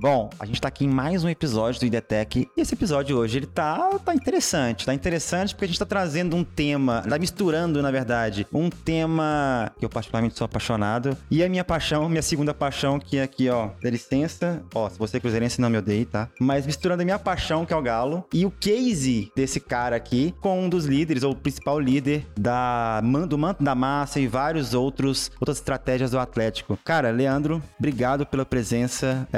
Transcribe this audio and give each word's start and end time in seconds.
Bom, 0.00 0.30
a 0.38 0.46
gente 0.46 0.60
tá 0.60 0.68
aqui 0.68 0.84
em 0.84 0.88
mais 0.88 1.24
um 1.24 1.28
episódio 1.28 1.80
do 1.80 1.86
IDTech 1.86 2.48
e 2.56 2.60
esse 2.60 2.72
episódio 2.72 3.16
hoje 3.16 3.38
ele 3.38 3.46
tá, 3.46 3.98
tá 4.04 4.14
interessante, 4.14 4.86
tá 4.86 4.94
interessante 4.94 5.54
porque 5.54 5.64
a 5.64 5.68
gente 5.68 5.78
tá 5.78 5.84
trazendo 5.84 6.36
um 6.36 6.44
tema, 6.44 7.02
tá 7.02 7.18
misturando 7.18 7.82
na 7.82 7.90
verdade, 7.90 8.46
um 8.52 8.70
tema 8.70 9.72
que 9.76 9.84
eu 9.84 9.88
particularmente 9.88 10.38
sou 10.38 10.44
apaixonado 10.44 11.16
e 11.28 11.42
a 11.42 11.48
minha 11.48 11.64
paixão, 11.64 12.08
minha 12.08 12.22
segunda 12.22 12.54
paixão 12.54 13.00
que 13.00 13.18
é 13.18 13.22
aqui 13.24 13.50
ó, 13.50 13.70
dá 13.82 13.90
licença, 13.90 14.62
ó, 14.72 14.88
se 14.88 14.96
você 14.96 15.16
é 15.16 15.20
cruzeirense 15.20 15.60
não 15.60 15.68
me 15.68 15.78
odeie, 15.78 16.04
tá? 16.04 16.28
Mas 16.38 16.64
misturando 16.64 17.02
a 17.02 17.04
minha 17.04 17.18
paixão 17.18 17.66
que 17.66 17.72
é 17.72 17.76
o 17.76 17.82
Galo 17.82 18.24
e 18.32 18.46
o 18.46 18.52
case 18.52 19.32
desse 19.34 19.58
cara 19.58 19.96
aqui 19.96 20.32
com 20.40 20.60
um 20.60 20.68
dos 20.68 20.84
líderes 20.84 21.24
ou 21.24 21.32
o 21.32 21.36
principal 21.36 21.80
líder 21.80 22.24
da, 22.38 23.00
do 23.28 23.36
manto 23.36 23.64
da 23.64 23.74
massa 23.74 24.20
e 24.20 24.28
vários 24.28 24.74
outros 24.74 25.32
outras 25.40 25.56
estratégias 25.56 26.12
do 26.12 26.20
Atlético. 26.20 26.78
Cara, 26.84 27.10
Leandro, 27.10 27.60
obrigado 27.76 28.24
pela 28.24 28.46
presença 28.46 28.68
presença. 28.68 29.28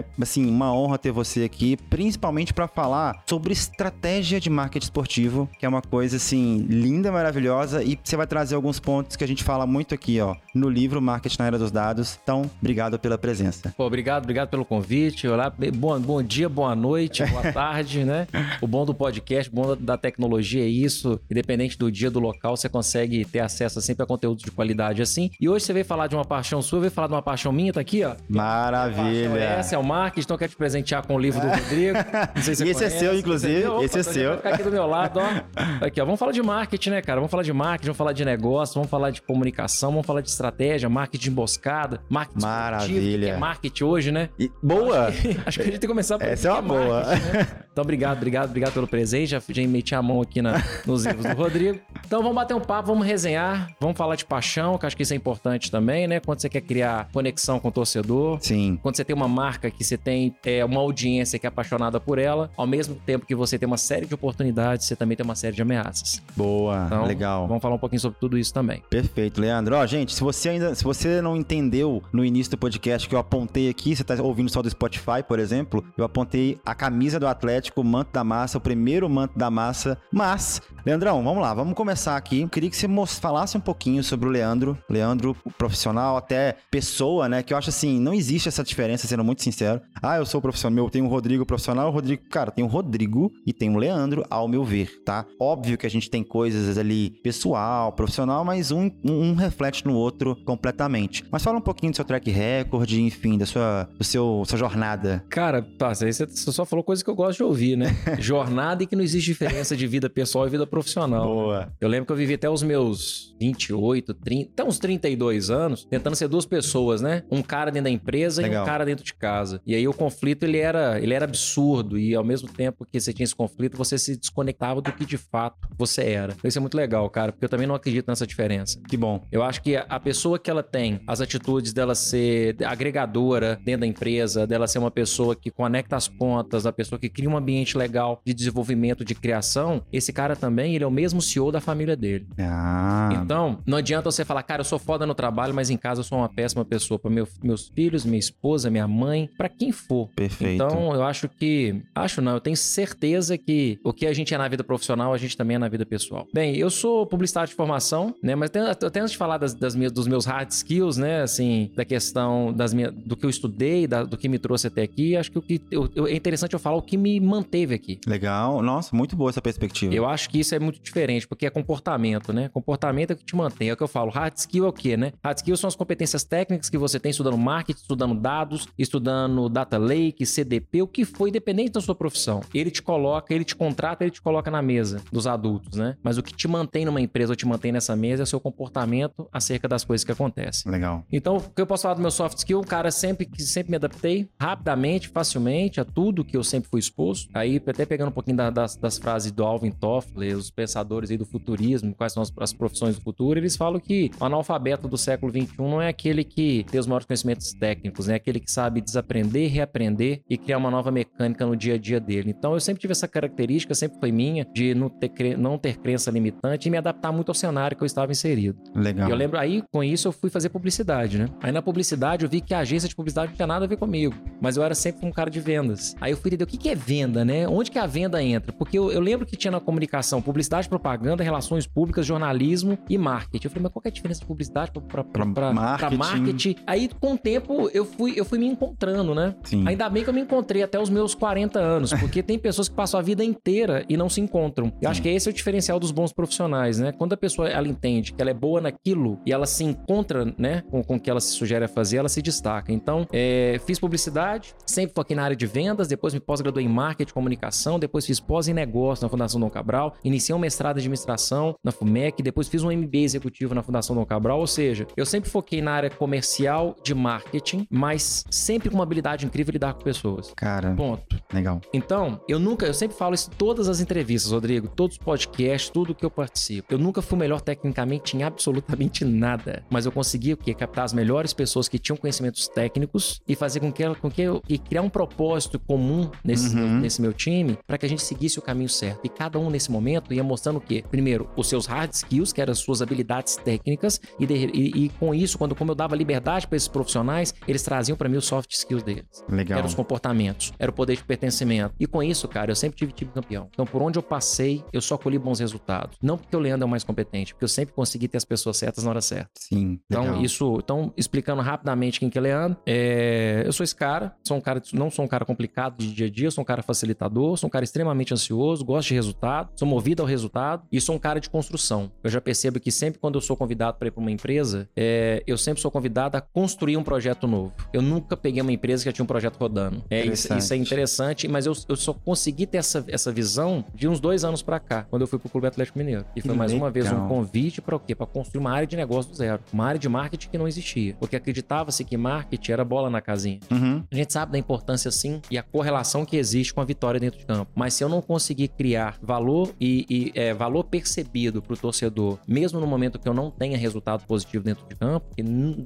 É, 0.00 0.22
assim, 0.22 0.46
uma 0.48 0.72
honra 0.72 0.98
ter 0.98 1.12
você 1.12 1.44
aqui, 1.44 1.76
principalmente 1.88 2.52
para 2.54 2.66
falar 2.66 3.22
sobre 3.26 3.52
estratégia 3.52 4.40
de 4.40 4.48
marketing 4.48 4.84
esportivo, 4.84 5.48
que 5.58 5.66
é 5.66 5.68
uma 5.68 5.82
coisa 5.82 6.16
assim 6.16 6.58
linda, 6.68 7.12
maravilhosa 7.12 7.82
e 7.82 7.98
você 8.02 8.16
vai 8.16 8.26
trazer 8.26 8.54
alguns 8.54 8.80
pontos 8.80 9.16
que 9.16 9.24
a 9.24 9.26
gente 9.26 9.44
fala 9.44 9.66
muito 9.66 9.94
aqui, 9.94 10.20
ó, 10.20 10.34
no 10.54 10.68
livro 10.68 11.00
Marketing 11.00 11.36
na 11.38 11.46
Era 11.46 11.58
dos 11.58 11.70
Dados. 11.70 12.18
Então, 12.22 12.50
obrigado 12.60 12.98
pela 12.98 13.18
presença. 13.18 13.72
Pô, 13.76 13.84
obrigado, 13.84 14.24
obrigado 14.24 14.48
pelo 14.48 14.64
convite. 14.64 15.28
Olá, 15.28 15.52
bom, 15.74 16.00
bom 16.00 16.22
dia, 16.22 16.48
boa 16.48 16.74
noite, 16.74 17.24
boa 17.26 17.42
tarde, 17.52 18.04
né? 18.04 18.26
O 18.60 18.66
bom 18.66 18.84
do 18.84 18.94
podcast, 18.94 19.50
o 19.50 19.54
bom 19.54 19.76
da 19.76 19.96
tecnologia 19.96 20.62
é 20.62 20.68
isso. 20.68 21.20
Independente 21.30 21.78
do 21.78 21.90
dia, 21.90 22.10
do 22.10 22.20
local, 22.20 22.56
você 22.56 22.68
consegue 22.68 23.24
ter 23.24 23.40
acesso 23.40 23.80
sempre 23.80 24.02
a 24.02 24.06
conteúdos 24.06 24.44
de 24.44 24.50
qualidade 24.50 25.02
assim. 25.02 25.30
E 25.40 25.48
hoje 25.48 25.64
você 25.64 25.72
veio 25.72 25.84
falar 25.84 26.06
de 26.06 26.14
uma 26.14 26.24
paixão 26.24 26.62
sua, 26.62 26.80
veio 26.80 26.90
falar 26.90 27.08
de 27.08 27.14
uma 27.14 27.22
paixão 27.22 27.52
minha, 27.52 27.72
tá 27.72 27.80
aqui, 27.80 28.04
ó. 28.04 28.14
Maravilha. 28.28 29.38
Essa 29.38 29.74
é 29.74 29.78
o 29.78 29.84
marketing, 29.90 30.24
então 30.24 30.34
eu 30.34 30.38
quero 30.38 30.50
te 30.50 30.56
presentear 30.56 31.06
com 31.06 31.14
o 31.14 31.18
livro 31.18 31.40
do 31.40 31.48
Rodrigo. 31.48 31.98
Não 32.34 32.42
sei 32.42 32.54
se 32.54 32.64
você 32.64 32.68
e 32.68 32.70
esse 32.70 32.84
é 32.84 32.90
seu, 32.90 33.18
inclusive. 33.18 33.66
Opa, 33.66 33.84
esse 33.84 33.98
é 33.98 34.02
seu. 34.02 34.36
Ficar 34.36 34.54
aqui 34.54 34.62
do 34.62 34.70
meu 34.70 34.86
lado, 34.86 35.20
ó. 35.20 35.84
Aqui, 35.84 36.00
ó. 36.00 36.04
Vamos 36.04 36.20
falar 36.20 36.32
de 36.32 36.42
marketing, 36.42 36.90
né, 36.90 37.02
cara? 37.02 37.20
Vamos 37.20 37.30
falar 37.30 37.42
de 37.42 37.52
marketing, 37.52 37.86
vamos 37.86 37.98
falar 37.98 38.12
de 38.12 38.24
negócio, 38.24 38.74
vamos 38.74 38.90
falar 38.90 39.10
de 39.10 39.22
comunicação, 39.22 39.90
vamos 39.90 40.06
falar 40.06 40.20
de 40.20 40.28
estratégia, 40.28 40.88
marketing 40.88 41.30
emboscada, 41.30 42.00
marketing 42.08 42.40
Maravilha. 42.40 43.26
que 43.26 43.32
é 43.32 43.36
marketing 43.36 43.84
hoje, 43.84 44.12
né? 44.12 44.28
E, 44.38 44.50
boa! 44.62 45.08
Acho 45.08 45.22
que, 45.22 45.28
acho 45.46 45.58
que, 45.58 45.62
a 45.62 45.64
gente 45.64 45.72
tem 45.72 45.80
que 45.80 45.86
começar 45.88 46.18
por 46.18 46.26
Essa 46.26 46.48
é 46.48 46.52
uma 46.52 46.62
boa. 46.62 47.02
Né? 47.04 47.48
Então, 47.72 47.82
obrigado, 47.82 48.16
obrigado, 48.16 48.48
obrigado 48.50 48.72
pelo 48.72 48.86
presente. 48.86 49.28
Já, 49.28 49.42
já 49.48 49.66
meti 49.66 49.94
a 49.94 50.02
mão 50.02 50.20
aqui 50.20 50.42
na, 50.42 50.62
nos 50.86 51.06
livros 51.06 51.24
do 51.24 51.34
Rodrigo. 51.34 51.80
Então, 52.04 52.20
vamos 52.22 52.34
bater 52.34 52.54
um 52.54 52.60
papo, 52.60 52.88
vamos 52.88 53.06
resenhar, 53.06 53.68
vamos 53.80 53.96
falar 53.96 54.16
de 54.16 54.24
paixão, 54.24 54.76
que 54.76 54.86
acho 54.86 54.96
que 54.96 55.02
isso 55.02 55.12
é 55.12 55.16
importante 55.16 55.70
também, 55.70 56.06
né? 56.08 56.20
Quando 56.20 56.40
você 56.40 56.48
quer 56.48 56.60
criar 56.60 57.08
conexão 57.12 57.60
com 57.60 57.68
o 57.68 57.72
torcedor. 57.72 58.38
Sim. 58.40 58.78
Quando 58.82 58.96
você 58.96 59.04
tem 59.04 59.14
uma 59.14 59.28
marca 59.28 59.70
que 59.80 59.84
você 59.84 59.96
tem 59.96 60.34
é, 60.44 60.62
uma 60.62 60.78
audiência 60.78 61.38
que 61.38 61.46
é 61.46 61.48
apaixonada 61.48 61.98
por 61.98 62.18
ela, 62.18 62.50
ao 62.54 62.66
mesmo 62.66 62.96
tempo 62.96 63.24
que 63.24 63.34
você 63.34 63.58
tem 63.58 63.66
uma 63.66 63.78
série 63.78 64.04
de 64.04 64.12
oportunidades, 64.12 64.84
você 64.86 64.94
também 64.94 65.16
tem 65.16 65.24
uma 65.24 65.34
série 65.34 65.56
de 65.56 65.62
ameaças. 65.62 66.20
Boa, 66.36 66.84
então, 66.84 67.06
legal. 67.06 67.48
Vamos 67.48 67.62
falar 67.62 67.76
um 67.76 67.78
pouquinho 67.78 68.00
sobre 68.00 68.18
tudo 68.20 68.36
isso 68.36 68.52
também. 68.52 68.82
Perfeito, 68.90 69.40
Leandro. 69.40 69.76
Ó, 69.76 69.86
gente, 69.86 70.12
se 70.12 70.20
você 70.20 70.50
ainda, 70.50 70.74
se 70.74 70.84
você 70.84 71.22
não 71.22 71.34
entendeu 71.34 72.02
no 72.12 72.22
início 72.22 72.50
do 72.50 72.58
podcast 72.58 73.08
que 73.08 73.14
eu 73.14 73.18
apontei 73.18 73.70
aqui, 73.70 73.96
você 73.96 74.04
tá 74.04 74.22
ouvindo 74.22 74.50
só 74.50 74.60
do 74.60 74.68
Spotify, 74.68 75.22
por 75.26 75.38
exemplo, 75.38 75.82
eu 75.96 76.04
apontei 76.04 76.58
a 76.62 76.74
camisa 76.74 77.18
do 77.18 77.26
Atlético, 77.26 77.80
o 77.80 77.84
manto 77.84 78.12
da 78.12 78.22
massa, 78.22 78.58
o 78.58 78.60
primeiro 78.60 79.08
manto 79.08 79.38
da 79.38 79.50
massa. 79.50 79.96
Mas, 80.12 80.60
Leandrão, 80.84 81.24
vamos 81.24 81.40
lá, 81.40 81.54
vamos 81.54 81.72
começar 81.72 82.18
aqui. 82.18 82.42
Eu 82.42 82.50
queria 82.50 82.68
que 82.68 82.76
você 82.76 82.86
falasse 83.18 83.56
um 83.56 83.60
pouquinho 83.60 84.04
sobre 84.04 84.28
o 84.28 84.30
Leandro, 84.30 84.76
Leandro 84.90 85.34
profissional, 85.56 86.18
até 86.18 86.56
pessoa, 86.70 87.30
né? 87.30 87.42
Que 87.42 87.54
eu 87.54 87.56
acho 87.56 87.70
assim, 87.70 87.98
não 87.98 88.12
existe 88.12 88.46
essa 88.46 88.62
diferença, 88.62 89.06
sendo 89.06 89.24
muito 89.24 89.42
sincero. 89.42 89.69
Ah, 90.02 90.16
eu 90.16 90.26
sou 90.26 90.40
profissional, 90.40 90.84
eu 90.84 90.90
tenho 90.90 91.04
o 91.04 91.08
Rodrigo 91.08 91.44
profissional, 91.44 91.88
o 91.88 91.92
Rodrigo, 91.92 92.22
cara, 92.30 92.50
tem 92.50 92.64
o 92.64 92.68
Rodrigo 92.68 93.32
e 93.46 93.52
tem 93.52 93.74
o 93.74 93.78
Leandro, 93.78 94.24
ao 94.30 94.48
meu 94.48 94.64
ver, 94.64 95.02
tá? 95.04 95.26
Óbvio 95.38 95.76
que 95.76 95.86
a 95.86 95.90
gente 95.90 96.10
tem 96.10 96.22
coisas 96.22 96.78
ali 96.78 97.10
pessoal, 97.22 97.92
profissional, 97.92 98.44
mas 98.44 98.70
um, 98.70 98.90
um 99.04 99.34
reflete 99.34 99.86
no 99.86 99.94
outro 99.94 100.36
completamente. 100.44 101.24
Mas 101.30 101.42
fala 101.42 101.58
um 101.58 101.62
pouquinho 101.62 101.92
do 101.92 101.96
seu 101.96 102.04
track 102.04 102.30
record, 102.30 102.90
enfim, 102.92 103.36
da 103.36 103.46
sua, 103.46 103.88
do 103.98 104.04
seu, 104.04 104.42
sua 104.46 104.58
jornada. 104.58 105.24
Cara, 105.28 105.62
tá, 105.62 105.88
aí 105.88 106.12
você 106.12 106.26
só 106.28 106.64
falou 106.64 106.84
coisa 106.84 107.04
que 107.04 107.10
eu 107.10 107.14
gosto 107.14 107.38
de 107.38 107.44
ouvir, 107.44 107.76
né? 107.76 107.96
jornada 108.18 108.82
e 108.82 108.86
que 108.86 108.96
não 108.96 109.02
existe 109.02 109.26
diferença 109.26 109.76
de 109.76 109.86
vida 109.86 110.08
pessoal 110.08 110.46
e 110.46 110.50
vida 110.50 110.66
profissional. 110.66 111.26
Boa. 111.26 111.72
Eu 111.80 111.88
lembro 111.88 112.06
que 112.06 112.12
eu 112.12 112.16
vivi 112.16 112.34
até 112.34 112.48
os 112.48 112.62
meus 112.62 113.34
28, 113.40 114.14
30, 114.14 114.50
até 114.52 114.64
uns 114.64 114.78
32 114.78 115.50
anos, 115.50 115.84
tentando 115.84 116.14
ser 116.14 116.28
duas 116.28 116.46
pessoas, 116.46 117.00
né? 117.00 117.22
Um 117.30 117.42
cara 117.42 117.70
dentro 117.70 117.84
da 117.84 117.90
empresa 117.90 118.42
Legal. 118.42 118.60
e 118.60 118.62
um 118.62 118.66
cara 118.66 118.84
dentro 118.84 119.04
de 119.04 119.14
casa. 119.14 119.49
E 119.66 119.74
aí 119.74 119.86
o 119.88 119.92
conflito, 119.92 120.44
ele 120.44 120.58
era, 120.58 121.00
ele 121.00 121.14
era 121.14 121.24
absurdo 121.24 121.98
e 121.98 122.14
ao 122.14 122.24
mesmo 122.24 122.48
tempo 122.48 122.84
que 122.84 123.00
você 123.00 123.12
tinha 123.12 123.24
esse 123.24 123.34
conflito, 123.34 123.76
você 123.76 123.98
se 123.98 124.16
desconectava 124.16 124.80
do 124.80 124.92
que 124.92 125.04
de 125.04 125.16
fato 125.16 125.68
você 125.76 126.02
era. 126.02 126.36
Isso 126.44 126.58
é 126.58 126.60
muito 126.60 126.76
legal, 126.76 127.08
cara, 127.10 127.32
porque 127.32 127.44
eu 127.44 127.48
também 127.48 127.66
não 127.66 127.74
acredito 127.74 128.08
nessa 128.08 128.26
diferença. 128.26 128.80
Que 128.88 128.96
bom. 128.96 129.24
Eu 129.30 129.42
acho 129.42 129.62
que 129.62 129.76
a 129.76 130.00
pessoa 130.00 130.38
que 130.38 130.50
ela 130.50 130.62
tem 130.62 131.00
as 131.06 131.20
atitudes 131.20 131.72
dela 131.72 131.94
ser 131.94 132.56
agregadora 132.64 133.58
dentro 133.64 133.80
da 133.80 133.86
empresa, 133.86 134.46
dela 134.46 134.66
ser 134.66 134.78
uma 134.78 134.90
pessoa 134.90 135.34
que 135.34 135.50
conecta 135.50 135.96
as 135.96 136.08
pontas, 136.08 136.66
a 136.66 136.72
pessoa 136.72 136.98
que 136.98 137.08
cria 137.08 137.28
um 137.28 137.36
ambiente 137.36 137.76
legal 137.76 138.20
de 138.24 138.34
desenvolvimento, 138.34 139.04
de 139.04 139.14
criação, 139.14 139.82
esse 139.92 140.12
cara 140.12 140.36
também, 140.36 140.74
ele 140.74 140.84
é 140.84 140.86
o 140.86 140.90
mesmo 140.90 141.20
CEO 141.20 141.50
da 141.52 141.60
família 141.60 141.96
dele. 141.96 142.26
Ah. 142.38 143.10
Então, 143.12 143.58
não 143.66 143.78
adianta 143.78 144.10
você 144.10 144.24
falar, 144.24 144.42
cara, 144.42 144.60
eu 144.60 144.64
sou 144.64 144.78
foda 144.78 145.06
no 145.06 145.14
trabalho, 145.14 145.54
mas 145.54 145.70
em 145.70 145.76
casa 145.76 146.00
eu 146.00 146.04
sou 146.04 146.18
uma 146.18 146.28
péssima 146.28 146.64
pessoa 146.64 146.98
para 146.98 147.10
meu, 147.10 147.26
meus 147.42 147.68
filhos, 147.68 148.04
minha 148.04 148.18
esposa, 148.18 148.70
minha 148.70 148.86
mãe, 148.86 149.28
para 149.40 149.48
quem 149.48 149.72
for. 149.72 150.10
Perfeito. 150.14 150.62
Então, 150.62 150.94
eu 150.94 151.02
acho 151.02 151.26
que, 151.26 151.82
acho 151.94 152.20
não, 152.20 152.34
eu 152.34 152.40
tenho 152.40 152.56
certeza 152.58 153.38
que 153.38 153.78
o 153.82 153.90
que 153.90 154.06
a 154.06 154.12
gente 154.12 154.34
é 154.34 154.36
na 154.36 154.46
vida 154.46 154.62
profissional, 154.62 155.14
a 155.14 155.16
gente 155.16 155.34
também 155.34 155.54
é 155.54 155.58
na 155.58 155.66
vida 155.66 155.86
pessoal. 155.86 156.26
Bem, 156.34 156.58
eu 156.58 156.68
sou 156.68 157.06
publicitário 157.06 157.48
de 157.48 157.54
formação, 157.54 158.14
né, 158.22 158.34
mas 158.34 158.50
até 158.50 159.00
antes 159.00 159.12
de 159.12 159.16
falar 159.16 159.38
das, 159.38 159.54
das 159.54 159.74
minhas, 159.74 159.92
dos 159.92 160.06
meus 160.06 160.26
hard 160.26 160.50
skills, 160.50 160.98
né, 160.98 161.22
assim, 161.22 161.72
da 161.74 161.86
questão 161.86 162.52
das 162.52 162.74
minhas, 162.74 162.92
do 162.92 163.16
que 163.16 163.24
eu 163.24 163.30
estudei, 163.30 163.86
da, 163.86 164.04
do 164.04 164.18
que 164.18 164.28
me 164.28 164.38
trouxe 164.38 164.66
até 164.66 164.82
aqui, 164.82 165.16
acho 165.16 165.32
que 165.32 165.38
o 165.38 165.42
que 165.42 165.62
eu, 165.70 165.90
eu, 165.94 166.06
é 166.06 166.14
interessante 166.14 166.52
eu 166.52 166.58
falar 166.58 166.76
o 166.76 166.82
que 166.82 166.98
me 166.98 167.18
manteve 167.18 167.74
aqui. 167.74 167.98
Legal. 168.06 168.60
Nossa, 168.60 168.94
muito 168.94 169.16
boa 169.16 169.30
essa 169.30 169.40
perspectiva. 169.40 169.94
Eu 169.94 170.06
acho 170.06 170.28
que 170.28 170.40
isso 170.40 170.54
é 170.54 170.58
muito 170.58 170.82
diferente, 170.82 171.26
porque 171.26 171.46
é 171.46 171.50
comportamento, 171.50 172.30
né? 172.30 172.50
Comportamento 172.50 173.12
é 173.12 173.14
o 173.14 173.16
que 173.16 173.24
te 173.24 173.34
mantém. 173.34 173.70
É 173.70 173.72
o 173.72 173.76
que 173.76 173.82
eu 173.82 173.88
falo. 173.88 174.10
Hard 174.10 174.36
skill 174.36 174.66
é 174.66 174.68
o 174.68 174.72
quê, 174.72 174.98
né? 174.98 175.14
Hard 175.24 175.38
skill 175.38 175.56
são 175.56 175.68
as 175.68 175.76
competências 175.76 176.24
técnicas 176.24 176.68
que 176.68 176.76
você 176.76 177.00
tem 177.00 177.10
estudando 177.10 177.38
marketing, 177.38 177.80
estudando 177.80 178.14
dados, 178.14 178.68
estudando 178.78 179.29
data 179.48 179.78
lake, 179.78 180.24
CDP, 180.24 180.82
o 180.82 180.86
que 180.86 181.04
for, 181.04 181.28
independente 181.28 181.72
da 181.72 181.80
sua 181.80 181.94
profissão. 181.94 182.40
Ele 182.54 182.70
te 182.70 182.82
coloca, 182.82 183.34
ele 183.34 183.44
te 183.44 183.56
contrata, 183.56 184.04
ele 184.04 184.10
te 184.10 184.22
coloca 184.22 184.50
na 184.50 184.62
mesa 184.62 185.02
dos 185.12 185.26
adultos, 185.26 185.78
né? 185.78 185.96
Mas 186.02 186.18
o 186.18 186.22
que 186.22 186.34
te 186.34 186.48
mantém 186.48 186.84
numa 186.84 187.00
empresa 187.00 187.32
ou 187.32 187.36
te 187.36 187.46
mantém 187.46 187.72
nessa 187.72 187.94
mesa 187.96 188.22
é 188.22 188.24
o 188.24 188.26
seu 188.26 188.40
comportamento 188.40 189.28
acerca 189.32 189.68
das 189.68 189.84
coisas 189.84 190.04
que 190.04 190.12
acontecem. 190.12 190.70
Legal. 190.70 191.04
Então, 191.10 191.36
o 191.36 191.40
que 191.40 191.60
eu 191.60 191.66
posso 191.66 191.82
falar 191.82 191.94
do 191.94 192.00
meu 192.00 192.10
soft 192.10 192.38
skill? 192.38 192.60
Um 192.60 192.64
cara 192.64 192.90
sempre 192.90 193.26
que 193.26 193.42
sempre 193.42 193.70
me 193.70 193.76
adaptei 193.76 194.28
rapidamente, 194.38 195.08
facilmente 195.08 195.80
a 195.80 195.84
tudo 195.84 196.24
que 196.24 196.36
eu 196.36 196.44
sempre 196.44 196.70
fui 196.70 196.80
exposto. 196.80 197.30
Aí, 197.34 197.60
até 197.64 197.84
pegando 197.84 198.08
um 198.08 198.12
pouquinho 198.12 198.36
da, 198.36 198.50
das, 198.50 198.76
das, 198.76 198.98
frases 198.98 199.32
do 199.32 199.44
Alvin 199.44 199.70
Toffler, 199.70 200.36
os 200.36 200.50
pensadores 200.50 201.10
aí 201.10 201.16
do 201.16 201.24
futurismo, 201.24 201.94
quais 201.94 202.12
são 202.12 202.22
as, 202.22 202.32
as, 202.38 202.52
profissões 202.52 202.96
do 202.96 203.02
futuro, 203.02 203.38
eles 203.38 203.56
falam 203.56 203.80
que 203.80 204.10
o 204.20 204.24
analfabeto 204.24 204.88
do 204.88 204.98
século 204.98 205.32
XXI 205.32 205.50
não 205.58 205.80
é 205.80 205.88
aquele 205.88 206.24
que 206.24 206.64
tem 206.70 206.78
os 206.78 206.86
maiores 206.86 207.06
conhecimentos 207.06 207.52
técnicos, 207.52 208.06
né? 208.06 208.14
Aquele 208.14 208.40
que 208.40 208.50
sabe 208.50 208.80
desaprender, 208.80 209.19
reaprender 209.28 210.22
e 210.28 210.36
criar 210.36 210.58
uma 210.58 210.70
nova 210.70 210.90
mecânica 210.90 211.46
no 211.46 211.56
dia 211.56 211.74
a 211.74 211.78
dia 211.78 212.00
dele. 212.00 212.34
Então, 212.36 212.54
eu 212.54 212.60
sempre 212.60 212.80
tive 212.80 212.92
essa 212.92 213.08
característica, 213.08 213.74
sempre 213.74 213.98
foi 213.98 214.12
minha, 214.12 214.44
de 214.44 214.74
não 214.74 214.88
ter, 214.88 215.36
não 215.36 215.58
ter 215.58 215.76
crença 215.78 216.10
limitante 216.10 216.68
e 216.68 216.70
me 216.70 216.76
adaptar 216.76 217.12
muito 217.12 217.30
ao 217.30 217.34
cenário 217.34 217.76
que 217.76 217.82
eu 217.82 217.86
estava 217.86 218.12
inserido. 218.12 218.58
Legal. 218.74 219.08
E 219.08 219.10
eu 219.10 219.16
lembro 219.16 219.38
aí, 219.38 219.62
com 219.72 219.82
isso, 219.82 220.08
eu 220.08 220.12
fui 220.12 220.30
fazer 220.30 220.48
publicidade, 220.48 221.18
né? 221.18 221.26
Aí 221.42 221.52
na 221.52 221.62
publicidade 221.62 222.24
eu 222.24 222.30
vi 222.30 222.40
que 222.40 222.54
a 222.54 222.60
agência 222.60 222.88
de 222.88 222.94
publicidade 222.94 223.30
não 223.30 223.36
tinha 223.36 223.46
nada 223.46 223.64
a 223.64 223.68
ver 223.68 223.76
comigo, 223.76 224.14
mas 224.40 224.56
eu 224.56 224.62
era 224.62 224.74
sempre 224.74 225.06
um 225.06 225.12
cara 225.12 225.30
de 225.30 225.40
vendas. 225.40 225.94
Aí 226.00 226.12
eu 226.12 226.16
fui 226.16 226.28
entender 226.28 226.44
o 226.44 226.46
que, 226.46 226.56
que 226.56 226.68
é 226.68 226.74
venda, 226.74 227.24
né? 227.24 227.48
Onde 227.48 227.70
que 227.70 227.78
a 227.78 227.86
venda 227.86 228.22
entra? 228.22 228.52
Porque 228.52 228.78
eu, 228.78 228.90
eu 228.90 229.00
lembro 229.00 229.26
que 229.26 229.36
tinha 229.36 229.50
na 229.50 229.60
comunicação 229.60 230.22
publicidade, 230.22 230.68
propaganda, 230.68 231.22
relações 231.22 231.66
públicas, 231.66 232.06
jornalismo 232.06 232.78
e 232.88 232.96
marketing. 232.96 233.46
Eu 233.46 233.50
falei, 233.50 233.62
mas 233.64 233.72
qual 233.72 233.82
é 233.84 233.88
a 233.88 233.92
diferença 233.92 234.20
de 234.20 234.26
publicidade 234.26 234.70
para 234.72 235.52
marketing. 235.52 235.96
marketing? 235.96 236.56
Aí 236.66 236.88
com 237.00 237.14
o 237.14 237.18
tempo 237.18 237.70
eu 237.72 237.84
fui, 237.84 238.14
eu 238.16 238.24
fui 238.24 238.38
me 238.38 238.46
encontrando, 238.46 239.09
né? 239.14 239.34
Sim. 239.44 239.64
Ainda 239.66 239.88
bem 239.88 240.04
que 240.04 240.10
eu 240.10 240.14
me 240.14 240.20
encontrei 240.20 240.62
até 240.62 240.78
os 240.78 240.90
meus 240.90 241.14
40 241.14 241.58
anos, 241.58 241.92
porque 241.94 242.22
tem 242.22 242.38
pessoas 242.38 242.68
que 242.68 242.74
passam 242.74 243.00
a 243.00 243.02
vida 243.02 243.24
inteira 243.24 243.84
e 243.88 243.96
não 243.96 244.08
se 244.08 244.20
encontram. 244.20 244.72
Eu 244.80 244.90
acho 244.90 245.02
que 245.02 245.08
esse 245.08 245.28
é 245.28 245.30
o 245.30 245.34
diferencial 245.34 245.78
dos 245.80 245.90
bons 245.90 246.12
profissionais, 246.12 246.78
né? 246.78 246.92
Quando 246.92 247.12
a 247.12 247.16
pessoa 247.16 247.48
ela 247.48 247.68
entende 247.68 248.12
que 248.12 248.20
ela 248.20 248.30
é 248.30 248.34
boa 248.34 248.60
naquilo 248.60 249.18
e 249.26 249.32
ela 249.32 249.46
se 249.46 249.64
encontra, 249.64 250.32
né, 250.38 250.62
com, 250.70 250.82
com 250.82 250.96
o 250.96 251.00
que 251.00 251.10
ela 251.10 251.20
se 251.20 251.30
sugere 251.30 251.64
a 251.64 251.68
fazer, 251.68 251.98
ela 251.98 252.08
se 252.08 252.22
destaca. 252.22 252.72
Então, 252.72 253.06
é, 253.12 253.60
fiz 253.66 253.78
publicidade, 253.78 254.54
sempre 254.66 254.94
foquei 254.94 255.16
na 255.16 255.24
área 255.24 255.36
de 255.36 255.46
vendas, 255.46 255.88
depois 255.88 256.14
me 256.14 256.20
pós-graduei 256.20 256.64
em 256.64 256.68
marketing 256.68 256.90
marketing, 256.90 257.12
comunicação, 257.12 257.78
depois 257.78 258.06
fiz 258.06 258.20
pós 258.20 258.48
em 258.48 258.54
negócio 258.54 259.04
na 259.04 259.08
Fundação 259.08 259.40
Dom 259.40 259.50
Cabral, 259.50 259.94
iniciei 260.04 260.34
um 260.34 260.38
mestrado 260.38 260.76
em 260.76 260.80
administração 260.80 261.54
na 261.64 261.72
FUMEC, 261.72 262.22
depois 262.22 262.48
fiz 262.48 262.62
um 262.62 262.70
MBA 262.70 262.98
executivo 262.98 263.54
na 263.54 263.62
Fundação 263.62 263.94
Dom 263.96 264.04
Cabral, 264.04 264.40
ou 264.40 264.46
seja, 264.46 264.86
eu 264.96 265.06
sempre 265.06 265.30
foquei 265.30 265.62
na 265.62 265.72
área 265.72 265.90
comercial 265.90 266.76
de 266.82 266.94
marketing, 266.94 267.66
mas 267.70 268.24
sempre 268.30 268.68
com 268.68 268.76
uma 268.76 268.84
habilidade 268.84 268.99
incrível 269.26 269.52
de 269.52 269.56
lidar 269.56 269.74
com 269.74 269.82
pessoas. 269.82 270.32
Cara, 270.36 270.72
Ponto. 270.74 271.16
legal. 271.32 271.60
Então, 271.72 272.20
eu 272.28 272.38
nunca, 272.38 272.66
eu 272.66 272.74
sempre 272.74 272.96
falo 272.96 273.14
isso 273.14 273.30
em 273.30 273.36
todas 273.36 273.68
as 273.68 273.80
entrevistas, 273.80 274.32
Rodrigo, 274.32 274.68
todos 274.68 274.96
os 274.96 275.02
podcasts, 275.02 275.70
tudo 275.70 275.94
que 275.94 276.04
eu 276.04 276.10
participo. 276.10 276.72
Eu 276.72 276.78
nunca 276.78 277.00
fui 277.02 277.18
melhor 277.18 277.40
tecnicamente 277.40 278.16
em 278.16 278.22
absolutamente 278.22 279.04
nada, 279.04 279.62
mas 279.70 279.86
eu 279.86 279.92
consegui 279.92 280.32
o 280.32 280.36
quê? 280.36 280.54
Captar 280.54 280.84
as 280.84 280.92
melhores 280.92 281.32
pessoas 281.32 281.68
que 281.68 281.78
tinham 281.78 281.96
conhecimentos 281.96 282.48
técnicos 282.48 283.20
e 283.26 283.34
fazer 283.34 283.60
com 283.60 283.72
que, 283.72 283.82
ela- 283.82 283.94
com 283.94 284.10
que 284.10 284.22
eu 284.22 284.42
e 284.48 284.58
criar 284.58 284.82
um 284.82 284.88
propósito 284.88 285.58
comum 285.58 286.10
nesse, 286.24 286.54
Uhum. 286.56 286.80
nesse 286.80 287.00
meu 287.00 287.12
time 287.12 287.58
para 287.66 287.78
que 287.78 287.86
a 287.86 287.88
gente 287.88 288.02
seguisse 288.02 288.38
o 288.38 288.42
caminho 288.42 288.68
certo. 288.68 289.00
E 289.04 289.08
cada 289.08 289.38
um 289.38 289.50
nesse 289.50 289.70
momento 289.70 290.12
ia 290.12 290.22
mostrando 290.24 290.56
o 290.56 290.60
quê? 290.60 290.84
Primeiro, 290.90 291.28
os 291.36 291.48
seus 291.48 291.66
hard 291.66 291.92
skills, 291.92 292.32
que 292.32 292.40
eram 292.40 292.52
as 292.52 292.58
suas 292.58 292.82
habilidades 292.82 293.36
técnicas, 293.36 294.00
e, 294.18 294.26
de- 294.26 294.34
e- 294.34 294.84
e 294.84 294.88
com 294.98 295.14
isso, 295.14 295.38
quando 295.38 295.54
como 295.54 295.70
eu 295.70 295.74
dava 295.74 295.94
liberdade 295.96 296.46
para 296.46 296.56
esses 296.56 296.68
profissionais, 296.68 297.34
eles 297.46 297.62
traziam 297.62 297.96
para 297.96 298.08
mim 298.08 298.16
os 298.16 298.24
soft 298.26 298.50
skills 298.52 298.82
deles. 298.82 298.89
Legal. 299.28 299.58
Eram 299.58 299.68
os 299.68 299.74
comportamentos, 299.74 300.52
era 300.58 300.70
o 300.70 300.74
poder 300.74 300.96
de 300.96 301.04
pertencimento. 301.04 301.74
E 301.78 301.86
com 301.86 302.02
isso, 302.02 302.26
cara, 302.28 302.50
eu 302.50 302.56
sempre 302.56 302.76
tive 302.78 302.92
time 302.92 303.10
campeão. 303.12 303.48
Então, 303.52 303.64
por 303.66 303.82
onde 303.82 303.98
eu 303.98 304.02
passei, 304.02 304.64
eu 304.72 304.80
só 304.80 304.96
colhi 304.96 305.18
bons 305.18 305.38
resultados. 305.40 305.96
Não 306.02 306.16
porque 306.16 306.34
o 306.36 306.38
Leandro 306.40 306.64
é 306.64 306.66
o 306.66 306.68
mais 306.68 306.84
competente, 306.84 307.34
porque 307.34 307.44
eu 307.44 307.48
sempre 307.48 307.74
consegui 307.74 308.08
ter 308.08 308.16
as 308.18 308.24
pessoas 308.24 308.56
certas 308.56 308.84
na 308.84 308.90
hora 308.90 309.00
certa. 309.00 309.30
Sim, 309.38 309.80
Então, 309.86 310.02
legal. 310.04 310.22
isso. 310.22 310.58
Então, 310.62 310.92
explicando 310.96 311.42
rapidamente 311.42 312.00
quem 312.00 312.08
que 312.10 312.18
é 312.18 312.20
Leandro, 312.20 312.58
é, 312.66 313.42
eu 313.44 313.52
sou 313.52 313.64
esse 313.64 313.74
cara, 313.74 314.14
sou 314.26 314.36
um 314.36 314.40
cara, 314.40 314.62
não 314.72 314.90
sou 314.90 315.04
um 315.04 315.08
cara 315.08 315.24
complicado 315.24 315.76
de 315.78 315.92
dia 315.92 316.06
a 316.06 316.10
dia, 316.10 316.30
sou 316.30 316.42
um 316.42 316.44
cara 316.44 316.62
facilitador, 316.62 317.36
sou 317.36 317.48
um 317.48 317.50
cara 317.50 317.64
extremamente 317.64 318.12
ansioso, 318.14 318.64
gosto 318.64 318.88
de 318.88 318.94
resultado, 318.94 319.50
sou 319.56 319.66
movido 319.66 320.02
ao 320.02 320.08
resultado 320.08 320.64
e 320.70 320.80
sou 320.80 320.94
um 320.94 320.98
cara 320.98 321.20
de 321.20 321.28
construção. 321.30 321.90
Eu 322.02 322.10
já 322.10 322.20
percebo 322.20 322.58
que 322.60 322.70
sempre 322.70 322.98
quando 323.00 323.16
eu 323.16 323.20
sou 323.20 323.36
convidado 323.36 323.78
para 323.78 323.88
ir 323.88 323.90
para 323.90 324.00
uma 324.00 324.10
empresa, 324.10 324.68
é, 324.76 325.22
eu 325.26 325.36
sempre 325.38 325.60
sou 325.60 325.70
convidado 325.70 326.16
a 326.16 326.20
construir 326.20 326.76
um 326.76 326.82
projeto 326.82 327.26
novo. 327.26 327.52
Eu 327.72 327.82
nunca 327.82 328.16
peguei 328.16 328.40
uma 328.42 328.52
empresa 328.52 328.79
que 328.84 328.90
já 328.90 328.92
tinha 328.92 329.04
um 329.04 329.06
projeto 329.06 329.36
rodando. 329.36 329.82
É, 329.90 330.04
isso, 330.04 330.32
isso 330.34 330.52
é 330.54 330.56
interessante, 330.56 331.26
mas 331.28 331.46
eu, 331.46 331.52
eu 331.68 331.76
só 331.76 331.92
consegui 331.92 332.46
ter 332.46 332.58
essa, 332.58 332.84
essa 332.88 333.10
visão 333.12 333.64
de 333.74 333.88
uns 333.88 334.00
dois 334.00 334.24
anos 334.24 334.42
para 334.42 334.58
cá, 334.60 334.86
quando 334.88 335.02
eu 335.02 335.06
fui 335.08 335.18
pro 335.18 335.28
Clube 335.28 335.46
Atlético 335.46 335.78
Mineiro. 335.78 336.04
E 336.16 336.20
foi 336.20 336.30
Que 336.32 336.36
mais 336.36 336.52
uma 336.52 336.70
vez 336.70 336.86
um 336.86 336.90
legal. 336.94 337.08
convite 337.08 337.60
para 337.60 337.76
o 337.76 337.80
quê? 337.80 337.94
Para 337.94 338.06
construir 338.06 338.40
uma 338.40 338.50
área 338.52 338.66
de 338.66 338.76
negócio 338.76 339.10
do 339.10 339.16
zero. 339.16 339.40
Uma 339.52 339.66
área 339.66 339.78
de 339.78 339.88
marketing 339.88 340.28
que 340.28 340.38
não 340.38 340.46
existia. 340.48 340.94
Porque 340.98 341.16
acreditava-se 341.16 341.84
que 341.84 341.96
marketing 341.96 342.52
era 342.52 342.64
bola 342.64 342.88
na 342.90 343.00
casinha. 343.00 343.38
Uhum. 343.50 343.82
A 343.90 343.94
gente 343.94 344.12
sabe 344.12 344.32
da 344.32 344.38
importância, 344.38 344.90
sim, 344.90 345.20
e 345.30 345.38
a 345.38 345.42
correlação 345.42 346.04
que 346.04 346.16
existe 346.16 346.52
com 346.54 346.60
a 346.60 346.64
vitória 346.64 346.98
dentro 347.00 347.18
de 347.18 347.26
campo. 347.26 347.50
Mas 347.54 347.74
se 347.74 347.84
eu 347.84 347.88
não 347.88 348.00
conseguir 348.02 348.48
criar 348.48 348.98
valor 349.02 349.52
e, 349.60 349.86
e, 349.88 350.12
é, 350.18 350.32
valor 350.34 350.64
percebido 350.64 351.42
para 351.42 351.54
o 351.54 351.56
torcedor, 351.56 352.18
mesmo 352.26 352.60
no 352.60 352.66
momento 352.66 352.98
que 352.98 353.08
eu 353.08 353.14
não 353.14 353.30
tenha 353.30 353.56
resultado 353.56 354.04
positivo 354.06 354.44
dentro 354.44 354.66
de 354.68 354.74
campo, 354.74 355.06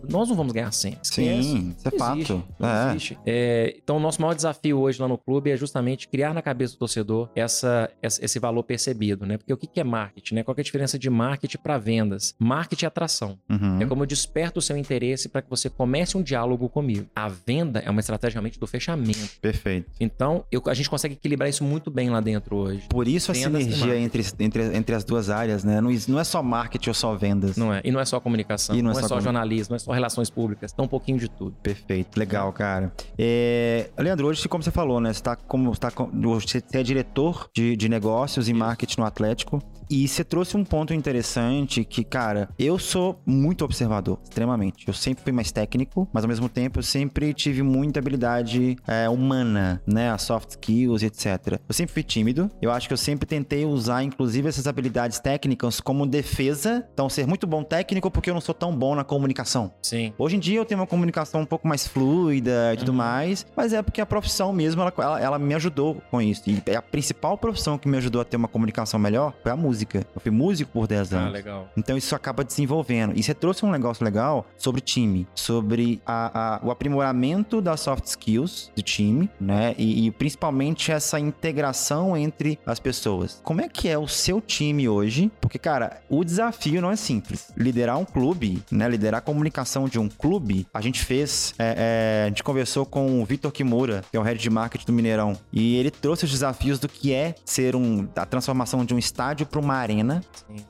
nós 0.09 0.29
não 0.29 0.37
vamos 0.37 0.53
ganhar 0.53 0.73
sempre. 0.73 0.99
Sim, 1.03 1.75
isso 1.77 1.89
é 1.89 1.99
fato. 1.99 2.17
existe, 2.17 2.33
É. 2.61 2.94
existe. 2.94 3.19
É, 3.26 3.75
então, 3.82 3.96
o 3.96 4.00
nosso 4.00 4.20
maior 4.20 4.35
desafio 4.35 4.79
hoje 4.81 5.00
lá 5.00 5.08
no 5.08 5.19
clube 5.19 5.50
é 5.50 5.56
justamente 5.56 6.08
criar 6.08 6.32
na 6.35 6.43
cabeça 6.43 6.75
do 6.75 6.79
torcedor 6.79 7.29
essa, 7.35 7.91
essa- 8.02 8.25
esse 8.25 8.38
valor 8.38 8.62
percebido, 8.62 9.26
né? 9.26 9.37
Porque 9.38 9.52
o 9.52 9.56
que 9.56 9.67
que 9.67 9.81
é 9.81 9.85
marketing, 9.85 10.37
né? 10.37 10.43
Qual 10.43 10.55
é 10.56 10.61
a 10.61 10.64
diferença 10.64 10.99
de 10.99 11.08
marketing 11.11 11.58
para 11.58 11.79
vendas? 11.79 12.35
Marketing 12.38 12.85
é 12.85 12.88
atração. 12.88 13.38
Uhum. 13.50 13.81
É 13.81 13.87
como 13.87 14.02
eu 14.02 14.06
desperto 14.06 14.58
o 14.58 14.62
seu 14.62 14.76
interesse 14.76 15.29
para 15.29 15.43
que 15.43 15.50
você 15.50 15.69
comece 15.70 16.17
um 16.17 16.23
diálogo 16.23 16.69
comigo. 16.69 17.06
A 17.14 17.29
venda 17.29 17.81
é 17.81 17.91
uma 17.91 18.00
estratégia 18.00 18.35
realmente 18.37 18.58
do 18.58 18.67
fechamento. 18.67 19.38
Perfeito. 19.41 19.91
Então, 20.00 20.44
eu- 20.50 20.62
a 20.67 20.75
gente 20.75 20.88
consegue 20.91 21.14
equilibrar 21.14 21.49
isso 21.49 21.64
muito 21.64 21.91
bem 21.91 22.11
lá 22.11 22.20
dentro 22.20 22.56
hoje. 22.56 22.82
Por 22.88 23.06
isso 23.08 23.31
a 23.31 23.35
Vendas 23.35 23.61
e 23.67 23.73
sinergia 23.73 23.96
entre, 23.99 24.23
entre, 24.41 24.76
entre 24.76 24.94
as 24.94 25.05
duas 25.05 25.31
áreas, 25.31 25.64
né? 25.64 25.81
Não, 25.81 25.91
não 26.08 26.20
é 26.20 26.25
só 26.25 26.43
marketing 26.43 26.91
ou 26.91 26.94
só 26.94 27.14
vendas. 27.14 27.56
Não 27.56 27.73
é? 27.73 27.81
E 27.85 27.91
não 27.91 28.00
é 28.00 28.05
só 28.05 28.19
comunicação, 28.20 28.75
E 28.76 28.82
não, 28.82 28.91
é 28.91 28.94
só, 28.94 29.08
comu- 29.08 29.20
jornalismo, 29.20 29.73
não 29.73 29.76
é 29.76 29.79
só 29.79 29.93
relações 29.93 30.31
públicas, 30.31 30.75
é 30.76 30.82
um 30.82 30.88
pouquinho 30.88 31.19
de 31.19 31.29
tudo. 31.29 31.56
Perfeito, 31.62 32.19
legal, 32.19 32.52
cara. 32.52 32.84
É, 33.19 33.91
Leandro, 33.99 34.27
hoje, 34.27 34.49
como 34.49 34.63
você 34.63 34.71
falou, 34.71 35.01
né? 35.01 35.13
Você, 35.13 35.23
tá 35.23 35.37
como, 35.37 35.75
você, 35.75 35.81
tá 35.81 35.91
você 35.91 36.63
é 36.73 36.83
diretor 36.83 37.49
de, 37.55 37.77
de 37.77 37.89
negócios 37.89 38.49
e 38.49 38.55
marketing 38.55 39.01
no 39.01 39.07
Atlético. 39.07 39.63
E 39.91 40.09
você 40.09 40.25
trouxe 40.25 40.57
um 40.57 40.65
ponto 40.65 40.95
interessante 40.95 41.85
que, 41.85 42.03
cara, 42.03 42.49
eu 42.59 42.79
sou 42.79 43.21
muito 43.27 43.65
observador, 43.65 44.19
extremamente. 44.23 44.89
Eu 44.89 44.95
sempre 44.95 45.23
fui 45.23 45.33
mais 45.33 45.53
técnico, 45.53 46.09
mas 46.13 46.25
ao 46.25 46.29
mesmo 46.29 46.49
tempo 46.49 46.79
eu 46.79 46.83
sempre 46.83 47.35
tive 47.35 47.63
muita 47.63 48.01
habilidade 48.01 48.77
é, 48.87 49.09
humana, 49.09 49.83
né? 49.87 50.11
As 50.11 50.23
soft 50.23 50.51
skills 50.51 51.03
e 51.03 51.07
etc. 51.07 51.61
Eu 51.69 51.75
sempre 51.75 51.93
fui 51.93 52.03
tímido. 52.03 52.51
Eu 52.61 52.71
acho 52.71 52.89
que 52.89 52.93
eu 52.93 52.99
sempre 52.99 53.27
tentei 53.27 53.65
usar, 53.65 54.03
inclusive, 54.03 54.49
essas 54.49 54.67
habilidades 54.67 55.19
técnicas 55.21 55.81
como 55.81 56.07
defesa. 56.07 56.87
Então, 56.93 57.09
ser 57.09 57.27
muito 57.27 57.47
bom 57.47 57.63
técnico 57.63 58.11
porque 58.11 58.31
eu 58.31 58.35
não 58.35 58.41
sou 58.41 58.55
tão 58.55 58.75
bom 58.75 58.95
na 58.95 59.05
comunicação. 59.05 59.73
Sim. 59.83 60.13
Hoje 60.19 60.37
em 60.37 60.41
dia 60.41 60.59
eu 60.59 60.65
tenho 60.65 60.81
uma 60.81 60.87
comunicação 60.87 61.43
um 61.43 61.47
pouco 61.47 61.69
mais 61.69 61.87
fluida 61.87 62.74
e 62.75 62.76
tudo 62.79 62.91
Uhum. 62.91 62.94
mais, 62.99 63.47
mas 63.56 63.73
é 63.73 63.82
porque 63.82 64.00
a 64.00 64.06
profissão 64.06 64.53
mesmo, 64.53 64.81
ela, 64.82 64.93
ela, 64.99 65.21
ela 65.21 65.38
me 65.38 65.55
ajudou 65.55 66.03
com 66.11 66.21
isso. 66.21 66.43
E 66.49 66.76
a 66.76 66.82
principal 66.82 67.37
profissão 67.38 67.79
que 67.79 67.88
me 67.88 67.97
ajudou 67.97 68.21
a 68.21 68.25
ter 68.25 68.37
uma 68.37 68.49
comunicação 68.49 68.99
melhor 69.00 69.32
foi 69.43 69.50
a 69.53 69.56
música. 69.56 70.06
Eu 70.15 70.21
fui 70.21 70.31
músico 70.31 70.71
por 70.73 70.87
10 70.87 71.12
Ah, 71.12 71.19
anos. 71.19 71.32
legal. 71.32 71.69
Então 71.76 71.97
isso 71.97 72.15
acaba 72.15 72.44
desenvolvendo. 72.44 73.12
E 73.17 73.23
você 73.23 73.35
trouxe 73.35 73.65
um 73.65 73.71
negócio 73.71 74.05
legal 74.05 74.47
sobre 74.59 74.81
time, 74.81 75.26
sobre 75.35 76.00
a- 76.06 76.56
a- 76.56 76.61
o 76.67 76.71
aprimoramento 76.71 77.61
das 77.61 77.81
soft 77.81 78.05
skills 78.06 78.71
do 78.77 78.82
time, 78.82 79.29
né? 79.41 79.75
E, 79.79 80.06
e 80.06 80.11
principalmente 80.11 80.91
essa 80.93 81.19
integração 81.19 82.17
entre 82.17 82.59
as 82.67 82.81
pessoas. 82.81 83.41
Como 83.43 83.61
é 83.61 83.69
que 83.69 83.88
é 83.88 83.97
o 83.99 84.09
seu 84.09 84.41
time 84.41 84.88
hoje? 84.88 85.31
Porque, 85.41 85.59
cara, 85.59 86.00
o 86.09 86.25
desafio 86.25 86.81
não 86.82 86.91
é 86.91 86.97
simples. 86.97 87.53
Liderar 87.56 87.99
um 87.99 88.05
clube, 88.05 88.62
né? 88.70 88.88
Liderar 88.88 89.19
a 89.19 89.20
comunicação 89.23 89.88
de 89.88 89.99
um 89.99 90.09
clube, 90.09 90.67
a 90.75 90.81
gente 90.81 91.00
fez. 91.05 91.55
é, 91.59 91.75
é, 91.77 92.25
a 92.25 92.29
gente 92.29 92.43
conversou 92.43 92.64
com 92.87 93.21
o 93.21 93.25
Vitor 93.25 93.51
Kimura, 93.53 94.03
que 94.11 94.17
é 94.17 94.21
o 94.21 94.23
head 94.23 94.41
de 94.41 94.51
marketing 94.51 94.87
do 94.87 94.93
Mineirão, 94.93 95.37
e 95.53 95.77
ele 95.77 95.91
trouxe 95.91 96.25
os 96.25 96.31
desafios 96.31 96.79
do 96.79 96.89
que 96.89 97.13
é 97.13 97.35
ser 97.45 97.75
um 97.77 98.07
a 98.17 98.25
transformação 98.27 98.85
de 98.85 98.95
um 98.95 98.99
estádio 98.99 99.47
para 99.47 99.61
uma 99.61 99.75
arena. 99.75 100.23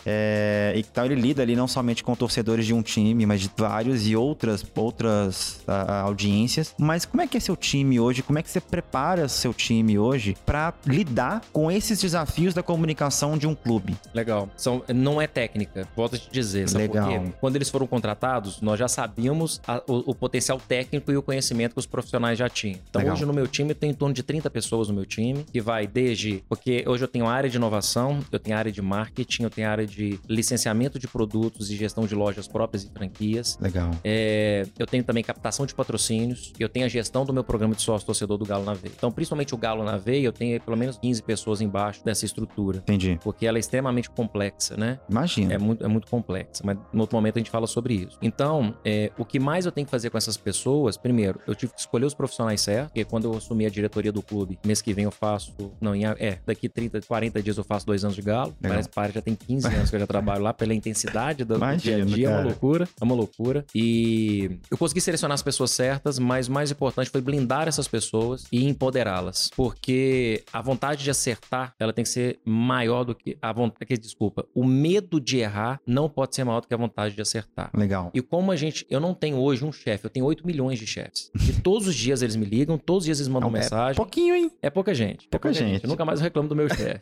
É, 0.05 0.73
então 0.76 1.05
ele 1.05 1.14
lida 1.14 1.43
ali 1.43 1.55
não 1.56 1.67
somente 1.69 2.02
com 2.02 2.14
torcedores 2.14 2.67
de 2.67 2.75
um 2.75 2.82
time, 2.82 3.25
mas 3.26 3.41
de 3.41 3.50
vários 3.56 4.06
e 4.06 4.17
outras 4.17 4.64
outras 4.75 5.61
ah, 5.67 6.00
audiências. 6.02 6.75
Mas 6.79 7.05
como 7.05 7.23
é 7.23 7.26
que 7.26 7.37
é 7.37 7.41
seu 7.41 7.56
time 7.56 7.99
hoje? 8.00 8.23
Como 8.23 8.38
é 8.38 8.43
que 8.43 8.50
você 8.50 8.61
prepara 8.61 9.29
seu 9.29 9.52
time 9.55 9.99
hoje 9.99 10.37
para 10.44 10.73
lidar 10.87 11.43
com 11.52 11.70
esses 11.70 12.00
desafios 12.00 12.55
da 12.55 12.62
comunicação 12.62 13.37
de 13.38 13.46
um 13.46 13.55
clube? 13.55 13.96
Legal. 14.12 14.49
São, 14.56 14.82
não 14.94 15.20
é 15.20 15.26
técnica, 15.26 15.87
volto 15.96 16.17
a 16.17 16.19
te 16.19 16.31
dizer. 16.31 16.69
Sabe 16.69 16.87
Legal. 16.87 17.08
por 17.08 17.20
quê? 17.25 17.32
Quando 17.41 17.56
eles 17.56 17.70
foram 17.70 17.87
contratados, 17.87 18.61
nós 18.61 18.79
já 18.79 18.88
sabíamos 18.88 19.61
a- 19.67 19.82
o, 19.87 20.11
o 20.11 20.14
potencial 20.14 20.58
técnico 20.58 21.11
e 21.12 21.17
o 21.17 21.23
conhecimento 21.23 21.72
que 21.74 21.79
os 21.79 21.83
profissionais 21.86 22.38
já 22.38 22.48
tinham. 22.48 22.79
Então, 22.88 23.00
Legal. 23.00 23.14
hoje 23.14 23.26
no 23.26 23.32
meu 23.32 23.46
time, 23.46 23.70
eu 23.70 23.74
tenho 23.74 23.91
em 23.93 23.94
torno 23.94 24.14
de 24.14 24.22
30 24.22 24.50
pessoas 24.50 24.88
no 24.88 24.94
meu 24.94 25.05
time, 25.05 25.44
que 25.44 25.60
vai 25.60 25.86
desde. 25.86 26.44
Porque 26.48 26.84
hoje 26.86 27.05
eu 27.05 27.08
tenho 27.08 27.26
área 27.26 27.48
de 27.48 27.56
inovação, 27.56 28.20
eu 28.31 28.38
tenho 28.38 28.56
área 28.56 28.70
de 28.70 28.82
marketing, 28.82 29.44
eu 29.44 29.50
tenho 29.50 29.69
área 29.69 29.86
de 29.86 30.19
licenciamento 30.29 30.98
de 30.98 31.08
produtos 31.08 31.70
e 31.70 31.76
gestão 31.76 32.06
de 32.06 32.14
lojas 32.14 32.48
próprias 32.48 32.84
e 32.84 32.91
franquias. 32.91 33.58
Legal. 33.60 33.91
É, 34.03 34.67
eu 34.79 34.86
tenho 34.86 35.05
também 35.05 35.22
captação 35.22 35.67
de 35.67 35.74
patrocínios, 35.74 36.53
eu 36.58 36.69
tenho 36.69 36.86
a 36.86 36.88
gestão 36.88 37.24
do 37.24 37.32
meu 37.32 37.44
programa 37.44 37.74
de 37.74 37.82
sócio 37.82 38.06
torcedor 38.06 38.38
do 38.38 38.44
Galo 38.44 38.64
na 38.64 38.74
Veia. 38.74 38.93
Então, 38.96 39.10
principalmente 39.10 39.55
o 39.55 39.58
Galo 39.58 39.84
na 39.84 39.96
Veia, 39.96 40.26
eu 40.26 40.32
tenho 40.32 40.60
pelo 40.60 40.76
menos 40.76 40.98
15 40.98 41.22
pessoas 41.22 41.60
embaixo 41.60 42.05
dessa 42.05 42.24
estrutura. 42.24 42.79
Entendi. 42.79 43.19
Porque 43.22 43.46
ela 43.46 43.58
é 43.58 43.60
extremamente 43.60 44.10
complexa, 44.10 44.76
né? 44.76 44.98
Imagina. 45.08 45.55
É 45.55 45.58
muito, 45.58 45.84
é 45.84 45.88
muito 45.88 46.08
complexa, 46.08 46.62
mas 46.64 46.79
no 46.93 47.03
outro 47.03 47.17
momento 47.17 47.36
a 47.36 47.38
gente 47.41 47.50
fala 47.50 47.67
sobre 47.67 47.94
isso. 47.94 48.19
Então, 48.22 48.74
é, 48.84 49.10
o 49.19 49.24
que 49.24 49.38
mais 49.38 49.67
eu 49.67 49.72
tenho 49.72 49.86
que 49.86 49.91
fazer 49.91 50.10
com 50.10 50.19
essas 50.19 50.36
pessoas, 50.36 50.96
primeiro, 50.96 51.41
eu 51.46 51.55
tive 51.55 51.72
escolher 51.76 52.04
os 52.06 52.14
profissionais 52.14 52.60
certos, 52.60 52.88
porque 52.88 53.04
quando 53.04 53.24
eu 53.24 53.36
assumi 53.36 53.66
a 53.66 53.70
diretoria 53.70 54.12
do 54.12 54.22
clube, 54.22 54.58
mês 54.64 54.81
que 54.81 54.93
vem 54.93 55.04
eu 55.04 55.10
faço. 55.10 55.54
Não, 55.81 55.94
em 55.94 56.04
é, 56.04 56.38
daqui 56.46 56.69
30, 56.69 57.00
40 57.02 57.43
dias 57.43 57.56
eu 57.56 57.64
faço 57.64 57.86
dois 57.86 58.04
anos 58.04 58.16
de 58.16 58.22
galo. 58.22 58.54
Legal. 58.60 58.76
Mas 58.76 58.86
para, 58.86 59.12
já 59.12 59.20
tem 59.20 59.34
15 59.34 59.66
anos 59.69 59.90
que 59.90 59.96
eu 59.96 60.00
já 60.00 60.06
trabalho 60.06 60.43
lá 60.43 60.52
pela 60.52 60.74
intensidade 60.74 61.44
do, 61.44 61.58
do 61.58 61.76
dia 61.76 62.02
a 62.02 62.04
dia. 62.04 62.26
É 62.26 62.31
uma 62.31 62.36
cara. 62.36 62.48
loucura. 62.48 62.88
É 63.00 63.04
uma 63.04 63.14
loucura. 63.14 63.64
E 63.74 64.58
eu 64.70 64.76
consegui 64.76 65.00
selecionar 65.00 65.34
as 65.34 65.43
pessoas 65.43 65.70
certas, 65.70 66.19
mas 66.19 66.48
o 66.48 66.52
mais 66.52 66.70
importante 66.70 67.10
foi 67.10 67.20
blindar 67.20 67.69
essas 67.69 67.88
pessoas 67.88 68.44
e 68.52 68.64
empoderá-las. 68.66 69.50
Porque 69.54 70.44
a 70.52 70.60
vontade 70.60 71.02
de 71.04 71.10
acertar, 71.10 71.74
ela 71.78 71.93
tem 71.93 72.04
que 72.04 72.10
ser 72.10 72.40
maior 72.44 73.04
do 73.04 73.14
que 73.14 73.36
a 73.40 73.52
vontade. 73.52 73.74
Desculpa, 73.98 74.46
o 74.54 74.64
medo 74.64 75.20
de 75.20 75.38
errar 75.38 75.81
não 75.86 76.08
pode 76.08 76.34
ser 76.34 76.44
maior 76.44 76.60
do 76.60 76.69
que 76.69 76.74
a 76.74 76.76
vontade 76.76 77.14
de 77.14 77.22
acertar. 77.22 77.70
Legal. 77.74 78.10
E 78.14 78.20
como 78.20 78.50
a 78.50 78.56
gente. 78.56 78.86
Eu 78.90 79.00
não 79.00 79.14
tenho 79.14 79.36
hoje 79.36 79.64
um 79.64 79.72
chefe, 79.72 80.04
eu 80.04 80.10
tenho 80.10 80.26
8 80.26 80.46
milhões 80.46 80.78
de 80.78 80.86
chefes. 80.86 81.31
E 81.48 81.52
todos 81.64 81.88
os 81.88 81.94
dias 81.94 82.20
eles 82.20 82.36
me 82.36 82.44
ligam, 82.44 82.76
todos 82.76 83.02
os 83.02 83.04
dias 83.06 83.18
eles 83.18 83.28
mandam 83.28 83.48
É 83.48 83.52
mensagem. 83.52 83.96
pouquinho, 83.96 84.34
hein? 84.34 84.50
É 84.60 84.68
pouca 84.68 84.94
gente. 84.94 85.26
Pouca 85.28 85.48
é 85.48 85.52
gente. 85.52 85.82
Eu 85.82 85.88
nunca 85.88 86.04
mais 86.04 86.20
reclamo 86.20 86.46
do 86.46 86.54
meu 86.54 86.68
chefe. 86.68 87.00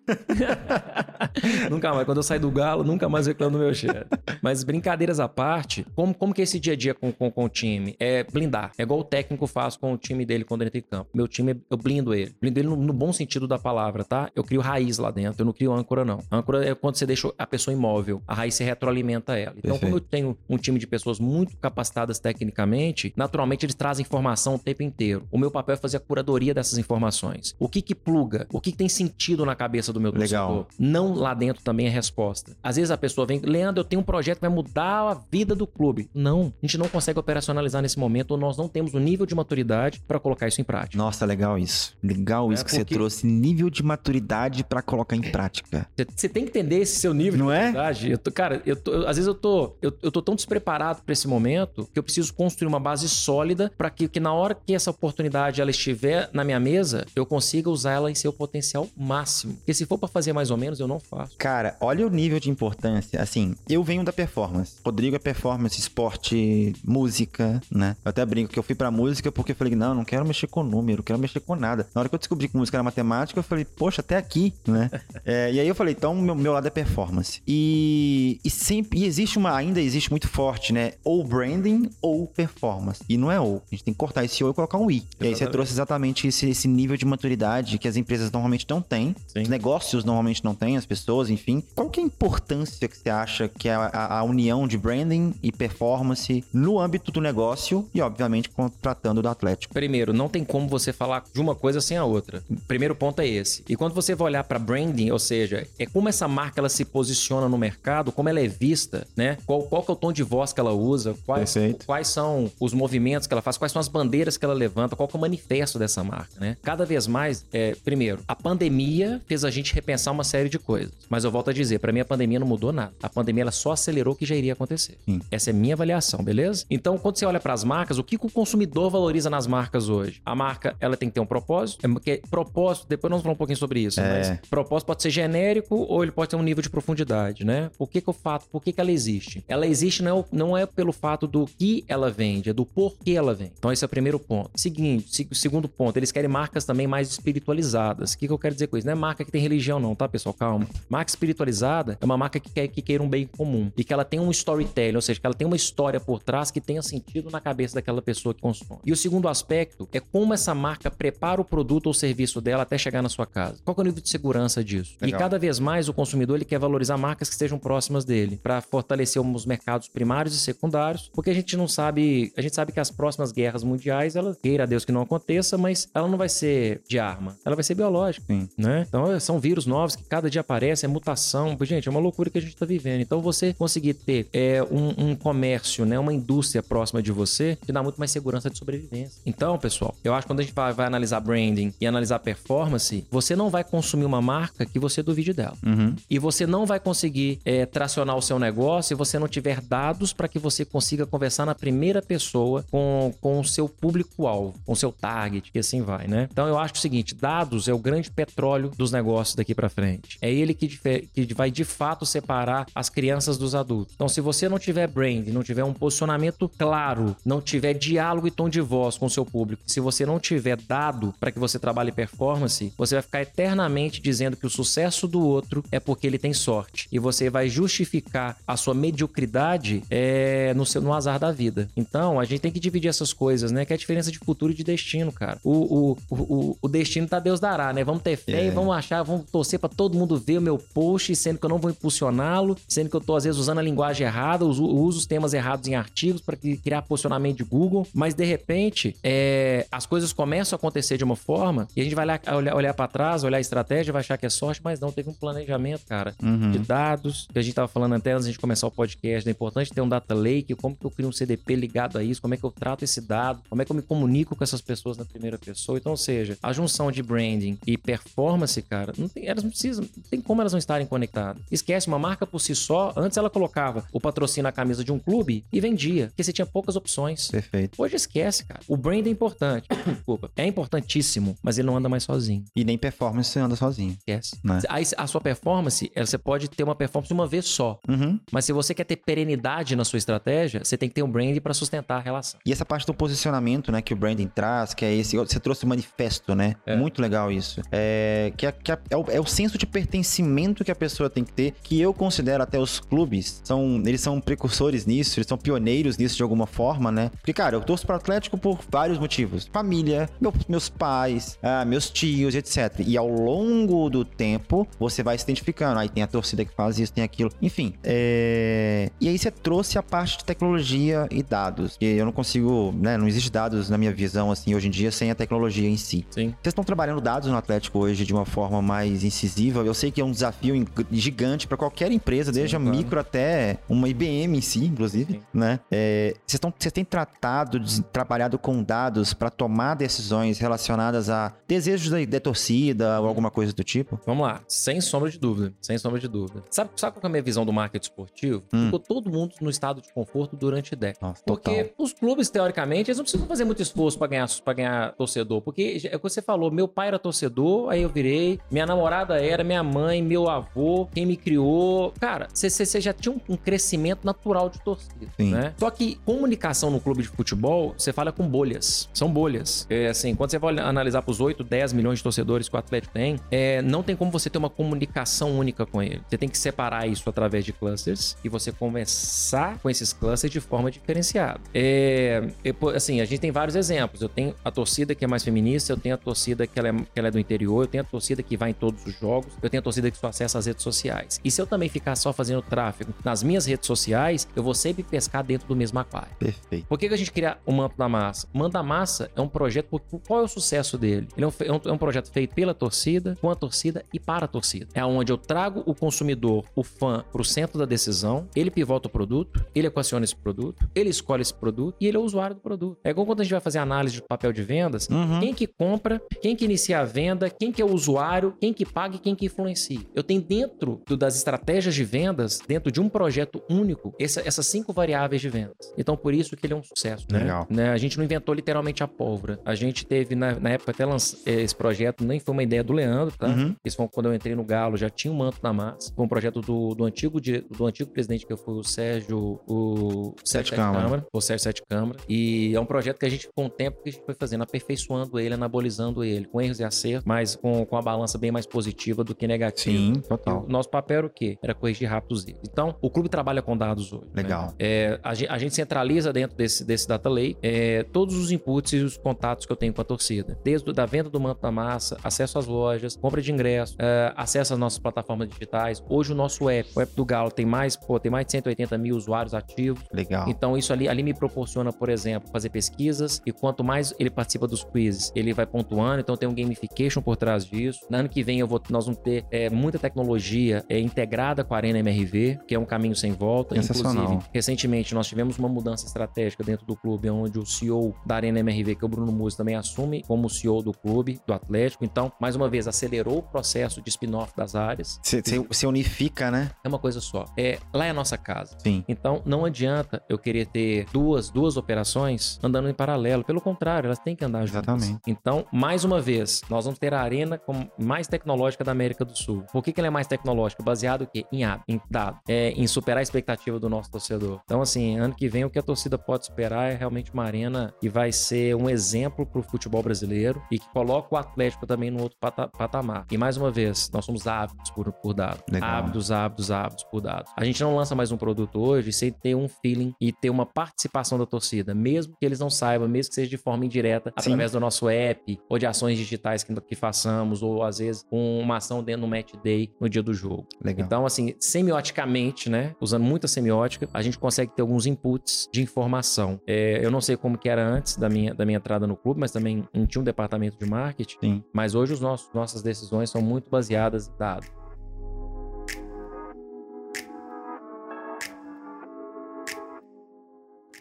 nunca 1.69 1.93
mais. 1.93 2.07
Quando 2.07 2.19
eu 2.19 2.23
saio 2.23 2.41
do 2.41 2.51
galo, 2.51 2.85
nunca 2.85 3.09
mais 3.09 3.27
reclamo 3.27 3.59
do 3.59 3.65
meu 3.65 3.75
chefe. 3.75 4.07
Mas 4.41 4.63
brincadeiras 4.63 5.19
à 5.19 5.29
parte, 5.29 5.85
como, 5.97 6.15
como 6.15 6.33
que 6.33 6.41
é 6.41 6.45
esse 6.45 6.61
dia 6.61 6.75
a 6.75 6.77
dia 6.77 6.95
com, 6.95 7.11
com, 7.11 7.29
com 7.29 7.45
o 7.45 7.49
time? 7.49 7.97
É 7.99 8.23
blindar. 8.23 8.71
É 8.79 8.85
igual 8.85 9.01
o 9.01 9.05
técnico 9.05 9.49
faz 9.49 9.77
com 9.77 9.93
o 9.93 9.99
time 9.99 10.25
dele 10.25 10.45
quando 10.45 10.63
ele 10.63 10.69
entra 10.69 10.79
em 10.79 10.83
campo. 10.83 11.11
Meu 11.13 11.27
time, 11.27 11.61
eu 11.69 11.77
blindo 11.77 12.15
ele. 12.15 12.33
dele 12.41 12.69
no, 12.69 12.77
no, 12.77 12.93
bom 12.93 13.13
sentido 13.13 13.49
da 13.49 13.59
palavra, 13.59 14.05
tá? 14.05 14.31
Eu 14.35 14.45
crio 14.45 14.61
raiz 14.61 14.99
lá 14.99 15.11
dentro, 15.11 15.43
eu 15.43 15.47
não 15.47 15.53
crio 15.53 15.73
âncora, 15.73 16.05
não. 16.05 16.21
âncora 16.31 16.65
é 16.65 16.73
quando 16.73 16.95
você 16.95 17.05
deixa 17.05 17.33
a 17.37 17.47
pessoa 17.47 17.75
imóvel, 17.75 18.23
a 18.29 18.35
raiz 18.35 18.55
se 18.55 18.63
retroalimenta 18.63 19.37
ela. 19.37 19.55
Então, 19.57 19.73
Perfeito. 19.73 19.81
como 19.81 19.97
eu 19.97 20.01
tenho 20.01 20.39
um 20.49 20.57
time 20.57 20.79
de 20.79 20.87
pessoas 20.87 21.19
muito 21.19 21.57
capacitadas 21.57 22.21
tecnicamente, 22.21 23.13
naturalmente 23.17 23.67
eles 23.67 23.75
trazem 23.75 24.05
informação 24.05 24.52
o 24.55 24.59
tempo 24.59 24.83
inteiro. 24.83 25.27
O 25.31 25.39
meu 25.39 25.51
papel 25.51 25.75
é 25.75 25.77
fazer 25.77 25.97
a 25.97 26.01
curadoria 26.01 26.55
dessas 26.55 26.79
informações. 26.79 27.55
O 27.59 27.69
que 27.69 27.83
que 27.83 27.95
pluga? 27.95 28.47
O 28.53 28.61
que, 28.61 28.73
que 28.73 28.79
tem 28.79 28.89
sentido 28.89 29.45
na 29.45 29.55
cabeça 29.55 29.93
do 29.93 30.01
meu 30.01 30.13
torcedor? 30.13 30.49
Legal. 30.49 30.69
Não 30.79 31.15
lá 31.15 31.35
dentro 31.35 31.63
também 31.63 31.87
é 31.87 31.91
resposta. 31.91 32.57
Às 32.63 32.77
vezes 32.77 32.91
a 32.91 32.97
pessoa 32.97 33.27
vem, 33.27 33.41
Leandro, 33.41 33.81
eu 33.81 33.85
tenho 33.85 34.01
um 34.01 34.05
projeto 34.05 34.37
que 34.39 34.43
vai 34.43 34.51
mudar 34.51 35.11
a 35.11 35.15
vida 35.31 35.55
do 35.55 35.67
clube. 35.67 36.09
Não, 36.15 36.53
a 36.63 36.67
gente 36.67 36.79
não 36.79 36.89
consegue 36.89 37.19
operacionalizar 37.19 37.83
nesse 37.83 37.99
momento, 37.99 38.33
ou 38.33 38.37
nós 38.37 38.57
não 38.57 38.69
temos 38.69 38.95
o 38.95 38.99
nível 38.99 39.27
de 39.27 39.35
maturidade 39.35 40.03
para 40.07 40.19
colocar 40.19 40.49
isso 40.49 40.61
em 40.61 40.65
prática. 40.65 40.97
Nossa, 40.97 41.25
legal 41.25 41.59
isso. 41.59 41.97
Legal 42.03 42.51
é 42.51 42.55
isso 42.55 42.65
que 42.65 42.71
você 42.71 42.85
trouxe, 42.85 43.27
nível 43.27 43.71
de 43.71 43.83
maturidade 43.83 44.65
para 44.65 44.83
colocar 44.83 45.17
em 45.17 45.23
prática. 45.23 45.87
Você 46.15 46.29
tem 46.29 46.45
que 46.45 46.51
entender 46.51 46.81
esse 46.81 46.99
seu 46.99 47.15
nível 47.15 47.39
não 47.39 47.47
de 47.47 47.53
é? 47.53 47.59
maturidade. 47.59 48.11
É? 48.11 48.15
Eu 48.15 48.19
tô, 48.19 48.33
cara, 48.33 48.63
eu 48.65 48.77
tô, 48.77 48.93
às 49.07 49.17
vezes 49.17 49.27
eu 49.27 49.35
tô, 49.35 49.77
eu, 49.81 49.93
eu 50.03 50.11
tô 50.11 50.23
tão 50.23 50.35
despreparado 50.35 51.03
para 51.03 51.13
esse 51.13 51.27
momento 51.27 51.89
que 51.93 51.99
eu 51.99 52.03
preciso 52.03 52.33
construir 52.35 52.69
uma 52.69 52.81
base 52.81 53.09
sólida 53.09 53.73
para 53.77 53.91
que, 53.91 54.09
que 54.09 54.21
na 54.21 54.32
hora 54.33 54.55
que 54.55 54.75
essa 54.75 54.91
oportunidade 54.91 55.61
ela 55.61 55.71
estiver 55.71 56.29
na 56.33 56.45
minha 56.45 56.61
mesa, 56.61 57.07
eu 57.15 57.27
consiga 57.27 57.71
usar 57.71 57.93
ela 57.93 58.11
em 58.11 58.15
seu 58.15 58.33
potencial 58.33 58.89
máximo. 58.97 59.55
Porque 59.55 59.75
se 59.75 59.87
for 59.87 59.99
para 59.99 60.09
fazer 60.09 60.33
mais 60.33 60.51
ou 60.51 60.57
menos, 60.57 60.81
eu 60.81 60.89
não 60.89 60.99
faço. 60.99 61.37
Cara, 61.37 61.77
olha 61.81 62.07
o 62.07 62.11
nível 62.11 62.39
de 62.39 62.51
importância. 62.51 63.21
Assim, 63.21 63.55
eu 63.69 63.83
venho 63.83 64.05
da 64.05 64.13
performance. 64.13 64.77
Rodrigo 64.85 65.17
é 65.17 65.19
performance, 65.19 65.79
esporte, 65.79 66.75
música, 66.85 67.61
né? 67.71 67.97
Eu 68.05 68.09
até 68.11 68.25
brinco 68.25 68.53
que 68.53 68.59
eu 68.59 68.63
fui 68.63 68.75
pra 68.75 68.91
música 68.91 69.31
porque 69.31 69.53
eu 69.53 69.57
falei, 69.57 69.75
não, 69.75 69.95
não 69.95 70.05
quero 70.05 70.25
mexer 70.25 70.47
com 70.47 70.63
número, 70.63 71.03
quero 71.03 71.19
mexer 71.19 71.41
com 71.41 71.57
nada. 71.57 71.87
Na 71.95 72.01
hora 72.01 72.09
que 72.09 72.15
eu 72.15 72.19
descobri 72.19 72.49
que 72.49 72.57
música 72.57 72.77
era 72.77 72.83
matemática, 72.83 73.39
eu 73.39 73.45
falei, 73.45 73.65
poxa, 73.65 74.01
até 74.01 74.17
aqui, 74.17 74.53
né? 74.67 74.91
é, 75.25 75.53
e 75.53 75.61
aí 75.61 75.69
eu 75.69 75.75
falei, 75.75 75.95
então 75.97 76.15
meu, 76.15 76.35
meu 76.35 76.53
lado 76.53 76.67
é 76.67 76.71
performance. 76.71 77.43
E, 77.47 78.41
e 78.45 78.51
sempre, 78.51 79.01
e 79.01 79.05
existe 79.05 79.39
uma, 79.39 79.55
ainda 79.55 79.81
existe 79.81 80.11
muito 80.11 80.29
forte, 80.29 80.73
né? 80.73 80.93
Ou 81.05 81.25
branding 81.25 81.91
ou 82.01 82.27
performance. 82.27 83.03
E 83.09 83.17
não 83.17 83.31
é 83.31 83.41
ou. 83.41 83.63
A 83.71 83.75
gente 83.75 83.85
tem 83.85 83.95
que 83.95 83.99
cortar 83.99 84.22
esse 84.25 84.43
ou 84.45 84.51
e 84.51 84.55
colocar 84.55 84.79
um 84.79 84.91
i. 84.91 84.97
Exatamente. 84.97 85.17
E 85.21 85.27
aí 85.27 85.35
você 85.35 85.47
trouxe 85.47 85.73
exatamente 85.73 86.27
esse, 86.29 86.49
esse 86.49 86.69
nível 86.69 86.97
de 86.97 87.05
maturidade 87.05 87.79
que 87.79 87.89
as 87.89 87.97
empresas 87.97 88.31
normalmente 88.31 88.67
não 88.69 88.81
têm, 88.81 89.15
Sim. 89.27 89.43
os 89.43 89.49
negócios 89.49 90.05
normalmente 90.05 90.45
não 90.45 90.55
têm, 90.55 90.77
as 90.77 90.87
pessoas, 90.87 91.31
enfim. 91.31 91.63
Qual 91.75 91.89
que 91.91 92.01
é 92.01 92.03
a 92.03 92.07
importância 92.07 92.89
que 92.89 92.97
você 92.97 93.11
acha 93.11 93.49
que 93.49 93.69
é 93.69 93.75
a, 93.75 94.19
a 94.19 94.23
união 94.23 94.67
de 94.67 94.79
branding 94.79 95.35
e 95.43 95.51
performance 95.51 96.45
no 96.53 96.79
âmbito 96.79 97.11
do 97.11 97.21
negócio 97.21 97.89
e, 97.95 98.01
obviamente, 98.01 98.49
contratando 98.49 99.23
do 99.23 99.29
Atlético? 99.29 99.75
Primeiro, 99.75 100.13
não 100.13 100.29
tem 100.29 100.45
como 100.45 100.69
você 100.69 100.93
falar 100.93 101.25
de 101.33 101.41
uma 101.41 101.55
coisa 101.55 101.81
sem 101.81 101.97
a 101.97 102.05
outra. 102.05 102.43
Primeiro 102.67 102.95
ponto 102.95 103.21
é 103.21 103.27
esse. 103.27 103.63
E 103.69 103.77
quando 103.77 103.95
você 103.95 104.15
vai 104.15 104.27
olhar 104.27 104.45
para 104.45 104.59
branding, 104.59 105.11
ou 105.11 105.19
seja, 105.19 105.67
é 105.79 105.87
como 105.87 106.09
essa 106.09 106.29
marca 106.29 106.61
ela 106.61 106.69
se 106.69 106.85
posiciona 106.85 107.49
no 107.49 107.59
mercado, 107.59 108.13
como 108.13 108.29
ela 108.29 108.41
é 108.41 108.49
vista, 108.49 109.07
né? 109.17 109.39
Qual, 109.47 109.63
qual 109.63 109.83
que 109.83 109.91
é 109.91 109.95
o 109.95 109.97
tom 109.97 110.13
de 110.13 110.23
voz 110.23 110.53
que 110.53 110.61
ela 110.61 110.73
usa, 110.73 111.15
quais, 111.25 111.55
quais 111.87 112.09
são 112.09 112.51
os 112.61 112.73
movimentos 112.73 113.27
que 113.27 113.35
ela 113.35 113.43
faz, 113.43 113.57
quais 113.57 113.73
são 113.73 113.81
as 113.81 113.89
bandeiras 114.13 114.37
que 114.37 114.45
ela 114.45 114.53
levanta, 114.53 114.95
qual 114.95 115.09
que 115.09 115.17
é 115.17 115.19
o 115.19 115.21
manifesto 115.21 115.79
dessa 115.79 116.05
marca, 116.05 116.39
né? 116.39 116.57
Cada 116.63 116.85
vez 116.85 117.07
mais, 117.07 117.47
é, 117.53 117.75
primeiro, 117.83 118.21
a 118.29 118.37
pandemia 118.37 119.23
fez 119.27 119.43
a 119.45 119.51
gente 119.51 119.75
repensar 119.75 120.13
uma 120.13 120.23
série 120.23 120.51
de 120.51 120.59
coisas. 120.59 120.93
Mas 121.09 121.25
eu 121.25 121.31
volto 121.31 121.49
a 121.49 121.53
dizer, 121.53 121.79
para 121.79 121.93
mim 121.93 122.01
a 122.01 122.05
pandemia 122.05 122.39
não 122.39 122.47
mudou 122.47 122.73
nada. 122.73 122.93
A 123.03 123.09
pandemia 123.09 123.43
ela 123.43 123.51
só 123.51 123.73
acelerou 123.73 124.13
o 124.13 124.17
que 124.17 124.27
já 124.27 124.35
iria 124.35 124.53
acontecer. 124.53 124.99
Sim. 125.07 125.21
Essa 125.31 125.51
é 125.51 125.53
minha 125.53 125.75
avaliação, 125.75 126.23
beleza? 126.23 126.67
Então, 126.71 126.99
quando 126.99 127.17
você 127.19 127.25
olha 127.25 127.41
para 127.41 127.55
as 127.55 127.65
marcas, 127.65 127.99
o 127.99 128.05
que, 128.05 128.19
que 128.19 128.27
o 128.27 128.31
consumidor 128.31 128.91
valoriza 128.91 129.31
nas 129.31 129.47
marcas 129.47 129.89
hoje? 129.89 130.21
A 130.27 130.35
marca, 130.35 130.77
ela 130.79 130.97
tem 130.97 131.09
que 131.09 131.15
ter 131.15 131.21
um 131.21 131.27
propósito. 131.27 131.87
É 131.87 131.89
porque 131.89 132.23
propósito, 132.31 132.87
depois 132.89 133.11
nós 133.11 133.19
vamos 133.19 133.23
falar 133.23 133.35
um 133.35 133.39
pouquinho 133.39 133.57
sobre 133.59 133.81
isso, 133.81 134.01
é. 134.01 134.19
mas 134.19 134.49
propósito 134.51 134.87
pode 134.87 135.03
ser 135.03 135.11
genérico 135.11 135.77
ou 135.77 136.03
ele 136.03 136.13
pode 136.13 136.29
ter 136.29 136.37
um 136.37 136.43
nível 136.43 136.63
de 136.63 136.69
profundidade, 136.69 137.45
né? 137.45 137.71
Por 137.79 137.89
que, 137.89 138.01
que 138.01 138.11
o 138.11 138.13
fato, 138.13 138.47
por 138.51 138.63
que, 138.63 138.73
que 138.73 138.81
ela 138.81 138.93
existe? 138.93 139.43
Ela 139.49 139.67
existe 139.67 140.03
não 140.03 140.21
é, 140.21 140.25
não 140.31 140.57
é 140.57 140.67
pelo 140.67 140.93
fato 140.93 141.27
do 141.27 141.47
que 141.47 141.85
ela 141.89 142.11
vende, 142.11 142.51
é 142.51 142.53
do 142.53 142.67
porquê 142.67 143.13
ela 143.13 143.33
vende. 143.33 143.53
Então, 143.59 143.73
esse 143.73 143.85
é 143.85 143.87
o 143.87 143.89
primeiro 144.03 144.19
ponto. 144.19 144.51
Seguinte, 144.57 145.29
segundo 145.33 145.69
ponto, 145.69 145.97
eles 145.97 146.11
querem 146.11 146.29
marcas 146.29 146.65
também 146.65 146.89
mais 146.89 147.09
espiritualizadas. 147.09 148.13
O 148.13 148.19
que, 148.19 148.27
que 148.27 148.33
eu 148.33 148.39
quero 148.39 148.55
dizer 148.55 148.67
com 148.67 148.77
isso? 148.77 148.87
Não 148.87 148.93
é 148.93 148.97
marca 148.97 149.25
que 149.25 149.31
tem 149.31 149.41
religião, 149.41 149.79
não, 149.79 149.95
tá, 149.95 150.09
pessoal? 150.09 150.35
Calma. 150.35 150.67
Marca 150.89 151.11
espiritualizada 151.11 151.97
é 152.01 152.05
uma 152.05 152.17
marca 152.17 152.41
que 152.41 152.51
quer 152.51 152.67
que 152.67 152.83
queira 152.83 153.03
um 153.03 153.09
bem 153.09 153.27
comum 153.27 153.71
e 153.77 153.85
que 153.85 153.93
ela 153.93 154.05
tem 154.05 154.19
um 154.19 154.31
storytelling, 154.31 154.97
ou 154.97 155.03
seja, 155.03 155.21
que 155.21 155.27
ela 155.27 155.35
tem 155.35 155.47
uma 155.47 155.55
história 155.55 156.01
por 156.01 156.21
trás 156.21 156.51
que 156.51 156.61
tenha 156.61 156.83
sentido 156.83 157.31
na 157.31 157.41
cabeça 157.41 157.77
daquela 157.77 158.03
pessoa 158.03 158.35
que 158.35 158.41
consome. 158.41 158.81
E 158.85 158.91
o 158.91 158.97
segundo 158.97 159.29
aspecto 159.29 159.89
é 159.93 160.01
como 160.01 160.35
essa 160.35 160.55
marca 160.55 160.91
prepara 160.91 161.41
o 161.41 161.45
produto 161.45 161.87
ou 161.87 161.95
serviço 161.95 162.41
dela 162.41 162.65
até 162.65 162.77
chegar 162.77 163.03
na 163.03 163.09
sua 163.09 163.27
casa. 163.27 163.59
Qual 163.65 163.77
é 163.79 163.81
o 163.81 163.85
nível 163.85 164.03
de 164.03 164.09
segurança 164.09 164.65
disso? 164.65 164.97
Legal. 165.01 165.19
E 165.19 165.23
cada 165.23 165.39
vez 165.39 165.61
mais 165.61 165.89
o 165.89 165.95
consumidor 165.95 166.37
ele 166.37 166.45
quer 166.45 166.59
valorizar 166.59 166.97
marcas 166.97 167.29
que 167.29 167.35
estejam 167.35 167.59
próximas 167.59 168.05
dele 168.05 168.41
para 168.43 168.61
fortalecer 168.61 169.23
os 169.23 169.47
mercados 169.47 169.89
primários 169.89 170.35
e 170.35 170.39
secundários, 170.39 171.11
porque 171.15 171.31
a 171.31 171.35
gente 171.35 171.57
não 171.57 171.69
sabe, 171.69 172.33
a 172.37 172.43
gente 172.43 172.55
sabe 172.55 172.73
que 172.73 172.81
as 172.81 172.91
próximas 172.91 173.31
guerras 173.31 173.63
mundiais, 173.63 173.92
ela 174.17 174.37
queira 174.41 174.65
a 174.65 174.67
Deus 174.67 174.85
que 174.85 174.93
não 174.93 175.03
aconteça, 175.03 175.57
mas 175.59 175.89
ela 175.95 176.09
não 176.09 176.19
vai 176.19 176.29
ser 176.29 176.83
de 176.89 176.99
arma, 176.99 177.37
ela 177.45 177.55
vai 177.57 177.65
ser 177.65 177.75
biológica, 177.75 178.27
Sim. 178.27 178.49
né? 178.57 178.85
Então 178.89 179.19
são 179.21 179.39
vírus 179.39 179.67
novos 179.67 179.97
que 179.97 180.05
cada 180.05 180.29
dia 180.31 180.41
aparecem, 180.41 180.89
é 180.89 180.93
mutação, 180.93 181.57
gente, 181.63 181.89
é 181.89 181.91
uma 181.91 182.01
loucura 182.01 182.31
que 182.31 182.39
a 182.39 182.41
gente 182.41 182.55
está 182.55 182.67
vivendo. 182.67 183.01
Então 183.01 183.21
você 183.21 183.53
conseguir 183.53 183.95
ter 183.95 184.29
é, 184.33 184.63
um, 184.63 185.11
um 185.11 185.17
comércio, 185.17 185.85
né, 185.85 185.99
uma 185.99 186.13
indústria 186.13 186.63
próxima 186.63 187.03
de 187.03 187.13
você, 187.13 187.57
te 187.65 187.73
dá 187.73 187.83
muito 187.83 187.99
mais 187.99 188.11
segurança 188.11 188.51
de 188.51 188.59
sobrevivência. 188.59 189.21
Então, 189.25 189.59
pessoal, 189.59 189.95
eu 190.03 190.15
acho 190.15 190.27
que 190.27 190.33
quando 190.33 190.41
a 190.41 190.43
gente 190.43 190.55
vai, 190.55 190.73
vai 190.73 190.87
analisar 190.87 191.21
branding 191.21 191.73
e 191.81 191.87
analisar 191.87 192.19
performance, 192.19 193.07
você 193.11 193.37
não 193.37 193.51
vai 193.51 193.65
consumir 193.65 194.05
uma 194.05 194.21
marca 194.21 194.67
que 194.67 194.79
você 194.79 195.03
duvide 195.03 195.33
dela. 195.33 195.57
Uhum. 195.65 195.95
E 196.09 196.19
você 196.19 196.47
não 196.47 196.67
vai 196.67 196.81
conseguir 196.81 197.39
é, 197.45 197.67
tracionar 197.67 198.17
o 198.17 198.23
seu 198.23 198.39
negócio 198.39 198.89
se 198.89 198.95
você 198.95 199.19
não 199.19 199.29
tiver 199.29 199.61
dados 199.61 200.13
para 200.13 200.29
que 200.29 200.39
você 200.39 200.65
consiga 200.65 201.07
conversar 201.07 201.47
na 201.47 201.55
primeira 201.55 202.03
pessoa 202.03 202.65
com, 202.71 203.13
com 203.21 203.41
o 203.41 203.45
seu 203.45 203.69
público-alvo, 203.83 204.55
com 204.65 204.77
seu 204.77 204.93
target, 204.93 205.51
e 205.53 205.59
assim 205.59 205.83
vai, 205.83 206.07
né? 206.07 206.29
Então 206.31 206.47
eu 206.47 206.57
acho 206.57 206.75
o 206.75 206.79
seguinte: 206.79 207.17
dados 207.17 207.67
é 207.67 207.75
o 207.75 207.79
grande 207.79 208.09
petróleo 208.11 208.71
dos 208.79 208.93
negócios 208.93 209.35
daqui 209.35 209.55
para 209.55 209.69
frente. 209.69 210.19
É 210.23 210.33
ele 210.33 210.55
que, 210.55 210.69
que 210.69 211.35
vai 211.35 211.51
de 211.51 211.65
fato 211.65 212.07
separar 212.07 212.67
as 212.73 212.89
crianças 212.89 213.37
dos 213.37 213.57
adultos. 213.57 213.95
Então, 213.95 214.09
se 214.09 214.21
você 214.21 214.49
não 214.49 214.59
tiver 214.59 214.87
brand, 214.87 215.27
não 215.29 215.43
tiver 215.43 215.65
um 215.65 215.73
posicionamento 215.73 216.49
claro, 216.49 217.17
não 217.25 217.41
tiver 217.41 217.75
diálogo 217.75 218.29
e 218.29 218.31
tom 218.31 218.49
de 218.49 218.61
voz 218.61 218.97
com 218.97 219.09
seu 219.09 219.27
público, 219.27 219.63
se 219.67 219.81
você 219.81 220.07
não 220.07 220.21
tiver 220.21 220.57
dado 220.57 221.13
para 221.19 221.33
que 221.33 221.39
você 221.41 221.59
trabalhe 221.59 221.91
performance, 221.91 222.73
você 222.79 222.95
vai 222.95 223.03
ficar 223.03 223.23
eternamente 223.23 224.01
dizendo 224.01 224.37
que 224.37 224.47
o 224.47 224.51
sucesso 224.51 225.09
do 225.09 225.21
outro 225.21 225.65
é 225.73 225.81
porque 225.81 226.07
ele 226.07 226.19
tem 226.19 226.33
sorte. 226.33 226.87
E 226.93 226.99
você 226.99 227.29
vai 227.29 227.49
justificar 227.49 228.37
a 228.47 228.57
sua 228.57 228.75
mediocridade 228.75 229.83
é, 229.91 230.55
no, 230.55 230.65
seu, 230.65 230.81
no 230.81 230.93
azar 230.93 231.19
da 231.19 231.33
vida. 231.33 231.69
Então, 231.77 232.21
a 232.21 232.25
gente 232.25 232.41
tem 232.41 232.53
que 232.53 232.61
dividir 232.61 232.89
essas 232.89 233.13
coisas, 233.13 233.51
né? 233.51 233.65
Que 233.73 233.75
é 233.75 233.77
a 233.77 233.79
diferença 233.79 234.13
de 234.13 234.19
futuro 234.19 234.53
e 234.53 234.55
de 234.55 234.63
destino, 234.63 235.11
cara. 235.11 235.39
O, 235.43 235.51
o, 235.51 235.97
o, 236.11 236.59
o 236.61 236.69
destino 236.69 237.09
tá 237.09 237.19
Deus 237.19 237.41
dará, 237.41 237.73
né? 237.73 237.83
Vamos 237.83 238.03
ter 238.03 238.17
fé 238.17 238.43
é. 238.43 238.47
e 238.49 238.51
vamos 238.51 238.77
achar, 238.77 239.03
vamos 239.03 239.31
torcer 239.31 239.59
para 239.59 239.71
todo 239.71 239.97
mundo 239.97 240.19
ver 240.19 240.39
o 240.39 240.43
meu 240.43 240.59
post, 240.59 241.17
sendo 241.17 241.39
que 241.39 241.47
eu 241.47 241.49
não 241.49 241.59
vou 241.59 241.71
impulsioná-lo, 241.71 242.55
sendo 242.69 242.91
que 242.91 242.97
eu 242.97 243.01
tô 243.01 243.17
às 243.17 243.25
vezes 243.25 243.41
usando 243.41 243.59
a 243.59 243.63
linguagem 243.63 244.07
errada, 244.07 244.45
uso, 244.45 244.65
uso 244.65 244.99
os 244.99 245.07
temas 245.07 245.33
errados 245.33 245.67
em 245.69 245.75
artigos 245.75 246.21
para 246.21 246.37
criar 246.37 246.83
posicionamento 246.83 247.39
de 247.39 247.45
Google, 247.45 247.87
mas 247.95 248.13
de 248.13 248.25
repente 248.25 248.95
é, 249.03 249.67
as 249.73 249.87
coisas 249.87 250.13
começam 250.13 250.55
a 250.55 250.59
acontecer 250.59 250.99
de 250.99 251.05
uma 251.05 251.17
forma 251.17 251.67
e 251.75 251.81
a 251.81 251.85
gente 251.85 251.95
vai 251.95 252.05
olhar, 252.05 252.21
olhar, 252.35 252.55
olhar 252.55 252.75
para 252.75 252.89
trás, 252.89 253.25
olhar 253.25 253.39
a 253.39 253.41
estratégia, 253.41 253.93
vai 253.93 254.01
achar 254.01 254.19
que 254.19 254.27
é 254.27 254.31
sorte, 254.31 254.61
mas 254.63 254.79
não, 254.79 254.93
teve 254.93 255.09
um 255.09 255.15
planejamento, 255.15 255.87
cara, 255.87 256.15
uhum. 256.23 256.51
de 256.51 256.59
dados, 256.59 257.27
que 257.33 257.39
a 257.39 257.43
gente 257.43 257.55
tava 257.55 257.69
falando 257.69 257.95
até 257.95 258.13
antes 258.13 258.25
de 258.25 258.31
a 258.31 258.33
gente 258.33 258.41
começar 258.41 258.67
o 258.67 258.71
podcast, 258.71 259.27
é 259.29 259.33
importante 259.33 259.73
ter 259.73 259.81
um 259.81 259.89
data 259.89 260.15
lake, 260.15 260.55
como 260.55 260.77
que 260.77 260.85
eu 260.85 260.91
crio 260.91 261.09
um 261.09 261.13
CDP 261.13 261.55
ligado 261.55 261.99
a 261.99 262.05
isso, 262.05 262.21
como 262.21 262.35
é 262.35 262.37
que 262.37 262.45
eu 262.45 262.51
trato 262.51 262.85
esse 262.85 263.01
dado, 263.01 263.41
como 263.49 263.62
é 263.62 263.62
que 263.65 263.73
eu 263.73 263.77
me 263.77 263.83
comunico 263.83 264.37
com 264.37 264.45
essas 264.45 264.61
pessoas 264.61 264.97
na 264.97 265.05
primeira 265.05 265.39
pessoa. 265.39 265.79
Então, 265.79 265.93
ou 265.93 265.97
seja, 265.97 266.39
a 266.43 266.53
junção 266.53 266.91
de 266.91 267.03
branding 267.03 267.59
e 267.67 267.77
performance, 267.77 268.61
cara, 268.63 268.93
não 268.97 269.09
tem, 269.09 269.27
elas 269.27 269.43
não 269.43 269.51
precisam, 269.51 269.85
não 269.97 270.03
tem 270.11 270.21
como 270.21 270.41
elas 270.41 270.53
não 270.53 270.59
estarem 270.59 270.87
conectadas. 270.87 271.43
Esquece, 271.51 271.89
uma 271.89 271.99
marca 271.99 272.27
por 272.27 272.41
si 272.41 272.55
só, 272.55 272.93
antes 272.97 273.17
ela 273.17 273.31
colocava 273.31 273.85
o 273.93 274.01
patrocínio 274.01 274.45
na 274.45 274.53
camisa 274.53 274.85
de 274.85 274.93
um 274.93 274.99
clube 274.99 275.45
e 275.53 275.61
vendia, 275.61 276.09
porque 276.09 276.23
você 276.23 276.33
tinha 276.33 276.47
poucas 276.47 276.77
opções. 276.77 277.29
Perfeito. 277.29 277.81
Hoje 277.81 277.97
esquece, 277.97 278.45
cara. 278.45 278.61
O 278.67 278.77
brand 278.77 279.07
é 279.07 279.11
importante. 279.11 279.69
Desculpa. 279.87 280.31
É 280.37 280.47
importantíssimo, 280.47 281.37
mas 281.43 281.59
ele 281.59 281.67
não 281.67 281.77
anda 281.77 281.89
mais 281.89 282.03
sozinho. 282.05 282.45
E 282.55 282.65
nem 282.65 282.79
performance 282.79 283.31
você 283.31 283.41
anda 283.41 283.57
sozinho. 283.57 283.93
Esquece. 283.99 284.39
Né? 284.43 284.61
Aí 284.69 284.85
a 284.97 285.07
sua 285.07 285.21
performance, 285.21 285.91
você 285.97 286.19
pode 286.19 286.49
ter 286.49 286.65
uma 286.65 286.75
performance 286.75 287.13
uma 287.13 287.27
vez 287.27 287.47
só. 287.47 287.79
Uhum. 287.89 288.19
Mas 288.31 288.45
se 288.45 288.53
você 288.53 288.75
quer 288.75 288.85
ter 288.85 288.97
perenidade 288.97 289.77
na 289.77 289.85
sua 289.85 289.97
estratégia, 289.97 290.65
você 290.65 290.77
tem 290.77 290.89
que 290.89 290.95
ter 290.95 291.03
um 291.03 291.11
brand 291.11 291.37
para 291.41 291.55
sustentar 291.55 291.97
a 291.99 292.01
relação. 292.01 292.41
E 292.45 292.53
essa 292.53 292.65
parte 292.65 292.87
do 292.87 292.95
posicionamento, 292.95 293.52
né, 293.71 293.83
que 293.83 293.93
o 293.93 293.97
branding 293.97 294.29
traz, 294.29 294.73
que 294.73 294.85
é 294.85 294.95
esse. 294.95 295.17
Você 295.17 295.41
trouxe 295.41 295.65
o 295.65 295.69
manifesto, 295.69 296.35
né? 296.35 296.55
É. 296.65 296.77
Muito 296.77 297.03
legal 297.03 297.31
isso. 297.31 297.61
É, 297.71 298.33
que, 298.37 298.47
é, 298.47 298.53
que 298.53 298.73
é, 298.73 298.79
é, 298.91 298.97
o, 298.97 299.05
é 299.09 299.21
o 299.21 299.27
senso 299.27 299.59
de 299.59 299.67
pertencimento 299.67 300.65
que 300.65 300.71
a 300.71 300.75
pessoa 300.75 301.11
tem 301.11 301.25
que 301.25 301.33
ter, 301.33 301.55
que 301.63 301.81
eu 301.81 301.93
considero 301.93 302.43
até 302.43 302.59
os 302.59 302.81
clubes, 302.81 303.41
são, 303.45 303.83
eles 303.85 304.01
são 304.01 304.21
precursores 304.21 304.87
nisso, 304.87 305.19
eles 305.19 305.27
são 305.27 305.37
pioneiros 305.37 305.97
nisso 305.97 306.17
de 306.17 306.23
alguma 306.23 306.47
forma, 306.47 306.91
né? 306.91 307.11
Porque, 307.15 307.33
cara, 307.33 307.57
eu 307.57 307.61
torço 307.61 307.87
para 307.87 307.97
Atlético 307.97 308.37
por 308.37 308.61
vários 308.71 308.99
motivos. 308.99 309.49
Família, 309.53 310.09
meu, 310.21 310.33
meus 310.49 310.69
pais, 310.69 311.39
ah, 311.43 311.65
meus 311.65 311.91
tios, 311.91 312.35
etc. 312.35 312.81
E 312.87 312.97
ao 312.97 313.09
longo 313.09 313.89
do 313.89 314.05
tempo, 314.05 314.67
você 314.79 315.03
vai 315.03 315.17
se 315.17 315.25
identificando. 315.25 315.79
Aí 315.79 315.89
tem 315.89 316.03
a 316.03 316.07
torcida 316.07 316.45
que 316.45 316.55
faz 316.55 316.79
isso, 316.79 316.93
tem 316.93 317.05
aquilo. 317.05 317.31
Enfim. 317.41 317.75
É... 317.83 318.91
E 319.01 319.09
aí 319.09 319.19
você 319.19 319.31
trouxe 319.31 319.79
a 319.79 319.83
parte 319.83 320.19
de 320.19 320.25
tecnologia 320.25 321.07
e 321.11 321.23
dados. 321.23 321.77
Que 321.77 321.87
eu 321.87 322.05
não 322.05 322.13
consigo, 322.13 322.75
né? 322.77 322.97
Não 322.97 323.07
existe 323.07 323.31
dados 323.33 323.69
na 323.69 323.77
minha 323.79 323.93
visão, 323.93 324.31
assim, 324.31 324.55
hoje 324.55 324.69
em 324.69 324.71
dia, 324.71 324.93
sem 324.93 325.11
a 325.11 325.15
tecnologia 325.15 325.69
em 325.69 325.77
si. 325.77 326.07
Sim. 326.11 326.29
Vocês 326.43 326.53
estão 326.53 326.63
trabalhando 326.63 327.01
dados 327.01 327.29
no 327.29 327.37
Atlético 327.37 327.79
hoje 327.81 328.05
de 328.05 328.13
uma 328.13 328.25
forma 328.25 328.63
mais 328.63 329.03
incisiva. 329.03 329.61
Eu 329.63 329.75
sei 329.75 329.91
que 329.91 330.01
é 330.01 330.05
um 330.05 330.13
desafio 330.13 330.65
gigante 330.91 331.47
para 331.49 331.57
qualquer 331.57 331.91
empresa, 331.91 332.31
desde 332.31 332.55
a 332.57 332.61
claro. 332.61 332.77
micro 332.77 333.01
até 333.01 333.59
uma 333.69 333.89
IBM 333.89 334.37
em 334.39 334.41
si, 334.41 334.65
inclusive, 334.67 335.15
Sim. 335.15 335.23
né? 335.33 335.59
É, 335.71 336.15
Vocês 336.27 336.35
estão- 336.35 336.53
vocês 336.57 336.73
têm 336.73 336.85
tratado, 336.85 337.59
trabalhado 337.93 338.39
com 338.39 338.63
dados 338.63 339.15
para 339.15 339.31
tomar 339.31 339.75
decisões 339.75 340.39
relacionadas 340.39 341.09
a 341.11 341.33
desejos 341.49 341.91
da, 341.91 342.05
da 342.05 342.21
torcida 342.21 343.01
ou 343.01 343.07
alguma 343.09 343.31
coisa 343.31 343.53
do 343.53 343.65
tipo? 343.65 343.99
Vamos 344.07 344.27
lá, 344.27 344.41
sem 344.47 344.81
sombra 344.81 345.11
de 345.11 345.19
dúvida, 345.19 345.53
sem 345.61 345.79
sombra 345.79 345.99
de 345.99 346.09
dúvida. 346.09 346.43
Sabe, 346.51 346.71
sabe 346.77 346.95
qual 346.95 347.03
é 347.05 347.07
a 347.07 347.11
minha 347.11 347.23
visão 347.23 347.45
do 347.47 347.53
marketing 347.53 347.85
esportivo? 347.85 348.43
Hum. 348.53 348.67
Ficou 348.67 348.79
todo 348.79 349.11
mundo 349.11 349.35
no 349.41 349.49
estado 349.51 349.81
de 349.81 349.93
conforto 349.93 350.37
durante 350.37 350.75
décadas. 350.77 351.23
Porque 351.25 351.73
os 351.79 351.93
clubes, 351.93 352.29
teoricamente, 352.31 352.91
eles 352.91 352.99
não 352.99 353.05
precisam 353.05 353.22
fazer 353.27 353.45
muito 353.45 353.63
esforço 353.63 353.99
pra 353.99 354.07
ganhar, 354.07 354.29
pra 354.45 354.53
ganhar 354.55 354.93
torcedor. 354.93 355.41
Porque 355.41 355.81
é 355.91 355.97
o 355.97 355.99
que 355.99 356.03
você 356.09 356.23
falou, 356.23 356.51
meu 356.51 356.67
pai 356.69 356.89
era 356.89 356.99
torcedor, 356.99 357.71
aí 357.71 357.83
eu 357.83 357.89
virei, 357.89 358.39
minha 358.51 358.67
namorada 358.67 359.21
era, 359.23 359.43
minha 359.45 359.63
mãe, 359.63 360.03
meu 360.03 360.29
avô, 360.29 360.87
quem 360.95 361.07
me 361.07 361.17
criou. 361.17 361.93
Cara, 362.01 362.29
você- 362.33 362.51
já 362.81 362.93
tinha 362.93 363.15
um, 363.15 363.21
um 363.35 363.37
crescimento 363.37 364.05
natural 364.05 364.49
de 364.49 364.61
torcida, 364.61 365.07
Sim. 365.17 365.31
né? 365.33 365.55
Só 365.59 365.71
que 365.71 365.97
comunicação 366.05 366.71
no 366.71 366.81
clube 366.81 367.03
de 367.03 367.09
futebol, 367.09 367.75
você 367.77 367.93
fala 367.93 368.11
com 368.13 368.27
bolhas. 368.27 368.89
São 368.93 369.11
bolhas. 369.13 369.67
É 369.69 369.89
assim, 369.89 370.15
quando 370.15 370.31
você 370.31 370.39
vai 370.39 370.59
analisar 370.59 371.03
pros 371.03 371.21
8, 371.21 371.45
10 371.45 371.73
milhões 371.73 371.99
de 371.99 372.03
torcedores 372.03 372.49
que 372.49 372.57
o 372.57 372.59
Atlético 372.59 372.95
tem, 372.95 373.17
é, 373.31 373.61
não 373.63 373.83
tem 373.83 373.95
como 373.97 374.11
você 374.11 374.29
ter 374.31 374.39
uma 374.39 374.51
comunicação 374.51 375.39
única 375.39 375.67
com 375.67 375.83
ele. 375.83 376.01
Você 376.09 376.17
tem 376.19 376.29
que 376.29 376.39
separar 376.39 376.87
isso 376.89 377.09
através 377.09 377.45
de 377.45 377.53
clusters 377.53 378.17
e 378.25 378.29
você 378.29 378.51
começar 378.53 379.59
com 379.59 379.69
esses 379.71 379.93
clusters 379.93 380.33
de 380.33 380.41
forma 380.41 380.71
diferenciada. 380.71 381.41
É, 381.55 382.23
é, 382.45 382.55
assim, 382.75 383.01
a 383.01 383.05
gente 383.05 383.12
tem 383.19 383.31
vários 383.31 383.57
exemplos. 383.57 384.01
Eu 384.03 384.09
tenho 384.09 384.35
a 384.45 384.51
torcida 384.51 384.95
que 384.95 385.05
é 385.05 385.09
mais 385.09 385.23
feminista, 385.25 385.73
eu 385.73 385.77
tenho 385.77 385.95
a 385.95 385.99
torcida 385.99 386.47
que 386.47 386.59
ela, 386.59 386.69
é, 386.69 386.73
que 386.73 386.87
ela 386.99 387.09
é 387.09 387.11
do 387.11 387.19
interior, 387.19 387.63
eu 387.65 387.67
tenho 387.69 387.83
a 387.83 387.87
torcida 387.87 388.23
que 388.23 388.37
vai 388.37 388.51
em 388.51 388.55
todos 388.55 388.85
os 388.87 388.99
jogos, 388.99 389.33
eu 389.43 389.49
tenho 389.51 389.61
a 389.61 389.65
torcida 389.65 389.91
que 389.91 389.97
só 389.99 390.09
acessa 390.09 390.39
as 390.39 390.47
redes 390.47 390.63
sociais. 390.63 391.21
E 391.25 391.31
se 391.31 391.41
eu 391.41 391.47
também 391.47 391.69
ficar 391.69 391.97
só 391.97 392.13
fazendo 392.13 392.43
tráfego 392.43 392.93
nas 393.05 393.23
minhas 393.23 393.47
redes 393.47 393.67
sociais, 393.67 394.27
eu 394.35 394.43
vou 394.43 394.55
sempre 394.55 394.83
pescar 394.83 395.25
dentro 395.25 395.47
do 395.49 395.57
mesmo 395.57 395.79
aquário. 395.79 396.09
Perfeito. 396.19 396.67
Por 396.67 396.79
que, 396.79 396.89
que 396.89 396.95
a 396.95 396.99
gente 396.99 397.13
cria 397.13 397.39
o 397.47 397.53
Manto 397.53 397.77
da 397.77 397.89
Massa? 397.89 398.27
O 398.33 398.39
Manto 398.39 398.53
da 398.53 398.63
Massa 398.63 399.11
é 399.15 399.21
um 399.21 399.29
projeto. 399.29 399.81
Qual 400.07 400.21
é 400.21 400.23
o 400.25 400.29
sucesso 400.29 400.77
dele? 400.79 401.09
Ele 401.17 401.25
é 401.25 401.29
um, 401.29 401.33
é 401.41 401.53
um- 401.53 401.71
é 401.71 401.73
um 401.73 401.79
projeto 401.79 402.11
feito 402.11 402.35
pela 402.35 402.55
torcida, 402.55 403.17
com 403.21 403.31
a 403.31 403.35
torcida 403.35 403.85
e 403.93 403.99
para 404.01 404.25
a 404.25 404.29
torcida. 404.29 404.67
É 404.75 404.85
onde 404.85 405.13
eu 405.13 405.19
trago 405.19 405.63
o 405.67 405.75
consumidor, 405.75 406.45
o 406.55 406.63
fã, 406.63 407.05
para 407.13 407.21
o 407.23 407.25
centro 407.25 407.59
da 407.59 407.65
decisão. 407.65 408.29
Ele 408.35 408.51
pivota 408.51 408.89
o 408.89 408.91
produto, 408.91 409.45
ele 409.55 409.67
equaciona 409.67 410.05
esse 410.05 410.17
produto, 410.17 410.69
ele 410.75 410.91
escolhe 410.91 411.23
esse 411.23 411.35
produto 411.35 411.77
e 411.81 411.87
ele 411.87 411.97
é 411.97 412.01
o 412.01 412.03
usuário 412.03 412.35
do 412.37 412.41
produto. 412.41 412.79
É 412.85 412.91
igual 412.91 413.02
quando 413.07 413.21
a 413.21 413.25
gente 413.25 413.33
vai 413.33 413.41
fazer 413.41 413.59
análise 413.59 413.95
de 413.97 414.03
papel 414.03 414.33
de 414.33 414.43
vendas. 414.43 414.89
Uhum. 414.89 415.21
Quem 415.21 415.35
que 415.35 415.47
compra, 415.47 416.01
quem 416.21 416.35
que 416.37 416.45
inicia 416.45 416.81
a 416.81 416.85
venda, 416.85 417.29
quem 417.31 417.51
que 417.53 417.61
é 417.61 417.65
o 417.65 417.73
usuário, 417.73 418.35
quem 418.41 418.53
que 418.53 418.65
paga 418.65 418.97
e 418.97 418.99
quem 418.99 419.15
que 419.15 419.27
influencia. 419.27 419.81
Eu 419.95 420.03
tenho 420.03 420.21
dentro 420.23 420.83
do- 420.87 420.97
das 420.97 421.17
estratégias 421.17 421.75
de 421.75 421.85
vendas, 421.85 422.39
dentro 422.47 422.71
de 422.71 422.81
um 422.81 422.89
projeto 422.89 423.43
único, 423.49 423.95
essa- 424.01 424.23
essas 424.27 424.47
cinco 424.47 424.73
variáveis 424.73 425.21
de 425.21 425.29
vendas. 425.29 425.57
Então, 425.77 425.97
por 425.97 426.15
isso 426.15 426.37
que 426.37 426.47
ele 426.47 426.55
é 426.55 426.57
um 426.57 426.63
sucesso. 426.63 427.07
né? 427.11 427.19
Legal. 427.21 427.47
Né? 427.51 427.71
A 427.71 427.77
gente 427.77 427.97
não 427.99 428.05
inventou 428.05 428.35
literalmente 428.35 428.83
a 428.83 428.89
pólvora. 428.89 429.39
A 429.45 429.55
gente 429.55 429.85
teve, 429.87 430.15
na, 430.15 430.39
na 430.39 430.51
época, 430.51 430.71
até 430.71 430.85
lança, 430.85 431.17
esse 431.27 431.55
projeto, 431.55 432.05
nem 432.05 432.19
foi 432.21 432.33
uma 432.33 432.43
ideia 432.43 432.63
do 432.63 432.73
Leandro, 432.73 433.15
tá? 433.17 433.29
Uhum. 433.29 433.55
Isso 433.65 433.77
foi 433.77 433.89
quando 433.89 434.07
eu 434.07 434.15
entrei 434.15 434.35
no 434.35 434.45
Galo, 434.45 434.77
já 434.77 434.89
tinha 434.91 435.13
um 435.13 435.17
manto 435.17 435.39
na 435.43 435.53
massa. 435.53 435.93
Foi 435.95 436.05
um 436.05 436.09
projeto 436.09 436.41
do, 436.41 436.75
do, 436.75 436.85
antigo, 436.85 437.21
do 437.21 437.67
antigo 437.67 437.91
presidente, 437.91 438.27
que 438.27 438.37
foi 438.37 438.55
o 438.55 438.63
Sérgio, 438.63 439.41
o 439.47 440.15
Sete 440.25 440.51
Sérgio 440.51 440.57
Câmara. 440.57 441.07
o 441.13 441.21
Sérgio 441.21 441.43
Sete 441.45 441.63
Câmara. 441.69 441.99
E 442.09 442.55
é 442.55 442.61
um 442.61 442.67
projeto 442.67 442.92
que 442.99 443.07
a 443.07 443.09
gente, 443.09 443.29
com 443.35 443.47
o 443.47 443.51
tempo, 443.51 443.83
que 443.83 443.89
a 443.89 443.93
gente 443.93 444.05
foi 444.05 444.15
fazendo, 444.15 444.43
aperfeiçoando 444.43 445.19
ele, 445.19 445.35
anabolizando 445.35 446.05
ele, 446.05 446.27
com 446.27 446.41
erros 446.41 446.61
e 446.61 446.65
acertos, 446.65 447.05
mas 447.05 447.37
com, 447.37 447.65
com 447.65 447.77
a 447.77 447.83
balança 447.83 448.19
bem 448.19 448.31
mais 448.31 448.47
positiva 448.47 449.03
do 449.05 449.15
que 449.15 449.27
negativa. 449.27 449.77
Sim, 449.77 449.93
E 449.97 450.01
total. 450.09 450.45
o 450.49 450.51
nosso 450.51 450.69
papel 450.71 450.99
era 450.99 451.07
o 451.07 451.11
quê? 451.11 451.39
Era 451.43 451.55
corrigir 451.55 451.89
rápido 451.89 452.13
os 452.13 452.27
erros. 452.27 452.41
Então, 452.45 452.77
o 452.81 452.91
clube 452.91 453.09
trabalha 453.09 453.43
com 453.43 453.57
dados 453.57 453.93
hoje. 453.93 454.05
né? 454.15 454.23
Legal. 454.23 454.55
É, 454.59 454.99
a, 455.03 455.11
a 455.11 455.39
gente 455.39 455.55
centraliza 455.55 456.13
dentro 456.13 456.37
desse, 456.37 456.65
desse 456.65 456.87
data 456.89 457.09
lake 457.09 457.37
é, 457.43 457.83
todos 457.85 458.17
os 458.17 458.31
inputs 458.31 458.73
e 458.73 458.77
os 458.79 458.97
contatos 458.97 459.47
que 459.47 459.53
eu 459.53 459.57
tenho 459.57 459.73
com 459.73 459.81
a 459.81 459.85
torcida. 459.85 460.39
Desde 460.45 460.73
da 460.73 460.87
venda 460.87 461.11
do 461.11 461.21
manto 461.21 461.41
da 461.41 461.51
massa, 461.51 461.97
acesso 462.03 462.39
às 462.39 462.47
lojas, 462.47 462.97
compra 462.97 463.21
de 463.21 463.33
ingresso, 463.33 463.77
é, 463.79 464.13
acesso 464.17 464.53
às 464.55 464.59
nossas 464.59 464.79
plataformas 464.79 465.29
digitais. 465.29 465.83
Hoje 465.89 466.13
o 466.13 466.15
nosso 466.15 466.49
app, 466.49 466.69
o 466.75 466.81
app 466.81 466.95
do 466.95 467.05
Galo, 467.05 467.31
tem 467.31 467.45
mais, 467.47 467.77
pô, 467.77 467.99
tem 467.99 468.11
mais 468.11 468.27
de 468.27 468.33
180 468.33 468.79
mil 468.79 468.97
usuários 468.97 469.35
ativos. 469.35 469.83
Legal. 469.93 470.29
Então, 470.29 470.57
isso 470.57 470.73
ali, 470.73 470.89
ali 470.89 471.03
me 471.03 471.13
proporciona, 471.15 471.73
por 471.73 471.89
exemplo, 471.89 472.31
fazer 472.31 472.49
pesquisas 472.83 473.23
e 473.25 473.33
quanto 473.33 473.63
mais 473.63 473.95
ele 473.99 474.11
participa 474.11 474.47
dos 474.47 474.65
quizzes, 474.65 475.13
ele 475.15 475.33
vai 475.33 475.47
pontuando. 475.47 476.01
Então, 476.01 476.17
tem 476.17 476.29
um 476.29 476.35
gamification 476.35 477.01
por 477.01 477.17
trás 477.17 477.45
disso. 477.45 477.81
No 477.89 477.99
ano 477.99 478.09
que 478.09 478.23
vem, 478.23 478.41
eu 478.41 478.47
vou, 478.47 478.61
nós 478.71 478.87
vamos 478.87 479.01
ter 479.01 479.25
é, 479.31 479.49
muita 479.49 479.79
tecnologia 479.79 480.65
é, 480.69 480.79
integrada 480.79 481.45
com 481.45 481.55
a 481.55 481.57
Arena 481.57 481.79
MRV, 481.79 482.41
que 482.47 482.55
é 482.55 482.59
um 482.59 482.65
caminho 482.65 482.97
sem 482.97 483.13
volta. 483.13 483.55
Sensacional. 483.55 484.05
Inclusive, 484.05 484.31
recentemente, 484.33 484.95
nós 484.95 485.07
tivemos 485.07 485.39
uma 485.39 485.49
mudança 485.49 485.87
estratégica 485.87 486.43
dentro 486.43 486.67
do 486.67 486.77
clube, 486.77 487.09
onde 487.11 487.39
o 487.39 487.47
CEO 487.47 487.95
da 488.05 488.17
Arena 488.17 488.41
MRV, 488.41 488.77
que 488.77 488.85
é 488.85 488.87
o 488.87 488.89
Bruno 488.89 489.13
Musi, 489.13 489.37
também 489.37 489.55
assume 489.55 490.03
como 490.03 490.29
CEO 490.29 490.63
do 490.63 490.73
clube, 490.73 491.21
do 491.27 491.33
Atlético. 491.33 491.85
Então, 491.85 492.13
mais 492.21 492.37
uma 492.37 492.49
vez, 492.49 492.67
acelerou 492.67 493.19
o 493.19 493.23
processo 493.23 493.81
de 493.81 493.89
spin-off 493.89 494.33
das 494.37 494.55
áreas. 494.55 495.01
Você 495.49 495.67
unifica, 495.67 496.31
né? 496.31 496.51
É 496.65 496.69
uma 496.69 496.79
coisa 496.79 497.01
só. 497.01 497.27
É, 497.37 497.59
lá 497.73 497.87
é 497.87 497.91
a 497.91 497.95
nossa 497.95 498.17
casa. 498.17 498.57
Sim. 498.59 498.85
Então, 498.89 499.23
não 499.25 499.45
adianta 499.45 500.03
eu 500.09 500.19
querer 500.19 500.47
ter 500.47 500.87
duas, 500.93 501.31
duas 501.31 501.57
operações 501.57 502.33
andando 502.43 502.69
em 502.73 502.75
paralelo. 502.75 503.25
Pelo 503.25 503.41
contrário, 503.41 503.87
elas 503.87 503.99
têm 503.99 504.17
que 504.17 504.25
andar 504.25 504.47
juntas. 504.47 504.53
Exatamente. 504.69 505.01
Então, 505.07 505.47
mais 505.53 505.85
uma 505.85 506.01
vez, 506.01 506.43
nós 506.51 506.65
vamos 506.65 506.79
ter 506.79 506.93
a 506.95 507.01
arena 507.01 507.39
como 507.39 507.71
mais 507.79 508.07
tecnológica 508.09 508.65
da 508.65 508.73
América 508.73 509.05
do 509.05 509.17
Sul. 509.17 509.45
Por 509.53 509.63
que, 509.63 509.73
que 509.73 509.81
ela 509.81 509.87
é 509.89 509.91
mais 509.91 510.07
tecnológica? 510.07 510.63
Baseado 510.63 511.03
o 511.03 511.07
quê? 511.07 511.25
Em, 511.33 511.45
há- 511.45 511.61
em 511.69 511.81
dado. 511.91 512.19
É, 512.29 512.51
em 512.51 512.67
superar 512.67 512.99
a 512.99 513.03
expectativa 513.03 513.59
do 513.59 513.69
nosso 513.69 513.91
torcedor. 513.91 514.41
Então, 514.45 514.61
assim, 514.63 514.99
ano 514.99 515.15
que 515.15 515.29
vem 515.29 515.45
o 515.45 515.51
que 515.51 515.59
a 515.59 515.63
torcida 515.63 515.97
pode 515.99 516.25
esperar 516.25 516.71
é 516.71 516.75
realmente 516.75 517.13
uma 517.13 517.25
arena 517.25 517.73
que 517.81 517.89
vai 517.89 518.11
ser 518.13 518.55
um 518.57 518.69
exemplo 518.69 519.25
pro 519.27 519.43
futebol 519.43 519.83
brasileiro 519.83 520.43
e 520.51 520.59
que 520.59 520.69
coloca 520.71 521.15
o 521.15 521.19
Atlético 521.19 521.67
também 521.67 521.91
no 521.91 522.03
outro 522.03 522.19
pata- 522.21 522.49
patamar. 522.49 523.07
E 523.11 523.19
mais 523.19 523.37
uma 523.37 523.51
vez, 523.51 523.91
nós 523.93 524.05
somos 524.05 524.27
ávidos 524.27 524.71
por, 524.71 524.91
por 524.93 525.13
dado. 525.15 525.43
Legal. 525.51 525.69
Ávidos, 525.71 526.11
ávidos, 526.11 526.51
ávidos 526.51 526.85
por 526.85 527.01
dados. 527.01 527.31
A 527.37 527.45
gente 527.45 527.63
não 527.63 527.77
lança 527.77 527.95
mais 527.95 528.11
um 528.13 528.17
produto 528.17 528.59
hoje 528.61 528.93
sem 528.93 529.11
ter 529.13 529.35
um 529.35 529.49
feeling 529.49 529.95
e 530.01 530.13
ter 530.13 530.31
uma 530.31 530.47
participação 530.47 531.19
da 531.19 531.27
torcida, 531.27 531.75
mesmo 531.75 532.15
que 532.19 532.25
eles 532.25 532.39
não 532.39 532.49
saibam, 532.63 532.89
mesmo 532.89 533.11
que 533.11 533.15
seja 533.17 533.31
de 533.31 533.37
forma 533.37 533.65
indireta, 533.67 534.11
Sim. 534.11 534.15
através 534.31 534.53
do 534.53 534.61
nosso 534.61 534.89
app, 534.89 535.41
ou 535.49 535.59
de 535.59 535.67
ações 535.67 535.99
digitais 535.99 536.45
que, 536.45 536.55
que 536.61 536.77
façamos, 536.77 537.43
ou 537.43 537.63
às 537.63 537.79
vezes 537.79 538.05
com 538.09 538.39
uma 538.39 538.59
ação 538.59 538.83
dentro 538.85 539.03
do 539.03 539.09
match 539.09 539.35
day 539.43 539.71
no 539.81 539.89
dia 539.89 540.03
do 540.03 540.15
jogo. 540.15 540.47
Legal. 540.63 540.87
Então, 540.87 541.05
assim, 541.05 541.35
semioticamente, 541.41 542.49
né? 542.49 542.75
Usando 542.81 543.03
muita 543.03 543.27
semiótica, 543.27 543.89
a 543.93 544.01
gente 544.01 544.19
consegue 544.19 544.53
ter 544.55 544.63
alguns 544.63 544.87
inputs 544.87 545.49
de 545.53 545.61
informação. 545.61 546.41
É, 546.47 546.81
eu 546.85 546.91
não 546.91 547.01
sei 547.01 547.17
como 547.17 547.37
que 547.37 547.49
era 547.49 547.67
antes 547.67 547.97
da 547.97 548.09
minha, 548.09 548.33
da 548.33 548.45
minha 548.45 548.59
entrada 548.59 548.87
no 548.87 548.97
clube, 548.97 549.19
mas 549.19 549.33
também 549.33 549.67
não 549.75 549.87
tinha 549.87 550.01
um 550.01 550.05
departamento 550.05 550.57
de 550.59 550.71
marketing. 550.71 551.19
Sim. 551.21 551.45
Mas 551.53 551.75
hoje 551.75 551.93
os 551.93 552.01
nossos, 552.01 552.33
nossas 552.33 552.63
decisões 552.63 553.11
são 553.11 553.21
muito 553.21 553.51
baseadas 553.51 554.09
em 554.09 554.19
dados. 554.19 554.62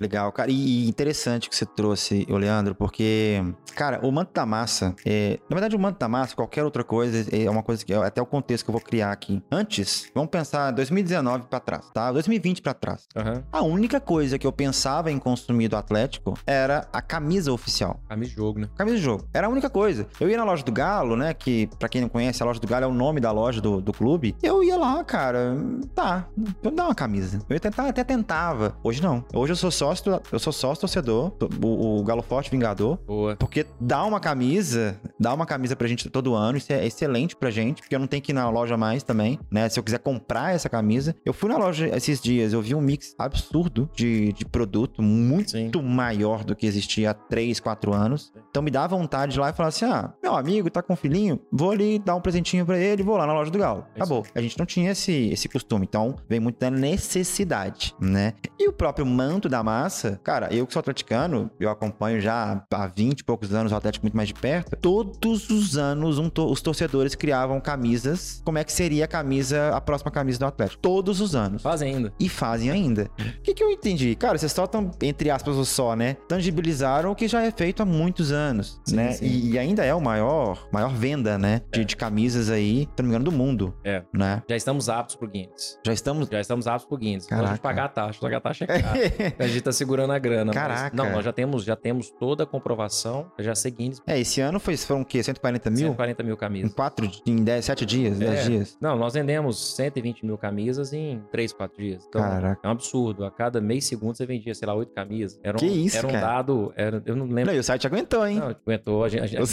Legal, 0.02 0.32
cara. 0.32 0.50
E 0.50 0.90
interessante 0.90 1.48
que 1.48 1.56
você 1.56 1.64
trouxe, 1.64 2.26
ô 2.28 2.36
Leandro, 2.36 2.74
porque, 2.74 3.40
cara, 3.76 4.00
o 4.04 4.12
manto 4.12 4.34
da 4.34 4.48
massa, 4.48 4.96
é... 5.06 5.40
na 5.48 5.54
verdade, 5.56 5.76
o 5.76 5.80
manto 5.80 6.00
da 6.00 6.08
massa, 6.08 6.36
qualquer 6.36 6.64
outra 6.64 6.84
coisa, 6.84 7.24
é 7.32 7.48
uma 7.48 7.62
coisa 7.62 7.86
que 7.86 7.94
é 7.94 7.98
até 7.98 8.20
o 8.20 8.26
contexto 8.26 8.66
que 8.66 8.72
eu 8.72 8.74
vou 8.74 8.82
criar 8.82 9.12
aqui. 9.12 9.44
Antes, 9.52 10.10
vamos 10.16 10.32
pensar 10.32 10.72
2019 10.72 11.46
pra 11.48 11.60
trás, 11.60 11.88
tá? 11.94 12.12
2020 12.12 12.64
pra 12.64 12.74
trás. 12.74 13.08
Aham. 13.16 13.44
A 13.52 13.62
única 13.62 14.00
coisa 14.00 14.40
que 14.40 14.48
eu 14.48 14.52
pensava 14.52 15.12
em 15.12 15.20
consumir 15.20 15.68
do 15.68 15.78
Atlético 15.78 16.34
era 16.48 16.88
a 16.92 17.00
camisa 17.00 17.54
oficial. 17.54 18.02
Camisa 18.10 18.32
de 18.32 18.36
jogo, 18.36 18.60
né? 18.60 18.70
Camisa 18.76 18.98
de 18.98 19.04
jogo. 19.04 19.28
Era 19.32 19.46
a 19.46 19.50
única 19.52 19.70
coisa. 19.70 20.08
Eu 20.20 20.32
ia 20.32 20.38
na 20.38 20.44
loja 20.44 20.64
do 20.64 20.72
Galo, 20.72 21.16
né? 21.16 21.32
Que, 21.36 21.70
pra 21.78 21.88
quem 21.88 22.02
não 22.02 22.10
conhece, 22.10 22.42
a 22.42 22.46
loja 22.48 22.60
do 22.60 22.66
Galo 22.66 22.86
é 22.86 22.88
o 22.88 22.94
nome 22.94 23.20
da 23.20 23.32
loja 23.32 23.62
do, 23.62 23.80
do 23.80 23.94
clube. 23.94 24.36
Eu 24.42 24.64
ia 24.64 24.78
lá, 24.78 25.04
cara. 25.04 25.56
Tá, 25.94 26.28
vou 26.64 26.72
dar 26.72 26.86
uma 26.86 26.96
camisa. 26.96 27.40
Eu 27.48 27.60
tentar, 27.60 27.88
até 27.88 28.04
tentava. 28.04 28.76
Hoje 28.84 29.00
não. 29.00 29.24
Hoje 29.32 29.52
eu 29.52 29.56
sou 29.56 29.70
sócio 29.70 29.91
sócio, 29.96 30.22
eu 30.32 30.40
sou 30.40 30.54
sócio 30.54 30.82
torcedor, 30.82 31.34
o, 31.64 32.00
o 32.00 32.04
Galo 32.04 32.22
Forte 32.22 32.50
Vingador. 32.50 32.98
Boa. 33.06 33.36
Porque 33.36 33.66
dá 33.80 34.04
uma 34.06 34.20
camisa, 34.20 35.00
dá 35.20 35.34
uma 35.34 35.46
camisa 35.46 35.76
pra 35.76 35.88
gente 35.88 36.10
todo 36.10 36.34
ano, 36.34 36.58
isso 36.58 36.72
é 36.72 36.86
excelente 36.86 37.36
pra 37.36 37.50
gente, 37.50 37.82
porque 37.82 37.96
eu 37.96 38.00
não 38.00 38.08
tenho 38.08 38.22
que 38.22 38.32
ir 38.32 38.36
na 38.36 38.50
loja 38.50 38.78
mais 38.78 39.04
também, 39.04 39.40
né? 39.50 39.68
Se 39.70 39.80
eu 39.80 39.84
quiser 39.84 40.00
comprar 40.00 40.54
essa 40.56 40.70
camisa. 40.70 41.16
Eu 41.26 41.34
fui 41.34 41.50
na 41.50 41.58
loja 41.58 41.88
esses 41.96 42.22
dias, 42.22 42.54
eu 42.54 42.62
vi 42.62 42.76
um 42.76 42.82
mix 42.82 43.16
absurdo 43.18 43.90
de, 43.94 44.34
de 44.34 44.46
produto, 44.46 45.02
muito 45.02 45.52
Sim. 45.52 45.72
maior 45.84 46.44
do 46.44 46.56
que 46.56 46.66
existia 46.66 47.12
há 47.12 47.14
3, 47.14 47.60
4 47.60 47.94
anos. 47.94 48.32
Então 48.50 48.62
me 48.62 48.72
dá 48.72 48.86
vontade 48.88 49.34
de 49.34 49.40
ir 49.40 49.42
lá 49.42 49.50
e 49.50 49.54
falar 49.54 49.70
assim: 49.70 49.86
ah, 49.86 50.14
meu 50.22 50.36
amigo 50.36 50.70
tá 50.70 50.82
com 50.82 50.94
um 50.94 50.96
filhinho, 50.96 51.40
vou 51.52 51.72
ali 51.72 52.00
dar 52.00 52.16
um 52.16 52.22
presentinho 52.22 52.66
pra 52.66 52.78
ele, 52.78 53.04
vou 53.04 53.18
lá 53.18 53.26
na 53.26 53.34
loja 53.34 53.52
do 53.52 53.58
Galo. 53.58 53.86
É 53.96 54.00
Acabou. 54.00 54.26
A 54.34 54.42
gente 54.42 54.58
não 54.58 54.66
tinha 54.66 54.92
esse, 54.92 55.30
esse 55.30 55.48
costume, 55.48 55.86
então 55.88 56.16
vem 56.28 56.40
muito 56.40 56.60
da 56.60 56.70
necessidade, 56.70 57.96
né? 58.00 58.34
E 58.60 58.68
o 58.68 58.74
próprio 58.74 59.06
manto 59.06 59.50
da 59.50 59.64
massa, 59.82 60.20
cara, 60.24 60.54
eu 60.54 60.66
que 60.68 60.74
sou 60.74 60.80
atleticano, 60.80 61.50
eu 61.60 61.70
acompanho 61.70 62.20
já 62.22 62.64
há 62.72 62.88
20 62.88 63.20
e 63.20 63.24
poucos 63.24 63.54
anos 63.54 63.72
o 63.72 63.76
Atlético 63.76 64.06
muito 64.06 64.16
mais 64.16 64.28
de 64.28 64.34
perto. 64.36 64.76
Todos 64.78 65.50
os 65.50 65.78
anos 65.78 66.18
um 66.20 66.30
to- 66.30 66.50
os 66.52 66.62
torcedores 66.62 67.16
criavam 67.16 67.60
camisas. 67.60 68.42
Como 68.46 68.58
é 68.58 68.64
que 68.64 68.72
seria 68.72 69.06
a 69.06 69.08
camisa, 69.08 69.76
a 69.76 69.82
próxima 69.82 70.12
camisa 70.12 70.40
do 70.40 70.46
Atlético? 70.46 70.82
Todos 70.82 71.20
os 71.22 71.36
anos. 71.36 71.62
Fazem 71.62 71.96
ainda. 71.96 72.14
E 72.20 72.30
fazem 72.30 72.70
ainda. 72.70 73.10
O 73.20 73.42
que, 73.42 73.54
que 73.54 73.64
eu 73.64 73.70
entendi? 73.72 74.16
Cara, 74.16 74.38
vocês 74.38 74.52
só 74.52 74.66
estão, 74.66 74.92
entre 75.02 75.30
aspas, 75.30 75.56
o 75.56 75.66
só, 75.66 75.96
né? 75.96 76.16
Tangibilizaram 76.28 77.12
o 77.12 77.16
que 77.16 77.28
já 77.28 77.42
é 77.42 77.52
feito 77.52 77.82
há 77.82 77.86
muitos 77.86 78.32
anos, 78.32 78.80
Sim, 78.86 78.96
né? 78.96 79.12
sim. 79.14 79.26
E, 79.26 79.52
e 79.52 79.60
ainda 79.60 79.84
é 79.84 79.94
o 79.94 80.02
maior, 80.02 80.68
maior 80.72 80.94
venda, 80.94 81.38
né? 81.38 81.62
De, 81.72 81.84
de 81.86 81.96
camisas 81.96 82.50
aí, 82.50 82.82
se 82.82 82.88
não 83.00 83.06
me 83.06 83.10
engano, 83.10 83.26
do 83.26 83.32
mundo. 83.32 83.74
É. 83.84 84.04
Né? 84.14 84.44
Já 84.50 84.56
estamos 84.56 84.90
aptos 84.90 85.16
pro 85.16 85.28
Guinness. 85.28 85.80
Já 85.86 85.94
estamos. 85.94 86.28
Já 86.30 86.40
estamos 86.42 86.68
aptos 86.68 86.86
pro 86.88 86.98
Guinness. 86.98 87.26
Caraca. 87.26 87.54
de 87.56 87.60
pagar 87.62 87.86
a 87.86 87.90
taxa. 87.90 88.20
Pagar 88.20 88.38
a 88.38 88.42
taxa 88.42 88.66
é 88.66 88.82
caro. 88.82 89.00
A 89.62 89.64
gente 89.64 89.66
tá 89.66 89.72
segurando 89.72 90.12
a 90.12 90.18
grana. 90.20 90.46
mas- 90.46 90.56
Caraca. 90.56 90.96
não, 90.96 91.12
nós 91.12 91.24
já 91.24 91.32
temos, 91.32 91.64
já 91.64 91.76
temos 91.76 92.10
toda 92.10 92.44
a 92.44 92.48
comprovação. 92.48 93.32
Já 93.40 93.54
sei 93.54 93.72
Guinness. 93.72 94.02
é, 94.08 94.20
esse 94.20 94.42
ano 94.42 94.60
foi, 94.60 94.76
foram 94.78 95.02
o 95.02 95.06
quê? 95.06 95.22
140 95.22 95.70
mil? 95.70 95.80
140 95.90 96.24
mil 96.24 96.34
Em 96.34 96.38
camisas. 96.38 96.74
quatro, 96.74 97.10
em 97.26 97.44
10, 97.44 97.66
7 97.66 97.86
dias, 97.86 98.18
10 98.18 98.40
É. 98.40 98.44
dias. 98.50 98.78
Não, 98.82 98.96
nós 98.98 99.14
vendemos 99.14 99.76
120 99.76 100.26
mil 100.26 100.38
camisas 100.38 100.94
em 100.94 101.22
3, 101.32 101.54
4 101.54 101.78
dias. 101.82 102.04
Então, 102.08 102.22
Caraca. 102.22 102.60
é 102.64 102.68
um 102.68 102.72
absurdo. 102.72 103.24
A 103.26 103.32
cada 103.32 103.62
mês 103.62 103.86
segundo 103.86 104.16
você 104.18 104.26
vendia, 104.26 104.54
sei 104.56 104.68
lá, 104.68 104.74
8 104.74 104.94
camisas. 104.94 105.40
Era 105.44 105.58
um, 105.58 105.60
Que 105.60 105.68
isso, 105.68 105.98
Era 105.98 106.08
um 106.08 106.12
cara? 106.12 106.26
dado. 106.26 106.74
Era, 106.76 107.04
eu 107.06 107.16
não 107.16 107.26
lembro. 107.28 107.46
Não, 107.52 107.54
e 107.54 107.60
o 107.60 107.64
site 107.64 107.86
aguentou, 107.86 108.26
hein? 108.28 108.40
Não, 108.40 108.48
aguentou. 108.50 109.04
A 109.04 109.10
gente, 109.10 109.24
a 109.24 109.28
gente, 109.28 109.42
a 109.42 109.46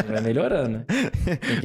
gente 0.00 0.12
vai 0.12 0.20
melhorando, 0.22 0.68
né? 0.70 0.84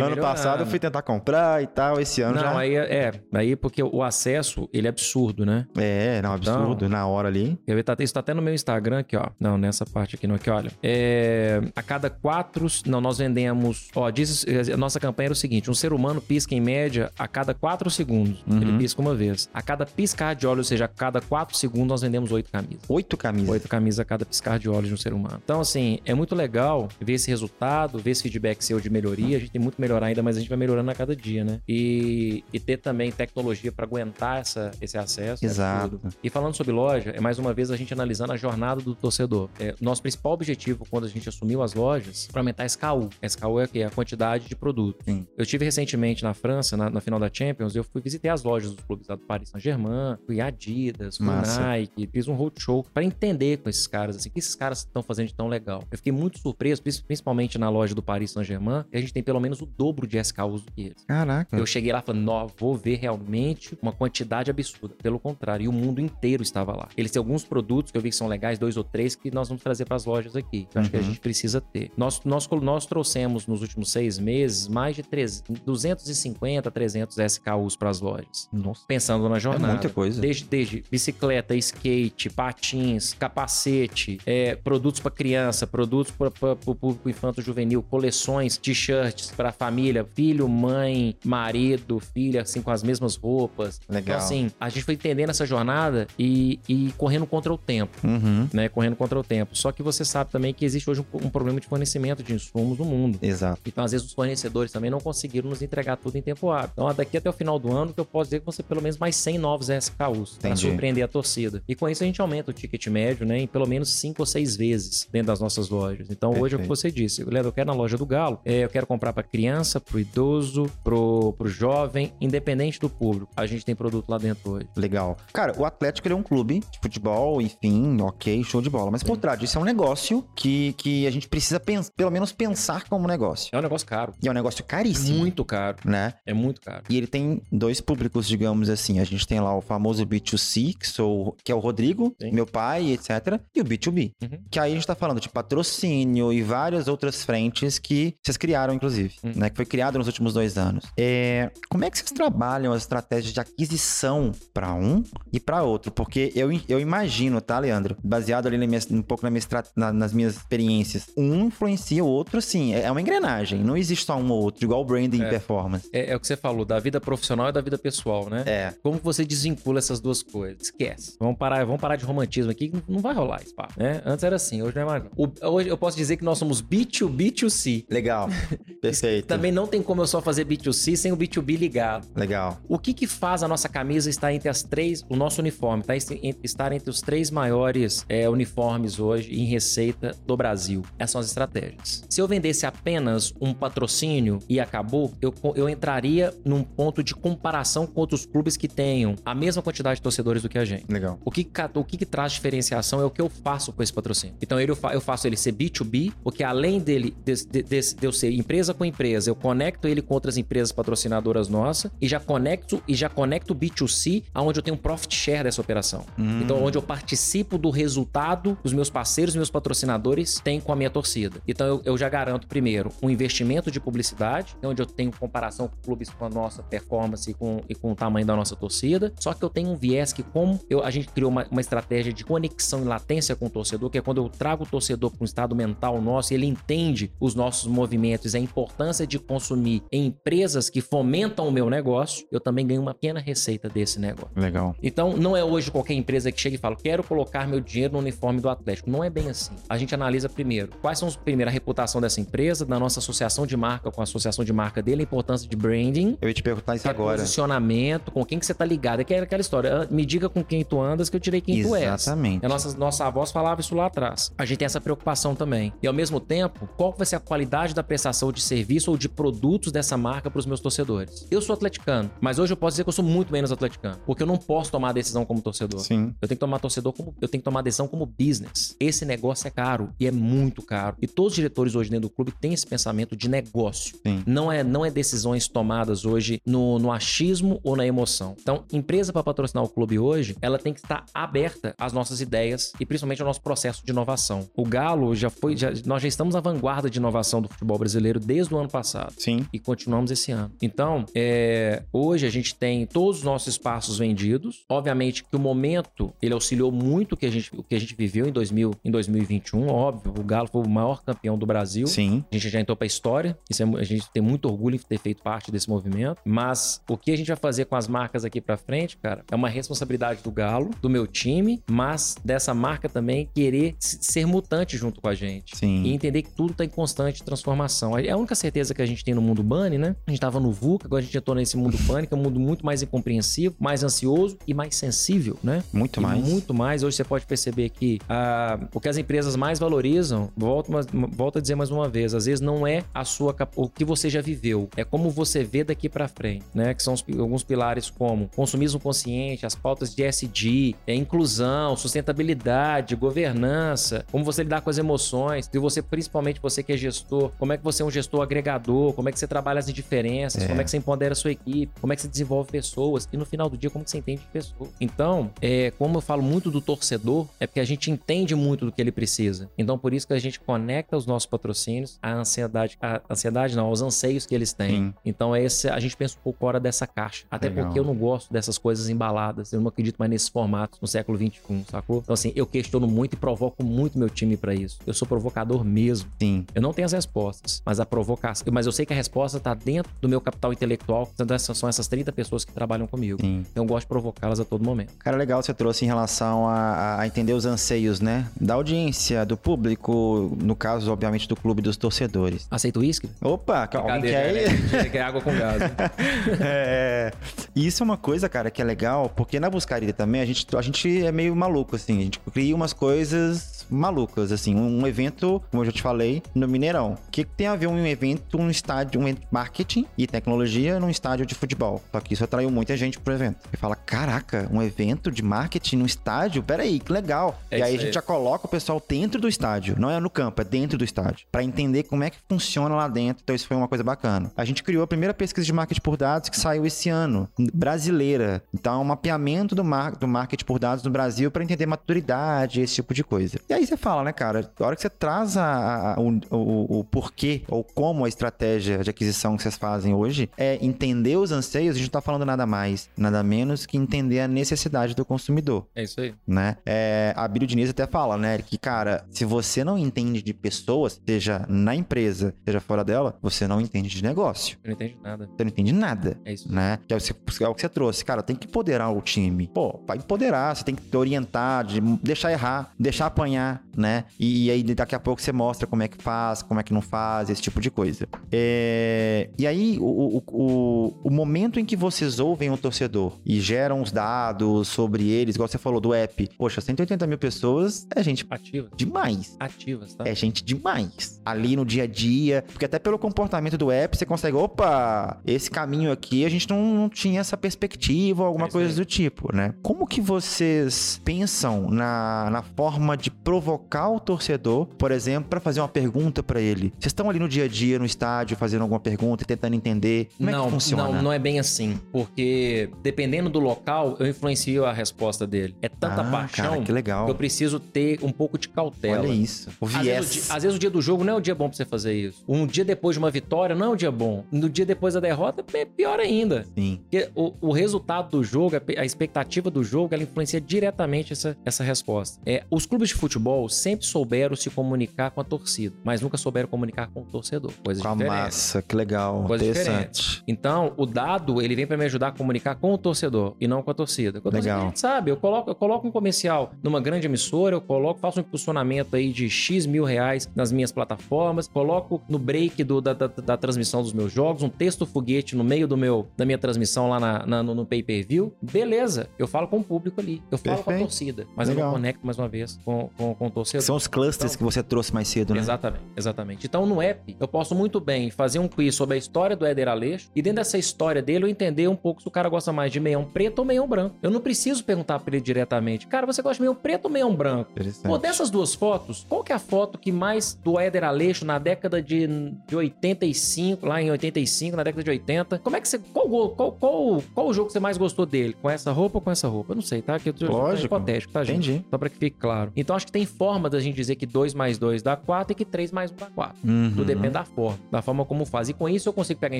Ano 0.02 0.10
melhorar, 0.10 0.22
passado 0.22 0.60
eu 0.62 0.66
né? 0.66 0.72
fui 0.72 0.80
tentar 0.80 1.02
comprar 1.04 1.62
e 1.64 1.68
tal, 1.68 2.00
esse 2.00 2.22
ano 2.22 2.36
Não, 2.36 2.42
já. 2.42 2.58
aí 2.58 2.76
é, 2.76 2.96
é, 2.96 3.12
aí 3.34 3.56
porque 3.56 3.82
o 3.84 4.02
acesso, 4.04 4.68
ele 4.74 4.88
é 4.88 4.90
absurdo, 4.90 5.46
né? 5.46 5.68
É, 5.78 6.22
não, 6.22 6.34
absurdo, 6.34 6.90
na 6.90 7.06
hora 7.06 7.28
ali. 7.28 7.58
Quer 7.66 7.76
ver? 7.76 7.84
Tá, 7.84 7.96
isso 8.00 8.14
tá 8.14 8.20
até 8.20 8.34
no 8.34 8.42
meu 8.42 8.54
Instagram 8.54 9.00
aqui, 9.00 9.16
ó. 9.16 9.30
Não, 9.40 9.58
nessa 9.58 9.86
parte 9.86 10.16
aqui 10.16 10.28
não, 10.28 10.36
aqui, 10.36 10.50
olha. 10.50 10.72
É, 10.82 11.62
a 11.76 11.82
cada 11.82 12.10
quatro... 12.10 12.68
Não, 12.86 13.02
nós 13.02 13.18
vendemos... 13.18 13.90
Ó, 13.96 14.10
diz, 14.10 14.46
a 14.74 14.78
nossa 14.78 15.00
campanha 15.00 15.28
era 15.28 15.34
o 15.34 15.36
seguinte, 15.36 15.70
um 15.70 15.74
ser 15.74 15.94
humano 15.94 16.22
pisca 16.22 16.56
em 16.56 16.62
média 16.62 17.12
a 17.18 17.28
cada 17.28 17.54
quatro 17.54 17.90
segundos. 17.90 18.44
Uhum. 18.48 18.62
Ele 18.62 18.78
pisca 18.78 19.02
uma 19.02 19.16
vez. 19.16 19.50
A 19.54 19.62
cada 19.62 19.86
piscar 19.86 20.36
de 20.36 20.48
olhos, 20.48 20.60
ou 20.60 20.70
seja, 20.70 20.86
a 20.86 20.88
cada 20.88 21.22
quatro 21.22 21.56
segundos, 21.56 21.88
nós 21.88 22.02
vendemos 22.02 22.32
oito 22.32 22.52
camisas. 22.52 22.84
Oito 22.88 23.18
camisas. 23.18 23.50
Oito 23.50 23.68
camisas 23.68 24.00
a 24.00 24.06
cada 24.06 24.26
piscar 24.26 24.58
de 24.58 24.70
olhos 24.70 24.88
de 24.88 24.94
um 24.94 24.98
ser 24.98 25.14
humano. 25.14 25.40
Então, 25.44 25.62
assim, 25.62 26.00
é 26.06 26.14
muito 26.14 26.36
legal 26.36 26.90
ver 27.00 27.14
esse 27.14 27.30
resultado, 27.30 28.00
ver 28.00 28.12
esse 28.12 28.24
feedback 28.24 28.64
seu 28.64 28.80
de 28.80 28.90
melhoria. 28.90 29.38
A 29.38 29.40
gente 29.40 29.52
tem 29.52 29.62
muito 29.62 29.76
que 29.76 29.82
melhorar 29.82 30.08
ainda, 30.08 30.24
mas 30.24 30.38
a 30.38 30.40
gente 30.40 30.50
vai 30.50 30.58
melhorando 30.58 30.90
a 30.90 30.96
cada 30.96 31.16
dia, 31.16 31.44
né? 31.44 31.60
E, 31.68 32.44
e 32.52 32.60
ter 32.60 32.78
também 32.78 33.12
tecnologia 33.12 33.72
para 33.72 33.86
aguentar 33.86 34.40
essa, 34.40 34.72
esse 34.82 34.98
acesso. 34.98 35.44
é 35.44 35.48
Exato. 35.48 36.00
E 36.24 36.30
falando 36.30 36.56
sobre 36.56 36.72
loja, 36.72 37.12
é 37.12 37.20
mais 37.20 37.38
uma 37.38 37.54
vez 37.54 37.61
a 37.70 37.76
gente 37.78 37.94
analisando 37.94 38.32
a 38.34 38.38
jornada 38.38 38.82
do 38.82 38.96
torcedor. 38.96 39.50
É, 39.60 39.76
nosso 39.82 40.02
principal 40.02 40.32
objetivo 40.34 40.86
quando 40.90 41.04
a 41.06 41.10
gente 41.10 41.28
assumiu 41.30 41.62
as 41.62 41.74
lojas 41.74 42.28
foi 42.32 42.40
aumentar 42.40 42.64
a 42.64 42.66
SKU. 42.66 43.10
A 43.22 43.26
SKU 43.28 43.60
é 43.60 43.66
o 43.66 43.68
quê? 43.68 43.84
A 43.84 43.90
quantidade 43.90 44.48
de 44.48 44.56
produtos. 44.56 45.04
Sim. 45.06 45.28
Eu 45.38 45.46
tive 45.46 45.66
recentemente 45.66 46.24
na 46.24 46.34
França, 46.34 46.76
na, 46.78 46.90
na 46.90 47.02
final 47.02 47.20
da 47.20 47.30
Champions, 47.32 47.76
eu 47.76 47.84
fui 47.84 48.02
visitei 48.02 48.32
as 48.32 48.44
lojas 48.44 48.72
dos 48.74 48.84
clubes 48.86 49.08
lá 49.08 49.16
do 49.16 49.22
Paris 49.22 49.50
Saint-Germain, 49.50 50.18
fui 50.26 50.40
Adidas, 50.42 51.18
fui 51.18 51.26
Massa. 51.26 51.62
Nike, 51.62 52.10
fiz 52.12 52.28
um 52.28 52.34
roadshow 52.34 52.86
para 52.94 53.04
entender 53.04 53.58
com 53.58 53.70
esses 53.70 53.86
caras, 53.88 54.16
assim, 54.16 54.30
o 54.30 54.32
que 54.32 54.40
esses 54.40 54.56
caras 54.56 54.80
estão 54.80 55.04
fazendo 55.04 55.28
de 55.28 55.34
tão 55.36 55.48
legal. 55.48 55.84
Eu 55.92 55.98
fiquei 55.98 56.12
muito 56.12 56.40
surpreso, 56.40 56.82
prin- 56.82 56.92
principalmente 57.06 57.58
na 57.58 57.70
loja 57.70 57.94
do 57.94 58.02
Paris 58.02 58.32
Saint-Germain, 58.32 58.84
que 58.90 58.98
a 58.98 59.02
gente 59.02 59.14
tem 59.14 59.22
pelo 59.24 59.40
menos 59.40 59.62
o 59.62 59.66
dobro 59.66 60.08
de 60.08 60.18
SKUs 60.18 60.62
do 60.64 60.72
que 60.72 60.82
eles. 60.82 61.04
Caraca. 61.06 61.56
Eu 61.58 61.66
cheguei 61.66 61.92
lá 61.92 62.02
falando, 62.02 62.52
vou 62.58 62.76
ver 62.76 62.96
realmente 62.96 63.78
uma 63.82 63.92
quantidade 63.92 64.50
absurda. 64.50 64.96
Pelo 65.02 65.20
contrário, 65.20 65.66
e 65.66 65.68
o 65.68 65.72
mundo 65.72 66.00
inteiro 66.00 66.42
estava 66.44 66.72
lá. 66.76 66.88
Eles 66.96 67.12
têm 67.12 67.20
alguns 67.20 67.41
produtos 67.44 67.92
que 67.92 67.98
eu 67.98 68.02
vi 68.02 68.10
que 68.10 68.16
são 68.16 68.28
legais, 68.28 68.58
dois 68.60 68.78
ou 68.78 68.84
três, 68.84 69.16
que 69.16 69.32
nós 69.32 69.48
vamos 69.48 69.64
trazer 69.64 69.86
para 69.86 69.96
as 69.96 70.06
lojas 70.06 70.36
aqui. 70.36 70.68
Que 70.70 70.78
eu 70.78 70.82
acho 70.82 70.90
que 70.90 70.98
a 70.98 71.00
Uhum. 71.00 71.06
gente 71.06 71.20
precisa 71.20 71.60
ter. 71.62 71.92
Nós, 71.98 72.22
nós, 72.26 72.48
nós 72.62 72.86
trouxemos 72.86 73.48
nos 73.48 73.62
últimos 73.62 73.92
seis 73.92 74.18
meses 74.20 74.68
mais 74.68 74.96
de 74.96 75.04
3, 75.04 75.44
250, 75.66 76.70
300 76.72 77.18
SKUs 77.18 77.76
para 77.76 77.90
as 77.90 78.02
lojas. 78.02 78.48
Nossa. 78.52 78.82
Pensando 78.88 79.28
na 79.30 79.38
É 79.38 79.40
jornada. 79.40 79.74
muita 79.74 79.90
coisa. 79.90 80.20
Desde, 80.22 80.46
desde 80.46 80.84
bicicleta, 80.90 81.56
skate, 81.56 82.30
patins, 82.30 83.14
capacete, 83.14 84.20
é, 84.26 84.56
produtos 84.56 85.00
para 85.02 85.12
criança, 85.12 85.66
produtos 85.68 86.14
para 86.14 86.28
o 86.66 86.76
público 86.76 87.10
infanto-juvenil, 87.10 87.82
coleções, 87.84 88.58
t-shirts 88.58 89.32
para 89.32 89.52
família, 89.52 90.08
filho, 90.14 90.48
mãe, 90.48 91.16
marido, 91.26 92.00
filha, 92.00 92.42
assim, 92.42 92.62
com 92.62 92.72
as 92.72 92.84
mesmas 92.84 93.16
roupas. 93.16 93.80
Legal. 93.90 94.02
Então, 94.02 94.26
assim, 94.26 94.52
a 94.60 94.70
gente 94.70 94.84
foi 94.84 94.94
entendendo 94.94 95.30
essa 95.30 95.46
jornada 95.46 96.08
e, 96.18 96.60
e 96.68 96.94
correndo 96.98 97.26
contra 97.32 97.52
o 97.54 97.58
tempo, 97.58 97.98
Uhum. 98.06 98.48
né? 98.54 98.68
Correndo 98.70 98.96
contra 98.96 99.18
o 99.18 99.24
tempo. 99.24 99.56
Só 99.58 99.72
que 99.72 99.82
você 99.82 100.04
sabe 100.06 100.30
também 100.30 100.54
que 100.54 100.66
existe 100.66 100.90
hoje 100.90 101.02
um, 101.14 101.26
um 101.26 101.30
problema 101.30 101.60
de 101.60 101.66
fornecimento 101.68 102.22
de 102.22 102.34
insumos 102.34 102.78
no 102.78 102.86
mundo. 102.86 103.18
Exato. 103.22 103.62
Então, 103.66 103.84
às 103.84 103.92
vezes, 103.94 104.06
os 104.06 104.14
fornecedores 104.14 104.72
também 104.72 104.92
não 104.92 105.00
conseguiram 105.00 105.50
nos 105.50 105.62
entregar 105.62 105.96
tudo 105.96 106.18
em 106.18 106.22
tempo 106.22 106.52
hábil. 106.52 106.70
Então, 106.74 106.94
daqui 106.94 107.18
até 107.18 107.30
o 107.30 107.34
final 107.34 107.58
do 107.58 107.72
ano, 107.72 107.94
que 107.94 108.00
eu 108.00 108.06
posso 108.06 108.26
dizer 108.30 108.40
que 108.40 108.46
vão 108.46 108.52
ser 108.52 108.64
pelo 108.64 108.82
menos 108.82 108.98
mais 108.98 109.16
100 109.16 109.38
novos 109.38 109.70
SKUs 109.70 110.38
para 110.42 110.56
surpreender 110.56 111.04
a 111.04 111.08
torcida. 111.08 111.64
E 111.68 111.74
com 111.74 111.88
isso, 111.90 112.04
a 112.04 112.06
gente 112.06 112.20
aumenta 112.22 112.52
o 112.52 112.54
ticket 112.54 112.86
médio, 112.88 113.26
né, 113.26 113.40
em 113.40 113.48
pelo 113.48 113.66
menos 113.68 113.90
5 113.94 114.22
ou 114.22 114.26
6 114.26 114.56
vezes 114.58 115.08
dentro 115.12 115.28
das 115.28 115.40
nossas 115.40 115.70
lojas. 115.70 116.08
Então, 116.10 116.32
hoje 116.32 116.56
é 116.56 116.58
o 116.58 116.62
que 116.62 116.68
Perfeito. 116.68 116.68
você 116.68 116.92
disse. 116.92 117.24
Leandro, 117.24 117.48
eu 117.50 117.54
quero 117.54 117.68
na 117.68 117.74
loja 117.74 117.98
do 117.98 118.06
Galo, 118.06 118.40
é, 118.44 118.64
eu 118.66 118.70
quero 118.70 118.86
comprar 118.86 119.14
para 119.14 119.24
criança, 119.24 119.80
para 119.80 119.96
o 119.96 120.00
idoso, 120.00 120.66
pro, 120.84 121.34
pro 121.38 121.48
jovem, 121.48 122.12
independente 122.20 122.80
do 122.80 122.90
público. 122.90 123.32
A 123.36 123.46
gente 123.46 123.64
tem 123.66 123.76
produto 123.76 124.10
lá 124.10 124.18
dentro 124.18 124.52
hoje. 124.52 124.68
Legal. 124.76 125.16
Cara, 125.32 125.54
o 125.58 125.66
Atlético 125.66 126.10
é 126.10 126.16
um 126.16 126.24
clube 126.24 126.60
de 126.72 126.80
futebol, 126.82 127.21
enfim, 127.42 127.98
ok, 128.02 128.44
show 128.44 128.62
de 128.62 128.70
bola. 128.70 128.90
Mas 128.92 129.04
por 129.04 129.18
trás 129.18 129.40
disso 129.40 129.58
é 129.58 129.62
um 129.62 129.66
negócio 129.66 130.26
que, 130.36 130.74
que 130.74 131.06
a 131.06 131.12
gente 131.12 131.28
precisa 131.28 131.60
pelo 131.60 132.12
menos 132.12 132.32
pensar 132.32 132.88
como 132.88 133.08
negócio. 133.08 133.50
É 133.54 133.58
um 133.58 133.62
negócio 133.62 133.88
caro. 133.88 134.14
E 134.22 134.28
é 134.28 134.32
um 134.32 134.34
negócio 134.34 134.64
caríssimo. 134.64 135.18
Muito 135.20 135.44
caro. 135.46 135.78
Né? 135.86 136.14
É 136.26 136.34
muito 136.34 136.62
caro. 136.62 136.84
E 136.90 136.98
ele 136.98 137.08
tem 137.08 137.42
dois 137.52 137.80
públicos, 137.82 138.28
digamos 138.28 138.70
assim. 138.70 139.00
A 139.00 139.04
gente 139.04 139.28
tem 139.28 139.40
lá 139.40 139.56
o 139.56 139.62
famoso 139.62 140.06
B2C, 140.06 140.76
que, 140.78 140.88
sou, 140.88 141.36
que 141.44 141.52
é 141.52 141.56
o 141.56 141.60
Rodrigo, 141.60 142.16
Sim. 142.22 142.32
meu 142.32 142.46
pai, 142.46 142.92
etc. 142.92 143.40
E 143.56 143.62
o 143.62 143.66
B2B. 143.66 144.14
Uhum. 144.22 144.40
Que 144.50 144.60
aí 144.60 144.72
a 144.72 144.76
gente 144.76 144.88
tá 144.88 144.96
falando 144.96 145.20
de 145.20 145.30
patrocínio 145.30 146.32
e 146.34 146.42
várias 146.42 146.88
outras 146.88 147.24
frentes 147.24 147.78
que 147.80 148.16
vocês 148.24 148.38
criaram, 148.38 148.74
inclusive, 148.74 149.16
Uhum. 149.24 149.34
né? 149.36 149.50
Que 149.50 149.56
foi 149.56 149.66
criado 149.66 149.98
nos 149.98 150.08
últimos 150.08 150.34
dois 150.34 150.58
anos. 150.58 150.86
É, 150.98 151.52
como 151.70 151.84
é 151.86 151.90
que 151.90 151.98
vocês 151.98 152.12
trabalham 152.12 152.74
as 152.74 152.82
estratégias 152.84 153.34
de 153.34 153.40
aquisição 153.40 154.32
para 154.54 154.74
um 154.74 155.04
e 155.32 155.40
para 155.40 155.64
outro? 155.64 155.92
Porque 155.92 156.32
eu, 156.36 156.50
eu 156.68 156.80
imagino, 156.80 157.11
tá, 157.42 157.60
Leandro? 157.60 157.98
Baseado 158.04 158.48
ali 158.48 158.58
minha- 158.68 158.80
um 158.92 159.02
pouco 159.02 159.24
na 159.24 159.30
minha 159.30 159.42
na- 159.76 159.92
nas 159.92 160.14
minhas 160.14 160.36
experiências. 160.36 161.08
Um 161.18 161.46
influencia 161.48 162.04
o 162.04 162.08
outro, 162.08 162.38
assim. 162.38 162.74
É 162.74 162.82
é 162.84 162.92
uma 162.92 163.00
engrenagem. 163.02 163.64
Não 163.64 163.78
existe 163.78 164.06
só 164.06 164.18
um 164.18 164.30
ou 164.32 164.42
outro, 164.44 164.66
igual 164.66 164.84
branding 164.84 165.20
e 165.20 165.24
É. 165.24 165.30
performance. 165.30 165.88
É, 165.94 166.12
é 166.12 166.16
o 166.16 166.20
que 166.20 166.28
você 166.28 166.36
falou, 166.36 166.66
da 166.66 166.80
vida 166.80 167.00
profissional 167.00 167.50
e 167.50 167.52
da 167.52 167.62
vida 167.62 167.78
pessoal, 167.78 168.30
né? 168.30 168.44
É. 168.46 168.74
Como 168.84 169.00
você 169.02 169.24
desvincula 169.26 169.80
essas 169.80 170.00
duas 170.00 170.22
coisas? 170.22 170.64
Esquece. 170.64 171.16
Vamos 171.20 171.38
parar, 171.38 171.64
vamos 171.66 171.80
parar 171.82 171.96
de 171.96 172.04
romantismo 172.06 172.52
aqui, 172.52 172.70
que 172.70 172.84
não 172.92 173.00
vai 173.00 173.14
rolar 173.14 173.42
esse 173.42 173.54
papo, 173.54 173.74
né? 173.78 174.02
Antes 174.06 174.24
era 174.24 174.36
assim, 174.36 174.62
hoje 174.62 174.76
não 174.76 174.82
é 174.82 174.86
mais. 174.86 175.04
O- 175.16 175.30
hoje 175.50 175.70
eu 175.70 175.78
posso 175.78 175.96
dizer 175.98 176.18
que 176.18 176.24
nós 176.24 176.38
somos 176.38 176.62
B2B2C. 176.62 177.86
Legal. 177.90 178.30
Perfeito. 178.82 179.28
Também 179.28 179.52
não 179.52 179.68
tem 179.68 179.82
como 179.82 180.02
eu 180.02 180.08
só 180.08 180.22
fazer 180.22 180.46
B2C 180.46 180.96
sem 180.96 181.12
o 181.12 181.18
B2B 181.18 181.56
ligado. 181.58 182.08
Legal. 182.16 182.60
O 182.68 182.78
que 182.80 182.94
que 182.94 183.08
faz 183.08 183.44
a 183.44 183.48
nossa 183.48 183.70
camisa 183.70 184.10
estar 184.10 184.34
entre 184.34 184.50
as 184.50 184.64
três, 184.64 185.04
o 185.10 185.16
nosso 185.16 185.42
uniforme, 185.42 185.84
tá? 185.84 185.94
Estar 185.96 186.72
entre 186.72 186.90
os 186.90 187.01
três 187.02 187.30
maiores 187.32 188.06
é, 188.10 188.30
uniformes 188.30 189.00
hoje 189.00 189.34
em 189.34 189.46
receita 189.46 190.16
do 190.26 190.36
Brasil? 190.38 190.84
Essas 190.98 191.12
são 191.12 191.22
as 191.22 191.28
estratégias. 191.28 192.04
Se 192.10 192.22
eu 192.22 192.28
vendesse 192.28 192.66
apenas 192.66 193.34
um 193.42 193.54
patrocínio 193.54 194.40
e 194.48 194.60
acabou, 194.60 195.12
eu, 195.22 195.34
eu 195.56 195.68
entraria 195.70 196.34
num 196.46 196.64
ponto 196.64 197.04
de 197.04 197.14
comparação 197.16 197.86
com 197.88 198.00
outros 198.00 198.26
clubes 198.26 198.56
que 198.58 198.68
tenham 198.68 199.16
a 199.26 199.34
mesma 199.34 199.62
quantidade 199.62 199.96
de 199.98 200.02
torcedores 200.02 200.42
do 200.42 200.50
que 200.50 200.58
a 200.58 200.66
gente. 200.66 200.86
Legal. 200.92 201.20
O 201.26 201.32
que, 201.32 201.50
o 201.76 201.84
que, 201.84 201.98
que 201.98 202.06
traz 202.06 202.32
diferenciação 202.34 203.02
é 203.02 203.06
o 203.06 203.10
que 203.10 203.22
eu 203.22 203.30
faço 203.30 203.72
com 203.74 203.82
esse 203.84 203.92
patrocínio. 203.94 204.36
Então 204.42 204.60
ele, 204.60 204.72
eu 204.72 204.76
fa- 204.76 204.94
eu 204.94 205.02
faço 205.02 205.28
ele 205.28 205.36
ser 205.38 205.54
B2B, 205.54 206.12
porque 206.24 206.44
além 206.44 206.80
dele 206.80 207.16
de, 207.26 207.34
de- 207.46 207.64
de- 207.64 207.96
de 207.96 208.06
eu 208.06 208.12
ser 208.12 208.32
empresa 208.32 208.74
com 208.74 208.86
empresa, 208.86 209.30
eu 209.30 209.36
conecto 209.36 209.88
ele 209.88 210.02
com 210.02 210.14
outras 210.14 210.38
empresas 210.38 210.72
patrocinadoras 210.72 211.48
nossas 211.48 211.92
e 212.02 212.08
já 212.08 212.20
conecto 212.20 212.82
e 212.88 212.94
já 212.94 213.10
conecto 213.10 213.54
o 213.54 213.56
B2C, 213.56 214.24
aonde 214.34 214.60
eu 214.60 214.64
tenho 214.64 214.76
um 214.76 214.80
profit 214.80 215.16
share 215.16 215.44
dessa 215.44 215.62
operação. 215.62 216.06
Hum. 216.18 216.42
Então 216.44 216.64
onde 216.64 216.78
eu 216.78 216.82
participo 216.92 217.58
do 217.58 217.70
resultado 217.70 218.58
que 218.62 218.68
os 218.68 218.74
meus 218.74 218.90
parceiros 218.90 219.34
meus 219.34 219.50
patrocinadores 219.50 220.42
têm 220.44 220.60
com 220.60 220.74
a 220.74 220.76
minha 220.76 220.90
torcida. 220.90 221.42
Então 221.48 221.66
eu, 221.66 221.82
eu 221.86 221.98
já 221.98 222.10
garanto, 222.10 222.48
primeiro, 222.48 222.92
um 223.02 223.10
investimento 223.10 223.72
de 223.72 223.80
publicidade, 223.80 224.58
onde 224.62 224.82
eu 224.82 224.86
tenho 224.86 225.10
comparação 225.18 225.70
com 225.70 225.78
clubes 225.78 226.10
com 226.10 226.26
a 226.26 226.30
nossa 226.30 226.62
performance 226.62 227.32
e 227.32 227.34
com, 227.34 227.62
e 227.70 227.74
com 227.74 227.94
o 227.94 227.96
tamanho 227.96 228.26
da 228.26 228.36
nossa 228.36 228.58
torcida. 228.58 229.14
Só 229.18 229.34
que 229.34 229.42
eu 229.42 229.50
tenho 229.50 229.70
um 229.70 229.76
viés 229.78 230.12
que, 230.12 230.22
como 230.22 230.60
eu, 230.70 230.84
a 230.84 230.92
gente 230.92 231.08
criou 231.08 231.32
uma, 231.32 231.48
uma 231.50 231.62
estratégia 231.62 232.12
de 232.12 232.26
conexão 232.26 232.82
e 232.82 232.84
latência 232.84 233.38
com 233.38 233.46
o 233.46 233.50
torcedor, 233.50 233.90
que 233.90 233.98
é 233.98 234.02
quando 234.02 234.18
eu 234.18 234.28
trago 234.28 234.66
o 234.66 234.68
torcedor 234.68 235.12
para 235.12 235.24
um 235.24 235.26
estado 235.26 235.56
mental 235.56 236.02
nosso 236.02 236.34
e 236.34 236.36
ele 236.36 236.46
entende 236.46 237.10
os 237.22 237.36
nossos 237.36 237.68
movimentos, 237.68 238.36
a 238.36 238.40
importância 238.40 239.08
de 239.08 239.18
consumir 239.18 239.82
em 239.90 240.08
empresas 240.08 240.70
que 240.70 240.82
fomentam 240.82 241.48
o 241.48 241.52
meu 241.54 241.70
negócio, 241.70 242.28
eu 242.30 242.42
também 242.42 242.68
ganho 242.68 242.82
uma 242.82 242.94
pequena 242.94 243.22
receita 243.22 243.70
desse 243.70 243.98
negócio. 243.98 244.32
Legal. 244.36 244.76
Então, 244.84 245.16
não 245.16 245.38
é 245.38 245.44
hoje 245.44 245.72
qualquer 245.72 245.94
empresa 245.94 246.30
que 246.34 246.42
chega 246.42 246.58
e 246.58 246.60
fala, 246.60 246.76
quero 246.82 247.04
colocar 247.04 247.48
meu 247.48 247.60
dinheiro 247.60 247.94
no 247.94 248.00
uniforme 248.00 248.42
do 248.42 248.50
Atlético. 248.50 248.90
Não 248.90 249.04
é 249.04 249.10
bem 249.10 249.30
assim. 249.30 249.54
A 249.70 249.78
gente 249.78 249.94
analisa 249.94 250.28
primeiro 250.28 250.70
quais 250.82 251.00
são, 251.00 251.10
primeiro, 251.12 251.50
a 251.50 251.54
reputação 251.54 252.02
dessa 252.02 252.20
empresa, 252.20 252.66
da 252.66 252.80
nossa 252.80 253.00
associação 253.00 253.46
de 253.46 253.56
marca 253.56 253.92
com 253.92 254.02
a 254.02 254.04
associação 254.04 254.44
de 254.44 254.54
marca 254.54 254.82
dele, 254.82 255.02
a 255.02 255.04
importância 255.04 255.48
de 255.48 255.56
branding. 255.56 256.18
Eu 256.22 256.28
ia 256.28 256.34
te 256.34 256.44
perguntar 256.44 256.76
isso 256.76 256.90
agora. 256.90 257.20
Posicionamento, 257.20 258.12
com 258.12 258.26
quem 258.26 258.40
que 258.40 258.46
você 258.46 258.54
tá 258.54 258.66
ligado. 258.66 259.02
É 259.02 259.20
aquela 259.20 259.42
história, 259.42 259.84
ah, 259.84 259.88
me 259.90 260.06
diga 260.06 260.30
com 260.30 260.44
quem 260.44 260.64
tu 260.64 260.80
andas 260.80 261.10
que 261.10 261.16
eu 261.16 261.20
tirei 261.20 261.42
quem 261.42 261.62
tu 261.64 261.76
és. 261.76 262.02
Exatamente. 262.02 262.46
A 262.46 262.50
nossa, 262.50 262.78
nossa 262.78 263.06
avós 263.06 263.32
falava 263.32 263.62
isso 263.62 263.76
lá 263.76 263.88
atrás. 263.88 264.32
A 264.38 264.46
gente 264.46 264.60
tem 264.60 264.66
essa 264.66 264.80
preocupação 264.80 265.36
também. 265.36 265.74
E 265.82 265.88
ao 265.88 265.94
mesmo 265.94 266.20
tempo, 266.20 266.68
qual 266.78 266.94
vai 266.98 267.06
ser 267.06 267.16
a 267.16 267.20
qualidade 267.20 267.74
da 267.74 267.84
prestação 267.84 268.32
de 268.32 268.42
serviço 268.42 268.92
ou 268.92 268.98
de 268.98 269.10
produtos 269.10 269.72
dessa 269.72 269.98
marca 269.98 270.30
para 270.30 270.40
os 270.40 270.46
meus 270.46 270.60
torcedores? 270.60 271.28
Eu 271.30 271.42
sou 271.42 271.54
atleticano, 271.54 272.10
mas 272.20 272.40
hoje 272.40 272.54
eu 272.54 272.58
posso 272.58 272.74
dizer 272.74 272.84
que 272.84 272.90
eu 272.90 272.94
sou 272.94 273.06
muito 273.06 273.32
menos 273.32 273.52
atleticano, 273.52 273.98
porque 274.06 274.24
eu 274.24 274.28
não 274.28 274.38
posso 274.38 274.72
tomar 274.72 274.90
a 274.90 274.94
decisão 274.94 275.26
como 275.26 275.42
torcedor. 275.42 275.80
Sim. 275.80 276.14
Eu 276.22 276.28
tenho 276.28 276.38
que 276.38 276.42
tomar 276.42 276.60
torcedor 276.72 276.94
como 276.94 277.14
eu 277.22 277.28
tenho 277.28 277.42
que 277.42 277.46
tomar 277.46 277.62
decisão 277.62 277.88
como 277.88 278.06
business. 278.06 278.76
Esse 278.80 279.06
negócio 279.06 279.48
é 279.48 279.52
caro 279.52 279.90
e 280.00 280.08
é 280.08 280.12
muito 280.12 280.62
caro. 280.62 280.96
E 281.02 281.08
todos 281.08 281.34
os 281.34 281.36
diretores 281.36 281.76
hoje 281.76 281.90
dentro 281.90 282.08
do 282.08 282.10
clube 282.10 282.32
têm 282.40 282.54
esse 282.54 282.66
pensamento 282.66 283.16
de 283.16 283.30
negócio. 283.30 283.98
Sim. 284.06 284.24
Não 284.26 284.52
é 284.52 284.64
não 284.64 284.86
é 284.86 284.90
decisões 284.90 285.48
tomadas 285.48 286.06
hoje 286.06 286.42
no, 286.46 286.80
no 286.80 286.92
achismo 286.92 287.60
ou 287.64 287.76
na 287.76 287.86
emoção. 287.86 288.36
Então, 288.40 288.64
empresa 288.72 289.12
para 289.12 289.24
patrocinar 289.24 289.64
o 289.64 289.70
clube 289.70 290.00
hoje, 290.00 290.36
ela 290.42 290.58
tem 290.58 290.74
que 290.74 290.80
estar 290.80 291.06
aberta 291.14 291.76
às 291.78 291.94
nossas 291.94 292.22
ideias 292.22 292.74
e 292.80 292.86
principalmente 292.86 293.22
ao 293.22 293.28
nosso 293.28 293.42
processo 293.42 293.86
de 293.86 293.92
inovação. 293.92 294.48
O 294.56 294.66
Galo 294.66 295.16
já 295.16 295.30
foi, 295.30 295.58
já, 295.58 295.72
nós 295.86 296.02
já 296.02 296.08
estamos 296.08 296.36
à 296.36 296.40
vanguarda 296.40 296.90
de 296.90 296.98
inovação 296.98 297.42
do 297.42 297.50
futebol 297.50 297.78
brasileiro 297.78 298.20
desde 298.20 298.54
o 298.54 298.58
ano 298.58 298.70
passado 298.70 299.14
Sim. 299.18 299.46
e 299.52 299.60
continuamos 299.60 300.12
esse 300.12 300.32
ano. 300.32 300.52
Então, 300.62 301.06
é, 301.14 301.84
hoje 301.92 302.26
a 302.26 302.30
gente 302.30 302.56
tem 302.56 302.86
todos 302.86 303.20
os 303.20 303.24
nossos 303.24 303.50
espaços 303.50 303.98
vendidos. 303.98 304.64
Obviamente 304.70 305.24
que 305.24 305.36
o 305.36 305.40
momento 305.40 306.14
ele 306.22 306.34
auxiliou 306.52 306.72
muito 306.72 307.14
o 307.14 307.18
que 307.18 307.26
a 307.26 307.32
gente, 307.32 307.52
o 307.56 307.64
que 307.64 307.76
a 307.76 307.80
gente 307.80 307.96
viveu 307.96 308.28
em, 308.28 308.32
2000, 308.32 308.72
em 308.84 308.92
2021. 308.92 309.68
Óbvio, 309.68 310.14
o 310.18 310.24
Galo 310.24 310.50
foi 310.52 310.64
o 310.64 310.70
maior 310.70 311.02
campeão 311.04 311.38
do 311.38 311.46
Brasil. 311.46 311.88
Sim. 311.88 312.24
A 312.32 312.36
gente 312.36 312.50
já 312.50 312.60
entrou 312.60 312.76
para 312.76 312.86
a 312.86 312.88
história. 312.88 313.38
Isso 313.50 313.64
é, 313.64 313.66
a 313.66 313.84
gente 313.84 314.10
tem 314.12 314.22
muito 314.22 314.46
orgulho 314.48 314.76
em 314.76 314.80
ter 314.80 315.00
feito 315.00 315.24
parte 315.24 315.52
desse 315.52 315.70
movimento. 315.70 316.22
Mas 316.26 316.82
o 316.90 316.98
que 316.98 317.12
a 317.12 317.16
gente 317.16 317.28
vai 317.28 317.38
fazer 317.38 317.66
com 317.66 317.76
as 317.76 317.88
marcas 317.88 318.26
aqui 318.26 318.42
para 318.42 318.58
frente, 318.58 318.98
cara, 318.98 319.24
é 319.32 319.36
uma 319.36 319.50
responsabilidade 319.50 320.22
do 320.24 320.32
Galo, 320.32 320.72
do 320.82 320.90
meu 320.90 321.08
time, 321.08 321.62
mas 321.70 322.16
dessa 322.24 322.54
marca 322.54 322.90
também 322.90 323.30
querer 323.34 323.76
ser 323.80 324.26
mutante 324.26 324.78
junto 324.78 325.02
com 325.02 325.08
a 325.08 325.16
gente. 325.16 325.56
Sim. 325.56 325.84
E 325.84 325.94
entender 325.94 326.22
que 326.24 326.32
tudo 326.32 326.52
está 326.52 326.66
em 326.66 326.70
constante 326.70 327.24
transformação. 327.24 327.98
É 327.98 328.10
a 328.10 328.18
única 328.18 328.36
certeza 328.36 328.74
que 328.74 328.82
a 328.82 328.86
gente 328.86 329.04
tem 329.04 329.14
no 329.14 329.22
mundo 329.22 329.42
Bunny, 329.44 329.78
né? 329.78 329.96
A 330.06 330.12
gente 330.12 330.18
estava 330.18 330.40
no 330.40 330.52
VUCA, 330.52 330.88
agora 330.88 331.02
a 331.02 331.06
gente 331.06 331.18
entrou 331.18 331.36
nesse 331.36 331.56
mundo 331.58 331.78
Bunny, 331.80 332.08
que 332.08 332.14
é 332.14 332.18
um 332.18 332.22
mundo 332.22 332.40
muito 332.40 332.66
mais 332.66 332.82
incompreensivo, 332.82 333.56
mais 333.60 333.84
ansioso 333.84 334.38
e 334.48 334.54
mais 334.54 334.76
sensível, 334.76 335.38
né? 335.44 335.64
Muito 335.72 336.00
E 336.00 336.04
mais. 336.04 336.22
Muito 336.22 336.41
mais. 336.54 336.84
Hoje 336.84 336.98
você 336.98 337.04
pode 337.04 337.26
perceber 337.26 337.70
que 337.70 338.00
ah, 338.10 338.60
o 338.74 338.80
que 338.80 338.90
as 338.90 338.98
empresas 338.98 339.36
mais 339.36 339.60
valorizam, 339.60 340.30
volto, 340.36 340.72
volto 341.12 341.38
a 341.38 341.42
dizer 341.42 341.56
mais 341.56 341.70
uma 341.72 341.88
vez, 341.88 342.14
às 342.14 342.26
vezes 342.26 342.42
não 342.42 342.66
é 342.66 342.84
a 342.94 343.04
sua 343.06 343.36
o 343.56 343.68
que 343.70 343.84
você 343.86 344.10
já 344.10 344.22
viveu, 344.22 344.70
é 344.76 344.84
como 344.84 345.10
você 345.10 345.44
vê 345.44 345.64
daqui 345.64 345.88
para 345.90 346.08
frente, 346.08 346.46
né? 346.54 346.74
Que 346.74 346.82
são 346.84 346.94
os 346.94 347.04
alguns 347.20 347.44
pilares 347.44 347.90
como 347.90 348.30
consumismo 348.36 348.80
consciente, 348.80 349.46
as 349.46 349.56
pautas 349.56 349.94
de 349.96 350.04
SD, 350.04 350.76
é, 350.88 350.94
inclusão, 350.96 351.76
sustentabilidade, 351.76 352.96
governança, 352.96 354.06
como 354.12 354.24
você 354.24 354.44
lidar 354.44 354.62
com 354.62 354.70
as 354.70 354.78
emoções, 354.78 355.50
e 355.54 355.58
você, 355.58 355.82
principalmente 355.82 356.40
você 356.42 356.62
que 356.64 356.72
é 356.74 356.78
gestor, 356.78 357.32
como 357.40 357.54
é 357.54 357.58
que 357.58 357.64
você 357.64 357.82
é 357.82 357.86
um 357.86 357.92
gestor 357.92 358.22
agregador, 358.22 358.94
como 358.94 359.10
é 359.10 359.12
que 359.12 359.20
você 359.20 359.28
trabalha 359.28 359.60
as 359.60 359.70
indiferenças, 359.70 360.44
É. 360.44 360.48
como 360.48 360.62
é 360.62 360.64
que 360.64 360.70
você 360.72 360.78
empodera 360.78 361.14
a 361.14 361.16
sua 361.16 361.32
equipe, 361.32 361.72
como 361.80 361.94
é 361.94 361.96
que 361.96 362.02
você 362.02 362.08
desenvolve 362.08 362.52
pessoas, 362.52 363.08
e 363.12 363.18
no 363.18 363.26
final 363.26 363.50
do 363.50 363.58
dia, 363.58 363.70
como 363.70 363.84
que 363.86 363.92
você 363.92 363.98
entende 363.98 364.22
de 364.22 364.28
pessoas. 364.28 364.70
Então, 364.80 365.32
é, 365.42 365.72
como 365.78 365.98
eu 365.98 366.02
falo 366.02 366.22
muito 366.32 366.50
do 366.50 366.62
torcedor, 366.62 367.28
é 367.40 367.46
porque 367.46 367.60
a 367.60 367.66
gente 367.66 367.92
entende 367.92 368.34
muito 368.34 368.66
do 368.66 368.72
que 368.72 368.82
ele 368.82 368.92
precisa. 368.92 369.50
Então, 369.58 369.78
por 369.78 369.94
isso 369.94 370.08
que 370.08 370.14
a 370.14 370.20
gente 370.20 370.40
conecta 370.40 370.96
os 370.96 371.06
nossos 371.06 371.26
patrocínios 371.26 372.00
à 372.02 372.14
ansiedade, 372.14 372.78
à 372.82 373.02
ansiedade 373.10 373.56
não, 373.56 373.66
aos 373.66 373.82
anseios 373.82 374.26
que 374.26 374.34
eles 374.34 374.54
têm. 374.54 374.70
Sim. 374.70 374.94
Então, 375.06 375.36
é 375.36 375.44
esse, 375.44 375.68
a 375.68 375.80
gente 375.80 375.98
pensa 375.98 376.16
um 376.18 376.24
pouco 376.24 376.40
fora 376.40 376.60
dessa 376.60 376.88
caixa. 376.88 377.26
Até 377.30 377.50
Legal. 377.50 377.66
porque 377.66 377.80
eu 377.80 377.84
não 377.84 377.96
gosto 377.96 378.32
dessas 378.32 378.58
coisas 378.58 378.88
embaladas. 378.88 379.52
Eu 379.52 379.60
não 379.60 379.68
acredito 379.68 379.98
mais 379.98 380.10
nesses 380.10 380.30
formatos 380.30 380.80
no 380.80 380.88
século 380.88 381.18
XXI, 381.18 381.66
sacou? 381.70 382.00
Então, 382.00 382.14
assim, 382.14 382.32
eu 382.36 382.46
questiono 382.46 382.88
muito 382.88 383.14
e 383.14 383.18
provoco 383.18 383.64
muito 383.64 384.00
meu 384.00 384.10
time 384.10 384.38
pra 384.38 384.54
isso. 384.54 384.80
Eu 384.88 384.94
sou 384.94 385.08
provocador 385.08 385.66
mesmo. 385.66 386.10
Sim. 386.20 386.46
Eu 386.56 386.62
não 386.62 386.72
tenho 386.72 386.86
as 386.86 386.94
respostas, 386.94 387.62
mas 387.66 387.80
a 387.80 387.86
provocação. 387.86 388.48
Mas 388.52 388.66
eu 388.66 388.72
sei 388.72 388.86
que 388.86 388.94
a 388.94 388.96
resposta 388.96 389.40
tá 389.40 389.54
dentro 389.54 389.92
do 390.00 390.08
meu 390.08 390.22
capital 390.22 390.54
intelectual. 390.54 391.12
Então, 391.14 391.38
são 391.40 391.68
essas 391.68 391.88
30 391.88 392.12
pessoas 392.12 392.46
que 392.46 392.54
trabalham 392.54 392.88
comigo. 392.88 393.20
Sim. 393.20 393.44
Então, 393.52 393.64
eu 393.64 393.68
gosto 393.68 393.82
de 393.86 393.88
provocá-las 393.88 394.40
a 394.40 394.46
todo 394.46 394.64
momento. 394.64 394.94
Cara, 394.98 395.18
legal 395.18 395.42
você 395.42 395.54
trouxe 395.54 395.84
em 395.84 395.88
relação 395.88 396.21
a, 396.26 397.02
a 397.02 397.08
entender 397.08 397.34
os 397.34 397.46
anseios, 397.46 398.00
né? 398.00 398.28
Da 398.40 398.56
audiência, 398.56 399.26
do 399.26 399.38
público, 399.38 400.36
no 400.42 400.56
caso, 400.56 400.92
obviamente, 400.92 401.28
do 401.28 401.36
clube 401.36 401.62
dos 401.62 401.78
torcedores. 401.78 402.48
Aceita 402.50 402.80
o 402.80 402.82
uísque? 402.82 403.10
Opa, 403.22 403.70
alguém 403.74 404.02
quer 404.12 404.34
né? 404.34 404.90
Quer 404.90 405.02
água 405.02 405.22
com 405.22 405.32
gás. 405.32 405.60
né? 405.60 405.72
É, 406.44 407.12
e 407.56 407.68
isso 407.68 407.84
é 407.84 407.86
uma 407.86 407.98
coisa, 407.98 408.28
cara, 408.28 408.50
que 408.50 408.62
é 408.62 408.66
legal, 408.66 409.10
porque 409.16 409.40
na 409.40 409.50
Buscaria 409.50 409.94
também 409.94 410.22
a 410.22 410.26
gente, 410.26 410.46
a 410.56 410.62
gente 410.62 411.06
é 411.06 411.12
meio 411.12 411.36
maluco, 411.36 411.76
assim. 411.76 412.00
A 412.00 412.04
gente 412.04 412.20
cria 412.20 412.56
umas 412.56 412.74
coisas 412.74 413.66
malucas, 413.70 414.32
assim. 414.32 414.56
Um, 414.56 414.82
um 414.82 414.88
evento, 414.88 415.42
como 415.50 415.62
eu 415.62 415.66
já 415.66 415.72
te 415.72 415.82
falei, 415.82 416.22
no 416.34 416.48
Mineirão. 416.48 416.98
O 417.08 417.12
que 417.12 417.24
que 417.24 417.32
tem 417.32 417.48
a 417.48 417.56
ver 417.56 417.68
um 417.68 417.86
evento, 417.86 418.38
um 418.40 418.50
estádio, 418.50 419.00
um 419.00 419.08
evento 419.08 419.28
marketing 419.32 419.86
e 419.98 420.08
tecnologia 420.08 420.80
num 420.80 420.90
estádio 420.90 421.26
de 421.26 421.36
futebol? 421.36 421.82
Só 421.92 422.00
que 422.00 422.14
isso 422.14 422.24
atraiu 422.24 422.50
muita 422.50 422.76
gente 422.76 423.00
pro 423.00 423.14
evento. 423.14 423.38
E 423.54 423.58
fala, 423.58 423.76
caraca, 423.76 424.50
um 424.52 424.62
evento 424.62 425.12
de 425.12 425.22
marketing 425.24 425.78
num 425.78 425.86
estádio? 425.86 426.11
Peraí, 426.46 426.80
que 426.80 426.92
legal. 426.92 427.40
É 427.50 427.60
e 427.60 427.64
aí 427.64 427.76
a 427.76 427.80
gente 427.80 427.94
já 427.94 428.02
coloca 428.02 428.46
o 428.46 428.50
pessoal 428.50 428.82
dentro 428.88 429.20
do 429.22 429.28
estádio. 429.28 429.76
Não 429.78 429.90
é 429.90 430.00
no 430.00 430.10
campo, 430.10 430.42
é 430.42 430.46
dentro 430.46 430.78
do 430.78 430.84
estádio. 430.84 431.26
Pra 431.32 431.44
entender 431.44 431.84
como 431.84 432.04
é 432.04 432.10
que 432.10 432.18
funciona 432.30 432.76
lá 432.76 432.88
dentro. 432.88 433.22
Então 433.24 433.36
isso 433.36 433.48
foi 433.48 433.56
uma 433.58 433.68
coisa 433.68 433.84
bacana. 433.84 434.32
A 434.36 434.46
gente 434.46 434.64
criou 434.64 434.84
a 434.84 434.88
primeira 434.88 435.14
pesquisa 435.14 435.46
de 435.46 435.54
marketing 435.54 435.82
por 435.82 435.98
dados 435.98 436.30
que 436.30 436.38
saiu 436.38 436.66
esse 436.66 436.90
ano, 436.90 437.28
brasileira. 437.54 438.44
Então 438.54 438.74
é 438.74 438.78
um 438.78 438.84
mapeamento 438.84 439.56
do, 439.56 439.64
mar 439.64 439.96
do 439.96 440.08
marketing 440.08 440.46
por 440.46 440.60
dados 440.60 440.84
no 440.84 440.92
Brasil 440.92 441.32
pra 441.32 441.44
entender 441.44 441.66
maturidade, 441.66 442.62
esse 442.62 442.76
tipo 442.76 442.94
de 442.94 443.04
coisa. 443.04 443.40
E 443.50 443.54
aí 443.54 443.66
você 443.66 443.78
fala, 443.78 444.04
né, 444.04 444.12
cara, 444.12 444.52
a 444.60 444.66
hora 444.66 444.76
que 444.76 444.82
você 444.82 444.90
traz 444.90 445.38
a, 445.38 445.94
a- 445.94 446.00
o, 446.00 446.10
o, 446.36 446.80
o 446.80 446.84
porquê 446.84 447.44
ou 447.48 447.64
como 447.64 448.04
a 448.06 448.10
estratégia 448.10 448.80
de 448.84 448.90
aquisição 448.90 449.38
que 449.38 449.44
vocês 449.44 449.56
fazem 449.58 449.94
hoje 449.94 450.30
é 450.38 450.58
entender 450.66 451.16
os 451.18 451.32
anseios, 451.32 451.76
a 451.76 451.80
gente 451.80 451.88
não 451.88 451.92
tá 451.92 452.02
falando 452.02 452.26
nada 452.26 452.46
mais, 452.46 452.90
nada 452.98 453.22
menos 453.24 453.66
que 453.66 453.78
entender 453.78 454.20
a 454.22 454.28
necessidade 454.28 454.96
do 454.96 455.06
consumidor 455.06 455.66
É 455.76 455.84
isso 455.84 456.01
né? 456.28 456.58
É, 456.66 457.14
a 457.16 457.28
Bíblia 457.28 457.48
Diniz 457.48 457.70
até 457.70 457.86
fala, 457.88 458.18
né, 458.18 458.38
que, 458.40 458.58
cara, 458.58 459.06
se 459.10 459.26
você 459.26 459.64
não 459.64 459.78
entende 459.78 460.22
de 460.22 460.34
pessoas, 460.34 461.00
seja 461.06 461.46
na 461.50 461.76
empresa, 461.76 462.34
seja 462.46 462.60
fora 462.60 462.84
dela, 462.84 463.18
você 463.22 463.48
não 463.48 463.60
entende 463.62 463.90
de 463.90 464.04
negócio. 464.04 464.58
Eu 464.64 464.70
não 464.70 464.74
entendi 464.76 464.98
nada. 465.04 465.26
Você 465.28 465.44
não 465.44 465.50
entende 465.50 465.72
nada. 465.74 466.18
É 466.26 466.34
isso. 466.34 466.52
Né? 466.52 466.80
Que 466.88 466.94
é, 466.94 466.98
o 466.98 467.00
que 467.00 467.06
você- 467.34 467.44
é 467.44 467.48
o 467.48 467.56
que 467.56 467.62
você 467.62 467.70
trouxe. 467.70 468.06
Cara, 468.06 468.22
tem 468.24 468.36
que 468.36 468.48
empoderar 468.48 468.90
o 468.90 469.02
time. 469.02 469.48
Pô, 469.48 469.80
vai 469.88 469.98
empoderar, 469.98 470.56
você 470.56 470.64
tem 470.64 470.76
que 470.76 470.96
orientar, 470.96 471.66
de 471.66 471.80
deixar 472.04 472.32
errar, 472.32 472.72
deixar 472.80 473.06
apanhar, 473.08 473.64
né? 473.76 474.06
E, 474.20 474.50
aí 474.52 474.64
daqui 474.64 474.96
a 474.96 475.00
pouco 475.00 475.22
você 475.22 475.32
mostra 475.32 475.68
como 475.68 475.84
é 475.84 475.88
que 475.88 476.02
faz, 476.02 476.42
como 476.42 476.60
é 476.60 476.64
que 476.64 476.74
não 476.74 476.82
faz, 476.82 477.30
esse 477.30 477.42
tipo 477.42 477.60
de 477.60 477.70
coisa. 477.72 478.08
É, 478.32 479.30
E 479.38 479.46
aí, 479.48 479.78
o, 479.80 480.18
o, 480.18 480.24
o, 480.28 480.94
o 481.06 481.10
momento 481.10 481.60
em 481.60 481.66
que 481.66 481.76
vocês 481.76 482.20
ouvem 482.20 482.50
o 482.52 482.58
torcedor 482.58 483.14
e 483.26 483.40
geram 483.40 483.82
os 483.82 483.92
dados 483.92 484.68
sobre 484.68 485.10
eles, 485.10 485.36
igual 485.36 485.48
você 485.48 485.58
falou 485.58 485.80
do 485.80 485.91
app, 485.94 486.30
poxa, 486.38 486.62
180 486.62 487.08
mil 487.08 487.18
pessoas 487.18 487.88
é 487.96 488.04
gente 488.04 488.26
Ativas. 488.30 488.72
demais. 488.76 489.36
Ativas, 489.40 489.94
tá? 489.94 490.04
É 490.08 490.14
gente 490.16 490.44
demais. 490.44 491.22
Ali 491.26 491.56
no 491.56 491.66
dia 491.66 491.84
a 491.84 491.88
dia. 491.88 492.44
Porque 492.52 492.66
até 492.66 492.80
pelo 492.80 492.98
comportamento 492.98 493.58
do 493.58 493.72
app, 493.72 493.98
você 493.98 494.06
consegue, 494.06 494.36
opa, 494.36 495.20
esse 495.26 495.50
caminho 495.50 495.92
aqui 495.92 496.26
a 496.26 496.30
gente 496.30 496.50
não, 496.50 496.62
não 496.74 496.90
tinha 496.90 497.20
essa 497.20 497.38
perspectiva 497.38 498.24
ou 498.24 498.28
alguma 498.28 498.48
É 498.48 498.52
coisa 498.52 498.76
do 498.76 498.86
tipo, 498.86 499.36
né? 499.36 499.54
Como 499.62 499.86
que 499.88 500.02
vocês 500.02 501.02
pensam 501.04 501.70
na, 501.70 502.30
na 502.30 502.42
forma 502.42 502.96
de 502.98 503.10
provocar 503.12 503.90
o 503.90 504.00
torcedor, 504.00 504.66
por 504.66 504.92
exemplo, 504.92 505.30
para 505.30 505.40
fazer 505.40 505.62
uma 505.62 505.68
pergunta 505.68 506.24
para 506.24 506.40
ele? 506.42 506.74
Vocês 506.80 506.92
estão 506.92 507.10
ali 507.10 507.20
no 507.20 507.28
dia 507.28 507.46
a 507.46 507.48
dia, 507.48 507.80
no 507.80 507.86
estádio, 507.86 508.36
fazendo 508.38 508.62
alguma 508.62 508.80
pergunta 508.80 509.24
e 509.24 509.26
tentando 509.26 509.56
entender 509.56 510.10
como 510.18 510.30
é 510.30 510.34
não, 510.34 510.46
que 510.46 510.52
funciona? 510.52 510.84
não, 510.84 511.02
não 511.02 511.14
é 511.14 511.20
bem 511.20 511.40
assim. 511.40 511.80
Porque 511.92 512.70
dependendo 512.82 513.30
do 513.30 513.40
local, 513.40 513.96
eu 514.00 514.08
influencio 514.08 514.66
a 514.66 514.74
resposta 514.74 515.26
dele. 515.28 515.56
É 515.62 515.70
tanta 515.82 516.02
Ah, 516.02 516.12
paixão 516.12 516.46
cara, 516.52 516.62
que 516.62 516.72
legal. 516.72 517.06
que 517.06 517.12
eu 517.12 517.16
preciso 517.16 517.60
ter 517.60 518.00
um 518.04 518.12
pouco 518.12 518.38
de 518.38 518.48
cautela. 518.48 519.00
Olha 519.00 519.10
isso. 519.10 519.50
O 519.60 519.66
Às 519.66 519.72
viés. 519.74 519.86
vezes, 519.98 520.12
o 520.12 520.26
dia, 520.28 520.36
às 520.38 520.44
vezes 520.44 520.56
o 520.56 520.60
dia 520.60 520.70
do 520.70 520.82
jogo 520.82 521.04
não 521.04 521.14
é 521.14 521.18
o 521.18 521.20
dia 521.22 521.34
bom 521.36 521.48
pra 521.50 521.58
você 521.58 521.66
fazer 521.66 521.94
isso. 521.94 522.24
Um 522.28 522.46
dia 522.46 522.64
depois 522.64 522.96
de 522.96 523.00
uma 523.00 523.10
vitória 523.10 523.56
não 523.56 523.66
é 523.66 523.70
um 523.70 523.76
dia 523.76 523.92
bom. 523.92 524.24
No 524.32 524.48
dia 524.50 524.66
depois 524.66 524.94
da 524.94 525.00
derrota 525.00 525.44
é 525.54 525.66
pior 525.66 526.00
ainda. 526.00 526.46
Sim. 526.56 526.80
Porque 526.84 527.10
o, 527.16 527.34
o 527.42 527.52
resultado 527.52 528.12
do 528.12 528.24
jogo, 528.24 528.56
a 528.56 528.62
pe- 528.62 528.78
a 528.78 528.86
expectativa 528.86 529.50
do 529.50 529.64
jogo, 529.64 529.94
ela 529.94 530.04
influencia 530.04 530.40
diretamente 530.40 531.14
essa, 531.14 531.36
essa 531.44 531.64
resposta. 531.64 532.20
É, 532.26 532.44
os 532.52 532.66
clubes 532.68 532.90
de 532.90 532.96
futebol 532.96 533.50
sempre 533.50 533.86
souberam 533.86 534.36
se 534.36 534.50
comunicar 534.50 535.10
com 535.12 535.20
a 535.22 535.24
torcida, 535.24 535.76
mas 535.84 536.00
nunca 536.02 536.18
souberam 536.18 536.48
comunicar 536.48 536.88
com 536.94 537.02
o 537.02 537.06
torcedor. 537.06 537.52
Coisa 537.64 537.82
Com 537.82 537.88
a 537.88 537.92
diferente. 537.94 538.12
massa, 538.14 538.62
que 538.62 538.76
legal. 538.76 539.24
Coisa 539.24 539.44
Interessante. 539.46 540.24
Então, 540.28 540.74
o 540.78 540.86
dado, 540.86 541.42
ele 541.42 541.56
vem 541.56 541.66
pra 541.66 541.78
me 541.78 541.86
ajudar 541.86 542.10
a 542.10 542.12
comunicar 542.12 542.56
com 542.56 542.74
o 542.74 542.78
torcedor 542.78 543.34
e 543.40 543.48
não 543.48 543.64
com 543.64 543.72
a 543.72 543.74
torcida. 543.74 544.22
Com 544.22 544.30
a 544.30 544.32
torcida, 544.32 544.54
Legal. 544.54 544.66
a 544.66 544.70
gente 544.70 544.80
sabe, 544.80 545.12
eu 545.12 545.18
coloco, 545.18 545.50
coloco 545.62 545.88
um 545.88 545.92
comercial 545.92 546.54
numa 546.64 546.82
grande 546.82 547.06
emissora, 547.06 547.56
eu 547.56 547.62
coloco, 547.62 548.00
faço 548.00 548.18
um 548.20 548.22
impulsionamento 548.24 548.96
aí 548.96 549.12
de 549.14 549.30
X 549.30 549.68
mil 549.68 549.84
reais 549.84 550.28
nas 550.36 550.52
minhas 550.52 550.72
plataformas, 550.72 551.48
coloco 551.48 552.02
no 552.10 552.18
break 552.18 552.64
do- 552.64 552.82
da, 552.82 552.94
da- 552.94 553.06
da 553.06 553.38
transmissão 553.38 553.84
dos 553.84 553.94
meus 553.94 554.12
jogos, 554.12 554.42
um 554.42 554.50
texto 554.50 554.88
foguete 554.88 555.36
no 555.36 555.44
meio 555.44 555.68
do 555.68 555.78
meu, 555.78 556.08
da 556.18 556.26
minha 556.26 556.38
transmissão 556.40 556.90
lá 556.90 557.00
na- 557.00 557.26
na- 557.28 557.44
no, 557.44 557.54
no 557.54 557.64
pay-per-view. 557.64 558.34
Beleza, 558.42 559.08
eu 559.20 559.28
falo 559.28 559.48
com 559.48 559.58
o 559.58 559.64
público 559.64 560.02
ali, 560.02 560.20
eu 560.32 560.38
falo 560.40 560.56
com 560.58 560.62
a 560.62 560.66
Perfeito. 560.74 560.88
torcida, 560.88 561.28
mas 561.36 561.48
eu 561.48 561.54
Legal. 561.54 561.70
não 561.70 561.76
conecto 561.78 562.04
mais 562.04 562.18
uma 562.18 562.28
vez 562.28 562.60
com, 562.66 562.90
com, 562.98 563.14
com 563.14 563.28
o 563.28 563.30
torcedor. 563.30 563.62
São 563.64 563.76
os 563.76 563.86
clusters 563.86 564.36
que 564.36 564.44
você 564.44 564.64
trouxe 564.64 564.92
mais 564.92 565.08
cedo, 565.08 565.36
né? 565.36 565.40
Exatamente, 565.42 565.84
exatamente. 565.96 566.48
Então, 566.48 566.66
no 566.66 566.82
app, 566.82 567.16
eu 567.20 567.28
posso 567.28 567.54
muito 567.54 567.80
bem 567.80 568.10
fazer 568.10 568.40
um 568.40 568.48
quiz 568.48 568.74
sobre 568.74 568.96
a 568.96 568.98
história 568.98 569.36
do 569.36 569.46
Éder 569.46 569.68
Aleixo 569.68 570.10
e 570.16 570.24
dentro 570.24 570.38
dessa 570.38 570.58
história 570.58 571.04
dele 571.04 571.26
eu 571.26 571.30
entender 571.30 571.68
um 571.68 571.76
pouco 571.76 572.02
se 572.02 572.08
o 572.08 572.12
cara 572.12 572.30
gosta 572.30 572.52
mais 572.52 572.72
de 572.72 572.80
meião 572.80 573.04
preto 573.06 573.40
ou 573.40 573.46
meião 573.46 573.68
branco. 573.68 573.96
Eu 574.02 574.10
não 574.10 574.20
preciso 574.22 574.64
perguntar 574.64 574.98
pra 575.00 575.14
ele 575.16 575.22
diretamente, 575.52 575.88
cara, 575.88 576.06
você 576.06 576.22
gosta 576.22 576.36
de 576.36 576.42
meião 576.42 576.56
preto 576.56 576.86
ou 576.86 576.92
meião 576.92 577.14
branco? 577.14 577.52
Pô, 577.84 577.98
dessas 577.98 578.30
duas 578.30 578.56
fotos, 578.56 579.06
qual 579.08 579.24
que 579.24 579.32
é 579.32 579.36
a 579.36 579.40
foto 579.40 579.78
que 579.78 579.92
mais 579.92 580.34
do 580.44 580.58
Éder 580.60 580.84
Aleixo 580.84 581.26
na 581.26 581.38
década 581.38 581.82
de, 581.82 582.08
de 582.48 582.56
85, 582.56 583.66
lá 583.66 583.82
em 583.82 583.92
85, 583.92 584.56
na 584.56 584.64
década 584.64 584.84
de 584.84 584.90
80? 584.90 585.40
Como 585.40 585.56
é 585.56 585.62
que 585.62 585.68
você. 585.68 585.78
Qual, 585.80 586.08
gol- 586.08 586.30
qual, 586.30 586.52
qual, 586.54 587.04
qual 587.14 587.28
o 587.28 587.34
jogo 587.34 587.48
que 587.48 587.54
você 587.54 587.60
mais 587.60 587.78
gostou 587.78 588.06
dele? 588.06 588.36
Com 588.42 588.50
essa 588.50 588.72
roupa 588.72 588.98
ou 588.98 589.02
com 589.02 589.12
essa 589.12 589.28
roupa? 589.28 589.52
Eu 589.52 589.56
não 589.56 589.62
sei, 589.62 589.82
tá? 589.82 590.00
Que 590.00 590.10
eu 590.10 590.14
tô 590.14 590.26
Lógico. 590.28 590.68
hipotético, 590.68 591.12
tá, 591.14 591.24
gente? 591.24 591.50
Entendi. 591.52 591.66
Só 591.70 591.78
pra 591.78 591.90
que 591.90 591.98
fique 591.98 592.18
claro. 592.18 592.52
Então 592.56 592.76
acho 592.76 592.86
que 592.86 592.92
tem 592.92 593.06
forma 593.06 593.50
da 593.50 593.60
gente 593.60 593.76
dizer 593.76 593.96
que 593.96 594.06
2 594.06 594.34
mais 594.34 594.58
2 594.58 594.82
dá 594.82 594.96
4 594.96 595.34
e 595.34 595.36
que 595.36 595.46
3 595.46 595.72
mais 595.72 595.92
1 595.92 595.96
dá 595.96 596.08
4. 596.14 596.36
Uhum. 596.44 596.70
Tudo 596.72 596.86
depende 596.86 597.10
da 597.10 597.26
forma, 597.26 597.60
da 597.72 597.82
forma 597.82 598.06
como 598.06 598.26
faz. 598.26 598.50
E 598.50 598.54
com 598.54 598.70
isso 598.70 598.88
eu 598.88 598.94
consigo 598.94 599.20
pegar 599.20 599.36
a 599.36 599.40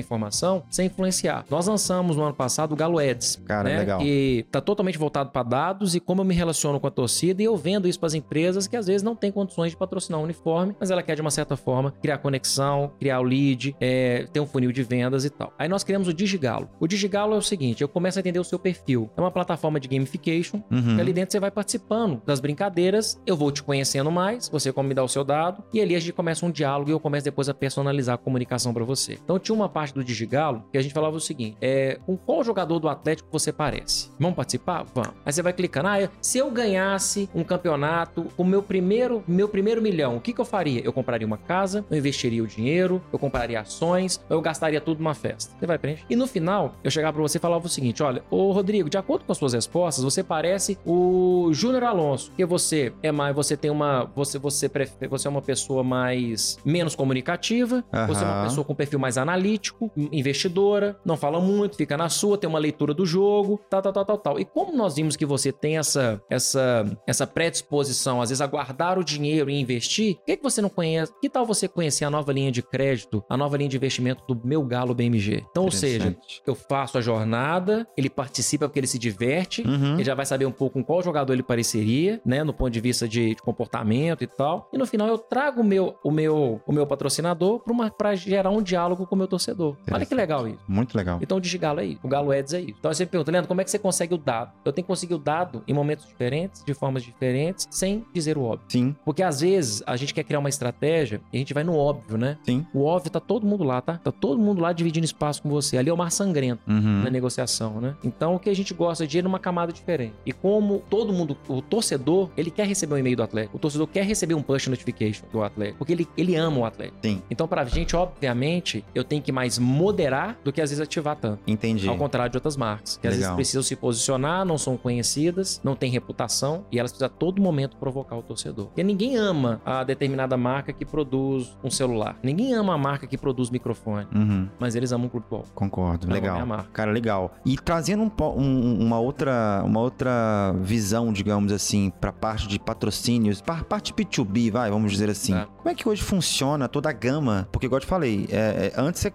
informação 0.00 0.62
sem 0.70 0.86
influenciar. 0.86 1.44
Nós 1.50 1.66
lançamos 1.66 2.16
no 2.16 2.22
ano 2.24 2.34
passado 2.34 2.72
o 2.72 2.76
Galo 2.76 2.98
Ads, 2.98 3.40
Cara, 3.44 3.68
né? 3.68 3.78
legal. 3.78 4.00
Que 4.00 4.44
tá 4.50 4.60
totalmente 4.60 4.98
voltado 4.98 5.30
para 5.30 5.42
dados 5.42 5.94
e 5.94 6.00
como 6.04 6.20
eu 6.20 6.24
me 6.24 6.34
relaciono 6.34 6.78
com 6.80 6.86
a 6.86 6.90
torcida 6.90 7.42
e 7.42 7.44
eu 7.44 7.56
vendo 7.56 7.88
isso 7.88 7.98
para 7.98 8.06
as 8.08 8.14
empresas 8.14 8.66
que 8.66 8.76
às 8.76 8.86
vezes 8.86 9.02
não 9.02 9.14
têm 9.14 9.30
condições 9.32 9.70
de 9.70 9.76
patrocinar 9.76 10.20
um 10.20 10.24
uniforme, 10.24 10.74
mas 10.78 10.90
ela 10.90 11.02
quer 11.02 11.14
de 11.14 11.20
uma 11.20 11.30
certa 11.30 11.56
forma 11.56 11.92
criar 12.02 12.18
conexão, 12.18 12.92
criar 12.98 13.20
o 13.20 13.22
lead, 13.22 13.74
é, 13.80 14.26
ter 14.32 14.40
um 14.40 14.46
funil 14.46 14.72
de 14.72 14.82
vendas 14.82 15.24
e 15.24 15.30
tal. 15.30 15.52
Aí 15.58 15.68
nós 15.68 15.84
criamos 15.84 16.08
o 16.08 16.12
Digigalo. 16.14 16.68
O 16.80 16.86
Digigalo 16.86 17.34
é 17.34 17.38
o 17.38 17.42
seguinte, 17.42 17.82
eu 17.82 17.88
começo 17.88 18.18
a 18.18 18.20
entender 18.20 18.38
o 18.38 18.44
seu 18.44 18.58
perfil. 18.58 19.10
É 19.16 19.20
uma 19.20 19.30
plataforma 19.30 19.78
de 19.80 19.88
gamification 19.88 20.62
Uhum. 20.70 20.96
e 20.96 21.00
ali 21.00 21.12
dentro 21.12 21.32
você 21.32 21.40
vai 21.40 21.50
participando 21.50 22.22
das 22.26 22.40
brincadeiras, 22.40 23.20
eu 23.26 23.36
vou 23.36 23.50
te 23.50 23.62
conhecendo 23.62 24.10
mais, 24.10 24.48
você 24.48 24.72
como 24.72 24.88
me 24.88 24.94
dá 24.94 25.02
o 25.02 25.08
seu 25.08 25.24
dado, 25.24 25.62
e 25.72 25.80
ali 25.80 25.94
a 25.94 26.00
gente 26.00 26.12
começa 26.12 26.44
um 26.46 26.50
diálogo 26.50 26.90
e 26.90 26.92
eu 26.92 27.00
começo 27.00 27.24
depois 27.24 27.48
a 27.48 27.54
personalizar 27.54 28.14
a 28.14 28.18
comunicação 28.18 28.72
pra 28.72 28.84
você. 28.84 29.14
Então 29.22 29.38
tinha 29.38 29.54
uma 29.54 29.68
parte 29.68 29.94
do 29.94 30.02
Digigalo 30.04 30.64
que 30.70 30.78
a 30.78 30.82
gente 30.82 30.92
falava 30.92 31.16
o 31.16 31.20
seguinte: 31.20 31.56
é, 31.60 31.98
com 32.06 32.16
qual 32.16 32.42
jogador 32.44 32.78
do 32.78 32.88
Atlético 32.88 33.28
você 33.32 33.52
parece? 33.52 34.10
Vamos 34.18 34.36
participar? 34.36 34.84
Vamos. 34.94 35.12
Aí 35.24 35.32
você 35.32 35.42
vai 35.42 35.52
clicando, 35.52 35.88
ah, 35.92 36.08
se 36.20 36.38
eu 36.38 36.50
ganhasse 36.50 37.28
um 37.34 37.44
campeonato 37.44 38.24
com 38.36 38.42
o 38.42 38.46
meu 38.46 38.62
primeiro, 38.62 39.22
meu 39.26 39.48
primeiro 39.48 39.82
milhão, 39.82 40.16
o 40.16 40.20
que, 40.20 40.32
que 40.32 40.40
eu 40.40 40.44
faria? 40.44 40.80
Eu 40.84 40.92
compraria 40.92 41.26
uma 41.26 41.36
casa, 41.36 41.84
eu 41.90 41.96
investiria 41.96 42.42
o 42.42 42.46
dinheiro, 42.46 43.02
eu 43.12 43.18
compraria 43.18 43.60
ações, 43.60 44.20
eu 44.28 44.40
gastaria 44.40 44.80
tudo 44.80 44.98
numa 44.98 45.14
festa. 45.14 45.54
Você 45.58 45.66
vai 45.66 45.78
preencher. 45.78 46.04
E 46.08 46.16
no 46.16 46.26
final, 46.26 46.74
eu 46.82 46.90
chegava 46.90 47.12
pra 47.12 47.22
você 47.22 47.38
e 47.38 47.40
falava 47.40 47.66
o 47.66 47.68
seguinte: 47.68 48.02
olha, 48.02 48.22
ô 48.30 48.52
Rodrigo, 48.52 48.88
de 48.88 48.98
acordo 48.98 49.24
com 49.24 49.32
as 49.32 49.38
suas 49.38 49.52
respostas, 49.52 50.04
você 50.04 50.22
parece 50.22 50.78
o 50.84 51.50
Júnior 51.52 51.84
Alonso, 51.84 52.30
porque 52.30 52.44
você 52.44 52.92
é 53.02 53.12
mais, 53.12 53.34
você 53.34 53.56
tem 53.56 53.70
uma, 53.70 54.04
você 54.14 54.38
você 54.38 54.68
prefere, 54.68 55.08
você 55.08 55.28
é 55.28 55.30
uma 55.30 55.42
pessoa 55.42 55.82
mais 55.82 56.58
menos 56.64 56.94
comunicativa, 56.94 57.84
você 58.06 58.24
é 58.24 58.26
uma 58.26 58.44
pessoa 58.44 58.64
com 58.64 58.74
perfil 58.74 58.98
mais 58.98 59.18
analítico, 59.18 59.90
investidora, 59.96 60.96
não 61.04 61.16
fala 61.16 61.40
muito, 61.40 61.76
fica 61.76 61.96
na 61.96 62.08
sua, 62.08 62.38
tem 62.38 62.48
uma 62.48 62.58
leitura 62.58 62.94
do 62.94 63.04
jogo, 63.04 63.60
tal, 63.68 63.82
tal, 63.82 63.92
tal, 63.92 64.04
tal, 64.04 64.18
tal. 64.18 64.40
E 64.40 64.44
como 64.44 64.76
nós 64.76 64.94
vimos 64.96 65.16
que 65.16 65.26
você 65.26 65.52
tem 65.52 65.78
essa 65.82 66.20
essa 66.30 66.84
essa 67.06 67.26
predisposição, 67.26 68.20
às 68.22 68.30
vezes 68.30 68.40
a 68.40 68.46
guardar 68.46 68.98
o 68.98 69.04
dinheiro 69.04 69.50
e 69.50 69.60
investir, 69.60 70.16
por 70.16 70.24
que, 70.26 70.36
que 70.38 70.42
você 70.42 70.60
não 70.62 70.68
conhece? 70.68 71.12
Que 71.20 71.28
tal 71.28 71.44
você 71.44 71.68
conhecer 71.68 72.04
a 72.04 72.10
nova 72.10 72.32
linha 72.32 72.50
de 72.50 72.62
crédito, 72.62 73.22
a 73.28 73.36
nova 73.36 73.56
linha 73.56 73.68
de 73.68 73.76
investimento 73.76 74.22
do 74.26 74.40
meu 74.46 74.62
Galo 74.64 74.94
BMG? 74.94 75.44
Então, 75.50 75.64
ou 75.64 75.70
seja, 75.70 76.16
eu 76.46 76.54
faço 76.54 76.98
a 76.98 77.00
jornada, 77.00 77.86
ele 77.96 78.08
participa 78.10 78.66
porque 78.68 78.78
ele 78.80 78.86
se 78.86 78.98
diverte, 78.98 79.62
Uhum. 79.62 79.94
ele 79.94 80.04
já 80.04 80.14
vai 80.14 80.24
saber 80.26 80.46
um 80.46 80.50
pouco 80.52 80.74
com 80.74 80.84
qual 80.84 81.02
jogador 81.02 81.32
ele 81.32 81.42
pareceria, 81.42 82.20
né, 82.24 82.42
no 82.42 82.52
ponto 82.54 82.70
de 82.70 82.80
vista 82.80 83.06
de, 83.08 83.34
de 83.34 83.42
comportamento 83.42 84.22
e 84.24 84.26
tal. 84.26 84.68
E 84.72 84.78
no 84.78 84.86
final 84.86 85.06
eu 85.08 85.18
trago 85.18 85.60
o 85.60 85.64
meu 85.64 85.96
o 86.02 86.10
meu 86.10 86.60
o 86.66 86.72
meu 86.72 86.86
patrocinador 86.86 87.62
para 87.96 88.14
gerar 88.14 88.50
um 88.50 88.62
diálogo 88.62 89.06
com 89.06 89.14
o 89.14 89.18
meu 89.18 89.26
torcedor. 89.26 89.76
Olha 89.90 90.06
que 90.06 90.14
legal 90.14 90.46
isso. 90.48 90.58
Muito 90.68 90.96
legal. 90.96 91.18
Então 91.22 91.38
o 91.38 91.40
Digigalo 91.40 91.80
é 91.80 91.84
isso, 91.86 92.00
o 92.02 92.08
Galo 92.08 92.32
Ads 92.32 92.52
é 92.54 92.60
isso. 92.60 92.76
Então 92.78 92.92
você 92.92 93.04
pergunta, 93.06 93.30
Leandro, 93.30 93.48
como 93.48 93.60
é 93.60 93.64
que 93.64 93.70
você 93.70 93.78
consegue 93.78 94.14
o 94.14 94.18
dado? 94.18 94.52
Eu 94.64 94.72
tenho 94.72 94.84
que 94.84 94.88
conseguir 94.88 95.14
o 95.14 95.18
dado 95.18 95.62
em 95.72 95.76
momentos 95.76 96.06
diferentes, 96.06 96.62
de 96.64 96.74
formas 96.74 97.02
diferentes, 97.02 97.66
sem 97.70 98.04
dizer 98.14 98.36
o 98.38 98.42
óbvio. 98.42 98.66
Sim, 98.68 98.94
Porque 99.04 99.22
às 99.22 99.40
vezes 99.40 99.82
a 99.86 99.96
gente 99.96 100.12
quer 100.14 100.22
criar 100.24 100.38
uma 100.38 100.48
estratégia 100.48 101.20
e 101.32 101.36
a 101.36 101.38
gente 101.38 101.54
vai 101.54 101.64
no 101.64 101.76
óbvio, 101.76 102.16
né? 102.16 102.36
sim. 102.44 102.64
O 102.74 102.84
óbvio 102.84 103.10
tá 103.10 103.20
todo 103.20 103.46
mundo 103.46 103.64
lá, 103.64 103.80
tá? 103.80 103.98
Tá 103.98 104.12
todo 104.12 104.38
mundo 104.40 104.60
lá 104.60 104.72
dividindo 104.72 105.04
espaço 105.04 105.42
com 105.42 105.48
você. 105.48 105.76
Ali 105.78 105.88
é 105.90 105.92
o 105.92 105.96
mar 105.96 106.10
sangrento 106.10 106.62
Uhum. 106.66 107.02
na 107.04 107.10
negociação, 107.10 107.80
né? 107.80 107.94
Então 108.04 108.34
o 108.34 108.38
que 108.38 108.48
a 108.50 108.54
gente 108.54 108.72
gosta 108.74 109.06
de 109.06 109.18
ir 109.18 109.22
numa 109.24 109.38
camada 109.38 109.72
diferente. 109.72 110.14
E 110.26 110.32
como 110.32 110.82
todo 110.90 111.12
mundo, 111.12 111.36
o 111.48 111.60
torcedor, 111.62 112.28
ele 112.36 112.50
quer 112.50 112.66
receber 112.66 112.94
um 112.94 112.98
e-mail 112.98 113.16
do 113.16 113.22
Atlético. 113.22 113.56
O 113.56 113.60
torcedor 113.60 113.86
quer 113.88 114.04
receber 114.04 114.34
um 114.34 114.42
push 114.42 114.66
notification 114.68 115.24
do 115.32 115.42
Atlético, 115.42 115.78
porque 115.78 115.92
ele, 115.92 116.08
ele 116.16 116.36
ama 116.36 116.58
o 116.58 116.64
Atlético. 116.64 116.98
Sim, 117.02 117.22
Então 117.30 117.48
pra 117.48 117.64
gente, 117.64 117.94
obviamente, 117.96 118.84
eu 118.94 119.04
tenho 119.04 119.22
que 119.22 119.32
mais 119.32 119.58
moderar 119.58 120.38
do 120.44 120.52
que 120.52 120.60
às 120.60 120.70
vezes 120.70 120.80
ativar 120.82 121.16
tanto. 121.16 121.40
entendi. 121.46 121.88
Ao 121.88 121.96
contrário 121.96 122.30
de 122.30 122.36
outras 122.36 122.56
marcas, 122.56 122.96
que 122.96 123.06
às 123.06 123.12
vezes 123.14 123.24
Legal. 123.24 123.36
precisam 123.36 123.62
se 123.62 123.74
posicionar, 123.76 124.44
não 124.44 124.58
são 124.58 124.76
conhecidas, 124.76 125.60
não 125.62 125.74
têm 125.76 125.90
reputação 125.90 126.64
e 126.70 126.78
elas 126.78 126.90
precisam 126.92 127.06
a 127.06 127.10
todo 127.18 127.40
momento 127.40 127.76
provocar 127.76 128.16
o 128.16 128.22
torcedor. 128.22 128.66
Porque 128.66 128.82
ninguém 128.82 129.16
ama 129.16 129.60
a 129.64 129.84
determinada 129.84 130.36
marca 130.36 130.72
que 130.72 130.84
produz 130.84 131.56
um 131.62 131.70
celular. 131.70 132.16
Ninguém 132.22 132.54
ama 132.54 132.74
a 132.74 132.78
marca 132.78 133.06
que 133.06 133.16
produz 133.18 133.50
microfone, 133.50 134.06
Uhum. 134.14 134.48
mas 134.58 134.74
eles 134.74 134.92
amam 134.92 135.06
o 135.06 135.10
Clube 135.10 135.26
Ball. 135.30 135.44
Concordo, 135.54 136.06
Não, 136.06 136.14
legal. 136.14 136.38
é. 136.40 136.64
Cara, 136.72 136.90
legal. 136.90 137.32
E 137.44 137.56
trazendo 137.56 138.02
um 138.02 138.10
um- 138.36 138.82
uma, 138.82 138.98
outra, 138.98 139.62
uma 139.64 139.80
outra 139.80 140.52
visão, 140.60 141.12
digamos 141.12 141.52
assim, 141.52 141.90
pra 142.00 142.12
parte 142.12 142.46
de 142.48 142.58
patrocínios, 142.58 143.40
pra 143.40 143.62
parte 143.64 143.92
B2B, 143.92 144.50
vai, 144.50 144.70
vamos 144.70 144.92
dizer 144.92 145.08
assim. 145.10 145.32
Tá. 145.32 145.46
Como 145.46 145.68
é 145.68 145.74
que 145.74 145.88
hoje 145.88 146.02
funciona 146.02 146.68
toda 146.68 146.88
a 146.90 146.92
gama? 146.92 147.48
Porque, 147.52 147.66
igual 147.66 147.78
eu 147.78 147.80
te 147.82 147.86
falei, 147.86 148.26
é, 148.30 148.36
é, 148.36 148.72
antes, 148.76 149.04
o 149.04 149.10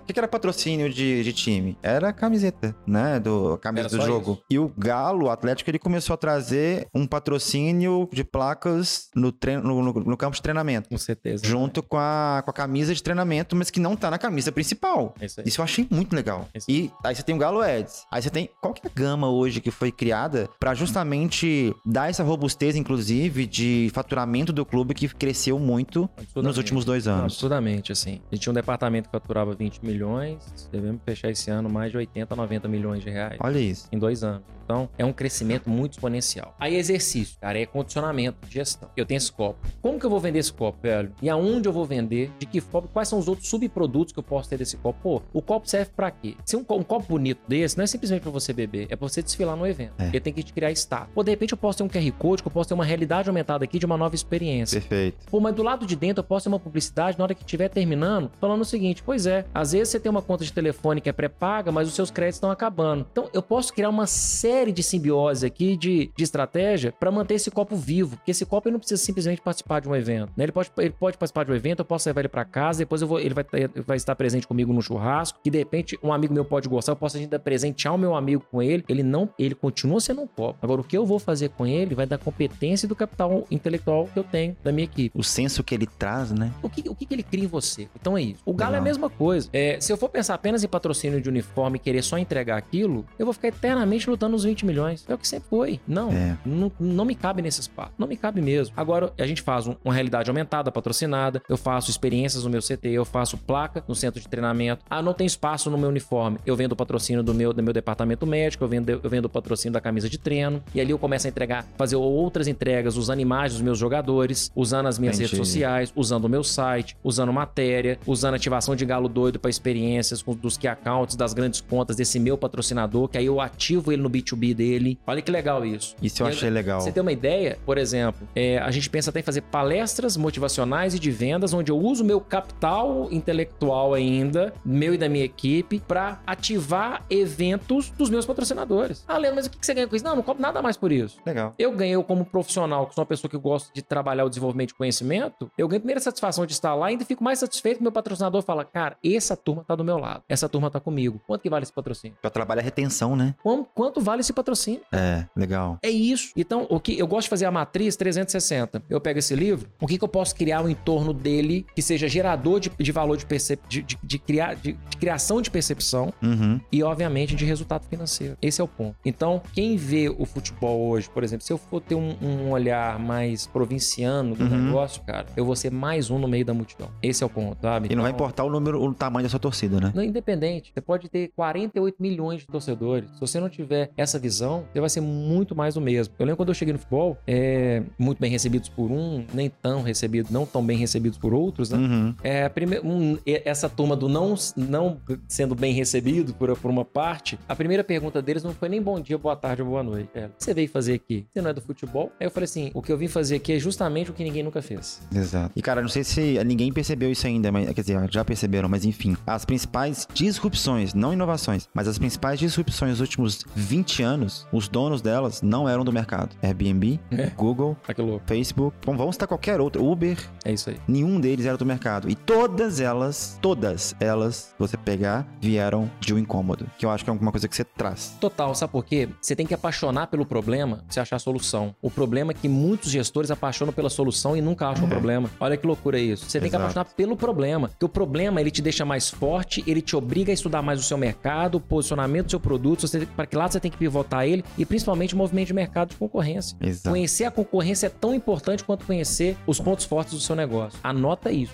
que 0.00 0.18
era 0.18 0.28
patrocínio 0.28 0.90
de, 0.90 1.22
de 1.22 1.32
time? 1.32 1.76
Era 1.82 2.08
a 2.08 2.12
camiseta, 2.12 2.74
né? 2.86 3.18
Do, 3.20 3.52
a 3.54 3.58
camisa 3.58 3.88
do 3.88 4.00
jogo. 4.04 4.32
isso. 4.32 4.42
E 4.50 4.58
o 4.58 4.72
Galo, 4.76 5.26
o 5.26 5.30
Atlético, 5.30 5.70
ele 5.70 5.78
começou 5.78 5.89
a 5.96 6.16
trazer 6.16 6.86
um 6.94 7.06
patrocínio 7.06 8.08
de 8.12 8.22
placas 8.24 9.08
no, 9.14 9.32
treino, 9.32 9.62
no, 9.62 9.82
no- 9.82 9.92
no 10.04 10.16
campo 10.16 10.34
de 10.36 10.42
treinamento. 10.42 10.88
Com 10.88 10.98
certeza. 10.98 11.44
Junto 11.46 11.82
com 11.82 11.96
a, 11.96 12.42
com 12.44 12.50
a 12.50 12.54
camisa 12.54 12.94
de 12.94 13.02
treinamento, 13.02 13.54
mas 13.56 13.70
que 13.70 13.80
não 13.80 13.96
tá 13.96 14.10
na 14.10 14.18
camisa 14.18 14.52
principal. 14.52 15.14
Isso. 15.20 15.40
Isso 15.44 15.60
eu 15.60 15.64
achei 15.64 15.86
muito 15.90 16.14
legal. 16.14 16.48
Isso. 16.54 16.66
E 16.70 16.90
aí 17.04 17.14
você 17.14 17.22
tem 17.22 17.34
o 17.34 17.38
Galo 17.38 17.60
Ads. 17.60 18.04
Aí 18.10 18.22
você 18.22 18.30
tem. 18.30 18.48
Qual 18.60 18.72
que 18.74 18.86
é 18.86 18.90
a 18.90 18.92
gama 18.94 19.28
hoje 19.30 19.60
que 19.60 19.70
foi 19.70 19.90
criada 19.90 20.48
pra 20.58 20.74
justamente 20.74 21.74
dar 21.84 22.10
essa 22.10 22.22
robustez, 22.22 22.76
inclusive, 22.76 23.46
de 23.46 23.90
faturamento 23.92 24.52
do 24.52 24.64
clube 24.64 24.94
que 24.94 25.08
cresceu 25.08 25.58
muito 25.58 26.08
nos 26.34 26.56
últimos 26.56 26.84
dois 26.84 27.06
Não, 27.06 27.12
anos? 27.14 27.34
absurdamente, 27.34 27.92
assim. 27.92 28.20
A 28.30 28.34
gente 28.34 28.42
tinha 28.42 28.50
um 28.50 28.54
departamento 28.54 29.08
que 29.08 29.12
faturava 29.12 29.54
20 29.54 29.84
milhões, 29.84 30.68
devemos 30.70 31.00
fechar 31.04 31.30
esse 31.30 31.50
ano 31.50 31.68
mais 31.68 31.90
de 31.90 31.96
80, 31.96 32.34
90 32.36 32.68
milhões 32.68 33.02
de 33.02 33.10
reais. 33.10 33.36
Olha 33.40 33.58
isso. 33.58 33.88
em 33.92 33.98
dois 33.98 34.22
anos. 34.22 34.42
Então, 34.64 34.88
é 34.96 35.04
um 35.04 35.12
crescimento 35.12 35.68
muito 35.68 35.79
exponencial. 35.86 36.54
Aí, 36.58 36.76
exercício, 36.76 37.36
cara, 37.40 37.58
é 37.58 37.66
condicionamento, 37.66 38.38
gestão. 38.48 38.90
Eu 38.96 39.04
tenho 39.04 39.18
esse 39.18 39.32
copo. 39.32 39.58
Como 39.82 39.98
que 39.98 40.06
eu 40.06 40.10
vou 40.10 40.20
vender 40.20 40.38
esse 40.38 40.52
copo, 40.52 40.78
velho? 40.82 41.12
E 41.20 41.28
aonde 41.28 41.68
eu 41.68 41.72
vou 41.72 41.84
vender? 41.84 42.30
De 42.38 42.46
que 42.46 42.60
forma? 42.60 42.88
Quais 42.88 43.08
são 43.08 43.18
os 43.18 43.28
outros 43.28 43.48
subprodutos 43.48 44.12
que 44.12 44.18
eu 44.18 44.22
posso 44.22 44.48
ter 44.48 44.58
desse 44.58 44.76
copo? 44.76 44.98
Pô, 45.02 45.22
o 45.32 45.42
copo 45.42 45.68
serve 45.68 45.90
pra 45.96 46.10
quê? 46.10 46.36
Se 46.44 46.56
um, 46.56 46.60
um 46.60 46.82
copo 46.82 47.06
bonito 47.08 47.40
desse, 47.48 47.76
não 47.76 47.84
é 47.84 47.86
simplesmente 47.86 48.22
pra 48.22 48.30
você 48.30 48.52
beber, 48.52 48.86
é 48.90 48.96
pra 48.96 49.08
você 49.08 49.22
desfilar 49.22 49.56
no 49.56 49.66
evento. 49.66 49.94
É. 49.98 50.08
Ele 50.08 50.20
tem 50.20 50.32
que 50.32 50.42
te 50.42 50.52
criar 50.52 50.70
status. 50.72 51.12
Pô, 51.14 51.22
de 51.22 51.30
repente 51.30 51.52
eu 51.52 51.58
posso 51.58 51.78
ter 51.78 51.84
um 51.84 51.88
QR 51.88 52.12
Code, 52.12 52.42
que 52.42 52.48
eu 52.48 52.52
posso 52.52 52.68
ter 52.68 52.74
uma 52.74 52.84
realidade 52.84 53.28
aumentada 53.28 53.64
aqui 53.64 53.78
de 53.78 53.86
uma 53.86 53.96
nova 53.96 54.14
experiência. 54.14 54.80
Perfeito. 54.80 55.26
Pô, 55.30 55.40
mas 55.40 55.54
do 55.54 55.62
lado 55.62 55.80
lado 55.80 55.86
de 55.86 55.96
dentro 55.96 56.20
eu 56.20 56.24
posso 56.24 56.44
ter 56.44 56.48
uma 56.48 56.58
publicidade 56.58 57.18
na 57.18 57.24
hora 57.24 57.34
que 57.34 57.42
estiver 57.42 57.68
terminando, 57.68 58.30
falando 58.38 58.60
o 58.60 58.64
seguinte: 58.64 59.02
pois 59.02 59.26
é, 59.26 59.44
às 59.54 59.72
vezes 59.72 59.88
você 59.88 60.00
tem 60.00 60.10
uma 60.10 60.22
conta 60.22 60.44
de 60.44 60.52
telefone 60.52 61.00
que 61.00 61.08
é 61.08 61.12
pré-paga, 61.12 61.72
mas 61.72 61.88
os 61.88 61.94
seus 61.94 62.10
créditos 62.10 62.36
estão 62.36 62.50
acabando. 62.50 63.06
Então 63.10 63.28
eu 63.32 63.42
posso 63.42 63.72
criar 63.72 63.88
uma 63.88 64.06
série 64.06 64.72
de 64.72 64.82
simbiose 64.82 65.46
aqui 65.46 65.59
de, 65.76 66.10
de 66.16 66.24
estratégia 66.24 66.92
para 66.92 67.10
manter 67.10 67.34
esse 67.34 67.50
copo 67.50 67.76
vivo, 67.76 68.16
porque 68.16 68.30
esse 68.30 68.44
copo 68.44 68.68
ele 68.68 68.72
não 68.74 68.80
precisa 68.80 69.02
simplesmente 69.02 69.40
participar 69.40 69.80
de 69.80 69.88
um 69.88 69.94
evento. 69.94 70.32
Né? 70.36 70.44
Ele, 70.44 70.52
pode, 70.52 70.70
ele 70.78 70.90
pode 70.90 71.18
participar 71.18 71.44
de 71.44 71.52
um 71.52 71.54
evento, 71.54 71.80
eu 71.80 71.84
posso 71.84 72.08
levar 72.08 72.20
ele 72.20 72.28
para 72.28 72.44
casa, 72.44 72.80
depois 72.80 73.02
eu 73.02 73.08
vou, 73.08 73.20
ele 73.20 73.34
vai, 73.34 73.44
vai 73.86 73.96
estar 73.96 74.14
presente 74.14 74.46
comigo 74.46 74.72
no 74.72 74.82
churrasco, 74.82 75.38
que 75.42 75.50
de 75.50 75.58
repente 75.58 75.98
um 76.02 76.12
amigo 76.12 76.32
meu 76.34 76.44
pode 76.44 76.68
gostar, 76.68 76.92
eu 76.92 76.96
posso 76.96 77.16
ainda 77.16 77.38
presentear 77.38 77.94
o 77.94 77.98
meu 77.98 78.14
amigo 78.14 78.44
com 78.50 78.62
ele. 78.62 78.84
Ele 78.88 79.02
não, 79.02 79.28
ele 79.38 79.54
continua 79.54 80.00
sendo 80.00 80.22
um 80.22 80.26
copo. 80.26 80.58
Agora 80.62 80.80
o 80.80 80.84
que 80.84 80.96
eu 80.96 81.04
vou 81.06 81.18
fazer 81.18 81.50
com 81.50 81.66
ele 81.66 81.94
vai 81.94 82.06
dar 82.06 82.18
competência 82.18 82.88
do 82.88 82.96
capital 82.96 83.46
intelectual 83.50 84.08
que 84.12 84.18
eu 84.18 84.24
tenho 84.24 84.56
da 84.62 84.72
minha 84.72 84.84
equipe. 84.84 85.18
O 85.18 85.22
senso 85.22 85.62
que 85.62 85.74
ele 85.74 85.86
traz, 85.86 86.32
né? 86.32 86.52
O 86.62 86.68
que, 86.68 86.88
o 86.88 86.94
que 86.94 87.06
ele 87.10 87.22
cria 87.22 87.44
em 87.44 87.48
você? 87.48 87.88
Então 87.98 88.16
é 88.16 88.22
isso. 88.22 88.40
O 88.44 88.52
Galo 88.52 88.72
Legal. 88.72 88.74
é 88.74 88.78
a 88.78 88.90
mesma 88.90 89.10
coisa. 89.10 89.48
É, 89.52 89.78
se 89.80 89.92
eu 89.92 89.96
for 89.96 90.08
pensar 90.08 90.34
apenas 90.34 90.64
em 90.64 90.68
patrocínio 90.68 91.20
de 91.20 91.28
uniforme 91.28 91.76
e 91.76 91.78
querer 91.78 92.02
só 92.02 92.18
entregar 92.18 92.56
aquilo, 92.56 93.04
eu 93.18 93.26
vou 93.26 93.32
ficar 93.32 93.48
eternamente 93.48 94.08
lutando 94.08 94.32
nos 94.32 94.44
20 94.44 94.64
milhões. 94.64 95.04
É 95.08 95.14
o 95.14 95.18
que 95.18 95.26
sempre 95.26 95.48
foi. 95.50 95.80
Não, 95.86 96.12
é. 96.12 96.38
não, 96.46 96.70
não 96.78 97.04
me 97.04 97.16
cabe 97.16 97.42
nesse 97.42 97.60
espaço. 97.60 97.90
Não 97.98 98.06
me 98.06 98.16
cabe 98.16 98.40
mesmo. 98.40 98.72
Agora, 98.76 99.12
a 99.18 99.26
gente 99.26 99.42
faz 99.42 99.66
um, 99.66 99.74
uma 99.84 99.92
realidade 99.92 100.30
aumentada, 100.30 100.70
patrocinada, 100.70 101.42
eu 101.48 101.56
faço 101.56 101.90
experiências 101.90 102.44
no 102.44 102.50
meu 102.50 102.60
CT, 102.60 102.88
eu 102.88 103.04
faço 103.04 103.36
placa 103.36 103.82
no 103.88 103.94
centro 103.94 104.20
de 104.20 104.28
treinamento. 104.28 104.84
Ah, 104.88 105.02
não 105.02 105.12
tem 105.12 105.26
espaço 105.26 105.68
no 105.68 105.76
meu 105.76 105.88
uniforme. 105.88 106.38
Eu 106.46 106.54
vendo 106.54 106.72
o 106.72 106.76
patrocínio 106.76 107.22
do 107.22 107.34
meu, 107.34 107.52
do 107.52 107.62
meu 107.62 107.72
departamento 107.72 108.24
médico, 108.24 108.62
eu 108.62 108.68
vendo, 108.68 108.88
eu 108.90 109.10
vendo 109.10 109.24
o 109.24 109.28
patrocínio 109.28 109.72
da 109.72 109.80
camisa 109.80 110.08
de 110.08 110.18
treino. 110.18 110.62
E 110.72 110.80
ali 110.80 110.92
eu 110.92 110.98
começo 110.98 111.26
a 111.26 111.30
entregar, 111.30 111.66
fazer 111.76 111.96
outras 111.96 112.46
entregas 112.46 112.96
usando 112.96 113.18
imagens 113.18 113.54
dos 113.54 113.62
meus 113.62 113.78
jogadores, 113.78 114.52
usando 114.54 114.86
as 114.86 114.98
minhas 114.98 115.16
Entendi. 115.16 115.32
redes 115.32 115.48
sociais, 115.48 115.92
usando 115.96 116.26
o 116.26 116.28
meu 116.28 116.44
site, 116.44 116.96
usando 117.02 117.32
matéria, 117.32 117.98
usando 118.06 118.34
ativação 118.34 118.76
de 118.76 118.86
galo 118.86 119.08
doido 119.08 119.40
para 119.40 119.50
experiências 119.50 120.22
com, 120.22 120.32
dos 120.32 120.56
key 120.56 120.68
accounts, 120.68 121.16
das 121.16 121.34
grandes 121.34 121.60
contas 121.60 121.96
desse 121.96 122.20
meu 122.20 122.38
patrocinador, 122.38 123.08
que 123.08 123.18
aí 123.18 123.26
eu 123.26 123.40
ativo 123.40 123.90
ele 123.90 124.00
no 124.02 124.08
B2B 124.08 124.54
dele. 124.54 124.98
Olha 125.04 125.20
que 125.20 125.30
legal 125.30 125.39
isso. 125.64 125.96
Isso 126.02 126.22
eu 126.22 126.26
e 126.26 126.30
achei 126.30 126.48
eu, 126.48 126.52
legal. 126.52 126.80
Você 126.80 126.92
tem 126.92 127.00
uma 127.00 127.12
ideia? 127.12 127.58
Por 127.64 127.78
exemplo, 127.78 128.26
é, 128.34 128.58
a 128.58 128.70
gente 128.70 128.88
pensa 128.88 129.10
até 129.10 129.20
em 129.20 129.22
fazer 129.22 129.42
palestras 129.42 130.16
motivacionais 130.16 130.94
e 130.94 130.98
de 130.98 131.10
vendas, 131.10 131.52
onde 131.52 131.70
eu 131.70 131.78
uso 131.78 132.04
meu 132.04 132.20
capital 132.20 133.08
intelectual 133.10 133.94
ainda, 133.94 134.52
meu 134.64 134.94
e 134.94 134.98
da 134.98 135.08
minha 135.08 135.24
equipe, 135.24 135.80
para 135.80 136.20
ativar 136.26 137.04
eventos 137.08 137.90
dos 137.90 138.10
meus 138.10 138.26
patrocinadores. 138.26 139.04
Ah, 139.06 139.18
Leandro, 139.18 139.36
mas 139.36 139.46
o 139.46 139.50
que 139.50 139.64
você 139.64 139.74
ganha 139.74 139.88
com 139.88 139.96
isso? 139.96 140.04
Não, 140.04 140.16
não 140.16 140.22
cobro 140.22 140.42
nada 140.42 140.62
mais 140.62 140.76
por 140.76 140.92
isso. 140.92 141.18
Legal. 141.24 141.54
Eu 141.58 141.72
ganhei 141.72 142.00
como 142.04 142.24
profissional, 142.24 142.86
que 142.86 142.94
sou 142.94 143.02
uma 143.02 143.06
pessoa 143.06 143.30
que 143.30 143.36
gosta 143.38 143.70
de 143.74 143.82
trabalhar 143.82 144.24
o 144.24 144.28
desenvolvimento 144.28 144.68
de 144.68 144.74
conhecimento, 144.74 145.50
eu 145.56 145.68
ganho 145.68 145.78
a 145.78 145.80
primeira 145.80 146.00
satisfação 146.00 146.46
de 146.46 146.52
estar 146.52 146.74
lá 146.74 146.88
e 146.88 146.92
ainda 146.92 147.04
fico 147.04 147.22
mais 147.22 147.38
satisfeito 147.38 147.78
que 147.78 147.82
meu 147.82 147.92
patrocinador 147.92 148.42
fala, 148.42 148.64
cara, 148.64 148.96
essa 149.04 149.36
turma 149.36 149.64
tá 149.64 149.74
do 149.74 149.84
meu 149.84 149.98
lado, 149.98 150.22
essa 150.28 150.48
turma 150.48 150.70
tá 150.70 150.80
comigo. 150.80 151.20
Quanto 151.26 151.42
que 151.42 151.50
vale 151.50 151.62
esse 151.62 151.72
patrocínio? 151.72 152.16
Já 152.22 152.30
trabalha 152.30 152.60
a 152.60 152.62
retenção, 152.62 153.16
né? 153.16 153.34
Quanto, 153.42 153.68
quanto 153.74 154.00
vale 154.00 154.20
esse 154.20 154.32
patrocínio? 154.32 154.82
É, 154.92 155.24
legal. 155.36 155.78
É 155.82 155.90
isso. 155.90 156.32
Então, 156.36 156.66
o 156.68 156.80
que 156.80 156.98
eu 156.98 157.06
gosto 157.06 157.26
de 157.26 157.30
fazer 157.30 157.46
a 157.46 157.50
matriz 157.50 157.96
360. 157.96 158.82
Eu 158.88 159.00
pego 159.00 159.18
esse 159.18 159.34
livro, 159.34 159.68
o 159.80 159.86
que, 159.86 159.98
que 159.98 160.04
eu 160.04 160.08
posso 160.08 160.34
criar 160.34 160.68
em 160.68 160.74
torno 160.74 161.12
dele 161.12 161.66
que 161.74 161.82
seja 161.82 162.08
gerador 162.08 162.60
de, 162.60 162.70
de 162.78 162.92
valor 162.92 163.16
de, 163.16 163.26
percep, 163.26 163.62
de, 163.68 163.82
de, 163.82 163.98
de, 164.02 164.18
criar, 164.18 164.54
de, 164.54 164.72
de, 164.72 164.96
criação 164.96 165.40
de 165.40 165.50
percepção 165.50 166.12
uhum. 166.22 166.60
e, 166.70 166.82
obviamente, 166.82 167.34
de 167.34 167.44
resultado 167.44 167.86
financeiro. 167.86 168.36
Esse 168.40 168.60
é 168.60 168.64
o 168.64 168.68
ponto. 168.68 168.96
Então, 169.04 169.42
quem 169.52 169.76
vê 169.76 170.08
o 170.08 170.24
futebol 170.24 170.88
hoje, 170.88 171.08
por 171.08 171.22
exemplo, 171.22 171.44
se 171.44 171.52
eu 171.52 171.58
for 171.58 171.80
ter 171.80 171.94
um, 171.94 172.16
um 172.22 172.50
olhar 172.50 172.98
mais 172.98 173.46
provinciano 173.46 174.34
do 174.34 174.44
uhum. 174.44 174.64
negócio, 174.64 175.02
cara, 175.02 175.26
eu 175.36 175.44
vou 175.44 175.56
ser 175.56 175.70
mais 175.70 176.10
um 176.10 176.18
no 176.18 176.28
meio 176.28 176.44
da 176.44 176.54
multidão. 176.54 176.90
Esse 177.02 177.22
é 177.22 177.26
o 177.26 177.30
ponto, 177.30 177.60
sabe? 177.62 177.88
E 177.90 177.94
não 177.94 178.02
vai 178.02 178.12
então, 178.12 178.26
importar 178.26 178.44
o 178.44 178.50
número, 178.50 178.82
o 178.82 178.94
tamanho 178.94 179.24
da 179.24 179.30
sua 179.30 179.40
torcida, 179.40 179.80
né? 179.80 179.92
Não, 179.94 180.02
independente. 180.02 180.72
Você 180.74 180.80
pode 180.80 181.08
ter 181.08 181.28
48 181.34 181.96
milhões 182.00 182.40
de 182.40 182.46
torcedores. 182.46 183.08
Se 183.14 183.20
você 183.20 183.40
não 183.40 183.48
tiver 183.48 183.90
essa 183.96 184.18
visão, 184.18 184.64
você 184.72 184.80
vai 184.80 184.90
ser 184.90 185.00
muito 185.00 185.19
mais 185.54 185.76
o 185.76 185.80
mesmo. 185.80 186.14
Eu 186.18 186.26
lembro 186.26 186.36
quando 186.36 186.48
eu 186.48 186.54
cheguei 186.54 186.72
no 186.72 186.78
futebol, 186.78 187.18
é, 187.26 187.82
muito 187.98 188.18
bem 188.18 188.30
recebidos 188.30 188.68
por 188.68 188.90
um, 188.90 189.24
nem 189.32 189.50
tão 189.50 189.82
recebidos, 189.82 190.30
não 190.30 190.46
tão 190.46 190.64
bem 190.64 190.76
recebidos 190.76 191.18
por 191.18 191.34
outros, 191.34 191.70
né? 191.70 191.78
Uhum. 191.78 192.14
É, 192.22 192.48
primeira, 192.48 192.86
um, 192.86 193.18
essa 193.26 193.68
turma 193.68 193.96
do 193.96 194.08
não, 194.08 194.34
não 194.56 194.98
sendo 195.28 195.54
bem 195.54 195.72
recebido 195.72 196.34
por, 196.34 196.56
por 196.56 196.70
uma 196.70 196.84
parte, 196.84 197.38
a 197.48 197.54
primeira 197.54 197.84
pergunta 197.84 198.20
deles 198.22 198.42
não 198.42 198.52
foi 198.52 198.68
nem 198.68 198.80
bom 198.80 199.00
dia, 199.00 199.18
boa 199.18 199.36
tarde 199.36 199.62
ou 199.62 199.68
boa 199.68 199.82
noite. 199.82 200.10
É, 200.14 200.26
o 200.26 200.28
que 200.30 200.44
você 200.44 200.54
veio 200.54 200.68
fazer 200.68 200.94
aqui? 200.94 201.26
Você 201.32 201.40
não 201.40 201.50
é 201.50 201.52
do 201.52 201.60
futebol? 201.60 202.12
Aí 202.18 202.26
eu 202.26 202.30
falei 202.30 202.44
assim, 202.44 202.70
o 202.74 202.82
que 202.82 202.92
eu 202.92 202.98
vim 202.98 203.08
fazer 203.08 203.36
aqui 203.36 203.52
é 203.52 203.58
justamente 203.58 204.10
o 204.10 204.14
que 204.14 204.24
ninguém 204.24 204.42
nunca 204.42 204.62
fez. 204.62 205.00
Exato. 205.14 205.52
E 205.56 205.62
cara, 205.62 205.82
não 205.82 205.88
sei 205.88 206.04
se 206.04 206.42
ninguém 206.44 206.72
percebeu 206.72 207.10
isso 207.10 207.26
ainda, 207.26 207.50
mas 207.52 207.72
quer 207.72 207.80
dizer, 207.80 208.10
já 208.10 208.24
perceberam, 208.24 208.68
mas 208.68 208.84
enfim, 208.84 209.16
as 209.26 209.44
principais 209.44 210.06
disrupções, 210.12 210.94
não 210.94 211.12
inovações, 211.12 211.68
mas 211.74 211.88
as 211.88 211.98
principais 211.98 212.38
disrupções 212.38 212.92
dos 212.92 213.00
últimos 213.00 213.44
20 213.54 214.02
anos, 214.02 214.46
os 214.52 214.68
donos 214.68 215.02
delas 215.10 215.42
não 215.42 215.68
eram 215.68 215.84
do 215.84 215.92
mercado. 215.92 216.36
Airbnb, 216.42 217.00
é. 217.10 217.26
Google, 217.36 217.76
ah, 217.88 217.92
Facebook, 218.26 218.76
bom, 218.86 218.96
vamos 218.96 219.16
citar 219.16 219.26
qualquer 219.26 219.60
outro, 219.60 219.84
Uber. 219.84 220.16
É 220.44 220.52
isso 220.52 220.70
aí. 220.70 220.76
Nenhum 220.86 221.20
deles 221.20 221.46
era 221.46 221.56
do 221.56 221.66
mercado. 221.66 222.08
E 222.08 222.14
todas 222.14 222.80
elas, 222.80 223.38
todas 223.42 223.94
elas, 223.98 224.54
você 224.58 224.76
pegar, 224.76 225.26
vieram 225.40 225.90
de 225.98 226.14
um 226.14 226.18
incômodo. 226.18 226.66
Que 226.78 226.86
eu 226.86 226.90
acho 226.90 227.02
que 227.02 227.10
é 227.10 227.12
alguma 227.12 227.32
coisa 227.32 227.48
que 227.48 227.56
você 227.56 227.64
traz. 227.64 228.16
Total, 228.20 228.54
sabe 228.54 228.72
por 228.72 228.84
quê? 228.84 229.08
Você 229.20 229.34
tem 229.34 229.46
que 229.46 229.54
apaixonar 229.54 230.06
pelo 230.06 230.24
problema 230.24 230.76
pra 230.76 230.84
você 230.88 231.00
achar 231.00 231.16
a 231.16 231.18
solução. 231.18 231.74
O 231.82 231.90
problema 231.90 232.30
é 232.30 232.34
que 232.34 232.48
muitos 232.48 232.90
gestores 232.90 233.30
apaixonam 233.30 233.72
pela 233.72 233.90
solução 233.90 234.36
e 234.36 234.40
nunca 234.40 234.68
acham 234.68 234.84
o 234.84 234.88
problema. 234.88 235.28
Olha 235.40 235.56
que 235.56 235.66
loucura 235.66 235.98
isso. 235.98 236.26
Você 236.26 236.38
tem 236.38 236.48
Exato. 236.48 236.62
que 236.62 236.62
apaixonar 236.62 236.94
pelo 236.96 237.16
problema. 237.16 237.68
Porque 237.68 237.84
o 237.84 237.88
problema, 237.88 238.40
ele 238.40 238.50
te 238.50 238.62
deixa 238.62 238.84
mais 238.84 239.10
forte, 239.10 239.64
ele 239.66 239.82
te 239.82 239.96
obriga 239.96 240.30
a 240.30 240.34
estudar 240.34 240.62
mais 240.62 240.78
o 240.78 240.82
seu 240.82 240.96
mercado, 240.96 241.56
o 241.56 241.60
posicionamento 241.60 242.26
do 242.26 242.30
seu 242.30 242.40
produto, 242.40 242.86
para 243.16 243.26
que 243.26 243.36
lado 243.36 243.52
você 243.52 243.60
tem 243.60 243.70
que 243.70 243.76
pivotar 243.76 244.26
ele 244.26 244.44
e 244.56 244.64
principalmente 244.64 244.99
o 245.14 245.16
movimento 245.16 245.48
de 245.48 245.54
mercado 245.54 245.90
de 245.90 245.96
concorrência. 245.96 246.56
Exato. 246.60 246.90
Conhecer 246.90 247.24
a 247.24 247.30
concorrência 247.30 247.86
é 247.86 247.90
tão 247.90 248.14
importante 248.14 248.64
quanto 248.64 248.86
conhecer 248.86 249.36
os 249.46 249.60
pontos 249.60 249.84
fortes 249.84 250.14
do 250.14 250.20
seu 250.20 250.36
negócio. 250.36 250.78
Anota 250.82 251.30
isso. 251.30 251.52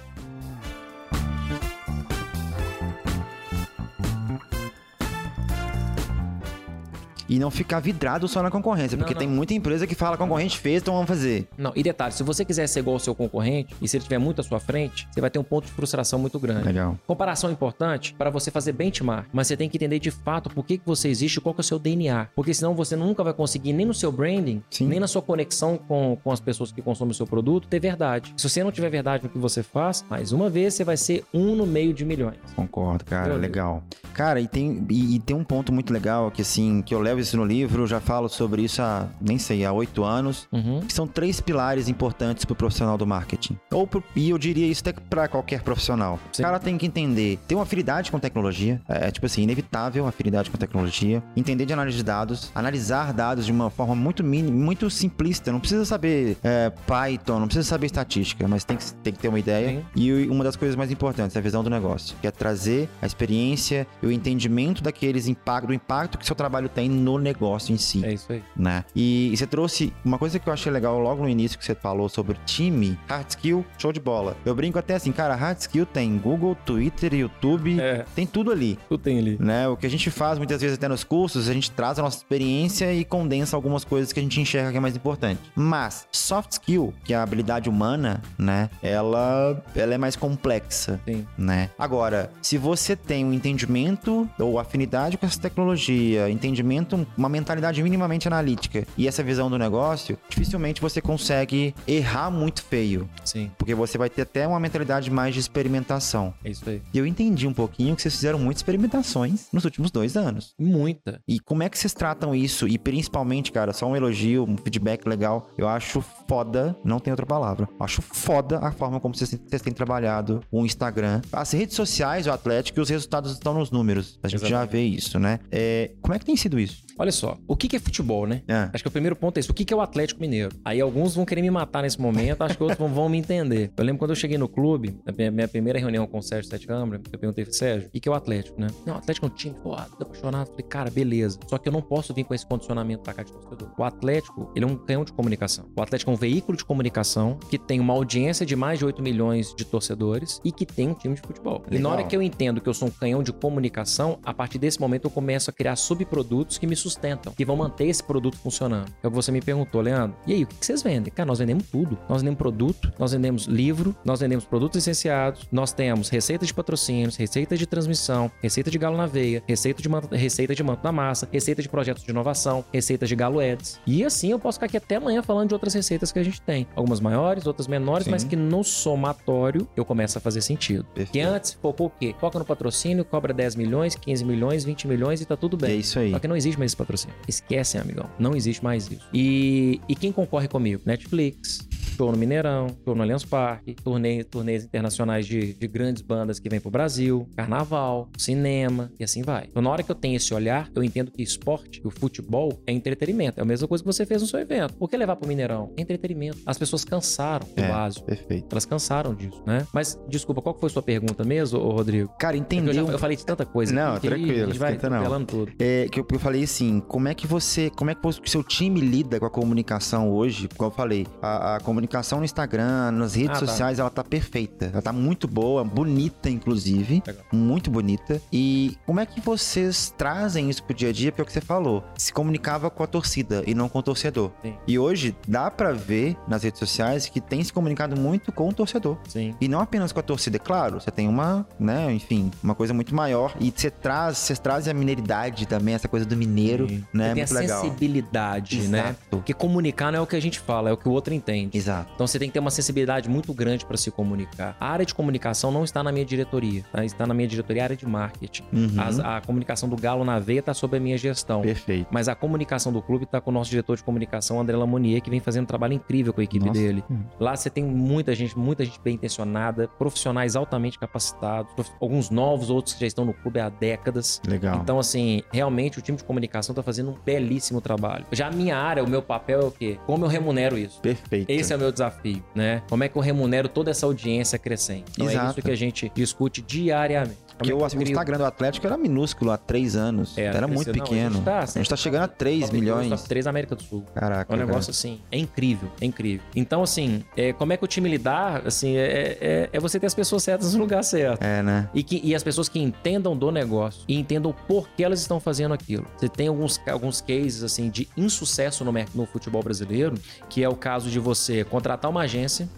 E 7.29 7.39
não 7.39 7.51
ficar 7.51 7.81
vidrado 7.81 8.29
só 8.29 8.43
na 8.43 8.51
concorrência. 8.51 8.97
Porque 8.97 9.15
não, 9.15 9.21
não. 9.21 9.27
tem 9.27 9.37
muita 9.37 9.55
empresa 9.55 9.87
que 9.87 9.95
fala 9.95 10.17
concorrente 10.17 10.59
fez, 10.59 10.83
então 10.83 10.95
vamos 10.95 11.09
fazer. 11.09 11.49
Não, 11.57 11.73
e 11.75 11.83
detalhe, 11.83 12.13
se 12.13 12.23
você 12.23 12.45
quiser 12.45 12.67
ser 12.67 12.81
igual 12.81 12.95
ao 12.95 13.01
seu 13.01 13.15
concorrente 13.15 13.75
e 13.81 13.89
se 13.89 13.97
ele 13.97 14.05
tiver 14.05 14.19
muito 14.19 14.41
à 14.41 14.45
sua 14.45 14.61
frente, 14.61 15.09
você 15.11 15.21
vai 15.21 15.31
ter 15.31 15.39
um 15.39 15.45
ponto 15.45 15.67
de 15.67 15.73
frustração 15.73 16.19
muito 16.19 16.39
grande. 16.39 16.65
Legal. 16.65 16.99
Comparação 17.07 17.51
importante 17.51 18.15
para 18.15 18.31
você 18.31 18.51
fazer 18.51 18.73
benchmark, 18.73 19.29
mas 19.33 19.47
você 19.47 19.57
tem 19.57 19.69
que 19.69 19.77
entender 19.77 19.99
de 19.99 20.11
fato 20.11 20.51
por 20.51 20.65
que, 20.65 20.79
que 20.79 20.87
você 20.87 21.09
existe 21.09 21.37
e 21.37 21.41
qual 21.41 21.55
que 21.55 21.61
é 21.61 21.63
o 21.63 21.65
seu 21.65 21.79
DNA. 21.79 22.29
Porque 22.35 22.53
senão 22.55 22.75
você 22.75 22.97
nunca 22.97 23.23
vai 23.23 23.33
conseguir 23.33 23.73
nem 23.73 23.87
no 23.87 23.95
seu 23.95 24.13
branding, 24.13 24.63
Sim. 24.71 24.87
nem 24.87 25.01
na 25.01 25.07
sua 25.07 25.23
conexão 25.23 25.79
com, 25.79 26.19
com 26.23 26.31
as 26.31 26.41
pessoas 26.41 26.73
que 26.73 26.83
consomem 26.83 27.13
o 27.13 27.15
seu 27.15 27.27
produto, 27.27 27.69
ter 27.69 27.81
verdade. 27.81 28.33
Se 28.37 28.49
você 28.49 28.63
não 28.63 28.73
tiver 28.73 28.91
verdade 28.91 29.25
no 29.25 29.31
que 29.31 29.39
você 29.39 29.63
faz, 29.63 30.05
mais 30.09 30.33
uma 30.33 30.49
vez 30.49 30.75
você 30.75 30.85
vai 30.85 30.97
ser 30.97 31.25
um 31.33 31.55
no 31.55 31.67
meio 31.67 31.93
de 31.93 32.05
milhões. 32.05 32.37
Concordo, 32.55 33.05
cara. 33.05 33.35
Legal. 33.35 33.83
Cara, 34.13 34.41
e 34.41 34.49
tem, 34.49 34.87
e, 34.91 35.17
e 35.17 35.19
tem 35.19 35.37
um 35.37 35.45
ponto 35.45 35.73
muito 35.73 35.93
legal 35.93 36.31
que 36.31 36.43
assim, 36.43 36.83
que 36.83 36.95
eu 36.95 37.01
levo 37.01 37.16
isso 37.19 37.37
no 37.37 37.45
livro, 37.45 37.87
já 37.87 38.01
falo 38.01 38.29
sobre 38.29 38.63
isso 38.63 38.83
há, 38.83 39.07
nem 39.21 39.39
sei, 39.39 39.65
há 39.65 39.73
oito 39.73 40.05
anos, 40.05 40.49
uhum. 40.53 40.81
que 40.81 40.93
são 40.93 41.07
três 41.07 41.41
pilares 41.41 41.89
importantes 41.89 42.45
para 42.45 42.53
o 42.53 42.57
profissional 42.57 42.97
do 42.97 43.07
marketing. 43.07 43.59
Ou 43.73 43.87
pro, 43.87 44.03
e 44.15 44.31
eu 44.31 44.39
diria 44.39 44.67
isso 44.67 44.83
até 44.87 44.93
para 44.93 45.29
qualquer 45.29 45.63
profissional. 45.63 46.19
Sim. 46.33 46.43
O 46.43 46.45
cara 46.45 46.59
tem 46.59 46.77
que 46.79 46.87
entender, 46.87 47.39
ter 47.47 47.55
uma 47.55 47.63
afinidade 47.65 48.11
com 48.11 48.19
tecnologia, 48.19 48.81
é, 48.89 49.09
é 49.09 49.11
tipo 49.11 49.27
assim, 49.27 49.43
inevitável 49.43 50.07
a 50.07 50.09
afinidade 50.09 50.51
com 50.51 50.57
tecnologia, 50.57 51.23
entender 51.37 51.67
de 51.67 51.73
análise 51.73 51.97
de 51.97 52.05
dados, 52.05 52.51
analisar 52.55 53.13
dados 53.13 53.47
de 53.47 53.53
uma 53.53 53.71
forma 53.71 53.95
muito 53.95 54.23
mínima, 54.23 54.57
muito 54.57 54.89
simplista, 54.91 55.53
não 55.53 55.61
precisa 55.61 55.85
saber 55.85 56.37
é, 56.43 56.71
Python, 56.87 57.41
não 57.41 57.47
precisa 57.47 57.67
saber 57.67 57.87
estatística, 57.87 58.47
mas 58.49 58.65
tem 58.65 58.77
que, 58.77 58.93
tem 58.95 59.13
que 59.13 59.19
ter 59.19 59.29
uma 59.29 59.39
ideia. 59.39 59.81
Sim. 59.81 59.85
E 59.95 60.29
uma 60.29 60.45
das 60.45 60.57
coisas 60.57 60.77
mais 60.77 60.91
importantes, 60.91 61.37
é 61.37 61.39
a 61.39 61.43
visão 61.43 61.63
do 61.63 61.71
negócio, 61.71 62.17
que 62.21 62.27
é 62.27 62.31
trazer 62.31 62.89
a 63.01 63.07
experiência 63.07 63.87
e 64.03 64.07
o 64.07 64.13
entendimento 64.13 64.83
daqueles 64.83 65.27
impactos, 65.27 65.69
do 65.69 65.75
impacto 65.75 66.19
que 66.19 66.27
seu 66.27 66.37
trabalho 66.37 66.69
tem 66.69 66.89
no 67.07 67.19
negócio 67.19 67.73
em 67.73 67.79
si. 67.79 68.05
É 68.05 68.13
isso 68.13 68.33
aí. 68.33 68.43
Né? 68.57 68.85
E, 68.95 69.31
e, 69.33 69.37
você 69.37 69.47
trouxe 69.47 69.93
uma 70.05 70.19
coisa 70.19 70.41
que 70.41 70.49
eu 70.49 70.53
achei 70.53 70.73
legal 70.73 70.99
logo 70.99 71.23
no 71.23 71.29
início 71.29 71.57
que 71.57 71.65
você 71.65 71.75
falou 71.75 72.09
sobre 72.09 72.37
time, 72.45 72.99
hard 73.07 73.29
skill, 73.29 73.65
show 73.79 73.93
de 73.93 74.01
bola. 74.01 74.37
Eu 74.45 74.57
brinco 74.57 74.77
até 74.77 74.97
assim, 74.97 75.13
cara, 75.13 75.37
hard 75.37 75.59
skill 75.59 75.87
tem 75.87 76.19
Google, 76.19 76.57
Twitter, 76.67 77.15
YouTube, 77.15 77.81
é. 77.81 78.05
tem 78.17 78.27
tudo 78.27 78.51
ali. 78.51 78.77
Tudo 78.89 79.01
tem 79.01 79.19
ali. 79.19 79.37
Né? 79.39 79.69
O 79.69 79.77
que 79.77 79.87
a 79.87 79.91
gente 79.91 80.11
faz 80.11 80.37
muitas 80.37 80.61
vezes 80.61 80.77
até 80.77 80.89
nos 80.89 81.05
cursos, 81.05 81.49
a 81.49 81.53
gente 81.53 81.71
traz 81.71 81.97
a 82.01 82.03
nossa 82.03 82.17
experiência 82.17 82.93
e 82.93 83.05
condensa 83.05 83.55
algumas 83.55 83.85
coisas 83.85 84.13
que 84.13 84.19
a 84.19 84.23
gente 84.23 84.41
enxerga 84.41 84.73
que 84.73 84.77
é 84.77 84.81
mais 84.81 84.97
importante. 84.97 85.41
Mas 85.55 86.09
soft 86.11 86.53
skill, 86.53 86.93
que 87.05 87.15
é 87.15 87.17
a 87.17 87.23
habilidade 87.23 87.69
humana, 87.69 88.21
né? 88.37 88.69
Ela, 88.83 89.63
ela 89.77 89.95
é 89.95 89.99
mais 89.99 90.17
complexa, 90.17 91.01
Sim. 91.05 91.25
né? 91.39 91.71
Agora, 91.79 92.31
se 92.43 92.59
você 92.59 92.97
tem 92.97 93.25
um 93.25 93.33
entendimento 93.33 94.29
ou 94.41 94.59
afinidade 94.59 95.17
com 95.17 95.25
essa 95.25 95.41
tecnologia, 95.41 96.29
entendimento 96.29 96.96
um, 96.97 97.07
uma 97.17 97.29
mentalidade 97.29 97.83
minimamente 97.83 98.27
analítica 98.27 98.87
e 98.97 99.07
essa 99.07 99.23
visão 99.23 99.51
do 99.51 99.59
negócio, 99.59 100.19
dificilmente 100.29 100.81
você 100.81 101.01
consegue 101.01 101.75
errar 101.87 102.31
muito 102.31 102.63
feio. 102.63 103.09
Sim. 103.25 103.51
Porque 103.59 103.75
você 103.75 103.99
vai 103.99 104.11
ter 104.11 104.23
até 104.23 104.47
uma 104.47 104.59
mentalidade 104.59 105.11
mais 105.11 105.35
de 105.35 105.41
experimentação. 105.41 106.35
É 106.45 106.51
isso 106.51 106.69
aí. 106.69 106.83
E 106.93 106.99
eu 106.99 107.07
entendi 107.07 107.47
um 107.47 107.53
pouquinho 107.53 107.95
que 107.95 108.03
vocês 108.03 108.15
fizeram 108.15 108.39
muitas 108.39 108.61
experimentações 108.61 109.49
nos 109.53 109.65
últimos 109.65 109.91
dois 109.91 110.17
anos. 110.17 110.55
Muita. 110.59 111.21
E 111.27 111.39
como 111.41 111.63
é 111.63 111.69
que 111.69 111.79
vocês 111.79 111.93
tratam 111.93 112.35
isso? 112.35 112.67
E 112.69 112.79
principalmente, 112.79 113.53
cara, 113.53 113.73
só 113.73 113.87
um 113.87 113.97
elogio, 113.97 114.45
um 114.45 114.57
feedback 114.57 115.07
legal. 115.07 115.51
Eu 115.57 115.69
acho 115.69 116.03
foda, 116.29 116.77
não 116.85 116.99
tem 116.99 117.13
outra 117.13 117.27
palavra. 117.27 117.69
Eu 117.79 117.85
acho 117.85 118.03
foda 118.03 118.59
a 118.59 118.73
forma 118.73 119.01
como 119.01 119.15
vocês, 119.15 119.31
vocês 119.31 119.63
têm 119.63 119.73
trabalhado 119.73 120.43
o 120.51 120.65
Instagram. 120.65 121.21
As 121.33 121.53
redes 121.53 121.75
sociais, 121.75 122.27
o 122.27 122.33
Atlético, 122.33 122.81
e 122.81 122.83
os 122.83 122.89
resultados 122.89 123.33
estão 123.33 123.55
nos 123.55 123.71
números. 123.71 124.19
A 124.23 124.29
gente 124.29 124.43
Exatamente. 124.43 124.67
já 124.67 124.71
vê 124.71 124.83
isso, 124.85 125.19
né? 125.19 125.41
É, 125.51 125.93
como 126.01 126.15
é 126.15 126.19
que 126.19 126.25
tem 126.25 126.37
sido 126.37 126.59
isso? 126.59 126.86
Olha 126.99 127.13
só, 127.13 127.37
o 127.47 127.57
que, 127.57 127.77
é 127.77 127.79
futebol, 127.79 128.27
né? 128.27 128.43
É. 128.49 128.71
Acho 128.73 128.85
que 128.85 128.89
o 128.89 128.91
primeiro 128.91 129.15
ponto 129.15 129.37
é 129.37 129.41
isso. 129.41 129.53
O 129.53 129.55
que, 129.55 129.73
é 129.73 129.77
o 129.77 129.81
Atlético 129.81 130.21
Mineiro? 130.21 130.55
Aí 130.65 130.81
alguns 130.81 131.15
vão 131.15 131.25
querer 131.25 131.43
me 131.43 131.51
matar 131.51 131.83
nesse 131.83 132.01
momento, 132.01 132.43
acho 132.43 132.57
que 132.57 132.63
outros 132.63 132.79
vão, 132.79 132.89
vão 132.89 133.09
me 133.09 133.19
entender. 133.19 133.71
Eu 133.77 133.85
lembro 133.85 133.99
quando 133.99 134.11
eu 134.11 134.17
cheguei 134.17 134.39
no 134.39 134.49
clube, 134.49 134.99
a 135.07 135.31
minha, 135.31 135.49
primeira 135.49 135.79
reunião 135.79 136.07
com 136.07 136.19
o 136.19 136.23
Sérgio 136.23 136.51
Sete 136.51 136.67
Câmara, 136.67 137.01
eu 137.13 137.19
perguntei 137.19 137.45
pro 137.45 137.53
Sérgio, 137.53 137.89
o 137.89 137.91
que, 137.91 138.09
é 138.09 138.13
o 138.13 138.15
Atlético, 138.15 138.61
né? 138.61 138.69
Não, 138.87 138.95
o 138.95 138.99
Atlético 138.99 139.27
é 139.27 139.29
um 139.29 139.33
time, 139.33 139.55
pô, 139.63 139.75
apaixonado. 139.75 140.49
Falei, 140.49 140.65
cara, 140.69 140.91
beleza. 140.91 141.39
Só 141.49 141.59
que 141.59 141.69
eu 141.69 141.73
não 141.73 141.83
posso 141.83 142.15
vir 142.15 142.25
com 142.25 142.35
esse 142.35 142.47
condicionamento 142.47 143.03
pra 143.03 143.13
cá 143.13 143.23
de 143.23 143.33
torcedor. 143.33 143.71
O 143.77 143.85
Atlético, 143.85 144.51
ele 144.55 144.65
é 144.65 144.69
um 144.69 144.77
canhão 144.77 145.05
de 145.05 145.13
comunicação. 145.13 145.69
O 145.77 145.83
Atlético 145.83 146.11
é 146.11 146.15
um 146.15 146.17
veículo 146.17 146.57
de 146.57 146.65
comunicação 146.65 147.39
que 147.51 147.59
tem 147.59 147.81
uma 147.81 147.93
audiência 147.93 148.47
de 148.47 148.57
mais 148.57 148.79
de 148.79 148.85
8 148.85 149.03
milhões 149.03 149.55
de 149.55 149.65
torcedores 149.65 150.41
e 150.45 150.51
que 150.51 150.65
tem 150.65 150.89
um 150.89 150.95
time 150.95 151.15
de 151.15 151.21
futebol. 151.21 151.63
Legal. 151.65 151.79
E 151.79 151.79
na 151.79 151.89
hora 151.91 152.05
que 152.05 152.17
eu 152.17 152.23
entendo 152.23 152.61
que 152.61 152.69
eu 152.69 152.75
sou 152.75 152.89
um 152.89 152.91
canhão 152.91 153.23
de 153.23 153.33
comunicação, 153.33 154.19
a 154.25 154.33
partir 154.33 154.59
desse 154.59 154.81
momento 154.81 155.05
eu 155.05 155.11
começo 155.11 155.51
a 155.51 155.53
criar 155.53 155.77
subprodutos 155.77 156.59
que 156.59 156.67
me 156.67 156.77
sustentam, 156.87 157.33
que 157.33 157.45
vão 157.45 157.57
manter 157.57 157.87
esse 157.87 158.03
produto 158.03 158.39
funcionando. 158.39 158.93
É 159.03 159.07
o 159.07 159.11
que 159.11 159.17
você 159.17 159.33
me 159.33 159.41
perguntou, 159.41 159.81
Leandro. 159.81 160.17
E 160.27 160.33
aí, 160.33 160.45
o 160.45 160.47
que 160.47 160.65
vocês 160.65 160.83
vendem? 160.83 161.13
Cara, 161.13 161.27
nós 161.27 161.39
vendemos 161.39 161.65
tudo. 161.71 161.99
Nós 162.09 162.23
vendemos 162.23 162.39
produto, 162.39 162.93
nós 162.99 163.13
vendemos 163.13 163.47
livro, 163.47 163.95
nós 164.05 164.21
vendemos 164.21 164.45
produtos 164.45 164.77
licenciados, 164.77 165.49
nós 165.51 165.73
temos 165.73 166.09
receita 166.09 166.47
de 166.47 166.55
patrocínios, 166.55 167.17
receita 167.17 167.57
de 167.57 167.67
transmissão, 167.67 168.31
receita 168.43 168.71
de 168.71 168.79
galo 168.79 168.97
na 168.97 169.07
veia, 169.07 169.43
receita 169.47 169.83
de, 169.83 169.89
manto, 169.89 170.15
receita 170.15 170.55
de 170.55 170.63
manto 170.63 170.85
na 170.85 170.93
massa, 170.93 171.29
receita 171.33 171.63
de 171.63 171.69
projetos 171.69 172.05
de 172.05 172.11
inovação, 172.11 172.65
receita 172.73 173.07
de 173.07 173.17
galo 173.17 173.41
ads. 173.41 173.81
E 173.87 174.05
assim 174.05 174.31
eu 174.31 174.39
posso 174.39 174.57
ficar 174.57 174.67
aqui 174.67 174.77
até 174.77 174.97
amanhã 174.97 175.23
falando 175.23 175.49
de 175.49 175.55
outras 175.55 175.75
receitas 175.75 176.13
que 176.13 176.19
a 176.19 176.23
gente 176.23 176.41
tem. 176.41 176.67
Algumas 176.75 177.01
maiores, 177.01 177.47
outras 177.47 177.67
menores, 177.67 178.05
Sim. 178.05 178.11
mas 178.11 178.25
que 178.25 178.37
no 178.37 178.63
somatório 178.63 179.69
eu 179.77 179.85
começo 179.85 180.19
a 180.19 180.21
fazer 180.21 180.41
sentido. 180.41 180.85
Perfeito. 180.85 181.13
Que 181.13 181.21
antes 181.21 181.53
focou 181.55 181.89
o 181.89 181.91
quê? 181.91 182.15
Foca 182.21 182.39
no 182.39 182.45
patrocínio, 182.45 183.05
cobra 183.05 183.33
10 183.33 183.57
milhões, 183.57 183.95
15 183.95 184.25
milhões, 184.25 184.65
20 184.65 184.87
milhões 184.87 185.21
e 185.21 185.25
tá 185.25 185.37
tudo 185.37 185.57
bem. 185.57 185.71
É 185.71 185.75
isso 185.75 185.99
aí. 185.99 186.11
Só 186.11 186.19
que 186.19 186.29
não 186.29 186.37
existe 186.37 186.59
mais 186.59 186.71
patrocínio. 186.77 187.17
Esquecem, 187.29 187.81
amigão. 187.81 188.09
Não 188.19 188.35
existe 188.35 188.63
mais 188.63 188.91
isso. 188.91 189.07
E, 189.13 189.81
e 189.89 189.95
quem 189.95 190.13
concorre 190.13 190.49
comigo? 190.49 190.83
Netflix, 190.85 191.67
show 191.97 192.13
no 192.13 192.19
Mineirão, 192.19 192.69
show 192.85 192.95
no 192.95 193.03
Allianz 193.03 193.25
Parque, 193.25 193.75
turnê, 193.75 194.23
turnês 194.23 194.65
internacionais 194.65 195.27
de, 195.27 195.55
de 195.55 195.67
grandes 195.67 196.03
bandas 196.03 196.39
que 196.39 196.49
vêm 196.49 196.61
pro 196.61 196.71
Brasil, 196.71 197.27
carnaval, 197.35 198.09
cinema 198.19 198.93
e 199.01 199.05
assim 199.05 199.23
vai. 199.23 199.47
Então, 199.51 199.63
na 199.63 199.71
hora 199.71 199.83
que 199.83 199.91
eu 199.91 199.95
tenho 199.95 200.17
esse 200.17 200.35
olhar, 200.35 200.71
eu 200.75 200.85
entendo 200.85 201.11
que 201.11 201.23
esporte, 201.23 201.81
que 201.81 201.87
o 201.87 201.91
futebol 201.91 202.61
é 202.67 202.73
entretenimento. 202.73 203.41
É 203.41 203.43
a 203.43 203.47
mesma 203.47 203.67
coisa 203.67 203.83
que 203.83 203.87
você 203.87 204.05
fez 204.05 204.21
no 204.21 204.29
seu 204.29 204.39
evento. 204.39 204.75
Por 204.75 204.91
que 204.91 204.97
levar 204.97 205.17
pro 205.17 205.27
Mineirão? 205.27 205.73
É 205.77 205.81
entretenimento. 205.81 206.39
As 206.45 206.59
pessoas 206.59 206.85
cansaram 206.85 207.47
do 207.57 207.63
é, 207.63 207.69
básico. 207.69 208.05
Perfeito. 208.05 208.47
Elas 208.51 208.67
cansaram 208.67 209.15
disso, 209.15 209.43
né? 209.47 209.67
Mas, 209.73 209.99
desculpa, 210.09 210.43
qual 210.43 210.55
foi 210.55 210.69
a 210.69 210.73
sua 210.73 210.83
pergunta 210.83 211.25
mesmo, 211.25 211.59
Rodrigo? 211.59 212.13
Cara, 212.19 212.37
entendeu. 212.37 212.75
Eu, 212.75 212.91
eu, 212.91 212.99
falei 212.99 213.17
de 213.17 213.25
tanta 213.25 213.47
coisa. 213.47 213.73
Não, 213.75 213.99
tranquilo. 213.99 214.45
A 214.45 214.47
gente 214.47 214.59
vai 214.59 214.79
não. 214.91 215.25
tudo. 215.25 215.51
É, 215.59 215.89
que 215.91 215.99
eu, 215.99 216.07
eu 216.11 216.19
falei 216.19 216.45
assim, 216.45 216.81
como 216.81 217.09
é 217.09 217.15
que 217.15 217.27
você, 217.27 217.71
como 217.71 217.91
é 217.91 217.95
que 217.95 218.07
o 218.07 218.29
seu 218.29 218.45
time 218.45 218.81
lida 218.81 219.19
com 219.19 219.27
a 219.27 219.31
comunicação 219.31 220.11
hoje? 220.11 220.49
Como 220.57 220.71
eu 220.71 220.75
falei, 220.75 221.07
a, 221.23 221.57
a 221.57 221.61
comunicação 221.61 221.86
no 222.17 222.25
Instagram, 222.25 222.91
nas 222.93 223.15
redes 223.15 223.37
ah, 223.37 223.41
tá. 223.41 223.47
sociais, 223.47 223.79
ela 223.79 223.91
tá 223.91 224.05
perfeita. 224.05 224.71
Ela 224.73 224.83
tá 224.83 224.93
muito 224.93 225.27
boa, 225.27 225.65
bonita, 225.65 226.31
inclusive. 226.31 227.03
Legal. 227.07 227.25
Muito 227.33 227.71
bonita. 227.71 228.21
E 228.33 228.77
como 228.87 229.01
é 229.01 229.07
que 229.07 229.21
vocês 229.21 229.93
trazem 229.97 230.51
isso 230.51 230.63
pro 230.63 230.75
dia 230.75 230.91
a 230.91 230.93
dia? 230.93 231.11
Porque 231.11 231.23
é 231.23 231.25
o 231.25 231.27
que 231.27 231.33
você 231.33 231.41
falou, 231.41 231.83
se 231.97 232.13
comunicava 232.13 232.71
com 232.71 232.83
a 232.83 232.87
torcida 232.87 233.43
e 233.47 233.55
não 233.55 233.69
com 233.69 233.79
o 233.79 233.83
torcedor. 233.83 234.31
Sim. 234.43 234.55
E 234.67 234.79
hoje 234.79 235.17
dá 235.27 235.51
para 235.51 235.73
ver 235.73 236.17
nas 236.29 236.43
redes 236.43 236.59
sociais 236.59 237.09
que 237.09 237.21
tem 237.21 237.43
se 237.43 237.53
comunicado 237.53 237.99
muito 237.99 238.33
com 238.33 238.49
o 238.49 238.53
torcedor. 238.53 238.97
Sim. 239.09 239.35
E 239.41 239.49
não 239.49 239.61
apenas 239.61 239.93
com 239.93 240.01
a 240.01 240.03
torcida. 240.03 240.37
É 240.37 240.41
claro, 240.41 240.81
você 240.81 240.91
tem 240.91 241.09
uma, 241.09 241.47
né, 241.59 241.93
enfim, 241.93 242.31
uma 242.43 242.55
coisa 242.55 242.75
muito 242.75 242.95
maior. 242.95 243.35
E 243.41 243.53
você 243.55 243.71
traz, 243.71 244.19
você 244.19 244.37
traz 244.37 244.69
a 244.69 244.75
mineiridade 244.75 245.47
também, 245.47 245.75
essa 245.75 245.89
coisa 245.89 246.07
do 246.07 246.17
mineiro, 246.17 246.69
Sim. 246.69 246.85
né? 246.93 247.15
Tem 247.15 247.25
muito 247.25 247.37
a 247.37 247.41
legal. 247.41 247.63
sensibilidade, 247.63 248.69
né? 248.69 248.79
Exato. 248.79 248.93
né? 248.93 248.97
Porque 249.11 249.33
comunicar 249.33 249.93
não 249.93 249.99
é 250.01 250.03
o 250.03 250.07
que 250.07 250.17
a 250.17 250.21
gente 250.21 250.41
fala, 250.41 250.71
é 250.71 250.73
o 250.73 250.77
que 250.77 250.89
o 250.89 250.93
outro 250.93 251.15
entende. 251.15 251.57
Exato. 251.57 251.76
Então 251.95 252.07
você 252.07 252.19
tem 252.19 252.29
que 252.29 252.35
ter 252.35 252.41
uma 252.41 252.51
sensibilidade 252.51 253.09
muito 253.09 253.33
grande 253.35 253.65
para 253.67 253.77
se 253.77 253.91
comunicar. 253.91 254.57
A 254.61 254.69
área 254.69 254.87
de 254.87 254.95
comunicação 254.95 255.51
não 255.51 255.65
está 255.65 255.83
na 255.83 255.93
minha 255.93 256.05
diretoria, 256.05 256.65
tá? 256.73 256.85
está 256.85 257.07
na 257.07 257.15
minha 257.15 257.29
diretoria, 257.29 257.63
a 257.63 257.65
área 257.65 257.77
de 257.77 257.87
marketing. 257.87 258.45
Uhum. 258.53 258.75
A, 259.03 259.17
a, 259.17 259.21
comunicação 259.21 259.69
do 259.69 259.77
Galo 259.77 260.05
na 260.05 260.19
veia 260.19 260.41
está 260.41 260.55
sob 260.55 260.77
a 260.77 260.81
minha 260.81 260.97
gestão. 260.97 261.43
Perfeito. 261.43 261.89
Mas 261.91 262.09
a 262.09 262.15
comunicação 262.15 262.73
do 262.73 262.81
clube 262.81 263.05
está 263.05 263.21
com 263.21 263.31
o 263.31 263.35
nosso 263.35 263.51
diretor 263.51 263.77
de 263.77 263.85
comunicação, 263.85 264.41
André 264.41 264.57
Lamonier, 264.57 265.01
que 265.01 265.11
vem 265.11 265.21
fazendo 265.21 265.45
um 265.45 265.47
trabalho 265.47 265.75
incrível 265.75 266.13
com 266.13 266.21
a 266.21 266.25
equipe 266.25 266.47
Nossa. 266.47 266.59
dele. 266.59 266.85
Uhum. 266.89 267.05
Lá 267.19 267.37
você 267.37 267.51
tem 267.51 267.65
muita 267.65 268.15
gente, 268.15 268.39
muita 268.39 268.65
gente 268.65 268.81
bem 268.83 268.95
intencionada, 268.95 269.69
profissionais 269.79 270.37
altamente 270.37 270.79
capacitados, 270.79 271.73
alguns 271.81 272.11
novos, 272.11 272.51
outros 272.51 272.75
que 272.75 272.81
já 272.81 272.87
estão 272.87 273.05
no 273.05 273.15
clube 273.15 273.41
há 273.41 273.49
décadas. 273.49 274.21
Legal. 274.27 274.61
Então, 274.63 274.79
assim, 274.79 275.23
realmente 275.33 275.79
o 275.79 275.83
time 275.83 275.99
de 275.99 276.05
comunicação 276.05 276.53
está 276.53 276.63
fazendo 276.63 276.91
um 276.91 276.97
belíssimo 277.05 277.61
trabalho. 277.61 278.07
Já 278.13 278.29
a 278.29 278.31
minha 278.31 278.57
área, 278.57 278.83
o 278.83 278.89
meu 278.89 279.03
papel 279.03 279.41
é 279.41 279.45
o 279.45 279.51
quê? 279.51 279.79
Como 279.87 280.05
eu 280.05 280.09
remunero 280.09 280.59
isso? 280.59 280.81
Perfeito. 280.81 281.31
Esse 281.31 281.53
é 281.53 281.57
o 281.57 281.59
meu 281.59 281.66
desafio, 281.73 282.23
né? 282.35 282.63
Como 282.69 282.85
é 282.85 282.89
que 282.89 282.97
eu 282.97 283.03
remunero 283.03 283.49
toda 283.49 283.71
essa 283.71 283.87
audiência 283.87 284.39
crescente? 284.39 284.85
Então 284.93 285.09
Exato. 285.09 285.27
é 285.27 285.31
isso 285.31 285.43
que 285.43 285.51
a 285.51 285.57
gente 285.57 285.93
discute 285.95 286.43
diariamente. 286.43 287.26
Porque 287.39 287.53
o, 287.53 287.59
o 287.59 287.83
Instagram 287.83 288.19
do 288.19 288.25
Atlético 288.25 288.67
era 288.67 288.77
minúsculo 288.77 289.31
há 289.31 289.37
três 289.37 289.77
anos. 289.77 290.17
É, 290.17 290.25
era 290.25 290.47
muito 290.47 290.73
pequeno. 290.73 291.11
Não, 291.11 291.11
a, 291.11 291.13
gente 291.15 291.25
tá, 291.25 291.39
a 291.41 291.47
gente 291.47 291.69
tá 291.69 291.77
chegando 291.77 292.03
a 292.05 292.09
3 292.09 292.51
milhões. 292.51 292.89
Top 292.89 293.09
3 293.09 293.25
na 293.27 293.31
América 293.31 293.55
do 293.55 293.63
Sul. 293.63 293.85
Caraca. 293.95 294.33
É 294.33 294.37
um 294.37 294.39
negócio 294.39 294.61
cara. 294.61 294.71
assim, 294.71 295.01
é 295.11 295.19
incrível, 295.19 295.71
é 295.81 295.85
incrível. 295.85 296.25
Então, 296.35 296.63
assim, 296.63 297.05
é, 297.17 297.33
como 297.33 297.53
é 297.53 297.57
que 297.57 297.65
o 297.65 297.69
time 297.69 297.89
lidar, 297.89 298.47
assim, 298.47 298.77
é, 298.77 299.19
é, 299.21 299.51
é, 299.53 299.61
você 299.61 299.79
ter 299.79 299.87
as 299.87 299.95
pessoas 299.95 300.23
certas 300.23 300.55
no 300.55 300.61
lugar 300.61 300.83
certo. 300.83 301.23
É, 301.23 301.43
né? 301.43 301.69
E, 301.75 301.83
que, 301.83 302.01
e 302.03 302.15
as 302.15 302.23
pessoas 302.23 302.49
que 302.49 302.59
entendam 302.59 303.17
do 303.17 303.31
negócio 303.31 303.83
e 303.87 303.99
entendam 303.99 304.35
por 304.47 304.69
que 304.71 304.83
elas 304.83 305.01
estão 305.01 305.21
fazendo 305.21 305.53
aquilo. 305.53 305.87
Você 305.97 306.09
tem 306.09 306.29
alguns, 306.29 306.61
alguns 306.69 307.01
cases, 307.01 307.43
assim, 307.43 307.69
de 307.69 307.89
insucesso 307.97 308.65
no, 308.65 308.73
no 308.95 309.07
futebol 309.07 309.43
brasileiro, 309.43 309.97
que 310.29 310.43
é 310.43 310.49
o 310.49 310.57
caso 310.57 310.91
de 310.91 310.99
você 310.99 311.45
contratar 311.45 311.91
uma 311.91 312.03
agência 312.03 312.49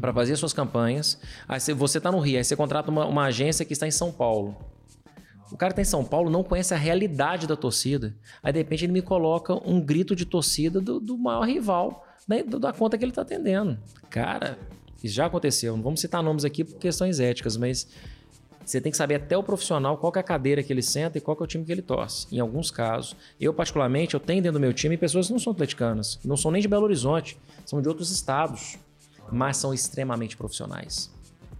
para 0.00 0.12
fazer 0.12 0.36
suas 0.36 0.52
campanhas. 0.52 1.18
Aí 1.48 1.60
você 1.60 1.98
está 1.98 2.10
no 2.10 2.18
Rio, 2.18 2.38
aí 2.38 2.44
você 2.44 2.56
contrata 2.56 2.90
uma, 2.90 3.06
uma 3.06 3.24
agência 3.24 3.64
que 3.64 3.72
está 3.72 3.86
em 3.86 3.90
São 3.90 4.12
Paulo. 4.12 4.56
O 5.52 5.56
cara 5.56 5.72
que 5.72 5.76
tá 5.76 5.82
em 5.82 5.84
São 5.84 6.04
Paulo 6.04 6.30
não 6.30 6.42
conhece 6.42 6.74
a 6.74 6.76
realidade 6.76 7.46
da 7.46 7.54
torcida. 7.54 8.14
Aí, 8.42 8.52
de 8.52 8.58
repente, 8.58 8.84
ele 8.84 8.92
me 8.92 9.02
coloca 9.02 9.54
um 9.68 9.80
grito 9.80 10.16
de 10.16 10.24
torcida 10.24 10.80
do, 10.80 10.98
do 10.98 11.16
maior 11.16 11.42
rival 11.42 12.04
né, 12.26 12.42
da 12.42 12.72
conta 12.72 12.98
que 12.98 13.04
ele 13.04 13.12
tá 13.12 13.22
atendendo. 13.22 13.78
Cara, 14.10 14.58
isso 15.02 15.14
já 15.14 15.26
aconteceu. 15.26 15.76
Não 15.76 15.82
vamos 15.82 16.00
citar 16.00 16.22
nomes 16.22 16.44
aqui 16.44 16.64
por 16.64 16.78
questões 16.78 17.20
éticas, 17.20 17.56
mas 17.56 17.86
você 18.64 18.80
tem 18.80 18.90
que 18.90 18.96
saber 18.96 19.16
até 19.16 19.36
o 19.36 19.42
profissional 19.42 19.98
qual 19.98 20.12
é 20.16 20.18
a 20.18 20.22
cadeira 20.22 20.62
que 20.62 20.72
ele 20.72 20.82
senta 20.82 21.18
e 21.18 21.20
qual 21.20 21.36
é 21.38 21.42
o 21.44 21.46
time 21.46 21.64
que 21.64 21.70
ele 21.70 21.82
torce. 21.82 22.26
Em 22.32 22.40
alguns 22.40 22.70
casos, 22.70 23.14
eu 23.38 23.52
particularmente, 23.52 24.14
eu 24.14 24.20
tenho 24.20 24.42
dentro 24.42 24.58
do 24.58 24.60
meu 24.60 24.72
time 24.72 24.96
pessoas 24.96 25.26
que 25.26 25.32
não 25.32 25.38
são 25.38 25.52
atleticanas, 25.52 26.18
não 26.24 26.36
são 26.36 26.50
nem 26.50 26.62
de 26.62 26.68
Belo 26.68 26.84
Horizonte, 26.84 27.38
são 27.66 27.82
de 27.82 27.88
outros 27.88 28.10
estados 28.10 28.78
mas 29.30 29.56
são 29.56 29.72
extremamente 29.72 30.36
profissionais. 30.36 31.12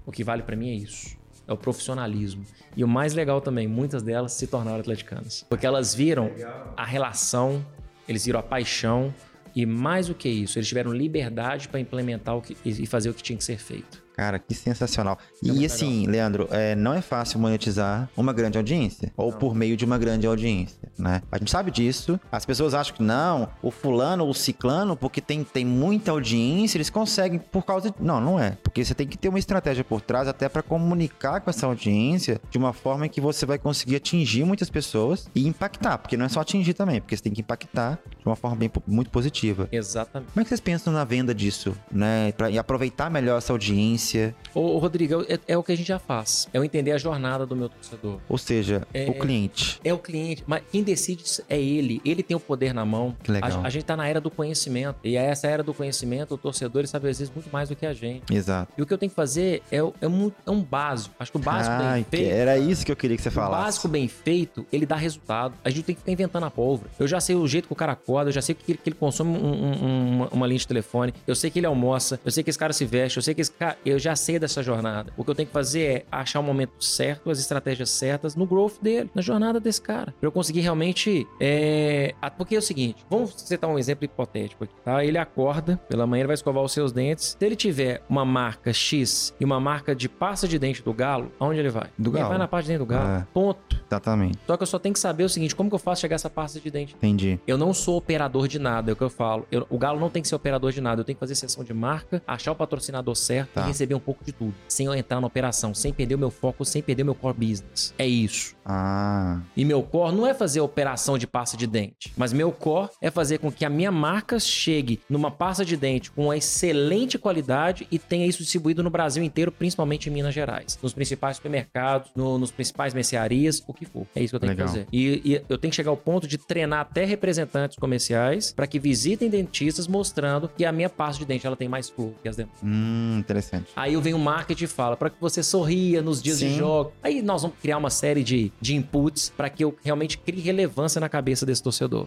O 0.06 0.12
que 0.12 0.22
vale 0.22 0.42
para 0.42 0.56
mim 0.56 0.70
é 0.70 0.74
isso. 0.74 1.16
É 1.46 1.52
o 1.52 1.56
profissionalismo. 1.56 2.44
E 2.76 2.82
o 2.82 2.88
mais 2.88 3.14
legal 3.14 3.40
também, 3.40 3.68
muitas 3.68 4.02
delas 4.02 4.32
se 4.32 4.46
tornaram 4.46 4.80
atleticanas. 4.80 5.44
Porque 5.48 5.66
elas 5.66 5.94
viram 5.94 6.30
a 6.76 6.84
relação, 6.84 7.64
eles 8.08 8.24
viram 8.24 8.40
a 8.40 8.42
paixão 8.42 9.14
e 9.54 9.64
mais 9.64 10.08
do 10.08 10.14
que 10.14 10.28
isso, 10.28 10.58
eles 10.58 10.66
tiveram 10.66 10.92
liberdade 10.92 11.68
para 11.68 11.78
implementar 11.78 12.36
o 12.36 12.42
que, 12.42 12.56
e 12.64 12.86
fazer 12.86 13.10
o 13.10 13.14
que 13.14 13.22
tinha 13.22 13.38
que 13.38 13.44
ser 13.44 13.58
feito. 13.58 14.03
Cara, 14.14 14.38
que 14.38 14.54
sensacional. 14.54 15.18
É 15.44 15.48
e 15.48 15.66
assim, 15.66 16.00
legal. 16.00 16.12
Leandro, 16.12 16.48
é, 16.52 16.76
não 16.76 16.94
é 16.94 17.02
fácil 17.02 17.40
monetizar 17.40 18.08
uma 18.16 18.32
grande 18.32 18.56
audiência. 18.56 19.12
Ou 19.16 19.32
não. 19.32 19.38
por 19.38 19.54
meio 19.56 19.76
de 19.76 19.84
uma 19.84 19.98
grande 19.98 20.24
audiência, 20.24 20.88
né? 20.96 21.20
A 21.32 21.38
gente 21.38 21.50
sabe 21.50 21.72
disso. 21.72 22.18
As 22.30 22.46
pessoas 22.46 22.74
acham 22.74 22.94
que 22.94 23.02
não, 23.02 23.48
o 23.60 23.72
fulano, 23.72 24.24
o 24.28 24.32
ciclano, 24.32 24.96
porque 24.96 25.20
tem, 25.20 25.42
tem 25.42 25.64
muita 25.64 26.12
audiência, 26.12 26.76
eles 26.76 26.90
conseguem 26.90 27.40
por 27.40 27.64
causa 27.64 27.90
de... 27.90 27.96
Não, 27.98 28.20
não 28.20 28.38
é. 28.38 28.56
Porque 28.62 28.84
você 28.84 28.94
tem 28.94 29.06
que 29.06 29.18
ter 29.18 29.28
uma 29.28 29.38
estratégia 29.38 29.82
por 29.82 30.00
trás 30.00 30.28
até 30.28 30.48
para 30.48 30.62
comunicar 30.62 31.40
com 31.40 31.50
essa 31.50 31.66
audiência 31.66 32.40
de 32.48 32.56
uma 32.56 32.72
forma 32.72 33.08
que 33.08 33.20
você 33.20 33.44
vai 33.44 33.58
conseguir 33.58 33.96
atingir 33.96 34.44
muitas 34.44 34.70
pessoas 34.70 35.28
e 35.34 35.48
impactar. 35.48 35.98
Porque 35.98 36.16
não 36.16 36.26
é 36.26 36.28
só 36.28 36.40
atingir 36.40 36.74
também, 36.74 37.00
porque 37.00 37.16
você 37.16 37.22
tem 37.22 37.32
que 37.32 37.40
impactar 37.40 37.98
de 38.06 38.24
uma 38.24 38.36
forma 38.36 38.56
bem, 38.56 38.70
muito 38.86 39.10
positiva. 39.10 39.68
Exatamente. 39.72 40.30
Como 40.32 40.40
é 40.40 40.44
que 40.44 40.48
vocês 40.48 40.60
pensam 40.60 40.92
na 40.92 41.04
venda 41.04 41.34
disso, 41.34 41.74
né? 41.90 42.30
Pra, 42.32 42.48
e 42.48 42.58
aproveitar 42.58 43.10
melhor 43.10 43.38
essa 43.38 43.52
audiência 43.52 44.03
experiência. 44.04 44.34
Ô, 44.54 44.78
Rodrigo, 44.78 45.22
é, 45.28 45.38
é, 45.48 45.58
o 45.58 45.62
que 45.62 45.72
a 45.72 45.76
gente 45.76 45.86
já 45.86 45.98
faz. 45.98 46.48
É 46.52 46.58
eu 46.58 46.64
entender 46.64 46.92
a 46.92 46.98
jornada 46.98 47.46
do 47.46 47.56
meu 47.56 47.68
torcedor. 47.68 48.20
Ou 48.28 48.38
seja, 48.38 48.86
é, 48.92 49.08
o 49.08 49.14
cliente. 49.14 49.80
É 49.84 49.92
o 49.92 49.98
cliente. 49.98 50.44
Mas 50.46 50.62
quem 50.70 50.82
decide 50.82 51.24
é 51.48 51.60
ele. 51.60 52.00
Ele 52.04 52.22
tem 52.22 52.36
o 52.36 52.40
poder 52.40 52.72
na 52.72 52.84
mão. 52.84 53.16
Que 53.22 53.32
legal. 53.32 53.62
A, 53.62 53.66
a 53.66 53.70
gente 53.70 53.84
tá 53.84 53.96
na 53.96 54.06
era 54.06 54.20
do 54.20 54.30
conhecimento. 54.30 54.98
E 55.02 55.16
essa 55.16 55.46
era 55.46 55.62
do 55.62 55.72
conhecimento, 55.72 56.34
o 56.34 56.38
torcedor 56.38 56.80
ele 56.80 56.88
sabe 56.88 57.08
às 57.08 57.18
vezes 57.18 57.32
muito 57.34 57.50
mais 57.52 57.68
do 57.68 57.76
que 57.76 57.86
a 57.86 57.92
gente. 57.92 58.32
Exato. 58.32 58.72
E 58.76 58.82
o 58.82 58.86
que 58.86 58.92
eu 58.92 58.98
tenho 58.98 59.10
que 59.10 59.16
fazer 59.16 59.62
é, 59.72 59.78
é, 59.78 60.08
um, 60.08 60.30
é 60.46 60.50
um 60.50 60.62
básico. 60.62 61.14
Acho 61.18 61.32
que 61.32 61.38
o 61.38 61.40
básico 61.40 61.74
Ai, 61.74 61.94
bem 61.94 62.20
feito. 62.20 62.32
Era 62.32 62.58
isso 62.58 62.84
que 62.84 62.92
eu 62.92 62.96
queria 62.96 63.16
que 63.16 63.22
você 63.22 63.30
falasse. 63.30 63.62
O 63.62 63.64
básico 63.64 63.88
bem 63.88 64.08
feito, 64.08 64.66
ele 64.72 64.86
dá 64.86 64.96
resultado. 64.96 65.54
A 65.64 65.70
gente 65.70 65.84
tem 65.84 65.94
que 65.94 66.00
ficar 66.00 66.12
inventando 66.12 66.44
a 66.44 66.50
pólvora. 66.50 66.90
Eu 66.98 67.06
já 67.06 67.20
sei 67.20 67.34
o 67.34 67.46
jeito 67.46 67.66
que 67.66 67.72
o 67.72 67.76
cara 67.76 67.92
acorda, 67.92 68.30
eu 68.30 68.34
já 68.34 68.42
sei 68.42 68.54
que 68.54 68.72
ele, 68.72 68.78
que 68.82 68.88
ele 68.88 68.96
consome 68.96 69.36
um, 69.36 69.44
um, 69.44 70.14
uma, 70.14 70.28
uma 70.28 70.46
linha 70.46 70.58
de 70.58 70.66
telefone, 70.66 71.14
eu 71.26 71.34
sei 71.34 71.50
que 71.50 71.58
ele 71.58 71.66
almoça, 71.66 72.20
eu 72.24 72.30
sei 72.30 72.42
que 72.42 72.50
esse 72.50 72.58
cara 72.58 72.72
se 72.72 72.84
veste, 72.84 73.16
eu 73.16 73.22
sei 73.22 73.34
que 73.34 73.40
esse 73.40 73.50
cara. 73.50 73.76
Eu 73.84 73.93
já 73.98 74.14
sei 74.16 74.38
dessa 74.38 74.62
jornada. 74.62 75.12
O 75.16 75.24
que 75.24 75.30
eu 75.30 75.34
tenho 75.34 75.46
que 75.46 75.52
fazer 75.52 75.80
é 75.82 76.04
achar 76.10 76.40
o 76.40 76.42
momento 76.42 76.72
certo, 76.84 77.30
as 77.30 77.38
estratégias 77.38 77.90
certas 77.90 78.34
no 78.36 78.46
growth 78.46 78.74
dele, 78.80 79.10
na 79.14 79.22
jornada 79.22 79.58
desse 79.60 79.80
cara. 79.80 80.14
Pra 80.20 80.26
eu 80.28 80.32
conseguir 80.32 80.60
realmente. 80.60 81.26
É... 81.40 82.14
Porque 82.36 82.56
é 82.56 82.58
o 82.58 82.62
seguinte, 82.62 83.04
vamos 83.08 83.32
citar 83.36 83.68
um 83.70 83.78
exemplo 83.78 84.04
hipotético 84.04 84.64
aqui, 84.64 84.74
tá? 84.84 85.04
Ele 85.04 85.18
acorda, 85.18 85.76
pela 85.88 86.06
manhã 86.06 86.22
ele 86.22 86.26
vai 86.28 86.34
escovar 86.34 86.62
os 86.64 86.72
seus 86.72 86.92
dentes. 86.92 87.36
Se 87.38 87.44
ele 87.46 87.56
tiver 87.56 88.02
uma 88.08 88.24
marca 88.24 88.72
X 88.72 89.34
e 89.38 89.44
uma 89.44 89.60
marca 89.60 89.94
de 89.94 90.08
pasta 90.08 90.48
de 90.48 90.58
dente 90.58 90.82
do 90.82 90.92
galo, 90.92 91.30
aonde 91.38 91.60
ele 91.60 91.68
vai? 91.70 91.88
Do 91.98 92.10
ele 92.10 92.18
galo. 92.18 92.28
vai 92.30 92.38
na 92.38 92.48
pasta 92.48 92.64
de 92.64 92.68
dente 92.68 92.78
do 92.78 92.86
galo. 92.86 93.08
É. 93.20 93.26
Ponto. 93.32 93.82
Exatamente. 93.88 94.38
Só 94.46 94.56
que 94.56 94.62
eu 94.62 94.66
só 94.66 94.78
tenho 94.78 94.92
que 94.92 94.98
saber 94.98 95.24
o 95.24 95.28
seguinte: 95.28 95.54
como 95.54 95.68
que 95.68 95.74
eu 95.74 95.78
faço 95.78 96.00
chegar 96.00 96.16
essa 96.16 96.30
pasta 96.30 96.58
de 96.60 96.70
dente? 96.70 96.94
Entendi. 96.96 97.38
Eu 97.46 97.56
não 97.56 97.72
sou 97.72 97.96
operador 97.96 98.48
de 98.48 98.58
nada, 98.58 98.90
é 98.90 98.92
o 98.92 98.96
que 98.96 99.02
eu 99.02 99.10
falo. 99.10 99.46
Eu, 99.50 99.66
o 99.70 99.78
Galo 99.78 100.00
não 100.00 100.10
tem 100.10 100.22
que 100.22 100.28
ser 100.28 100.34
operador 100.34 100.72
de 100.72 100.80
nada. 100.80 101.00
Eu 101.00 101.04
tenho 101.04 101.16
que 101.16 101.20
fazer 101.20 101.34
sessão 101.34 101.62
de 101.62 101.72
marca, 101.74 102.22
achar 102.26 102.52
o 102.52 102.56
patrocinador 102.56 103.14
certo 103.14 103.50
Tá. 103.54 103.62
e 103.62 103.66
receber 103.68 103.83
um 103.92 104.00
pouco 104.00 104.24
de 104.24 104.32
tudo. 104.32 104.54
Sem 104.66 104.86
eu 104.86 104.94
entrar 104.94 105.20
na 105.20 105.26
operação, 105.26 105.74
sem 105.74 105.92
perder 105.92 106.14
o 106.14 106.18
meu 106.18 106.30
foco, 106.30 106.64
sem 106.64 106.80
perder 106.80 107.04
meu 107.04 107.14
core 107.14 107.36
business. 107.36 107.92
É 107.98 108.06
isso. 108.06 108.54
Ah, 108.64 109.40
E 109.54 109.64
meu 109.64 109.82
core 109.82 110.16
não 110.16 110.26
é 110.26 110.32
fazer 110.32 110.60
operação 110.60 111.18
de 111.18 111.26
pasta 111.26 111.54
de 111.56 111.66
dente, 111.66 112.12
mas 112.16 112.32
meu 112.32 112.50
core 112.50 112.88
é 113.02 113.10
fazer 113.10 113.38
com 113.38 113.52
que 113.52 113.64
a 113.64 113.68
minha 113.68 113.92
marca 113.92 114.38
chegue 114.40 115.00
numa 115.10 115.30
pasta 115.30 115.64
de 115.66 115.76
dente 115.76 116.10
com 116.10 116.24
uma 116.24 116.36
excelente 116.36 117.18
qualidade 117.18 117.86
e 117.90 117.98
tenha 117.98 118.26
isso 118.26 118.38
distribuído 118.42 118.82
no 118.82 118.88
Brasil 118.88 119.22
inteiro, 119.22 119.52
principalmente 119.52 120.08
em 120.08 120.12
Minas 120.12 120.32
Gerais, 120.32 120.78
nos 120.82 120.94
principais 120.94 121.36
supermercados, 121.36 122.10
no- 122.16 122.38
nos 122.38 122.50
principais 122.50 122.94
mercearias, 122.94 123.62
o 123.66 123.74
que 123.74 123.84
for. 123.84 124.06
É 124.14 124.22
isso 124.22 124.30
que 124.30 124.36
eu 124.36 124.40
tenho 124.40 124.52
Legal. 124.52 124.66
que 124.66 124.72
fazer. 124.72 124.86
E, 124.92 125.20
e 125.24 125.42
eu 125.48 125.58
tenho 125.58 125.70
que 125.70 125.76
chegar 125.76 125.90
ao 125.90 125.96
ponto 125.96 126.26
de 126.26 126.38
treinar 126.38 126.80
até 126.80 127.04
representantes 127.04 127.76
comerciais 127.78 128.52
para 128.52 128.66
que 128.66 128.78
visitem 128.78 129.28
dentistas 129.28 129.86
mostrando 129.86 130.48
que 130.48 130.64
a 130.64 130.72
minha 130.72 130.88
pasta 130.88 131.18
de 131.18 131.26
dente 131.26 131.46
ela 131.46 131.56
tem 131.56 131.68
mais 131.68 131.88
flow 131.90 132.14
que 132.22 132.28
as 132.28 132.36
demais. 132.36 132.54
hum, 132.62 133.18
interessante. 133.18 133.66
Aí 133.76 133.96
vem 133.96 134.14
o 134.14 134.18
marketing 134.18 134.64
e 134.64 134.66
fala 134.68 134.96
para 134.96 135.10
que 135.10 135.16
você 135.20 135.42
sorria 135.42 136.00
nos 136.00 136.22
dias 136.22 136.38
de 136.38 136.48
Sim. 136.48 136.58
jogo. 136.58 136.92
Aí 137.02 137.22
nós 137.22 137.42
vamos 137.42 137.56
criar 137.60 137.78
uma 137.78 137.90
série 137.90 138.22
de, 138.22 138.52
de 138.60 138.74
inputs 138.74 139.32
para 139.36 139.50
que 139.50 139.64
eu 139.64 139.76
realmente 139.82 140.16
crie 140.18 140.40
relevância 140.40 141.00
na 141.00 141.08
cabeça 141.08 141.44
desse 141.44 141.62
torcedor. 141.62 142.06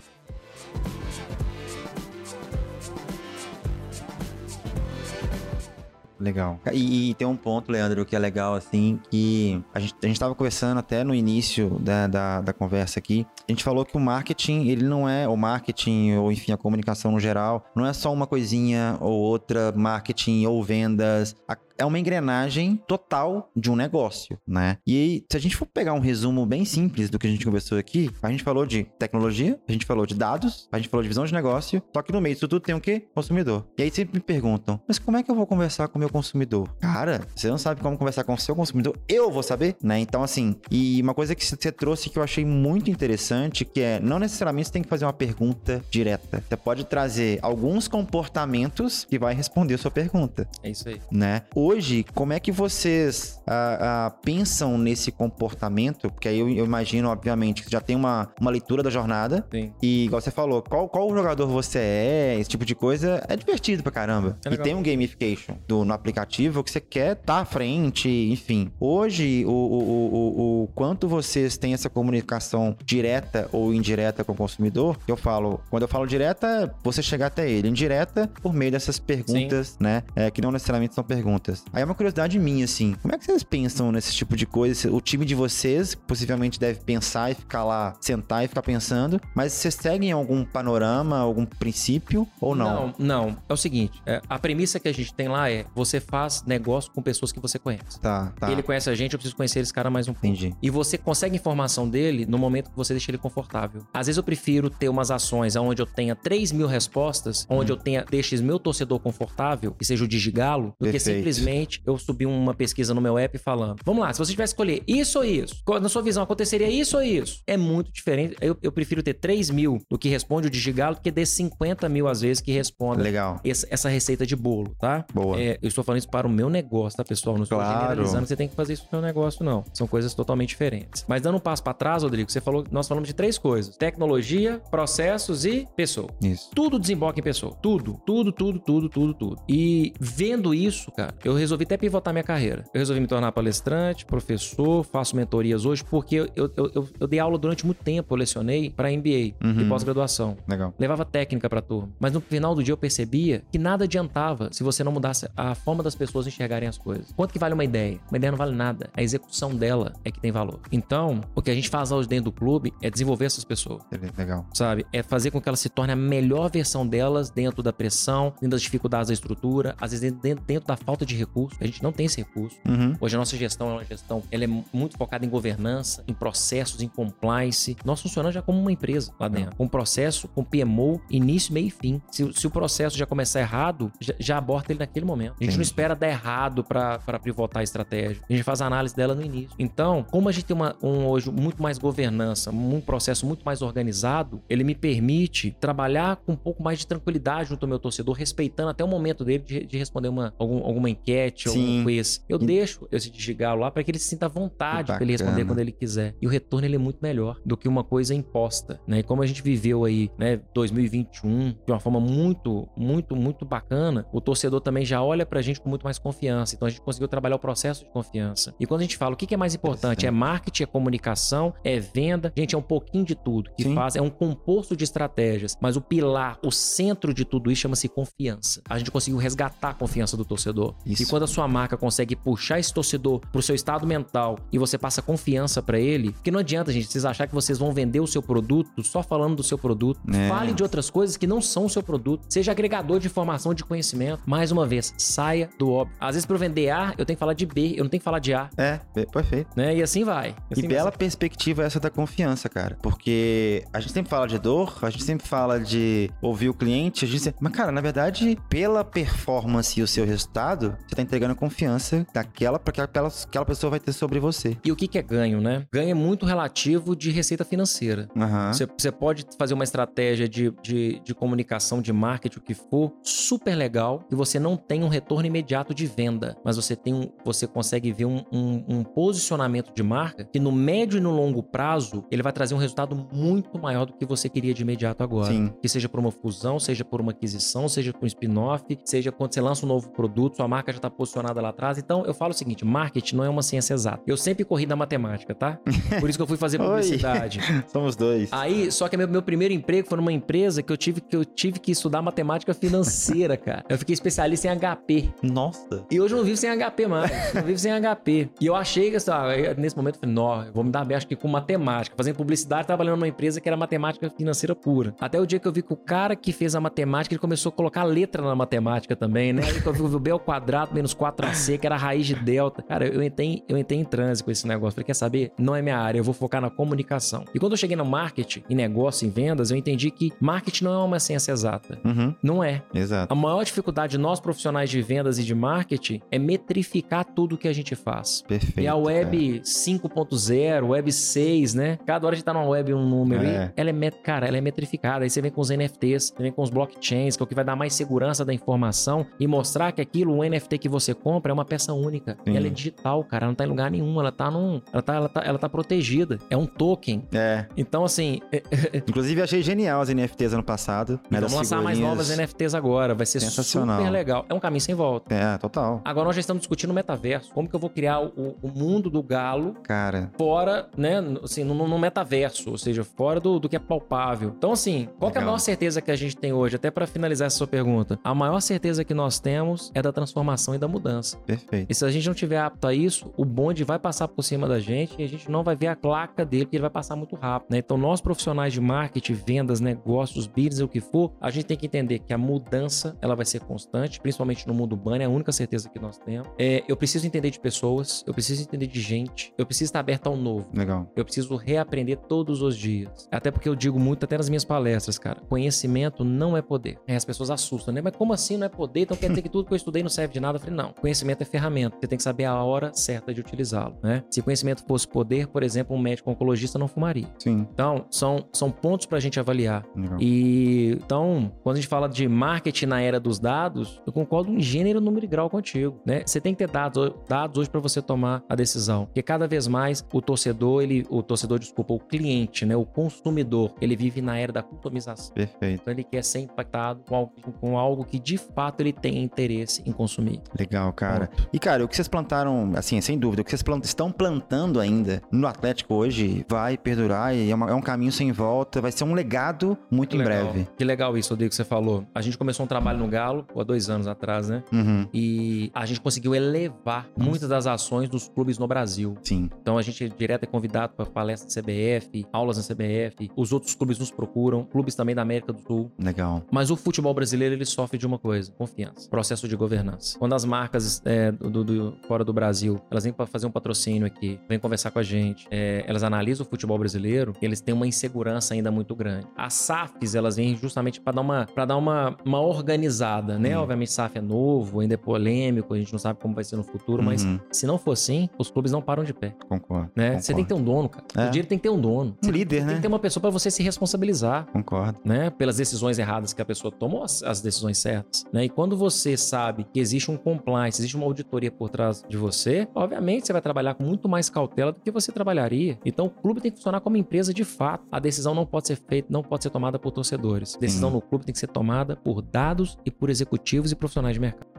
Legal. 6.20 6.60
E, 6.74 7.12
e 7.12 7.14
tem 7.14 7.28
um 7.28 7.36
ponto, 7.36 7.72
Leandro, 7.72 8.06
que 8.06 8.16
é 8.16 8.20
legal, 8.20 8.56
assim, 8.56 9.00
que 9.10 9.64
a 9.74 9.80
gente, 9.80 9.96
a 10.04 10.08
gente 10.08 10.20
tava 10.20 10.34
conversando 10.34 10.80
até 10.80 11.04
no 11.04 11.14
início 11.14 11.78
da, 11.80 12.08
da, 12.08 12.42
da 12.42 12.54
conversa 12.54 13.00
aqui. 13.00 13.26
A 13.48 13.52
gente 13.52 13.64
falou 13.64 13.86
que 13.86 13.96
o 13.96 14.00
marketing, 14.00 14.68
ele 14.68 14.84
não 14.84 15.08
é, 15.08 15.28
o 15.28 15.38
marketing, 15.38 16.16
ou 16.16 16.32
enfim, 16.32 16.52
a 16.52 16.58
comunicação 16.58 17.12
no 17.12 17.20
geral, 17.20 17.66
não 17.76 17.86
é 17.86 17.94
só 17.94 18.12
uma 18.12 18.26
coisinha 18.26 18.98
ou 19.00 19.14
outra, 19.14 19.72
marketing 19.76 20.46
ou 20.46 20.64
vendas. 20.64 21.36
A- 21.48 21.58
é 21.78 21.86
uma 21.86 22.00
engrenagem 22.00 22.82
total 22.88 23.50
de 23.56 23.70
um 23.72 23.76
negócio, 23.76 24.38
né? 24.48 24.78
E 24.86 24.96
aí, 24.96 25.26
se 25.30 25.38
a 25.38 25.40
gente 25.40 25.56
for 25.56 25.66
pegar 25.66 25.94
um 25.94 26.00
resumo 26.00 26.46
bem 26.46 26.66
simples 26.66 27.10
do 27.10 27.20
que 27.20 27.28
a 27.28 27.30
gente 27.30 27.46
conversou 27.46 27.78
aqui, 27.78 28.10
a 28.22 28.30
gente 28.32 28.44
falou 28.44 28.66
de 28.66 28.84
tecnologia, 28.98 29.60
a 29.68 29.72
gente 29.72 29.86
falou 29.86 30.06
de 30.06 30.16
dados, 30.16 30.68
a 30.72 30.78
gente 30.78 30.90
falou 30.90 31.04
de 31.04 31.08
visão 31.10 31.26
de 31.26 31.34
negócio, 31.34 31.82
só 31.94 32.02
que 32.02 32.12
no 32.12 32.22
meio 32.22 32.36
disso 32.36 32.48
tudo 32.48 32.62
tem 32.62 32.76
o 32.76 32.82
quê? 32.82 33.08
Consumidor. 33.14 33.66
E 33.78 33.84
aí 33.84 33.92
sempre 33.92 34.16
me 34.16 34.24
perguntam, 34.24 34.80
mas 34.88 35.00
como 35.00 35.18
é 35.18 35.24
que 35.24 35.30
eu 35.32 35.36
vou 35.36 35.46
conversar 35.46 35.88
com 35.88 35.98
o 35.98 36.00
meu 36.00 36.10
consumidor? 36.10 36.68
Cara, 36.80 37.22
você 37.36 37.50
não 37.50 37.58
sabe 37.58 37.82
como 37.82 37.98
conversar 37.98 38.24
com 38.24 38.34
o 38.34 38.38
seu 38.38 38.56
consumidor, 38.56 38.98
eu 39.08 39.32
vou 39.32 39.44
saber, 39.44 39.76
né? 39.84 40.00
Então, 40.00 40.24
assim, 40.24 40.56
e 40.72 41.02
uma 41.02 41.14
coisa 41.14 41.36
que 41.36 41.46
você 41.46 41.72
trouxe 41.72 42.10
que 42.10 42.18
eu 42.20 42.24
achei 42.24 42.46
muito 42.46 42.90
interessante, 42.90 43.66
que 43.66 43.82
é, 43.82 44.00
não 44.00 44.20
necessariamente 44.20 44.68
você 44.68 44.74
tem 44.74 44.82
que 44.82 44.90
fazer 44.90 45.06
uma 45.06 45.14
pergunta 45.14 45.84
direta. 45.90 46.44
Você 46.48 46.58
pode 46.58 46.84
trazer 46.86 47.40
alguns 47.42 47.88
comportamentos 47.88 49.06
que 49.06 49.18
vai 49.20 49.34
responder 49.34 49.76
a 49.76 49.78
sua 49.78 49.92
pergunta 49.92 50.48
É 50.64 50.70
isso 50.70 50.88
aí. 50.90 51.00
né? 51.12 51.42
Hoje, 51.68 52.06
como 52.16 52.32
é 52.32 52.40
que 52.40 52.50
vocês 52.50 53.42
ah, 53.46 54.06
ah, 54.06 54.12
pensam 54.24 54.78
nesse 54.78 55.12
comportamento? 55.12 56.10
Porque 56.10 56.30
aí 56.30 56.40
eu, 56.40 56.48
eu 56.48 56.64
imagino, 56.64 57.10
obviamente, 57.10 57.62
que 57.62 57.70
já 57.70 57.82
tem 57.82 57.94
uma, 57.94 58.30
uma 58.40 58.50
leitura 58.50 58.82
da 58.82 58.90
jornada. 58.90 59.46
Sim. 59.52 59.74
E, 59.84 60.06
igual 60.06 60.22
você 60.22 60.32
falou, 60.32 60.62
qual, 60.62 60.88
qual 60.88 61.14
jogador 61.14 61.46
você 61.46 61.80
é, 61.80 62.38
esse 62.40 62.50
tipo 62.50 62.64
de 62.64 62.74
coisa, 62.74 63.22
é 63.28 63.36
divertido 63.36 63.84
pra 63.84 63.92
caramba. 63.92 64.38
É 64.46 64.54
e 64.54 64.58
tem 64.58 64.76
um 64.76 64.82
gamification 64.82 65.58
do, 65.68 65.84
no 65.84 65.94
aplicativo 65.94 66.64
que 66.64 66.72
você 66.72 66.80
quer 66.80 67.18
estar 67.18 67.42
à 67.42 67.46
frente, 67.46 68.08
enfim. 68.08 68.72
Hoje, 68.80 69.44
o, 69.46 69.52
o, 69.52 69.84
o, 69.84 70.64
o, 70.64 70.68
quanto 70.68 71.06
vocês 71.06 71.58
têm 71.58 71.74
essa 71.74 71.90
comunicação 71.90 72.78
direta 72.82 73.50
ou 73.52 73.74
indireta 73.74 74.24
com 74.24 74.32
o 74.32 74.36
consumidor, 74.36 74.98
eu 75.06 75.18
falo, 75.18 75.60
quando 75.70 75.82
eu 75.82 75.90
falo 75.90 76.08
direta, 76.08 76.74
você 76.82 77.04
chegar 77.04 77.28
até 77.28 77.50
ele. 77.50 77.68
Indireta, 77.68 78.32
por 78.42 78.54
meio 78.54 78.72
dessas 78.72 79.00
perguntas, 79.00 79.76
né? 79.82 80.04
É, 80.16 80.32
que 80.32 80.42
não 80.42 80.50
necessariamente 80.50 80.96
são 80.96 81.04
perguntas. 81.04 81.57
Aí 81.74 81.82
é 81.82 81.86
uma 81.86 81.96
curiosidade 81.96 82.40
minha, 82.40 82.66
assim, 82.66 82.96
como 83.02 83.14
é 83.14 83.18
que 83.18 83.26
vocês 83.26 83.44
pensam 83.44 83.92
nesse 83.92 84.14
tipo 84.14 84.36
de 84.36 84.46
coisa? 84.46 84.92
O 84.92 85.02
time 85.02 85.26
de 85.26 85.36
vocês 85.36 85.96
possivelmente 85.96 86.60
deve 86.60 86.80
pensar 86.80 87.32
e 87.32 87.36
ficar 87.36 87.64
lá, 87.64 87.96
sentar 88.00 88.44
e 88.44 88.48
ficar 88.48 88.62
pensando, 88.62 89.20
mas 89.36 89.54
vocês 89.54 89.74
seguem 89.76 90.12
algum 90.12 90.44
panorama, 90.46 91.18
algum 91.18 91.46
princípio 91.46 92.28
ou 92.40 92.56
não? 92.56 92.94
Não, 92.98 93.28
não. 93.28 93.38
É 93.48 93.54
o 93.54 93.58
seguinte, 93.58 94.02
é, 94.06 94.22
a 94.30 94.40
premissa 94.40 94.80
que 94.80 94.88
a 94.88 94.94
gente 94.94 95.14
tem 95.14 95.28
lá 95.28 95.50
é 95.50 95.66
você 95.76 96.00
faz 96.00 96.44
negócio 96.46 96.92
com 96.92 97.02
pessoas 97.02 97.32
que 97.32 97.40
você 97.40 97.60
conhece. 97.60 98.00
Tá, 98.00 98.34
tá. 98.40 98.52
Ele 98.52 98.64
conhece 98.64 98.90
a 98.90 98.96
gente, 98.96 99.14
eu 99.14 99.20
preciso 99.20 99.36
conhecer 99.36 99.60
esse 99.60 99.74
cara 99.74 99.90
mais 99.90 100.08
um 100.08 100.14
pouco. 100.14 100.28
Entendi. 100.28 100.56
E 100.62 100.70
você 100.70 100.98
consegue 100.98 101.36
informação 101.36 101.90
dele 101.90 102.26
no 102.26 102.38
momento 102.38 102.70
que 102.70 102.78
você 102.78 102.94
deixa 102.94 103.12
ele 103.12 103.18
confortável. 103.18 103.84
Às 103.94 104.08
vezes 104.08 104.18
eu 104.18 104.24
prefiro 104.24 104.70
ter 104.70 104.90
umas 104.90 105.12
ações 105.12 105.56
onde 105.56 105.82
eu 105.82 105.86
tenha 105.86 106.16
3 106.16 106.52
mil 106.52 106.68
respostas, 106.68 107.46
onde 107.50 107.72
eu 107.72 107.78
tenha, 107.78 108.06
deixe 108.10 108.38
meu 108.42 108.60
torcedor 108.60 109.00
confortável, 109.00 109.74
que 109.74 109.86
seja 109.86 110.04
o 110.04 110.08
digigalo, 110.08 110.74
do 110.80 110.86
que 110.86 110.92
Perfeito. 110.92 111.20
Simplesmente 111.48 111.82
eu 111.86 111.98
subir 111.98 112.26
uma 112.26 112.54
pesquisa 112.54 112.94
no 112.94 113.02
meu 113.02 113.18
app 113.18 113.38
falando: 113.38 113.80
vamos 113.84 114.02
lá, 114.04 114.12
se 114.14 114.20
você 114.20 114.32
tivesse 114.32 114.54
que 114.54 114.62
escolher 114.62 114.84
isso 114.88 115.20
ou 115.20 115.26
isso, 115.26 115.56
na 115.82 115.90
sua 115.90 116.02
visão 116.02 116.24
aconteceria 116.24 116.70
isso 116.70 116.98
ou 116.98 117.04
isso, 117.04 117.42
é 117.48 117.56
muito 117.58 117.92
diferente. 117.92 118.36
Eu, 118.42 118.58
eu 118.62 118.72
prefiro 118.72 119.02
ter 119.02 119.14
3 119.16 119.50
mil 119.50 119.82
do 119.90 119.98
que 119.98 120.10
responde 120.10 120.48
o 120.48 120.50
digigalo 120.50 120.96
do 120.96 121.02
que 121.02 121.12
ter 121.12 121.26
50 121.26 121.88
mil 121.90 122.08
às 122.08 122.22
vezes 122.22 122.42
que 122.42 122.52
responda 122.52 123.02
Legal. 123.02 123.40
essa, 123.44 123.68
essa 123.70 123.90
receita 123.90 124.26
de 124.26 124.36
bolo, 124.36 124.76
tá? 124.80 125.06
Boa. 125.14 125.40
É, 125.40 125.58
eu 125.62 125.68
estou 125.68 125.84
falando 125.84 126.00
isso 126.00 126.10
para 126.10 126.28
o 126.28 126.30
meu 126.30 126.50
negócio, 126.50 126.98
tá, 126.98 127.04
pessoal? 127.04 127.36
Não 127.36 127.44
estou 127.44 127.58
Claro. 127.58 127.80
generalizando 127.80 128.22
que 128.24 128.28
você 128.30 128.36
tem 128.36 128.48
que 128.48 128.56
fazer 128.56 128.74
isso 128.74 128.84
no 128.84 128.90
seu 128.90 129.02
negócio, 129.02 129.44
não. 129.44 129.64
São 129.74 129.88
coisas 129.88 130.14
totalmente 130.14 130.50
diferentes. 130.50 131.06
Mas 131.08 131.22
dando 131.22 131.36
um 131.38 131.40
passo 131.40 131.64
para 131.64 131.74
trás, 131.74 132.04
Rodrigo, 132.04 132.32
você 132.32 132.42
falou, 132.42 132.64
nós 132.72 132.88
falamos 132.88 133.08
de 133.08 133.14
três 133.14 133.38
coisas: 133.38 133.76
tecnologia, 133.78 134.62
processos 134.70 135.46
e 135.46 135.68
pessoa. 135.76 136.10
Isso. 136.22 136.50
Tudo 136.54 136.80
desemboca 136.80 137.20
em 137.20 137.24
pessoa. 137.24 137.56
Tudo, 137.62 138.00
tudo, 138.06 138.32
tudo, 138.32 138.60
tudo, 138.60 138.90
tudo, 138.90 139.14
tudo. 139.14 139.42
E 139.48 139.94
vendo 140.00 140.54
isso, 140.54 140.92
cara, 140.92 141.14
eu 141.24 141.34
resolvi 141.38 141.64
até 141.64 141.78
pivotar 141.78 142.14
minha 142.14 142.24
carreira. 142.24 142.64
Eu 142.74 142.80
resolvi 142.80 143.00
me 143.02 143.08
tornar 143.08 143.32
palestrante, 143.32 144.06
professor, 144.06 144.84
faço 144.84 145.16
mentorias 145.16 145.66
hoje, 145.66 145.84
porque 145.84 146.16
eu, 146.16 146.30
eu, 146.36 146.52
eu, 146.56 146.88
eu 147.00 147.08
dei 147.08 147.20
aula 147.20 147.38
durante 147.38 147.66
muito 147.66 147.84
tempo, 147.84 148.14
eu 148.14 148.18
lecionei 148.18 148.70
para 148.70 148.90
MBA 148.92 149.08
e 149.10 149.36
Uhum. 149.44 149.70
pós-graduação. 149.70 150.38
Legal. 150.48 150.74
Levava 150.78 151.06
técnica 151.06 151.50
pra 151.50 151.62
turma. 151.62 151.90
Mas 152.00 152.12
no 152.14 152.20
final 152.22 152.54
do 152.56 152.64
dia 152.64 152.72
eu 152.74 152.78
percebia 152.78 153.44
que 153.52 153.58
nada 153.58 153.86
adiantava 153.86 154.50
se 154.52 154.64
você 154.64 154.84
não 154.84 154.92
mudasse 154.92 155.28
a 155.36 155.56
forma 155.56 155.84
das 155.84 155.96
pessoas 155.96 156.28
enxergarem 156.28 156.68
as 156.68 156.78
coisas. 156.78 157.12
Quanto 157.16 157.32
que 157.32 157.40
vale 157.40 157.54
uma 157.54 157.64
ideia? 157.64 158.00
Uma 158.10 158.18
ideia 158.18 158.32
não 158.32 158.38
vale 158.38 158.56
nada. 158.56 158.90
A 158.94 159.02
execução 159.02 159.56
dela 159.56 159.94
é 160.04 160.12
que 160.12 160.20
tem 160.20 160.32
valor. 160.32 160.60
Então, 160.72 161.22
o 161.36 161.42
que 161.42 161.52
a 161.52 161.56
gente 161.56 161.70
faz 161.70 161.92
hoje 161.92 162.08
dentro 162.08 162.26
do 162.26 162.32
clube 162.32 162.74
é 162.82 162.90
desenvolver 162.90 163.26
essas 163.26 163.44
pessoas. 163.44 163.82
Legal. 164.18 164.46
Sabe? 164.54 164.86
É 164.92 165.02
fazer 165.04 165.32
com 165.32 165.42
que 165.42 165.48
elas 165.48 165.60
se 165.60 165.70
tornem 165.70 165.94
a 165.94 165.96
melhor 165.96 166.50
versão 166.50 166.86
delas 166.88 167.30
dentro 167.30 167.62
da 167.64 167.72
pressão, 167.74 168.32
dentro 168.34 168.50
das 168.50 168.62
dificuldades 168.62 169.08
da 169.08 169.14
estrutura, 169.14 169.76
às 169.80 169.92
vezes 169.92 170.12
dentro, 170.12 170.44
dentro 170.46 170.68
da 170.68 170.76
falta 170.78 171.06
de 171.06 171.16
recurso. 171.18 171.58
A 171.62 171.66
gente 171.66 171.82
não 171.84 171.92
tem 171.92 172.06
esse 172.06 172.18
recurso. 172.18 172.58
Uhum. 172.68 172.96
Hoje 173.00 173.16
a 173.16 173.20
nossa 173.20 173.36
gestão 173.38 173.70
é 173.70 173.74
uma 173.74 173.86
gestão, 173.86 174.24
ela 174.32 174.44
é 174.44 174.48
muito 174.74 174.98
focada 174.98 175.26
em 175.26 175.30
governança, 175.30 176.04
em 176.08 176.14
processos, 176.14 176.82
em 176.82 176.88
compliance. 176.88 177.76
Nós 177.86 178.02
funcionamos 178.02 178.34
já 178.34 178.42
como 178.42 178.60
uma 178.60 178.72
empresa 178.72 179.12
lá 179.20 179.28
dentro, 179.28 179.56
com 179.56 179.68
processo, 179.68 180.28
com 180.30 180.44
PMO, 180.44 181.02
início, 181.10 181.54
meio 181.54 181.68
e 181.68 181.72
fim. 181.72 182.02
Se, 182.12 182.24
o- 182.24 182.34
se 182.34 182.46
o 182.48 182.50
processo 182.52 182.98
já 182.98 183.06
começar 183.06 183.40
errado, 183.40 183.92
já, 184.00 184.14
já 184.20 184.38
aborta 184.38 184.72
ele 184.72 184.80
naquele 184.80 185.06
momento. 185.06 185.32
A 185.32 185.34
gente 185.36 185.44
Entendi. 185.44 185.58
não 185.58 185.62
espera 185.64 185.96
dar 185.96 186.08
errado 186.08 186.64
para 186.64 187.20
pivotar 187.22 187.62
a 187.62 187.64
estratégia. 187.64 188.22
A 188.30 188.34
gente 188.34 188.44
faz 188.44 188.62
a 188.62 188.66
análise 188.68 188.96
dela 188.96 189.14
no 189.16 189.22
início. 189.24 189.50
Então, 189.60 190.06
como 190.10 190.30
a 190.30 190.32
gente 190.32 190.46
tem 190.46 190.56
uma, 190.56 190.76
um, 190.82 191.06
hoje 191.08 191.32
muito 191.32 191.62
mais 191.62 191.78
governança, 191.78 192.52
um 192.52 192.82
processo 192.82 193.26
muito 193.26 193.44
mais 193.46 193.62
organizado, 193.62 194.42
ele 194.50 194.64
me 194.64 194.76
permite 194.76 195.56
trabalhar 195.60 196.18
com 196.18 196.34
um 196.34 196.36
pouco 196.36 196.62
mais 196.64 196.80
de 196.80 196.88
tranquilidade 196.88 197.50
junto 197.50 197.64
ao 197.64 197.70
meu 197.70 197.80
torcedor, 197.80 198.16
respeitando 198.16 198.70
até 198.70 198.84
o 198.84 198.88
momento 198.88 199.24
dele 199.26 199.44
de, 199.46 199.66
de 199.66 199.78
responder 199.78 200.10
uma, 200.10 200.34
algum- 200.38 200.64
alguma 200.66 200.90
enquete 200.90 201.07
Sim. 201.16 201.50
ou 201.50 201.56
algum 201.56 201.84
quiz. 201.86 202.26
Eu 202.28 202.38
E- 202.42 202.46
deixo 202.46 202.88
esse 202.92 203.34
galo 203.34 203.62
lá 203.62 203.72
para 203.72 203.84
que 203.84 203.92
ele 203.92 204.00
sinta 204.00 204.28
vontade 204.28 204.88
Que 204.92 204.94
para 204.94 205.04
ele 205.04 205.12
responder 205.14 205.46
quando 205.46 205.60
ele 205.60 205.72
quiser. 205.72 206.16
E 206.22 206.28
o 206.28 206.30
retorno 206.30 206.66
ele 206.68 206.76
é 206.76 206.80
muito 206.80 207.00
melhor 207.02 207.40
do 207.46 207.56
que 207.58 207.68
uma 207.68 207.84
coisa 207.84 208.14
imposta, 208.14 208.80
né? 208.88 209.00
E 209.00 209.04
como 209.04 209.22
a 209.22 209.26
gente 209.26 209.42
viveu 209.42 209.86
aí, 209.86 210.10
né, 210.18 210.40
2021 210.54 211.52
de 211.66 211.72
uma 211.72 211.80
forma 211.80 212.00
muito, 212.00 212.68
muito, 212.76 213.16
muito 213.16 213.46
bacana, 213.46 214.06
o 214.12 214.22
torcedor 214.22 214.62
também 214.62 214.86
já 214.86 215.02
olha 215.02 215.26
pra 215.26 215.42
gente 215.42 215.60
com 215.62 215.70
muito 215.70 215.84
mais 215.84 215.98
confiança. 216.00 216.56
Então 216.56 216.66
a 216.68 216.70
gente 216.70 216.82
conseguiu 216.82 217.08
trabalhar 217.08 217.36
o 217.36 217.40
processo 217.40 217.84
de 217.86 217.92
confiança. 217.92 218.54
E 218.60 218.66
quando 218.66 218.82
a 218.82 218.84
gente 218.84 218.98
fala 218.98 219.14
o 219.14 219.18
que 219.18 219.26
que 219.26 219.34
é 219.34 219.38
mais 219.38 219.54
importante, 219.56 220.06
é 220.06 220.12
marketing, 220.12 220.64
é 220.64 220.66
comunicação, 220.66 221.54
é 221.64 221.80
venda, 221.80 222.32
gente, 222.38 222.56
é 222.56 222.58
um 222.58 222.62
pouquinho 222.62 223.06
de 223.06 223.16
tudo 223.16 223.52
que 223.58 223.64
Sim. 223.64 223.76
faz, 223.76 223.96
é 223.96 224.02
um 224.02 224.10
composto 224.10 224.76
de 224.76 224.84
estratégias, 224.84 225.56
mas 225.62 225.76
o 225.76 225.82
pilar, 225.82 226.38
o 226.44 226.52
centro 226.52 227.14
de 227.14 227.26
tudo 227.26 227.52
isso 227.52 227.62
chama-se 227.62 227.88
confiança. 227.90 228.62
A 228.70 228.78
gente 228.78 228.92
conseguiu 228.92 229.20
resgatar 229.20 229.70
a 229.70 229.74
confiança 229.74 230.16
do 230.18 230.26
torcedor. 230.26 230.76
Isso. 230.86 230.97
E 231.04 231.06
quando 231.06 231.24
a 231.24 231.28
sua 231.28 231.48
marca 231.48 231.78
consegue 231.78 232.16
puxar 232.16 232.60
esse 232.60 232.74
torcedor 232.74 233.20
pro 233.32 233.42
seu 233.42 233.56
estado 233.56 233.86
mental 233.86 234.38
e 234.52 234.58
você 234.58 234.78
passa 234.78 235.02
confiança 235.02 235.62
pra 235.62 235.80
ele, 235.80 236.12
porque 236.12 236.32
não 236.32 236.40
adianta, 236.40 236.72
gente, 236.72 236.88
vocês 236.88 237.06
achar 237.06 237.28
que 237.28 237.34
vocês 237.34 237.58
vão 237.58 237.72
vender 237.72 238.00
o 238.00 238.08
seu 238.08 238.22
produto 238.22 238.84
só 238.84 239.02
falando 239.04 239.36
do 239.36 239.44
seu 239.44 239.58
produto. 239.58 240.00
É. 240.14 240.28
Fale 240.28 240.54
de 240.54 240.64
outras 240.64 240.90
coisas 240.90 241.18
que 241.18 241.28
não 241.28 241.42
são 241.42 241.66
o 241.66 241.70
seu 241.70 241.84
produto. 241.84 242.26
Seja 242.30 242.52
agregador 242.52 243.00
de 243.00 243.08
informação, 243.08 243.54
de 243.54 243.64
conhecimento. 243.64 244.22
Mais 244.26 244.52
uma 244.52 244.66
vez, 244.66 244.94
saia 244.98 245.50
do 245.58 245.72
óbvio. 245.72 245.96
Às 246.00 246.16
vezes, 246.16 246.26
para 246.26 246.36
eu 246.36 246.40
vender 246.40 246.70
A, 246.70 246.94
eu 246.98 247.06
tenho 247.06 247.16
que 247.16 247.20
falar 247.20 247.34
de 247.34 247.46
B, 247.46 247.74
eu 247.78 247.84
não 247.84 247.90
tenho 247.90 248.00
que 248.00 248.06
falar 248.06 248.20
de 248.20 248.34
A, 248.34 248.50
É, 248.58 248.80
é, 248.96 249.06
perfeito. 249.06 249.50
né? 249.56 249.76
E 249.76 249.82
assim 249.84 250.04
vai. 250.04 250.30
E 250.50 250.54
Assim 250.54 250.62
vai 250.62 250.70
bela 250.70 250.92
ser. 250.92 250.98
perspectiva 250.98 251.64
essa 251.64 251.80
da 251.80 251.90
confiança, 251.90 252.50
cara. 252.50 252.78
Porque 252.82 253.64
a 253.74 253.80
gente 253.80 253.94
sempre 253.94 254.10
fala 254.10 254.28
de 254.28 254.38
dor, 254.40 254.78
a 254.82 254.90
gente 254.90 255.04
sempre 255.04 255.28
fala 255.28 255.60
de 255.60 256.10
ouvir 256.22 256.50
o 256.50 256.54
cliente, 256.54 257.06
a 257.06 257.08
gente 257.08 257.22
sempre... 257.22 257.40
Mas, 257.42 257.54
cara, 257.54 257.72
na 257.72 257.82
verdade, 257.82 258.38
pela 258.50 258.84
performance 258.84 259.80
e 259.80 259.84
o 259.84 259.88
seu 259.88 260.06
resultado, 260.06 260.76
você 260.88 260.96
tá 260.96 261.02
entregando 261.02 261.36
confiança 261.36 262.06
daquela 262.14 262.58
para 262.60 262.72
que 262.74 262.82
aquela, 262.82 263.08
aquela 263.10 263.46
pessoa 263.46 263.72
vai 263.72 263.80
ter 263.80 263.92
sobre 263.94 264.20
você. 264.20 264.58
E 264.64 264.72
o 264.72 264.76
que 264.76 264.88
que 264.88 264.98
é 264.98 265.02
ganho, 265.02 265.42
né? 265.42 265.66
Ganho 265.72 265.90
é 265.92 265.94
muito 265.94 266.26
relativo 266.26 266.96
de 266.96 267.12
receita 267.12 267.44
financeira. 267.44 268.08
Você, 268.54 268.66
você 268.78 268.92
pode 268.92 269.26
fazer 269.38 269.54
uma 269.54 269.64
estratégia 269.64 270.28
de, 270.28 270.52
de, 270.62 271.00
de 271.04 271.14
comunicação, 271.14 271.82
de 271.82 271.92
marketing, 271.92 272.40
o 272.40 272.42
que 272.42 272.54
for, 272.54 272.94
super 273.04 273.56
legal, 273.56 274.04
e 274.12 274.16
você 274.16 274.40
não 274.40 274.56
tem 274.56 274.84
um 274.84 274.88
retorno 274.88 275.26
imediato 275.28 275.74
de 275.74 275.86
venda, 275.86 276.38
mas 276.44 276.56
você 276.56 276.76
tem 276.76 276.94
um, 276.94 277.10
você 277.26 277.46
consegue 277.48 277.92
ver 277.92 278.06
um, 278.06 278.24
um- 278.32 278.64
um 278.68 278.84
posicionamento 278.84 279.74
de 279.74 279.84
marca 279.84 280.24
que 280.26 280.40
no 280.40 280.52
médio 280.52 280.98
e 280.98 281.02
no 281.02 281.12
longo 281.12 281.42
prazo 281.44 282.06
ele 282.12 282.24
vai 282.24 282.32
trazer 282.34 282.54
um 282.56 282.58
resultado 282.58 283.08
muito 283.14 283.58
maior 283.60 283.86
do 283.86 283.94
que 283.94 284.06
você 284.06 284.30
queria 284.30 284.54
de 284.54 284.62
imediato 284.62 285.04
agora. 285.04 285.32
Sim. 285.32 285.54
Que 285.62 285.68
seja 285.70 285.90
por 285.90 286.00
uma 286.00 286.12
fusão, 286.12 286.60
seja 286.60 286.84
por 286.86 287.02
uma 287.02 287.12
aquisição, 287.12 287.68
seja 287.68 287.92
por 287.94 288.04
um 288.04 288.08
spin-off, 288.08 288.64
seja 288.86 289.12
quando 289.12 289.34
você 289.34 289.42
lança 289.42 289.66
um 289.66 289.70
novo 289.70 289.90
produto, 289.92 290.38
sua 290.38 290.48
marca 290.48 290.72
já 290.78 290.88
está 290.88 290.90
posicionada 290.90 291.42
lá 291.42 291.50
atrás. 291.50 291.78
Então 291.78 292.06
eu 292.06 292.14
falo 292.14 292.32
o 292.32 292.34
seguinte: 292.34 292.64
marketing 292.66 293.16
não 293.16 293.24
é 293.24 293.30
uma 293.30 293.44
ciência 293.44 293.74
exata. 293.74 294.02
Eu 294.08 294.18
sempre 294.18 294.46
corri 294.46 294.66
da 294.66 294.76
matemática, 294.76 295.34
tá? 295.34 295.60
Por 296.00 296.10
isso 296.10 296.18
que 296.18 296.22
eu 296.22 296.28
fui 296.28 296.38
fazer 296.38 296.58
publicidade. 296.60 297.40
Somos 297.68 297.96
dois. 297.96 298.32
Aí, 298.32 298.72
só 298.72 298.88
que 298.88 298.98
meu, 298.98 299.08
meu 299.08 299.22
primeiro 299.22 299.54
emprego 299.54 299.88
foi 299.88 299.98
numa 299.98 300.14
empresa 300.14 300.62
que 300.62 300.72
eu 300.72 300.78
tive 300.78 301.02
que 301.02 301.16
eu 301.16 301.26
tive 301.26 301.60
que 301.60 301.72
estudar 301.72 302.02
matemática 302.02 302.54
financeira, 302.54 303.36
cara. 303.38 303.66
Eu 303.70 303.78
fiquei 303.78 303.94
especialista 303.94 304.48
em 304.48 304.58
HP. 304.58 305.10
Nossa. 305.22 305.86
E 305.90 306.00
hoje 306.00 306.14
eu 306.14 306.18
não 306.18 306.26
vivo 306.26 306.38
sem 306.38 306.50
HP 306.50 306.88
mais. 306.88 307.12
Não 307.34 307.44
vivo 307.44 307.60
sem 307.60 307.72
HP. 307.72 308.30
E 308.40 308.46
eu 308.46 308.56
achei 308.56 308.92
que, 308.92 309.00
sabe, 309.00 309.54
nesse 309.58 309.76
momento, 309.76 309.96
eu 309.96 310.02
falei, 310.02 310.16
não, 310.16 310.46
eu 310.46 310.54
vou 310.54 310.64
me 310.64 310.72
dar 310.72 310.86
bem, 310.86 310.98
acho 310.98 311.08
que 311.08 311.16
com 311.16 311.28
matemática. 311.28 311.96
Fazendo 311.96 312.16
publicidade, 312.16 312.68
trabalhando 312.68 312.96
numa 312.96 313.08
empresa 313.08 313.40
que 313.42 313.48
era 313.48 313.58
matemática 313.58 314.10
financeira 314.10 314.56
pura. 314.56 314.96
Até 315.00 315.20
o 315.20 315.26
dia 315.26 315.40
que 315.40 315.48
eu 315.48 315.52
vi 315.52 315.62
que 315.62 315.74
o 315.74 315.78
cara 315.78 316.16
que 316.16 316.32
fez 316.32 316.56
a 316.56 316.62
matemática, 316.62 317.14
ele 317.14 317.20
começou 317.20 317.50
a 317.50 317.54
colocar 317.54 317.84
letra 317.84 318.22
na 318.22 318.36
matemática 318.36 318.96
também, 318.96 319.34
né? 319.34 319.44
Aí 319.46 319.62
que 319.62 319.68
eu 319.68 319.74
vi 319.74 319.82
o 319.82 320.00
B 320.00 320.12
ao 320.12 320.20
quadrado 320.20 320.67
menos 320.74 320.94
4AC, 320.96 321.58
que 321.58 321.66
era 321.66 321.76
a 321.76 321.78
raiz 321.78 322.06
de 322.06 322.16
delta. 322.16 322.62
Cara, 322.62 322.88
eu 322.88 323.02
entrei, 323.04 323.44
eu 323.48 323.58
entrei 323.58 323.80
em 323.80 323.84
transe 323.84 324.24
com 324.24 324.32
esse 324.32 324.48
negócio. 324.48 324.76
Falei, 324.76 324.86
quer 324.86 324.94
saber? 324.94 325.32
Não 325.38 325.56
é 325.56 325.62
minha 325.62 325.78
área, 325.78 326.00
eu 326.00 326.04
vou 326.04 326.14
focar 326.14 326.42
na 326.42 326.50
comunicação. 326.50 327.24
E 327.34 327.40
quando 327.40 327.54
eu 327.54 327.58
cheguei 327.58 327.76
no 327.76 327.86
marketing, 327.86 328.44
em 328.50 328.56
negócio, 328.56 329.06
em 329.08 329.10
vendas, 329.10 329.52
eu 329.52 329.58
entendi 329.58 329.92
que 329.92 330.12
marketing 330.20 330.66
não 330.66 330.74
é 330.74 330.84
uma 330.86 331.00
ciência 331.00 331.32
exata. 331.32 331.80
Uhum. 331.86 332.14
Não 332.22 332.44
é. 332.44 332.62
Exato. 332.74 333.12
A 333.12 333.16
maior 333.16 333.44
dificuldade 333.44 333.92
de 333.92 333.98
nós 333.98 334.20
profissionais 334.20 334.70
de 334.70 334.82
vendas 334.82 335.18
e 335.20 335.24
de 335.24 335.34
marketing 335.36 336.02
é 336.12 336.18
metrificar 336.20 337.06
tudo 337.06 337.38
que 337.38 337.48
a 337.48 337.54
gente 337.54 337.76
faz. 337.76 338.22
Perfeito. 338.28 338.60
e 338.62 338.68
a 338.68 338.76
web 338.76 339.42
5.0, 339.44 340.68
web 340.68 340.92
6, 340.92 341.54
né? 341.54 341.80
Cada 341.86 342.06
hora 342.06 342.14
a 342.14 342.18
gente 342.18 342.26
tá 342.26 342.34
numa 342.34 342.46
web 342.48 342.74
um 342.74 342.88
número. 342.88 343.24
É. 343.24 343.52
E 343.56 343.60
ela 343.62 343.70
é, 343.70 343.74
met- 343.74 343.98
cara, 344.02 344.28
ela 344.28 344.38
é 344.38 344.42
metrificada. 344.42 345.04
Aí 345.04 345.10
você 345.10 345.22
vem 345.22 345.32
com 345.32 345.42
os 345.42 345.50
NFTs, 345.50 346.14
você 346.16 346.24
vem 346.24 346.32
com 346.32 346.42
os 346.42 346.50
blockchains, 346.50 347.16
que 347.16 347.24
é 347.24 347.26
o 347.26 347.28
que 347.28 347.36
vai 347.36 347.44
dar 347.46 347.56
mais 347.56 347.74
segurança 347.74 348.24
da 348.26 348.34
informação 348.34 349.06
e 349.20 349.28
mostrar 349.28 349.72
que 349.72 349.82
aquilo, 349.82 350.14
o 350.18 350.24
NFT 350.24 350.57
que 350.58 350.70
você 350.70 350.94
compra, 350.94 351.32
é 351.32 351.34
uma 351.34 351.46
peça 351.46 351.74
única. 351.74 352.18
Sim. 352.26 352.34
E 352.34 352.38
ela 352.38 352.48
é 352.48 352.50
digital, 352.50 353.04
cara. 353.04 353.26
Ela 353.26 353.32
não 353.32 353.36
tá 353.36 353.46
em 353.46 353.48
lugar 353.48 353.72
nenhum. 353.72 354.00
Ela 354.00 354.12
tá 354.12 354.30
num. 354.32 354.62
Ela 354.72 354.82
tá, 354.82 354.96
ela 354.96 355.10
tá, 355.10 355.22
ela 355.24 355.40
tá 355.40 355.50
protegida. 355.50 356.20
É 356.30 356.38
um 356.38 356.46
token. 356.46 357.04
É. 357.12 357.46
Então, 357.56 357.84
assim, 357.84 358.22
Inclusive, 358.88 359.22
achei 359.22 359.42
genial 359.42 359.82
as 359.82 359.90
NFTs 359.90 360.34
ano 360.34 360.44
passado. 360.44 361.00
né, 361.10 361.20
vamos 361.20 361.34
lançar 361.34 361.62
mais 361.62 361.80
novas 361.80 362.10
NFTs 362.16 362.54
agora. 362.54 362.94
Vai 362.94 363.06
ser 363.06 363.20
Sensacional. 363.20 363.78
super 363.80 363.92
legal. 363.92 364.26
É 364.30 364.34
um 364.34 364.40
caminho 364.40 364.62
sem 364.62 364.76
volta. 364.76 365.14
É, 365.14 365.38
total. 365.38 365.82
Agora 365.84 366.06
nós 366.06 366.16
já 366.16 366.22
estamos 366.22 366.42
discutindo 366.42 366.72
o 366.72 366.74
metaverso. 366.74 367.32
Como 367.34 367.48
que 367.48 367.56
eu 367.56 367.60
vou 367.60 367.70
criar 367.70 368.02
o, 368.02 368.36
o 368.42 368.48
mundo 368.48 368.90
do 368.90 369.02
galo 369.02 369.56
Cara, 369.64 370.12
fora, 370.18 370.70
né, 370.78 370.98
assim, 371.24 371.44
no, 371.44 371.68
no 371.68 371.80
metaverso, 371.80 372.52
ou 372.52 372.58
seja, 372.58 372.84
fora 372.84 373.20
do, 373.20 373.40
do 373.40 373.50
que 373.50 373.56
é 373.56 373.60
palpável. 373.60 374.34
Então, 374.38 374.52
assim, 374.52 374.90
qual 375.00 375.12
é 375.14 375.18
a 375.18 375.22
maior 375.22 375.38
certeza 375.40 375.82
que 375.82 375.92
a 375.92 375.96
gente 375.96 376.16
tem 376.16 376.34
hoje? 376.34 376.56
Até 376.56 376.72
para 376.72 376.88
finalizar 376.88 377.28
essa 377.28 377.38
sua 377.38 377.48
pergunta, 377.48 378.00
a 378.04 378.14
maior 378.14 378.40
certeza 378.40 378.84
que 378.84 378.94
nós 378.94 379.20
temos 379.20 379.72
é 379.74 379.82
da 379.82 379.92
transformação 379.92 380.47
e 380.56 380.58
da 380.58 380.68
mudança. 380.68 381.18
perfeito. 381.26 381.68
E 381.70 381.76
se 381.76 381.86
a 381.86 381.90
gente 381.90 382.08
não 382.08 382.14
tiver 382.14 382.40
apto 382.40 382.68
a 382.68 382.74
isso, 382.74 383.12
o 383.18 383.26
bonde 383.26 383.64
vai 383.64 383.80
passar 383.80 384.08
por 384.08 384.24
cima 384.24 384.48
da 384.48 384.60
gente 384.60 384.96
e 385.00 385.04
a 385.04 385.08
gente 385.08 385.30
não 385.30 385.44
vai 385.44 385.56
ver 385.56 385.68
a 385.68 385.76
placa 385.76 386.26
dele, 386.26 386.46
porque 386.46 386.58
ele 386.58 386.62
vai 386.62 386.70
passar 386.70 386.96
muito 386.96 387.16
rápido, 387.16 387.52
né? 387.52 387.60
Então, 387.60 387.78
nós 387.78 388.02
profissionais 388.02 388.54
de 388.54 388.62
marketing, 388.62 389.14
vendas, 389.14 389.60
negócios, 389.60 390.28
business, 390.28 390.60
o 390.60 390.68
que 390.68 390.80
for, 390.80 391.12
a 391.20 391.30
gente 391.30 391.46
tem 391.46 391.58
que 391.58 391.66
entender 391.66 392.00
que 392.00 392.14
a 392.14 392.18
mudança, 392.18 392.98
ela 393.02 393.16
vai 393.16 393.26
ser 393.26 393.42
constante, 393.42 394.00
principalmente 394.00 394.48
no 394.48 394.54
mundo 394.54 394.74
urbano, 394.74 395.02
é 395.02 395.06
a 395.06 395.10
única 395.10 395.32
certeza 395.32 395.70
que 395.70 395.80
nós 395.80 395.98
temos. 395.98 396.28
É, 396.38 396.64
eu 396.68 396.76
preciso 396.76 397.06
entender 397.06 397.30
de 397.30 397.40
pessoas, 397.40 398.04
eu 398.06 398.14
preciso 398.14 398.42
entender 398.42 398.68
de 398.68 398.80
gente, 398.82 399.34
eu 399.38 399.46
preciso 399.46 399.70
estar 399.70 399.80
aberto 399.80 400.08
ao 400.08 400.16
novo. 400.16 400.50
Legal. 400.54 400.92
Eu 400.96 401.04
preciso 401.04 401.36
reaprender 401.36 401.98
todos 401.98 402.42
os 402.42 402.58
dias. 402.58 403.08
Até 403.12 403.32
porque 403.32 403.48
eu 403.48 403.56
digo 403.56 403.80
muito 403.80 404.04
até 404.04 404.18
nas 404.18 404.30
minhas 404.30 404.46
palestras, 404.46 404.98
cara. 404.98 405.22
Conhecimento 405.28 406.04
não 406.04 406.36
é 406.36 406.42
poder. 406.42 406.80
Aí 406.88 406.96
as 406.96 407.06
pessoas 407.06 407.30
assustam, 407.30 407.74
né? 407.74 407.82
Mas 407.82 407.96
como 407.96 408.14
assim 408.14 408.38
não 408.38 408.46
é 408.46 408.50
poder? 408.50 408.82
Então 408.82 408.98
quer 408.98 409.10
dizer 409.10 409.22
que 409.22 409.30
tudo 409.30 409.46
que 409.46 409.54
eu 409.54 409.58
estudei 409.58 409.82
não 409.82 409.90
serve 409.90 410.14
de 410.14 410.20
nada? 410.20 410.27
Eu 410.36 410.40
falei, 410.40 410.56
não. 410.56 410.74
Conhecimento 410.74 411.22
é 411.22 411.26
ferramenta. 411.26 411.78
Você 411.80 411.88
tem 411.88 411.98
que 411.98 412.04
saber 412.04 412.26
a 412.26 412.44
hora 412.44 412.72
certa 412.74 413.14
de 413.14 413.22
utilizá-lo, 413.22 413.78
né? 413.82 414.04
Se 414.10 414.22
conhecimento 414.22 414.64
fosse 414.68 414.88
poder, 414.88 415.28
por 415.28 415.44
exemplo, 415.44 415.76
um 415.76 415.80
médico 415.80 416.12
oncologista 416.12 416.60
não 416.60 416.68
fumaria. 416.68 417.08
Sim. 417.20 417.48
Então, 417.52 417.86
são, 417.90 418.26
são 418.34 418.52
pontos 418.52 418.86
pra 418.86 419.00
gente 419.00 419.20
avaliar. 419.20 419.66
Legal. 419.76 419.98
E 420.02 420.78
então, 420.84 421.32
quando 421.44 421.58
a 421.58 421.60
gente 421.60 421.68
fala 421.68 421.88
de 421.88 422.08
marketing 422.08 422.66
na 422.66 422.82
era 422.82 423.00
dos 423.00 423.20
dados, 423.20 423.82
eu 423.86 423.94
concordo 423.94 424.32
em 424.32 424.40
gênero, 424.40 424.82
número 424.82 425.06
e 425.06 425.08
grau 425.08 425.30
contigo, 425.30 425.80
né? 425.86 426.04
Você 426.06 426.20
tem 426.20 426.34
que 426.34 426.40
ter 426.40 426.52
dados, 426.52 426.94
dados 427.08 427.38
hoje 427.38 427.50
para 427.50 427.60
você 427.60 427.82
tomar 427.82 428.24
a 428.28 428.36
decisão, 428.36 428.86
porque 428.86 429.02
cada 429.02 429.28
vez 429.28 429.48
mais 429.48 429.86
o 429.94 430.02
torcedor, 430.02 430.64
ele, 430.64 430.86
o 430.90 431.02
torcedor, 431.02 431.40
desculpa, 431.40 431.74
o 431.74 431.80
cliente, 431.80 432.46
né, 432.46 432.56
o 432.56 432.66
consumidor, 432.66 433.54
ele 433.62 433.76
vive 433.76 434.02
na 434.02 434.18
era 434.18 434.32
da 434.32 434.44
customização. 434.44 435.14
Perfeito. 435.14 435.62
Então 435.62 435.74
ele 435.74 435.84
quer 435.84 436.04
ser 436.04 436.20
impactado 436.20 436.84
com 436.88 436.96
algo, 436.96 437.14
com 437.40 437.58
algo 437.58 437.86
que 437.86 438.00
de 438.00 438.18
fato 438.18 438.62
ele 438.62 438.74
tem 438.74 439.04
interesse 439.04 439.62
em 439.66 439.72
consumir. 439.72 440.17
Legal, 440.38 440.72
cara. 440.74 441.10
E, 441.32 441.40
cara, 441.40 441.64
o 441.64 441.68
que 441.68 441.76
vocês 441.76 441.88
plantaram, 441.88 442.52
assim, 442.56 442.80
sem 442.82 442.98
dúvida, 442.98 443.22
o 443.22 443.26
que 443.26 443.32
vocês 443.32 443.44
plant- 443.44 443.64
estão 443.66 443.92
plantando 443.92 444.60
ainda 444.60 445.02
no 445.12 445.28
Atlético 445.28 445.74
hoje 445.76 446.26
vai 446.30 446.58
perdurar 446.58 447.16
e 447.16 447.30
é, 447.30 447.36
uma- 447.36 447.50
é 447.50 447.54
um 447.54 447.62
caminho 447.62 447.92
sem 447.92 448.12
volta, 448.12 448.62
vai 448.62 448.72
ser 448.72 448.84
um 448.84 448.94
legado 448.94 449.58
muito 449.70 449.96
em 449.96 450.00
legal. 450.00 450.26
breve. 450.32 450.48
Que 450.58 450.64
legal 450.64 450.98
isso, 450.98 451.12
Rodrigo, 451.12 451.30
que 451.30 451.36
você 451.36 451.44
falou. 451.44 451.86
A 451.94 452.02
gente 452.02 452.18
começou 452.18 452.44
um 452.46 452.48
trabalho 452.48 452.80
no 452.80 452.88
Galo, 452.88 453.26
há 453.38 453.44
dois 453.44 453.70
anos 453.70 453.88
atrás, 453.88 454.30
né? 454.30 454.44
Uhum. 454.52 454.88
E 454.94 455.52
a 455.54 455.66
gente 455.66 455.82
conseguiu 455.82 456.14
elevar 456.16 456.88
muitas 456.98 457.30
das 457.30 457.48
ações 457.48 457.90
dos 457.90 458.08
clubes 458.08 458.38
no 458.38 458.48
Brasil. 458.48 458.96
Sim. 459.04 459.30
Então 459.42 459.58
a 459.58 459.62
gente 459.62 459.90
direto 459.90 460.24
é 460.24 460.26
convidado 460.28 460.74
para 460.76 460.86
palestras 460.86 461.34
na 461.36 461.42
CBF, 461.42 462.06
aulas 462.12 462.38
na 462.38 462.44
CBF. 462.44 463.10
Os 463.16 463.32
outros 463.32 463.56
clubes 463.56 463.78
nos 463.80 463.92
procuram, 463.92 464.44
clubes 464.44 464.76
também 464.76 464.96
da 464.96 465.02
América 465.02 465.34
do 465.34 465.42
Sul. 465.42 465.72
Legal. 465.80 466.24
Mas 466.32 466.50
o 466.52 466.56
futebol 466.56 466.94
brasileiro 466.94 467.36
ele 467.36 467.46
sofre 467.46 467.78
de 467.78 467.86
uma 467.86 467.98
coisa: 468.00 468.32
confiança, 468.32 468.90
processo 468.90 469.28
de 469.28 469.36
governança. 469.36 469.98
Quando 470.08 470.14
as 470.16 470.24
marcas 470.24 470.82
é, 470.86 471.12
do, 471.12 471.44
do- 471.44 471.74
fora 471.86 472.02
do 472.06 472.14
Brasil 472.14 472.62
elas 472.72 472.86
vêm 472.86 472.94
para 472.94 473.06
fazer 473.06 473.28
um 473.28 473.32
patrocínio 473.32 473.86
aqui, 473.86 474.18
vêm 474.30 474.40
conversar 474.40 474.72
com 474.72 474.80
a 474.80 474.84
gente, 474.84 475.28
é, 475.30 475.66
elas 475.68 475.84
analisam 475.84 476.26
o 476.26 476.30
futebol 476.30 476.58
brasileiro, 476.58 477.12
eles 477.22 477.42
têm 477.42 477.54
uma 477.54 477.68
insegurança 477.68 478.34
ainda 478.34 478.50
muito 478.50 478.74
grande. 478.74 479.06
As 479.18 479.34
SAFs 479.34 479.96
elas 479.96 480.16
vêm 480.16 480.34
justamente 480.38 480.80
para 480.80 480.94
dar 480.94 481.02
uma 481.02 481.26
para 481.26 481.44
dar 481.44 481.58
uma, 481.58 481.98
uma 482.06 482.22
organizada, 482.22 483.20
né? 483.20 483.38
Hum. 483.38 483.42
Obviamente 483.42 483.70
SAF 483.74 483.98
é 483.98 484.02
novo, 484.02 484.62
ainda 484.62 484.76
é 484.76 484.78
polêmico, 484.78 485.54
a 485.54 485.58
gente 485.58 485.74
não 485.74 485.80
sabe 485.80 486.00
como 486.00 486.16
vai 486.16 486.24
ser 486.24 486.38
no 486.38 486.44
futuro, 486.44 486.82
mas 486.82 487.04
Uhum. 487.04 487.20
se 487.32 487.46
não 487.46 487.58
for 487.58 487.74
assim, 487.74 488.10
os 488.18 488.32
clubes 488.32 488.52
não 488.54 488.62
param 488.62 488.84
de 488.86 488.94
pé. 488.94 489.14
Concordo. 489.28 489.70
Né? 489.76 489.88
concordo. 489.88 490.04
Você 490.06 490.14
tem 490.14 490.24
que 490.24 490.30
ter 490.30 490.36
um 490.36 490.44
dono, 490.44 490.70
cara. 490.70 490.86
É. 490.96 491.08
O 491.08 491.12
dinheiro 491.12 491.28
tem 491.28 491.38
que 491.38 491.44
ter 491.44 491.50
um 491.50 491.60
dono. 491.60 491.98
Um 492.04 492.10
líder, 492.10 492.38
Tem 492.38 492.46
né? 492.46 492.56
que 492.56 492.62
ter 492.62 492.68
uma 492.70 492.80
pessoa 492.80 493.02
para 493.02 493.10
você 493.10 493.30
se 493.30 493.44
responsabilizar 493.44 494.26
Concordo. 494.32 494.80
né, 494.86 495.10
pelas 495.10 495.36
decisões 495.36 495.78
erradas 495.78 496.14
que 496.14 496.22
a 496.22 496.26
pessoa 496.26 496.50
tomou 496.52 496.84
as, 496.84 497.04
as 497.04 497.20
decisões 497.22 497.58
certas, 497.58 498.06
né? 498.14 498.24
E 498.26 498.30
quando 498.30 498.56
você 498.56 498.96
sabe 498.96 499.46
que 499.54 499.60
existe 499.60 499.92
um 499.92 499.97
um 499.98 500.18
compliance, 500.18 500.62
existe 500.62 500.76
uma 500.76 500.86
auditoria 500.86 501.32
por 501.32 501.50
trás 501.50 501.84
de 501.88 501.98
você, 501.98 502.48
obviamente 502.56 503.08
você 503.08 503.14
vai 503.14 503.22
trabalhar 503.22 503.56
com 503.56 503.64
muito 503.64 503.90
mais 503.90 504.10
cautela 504.10 504.52
do 504.52 504.60
que 504.60 504.72
você 504.72 504.92
trabalharia. 504.92 505.60
Então 505.66 505.88
o 505.88 505.90
clube 505.90 506.22
tem 506.22 506.32
que 506.32 506.38
funcionar 506.38 506.62
como 506.62 506.78
empresa 506.78 507.14
de 507.14 507.24
fato. 507.24 507.66
A 507.72 507.80
decisão 507.80 508.14
não 508.14 508.26
pode 508.26 508.48
ser 508.48 508.56
feita, 508.56 508.88
não 508.92 509.04
pode 509.04 509.24
ser 509.24 509.30
tomada 509.30 509.60
por 509.60 509.72
torcedores. 509.72 510.36
A 510.36 510.40
decisão 510.40 510.70
no 510.70 510.82
clube 510.82 511.06
tem 511.06 511.14
que 511.14 511.20
ser 511.20 511.28
tomada 511.28 511.76
por 511.76 512.02
dados 512.02 512.58
e 512.66 512.72
por 512.72 512.90
executivos 512.90 513.52
e 513.52 513.56
profissionais 513.56 513.96
de 513.96 514.00
mercado. 514.00 514.37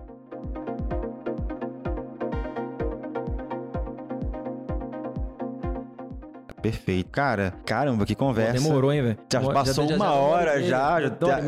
Perfeito. 6.63 7.09
Cara, 7.11 7.55
caramba, 7.65 8.05
que 8.05 8.15
conversa. 8.15 8.53
Demorou, 8.63 8.93
hein, 8.93 9.03
velho? 9.03 9.19
Já 9.33 9.41
passou 9.41 9.85
já- 9.85 9.91
já- 9.91 9.97
uma 9.97 10.05
já- 10.07 10.13
hora 10.13 10.63
já, 10.63 11.01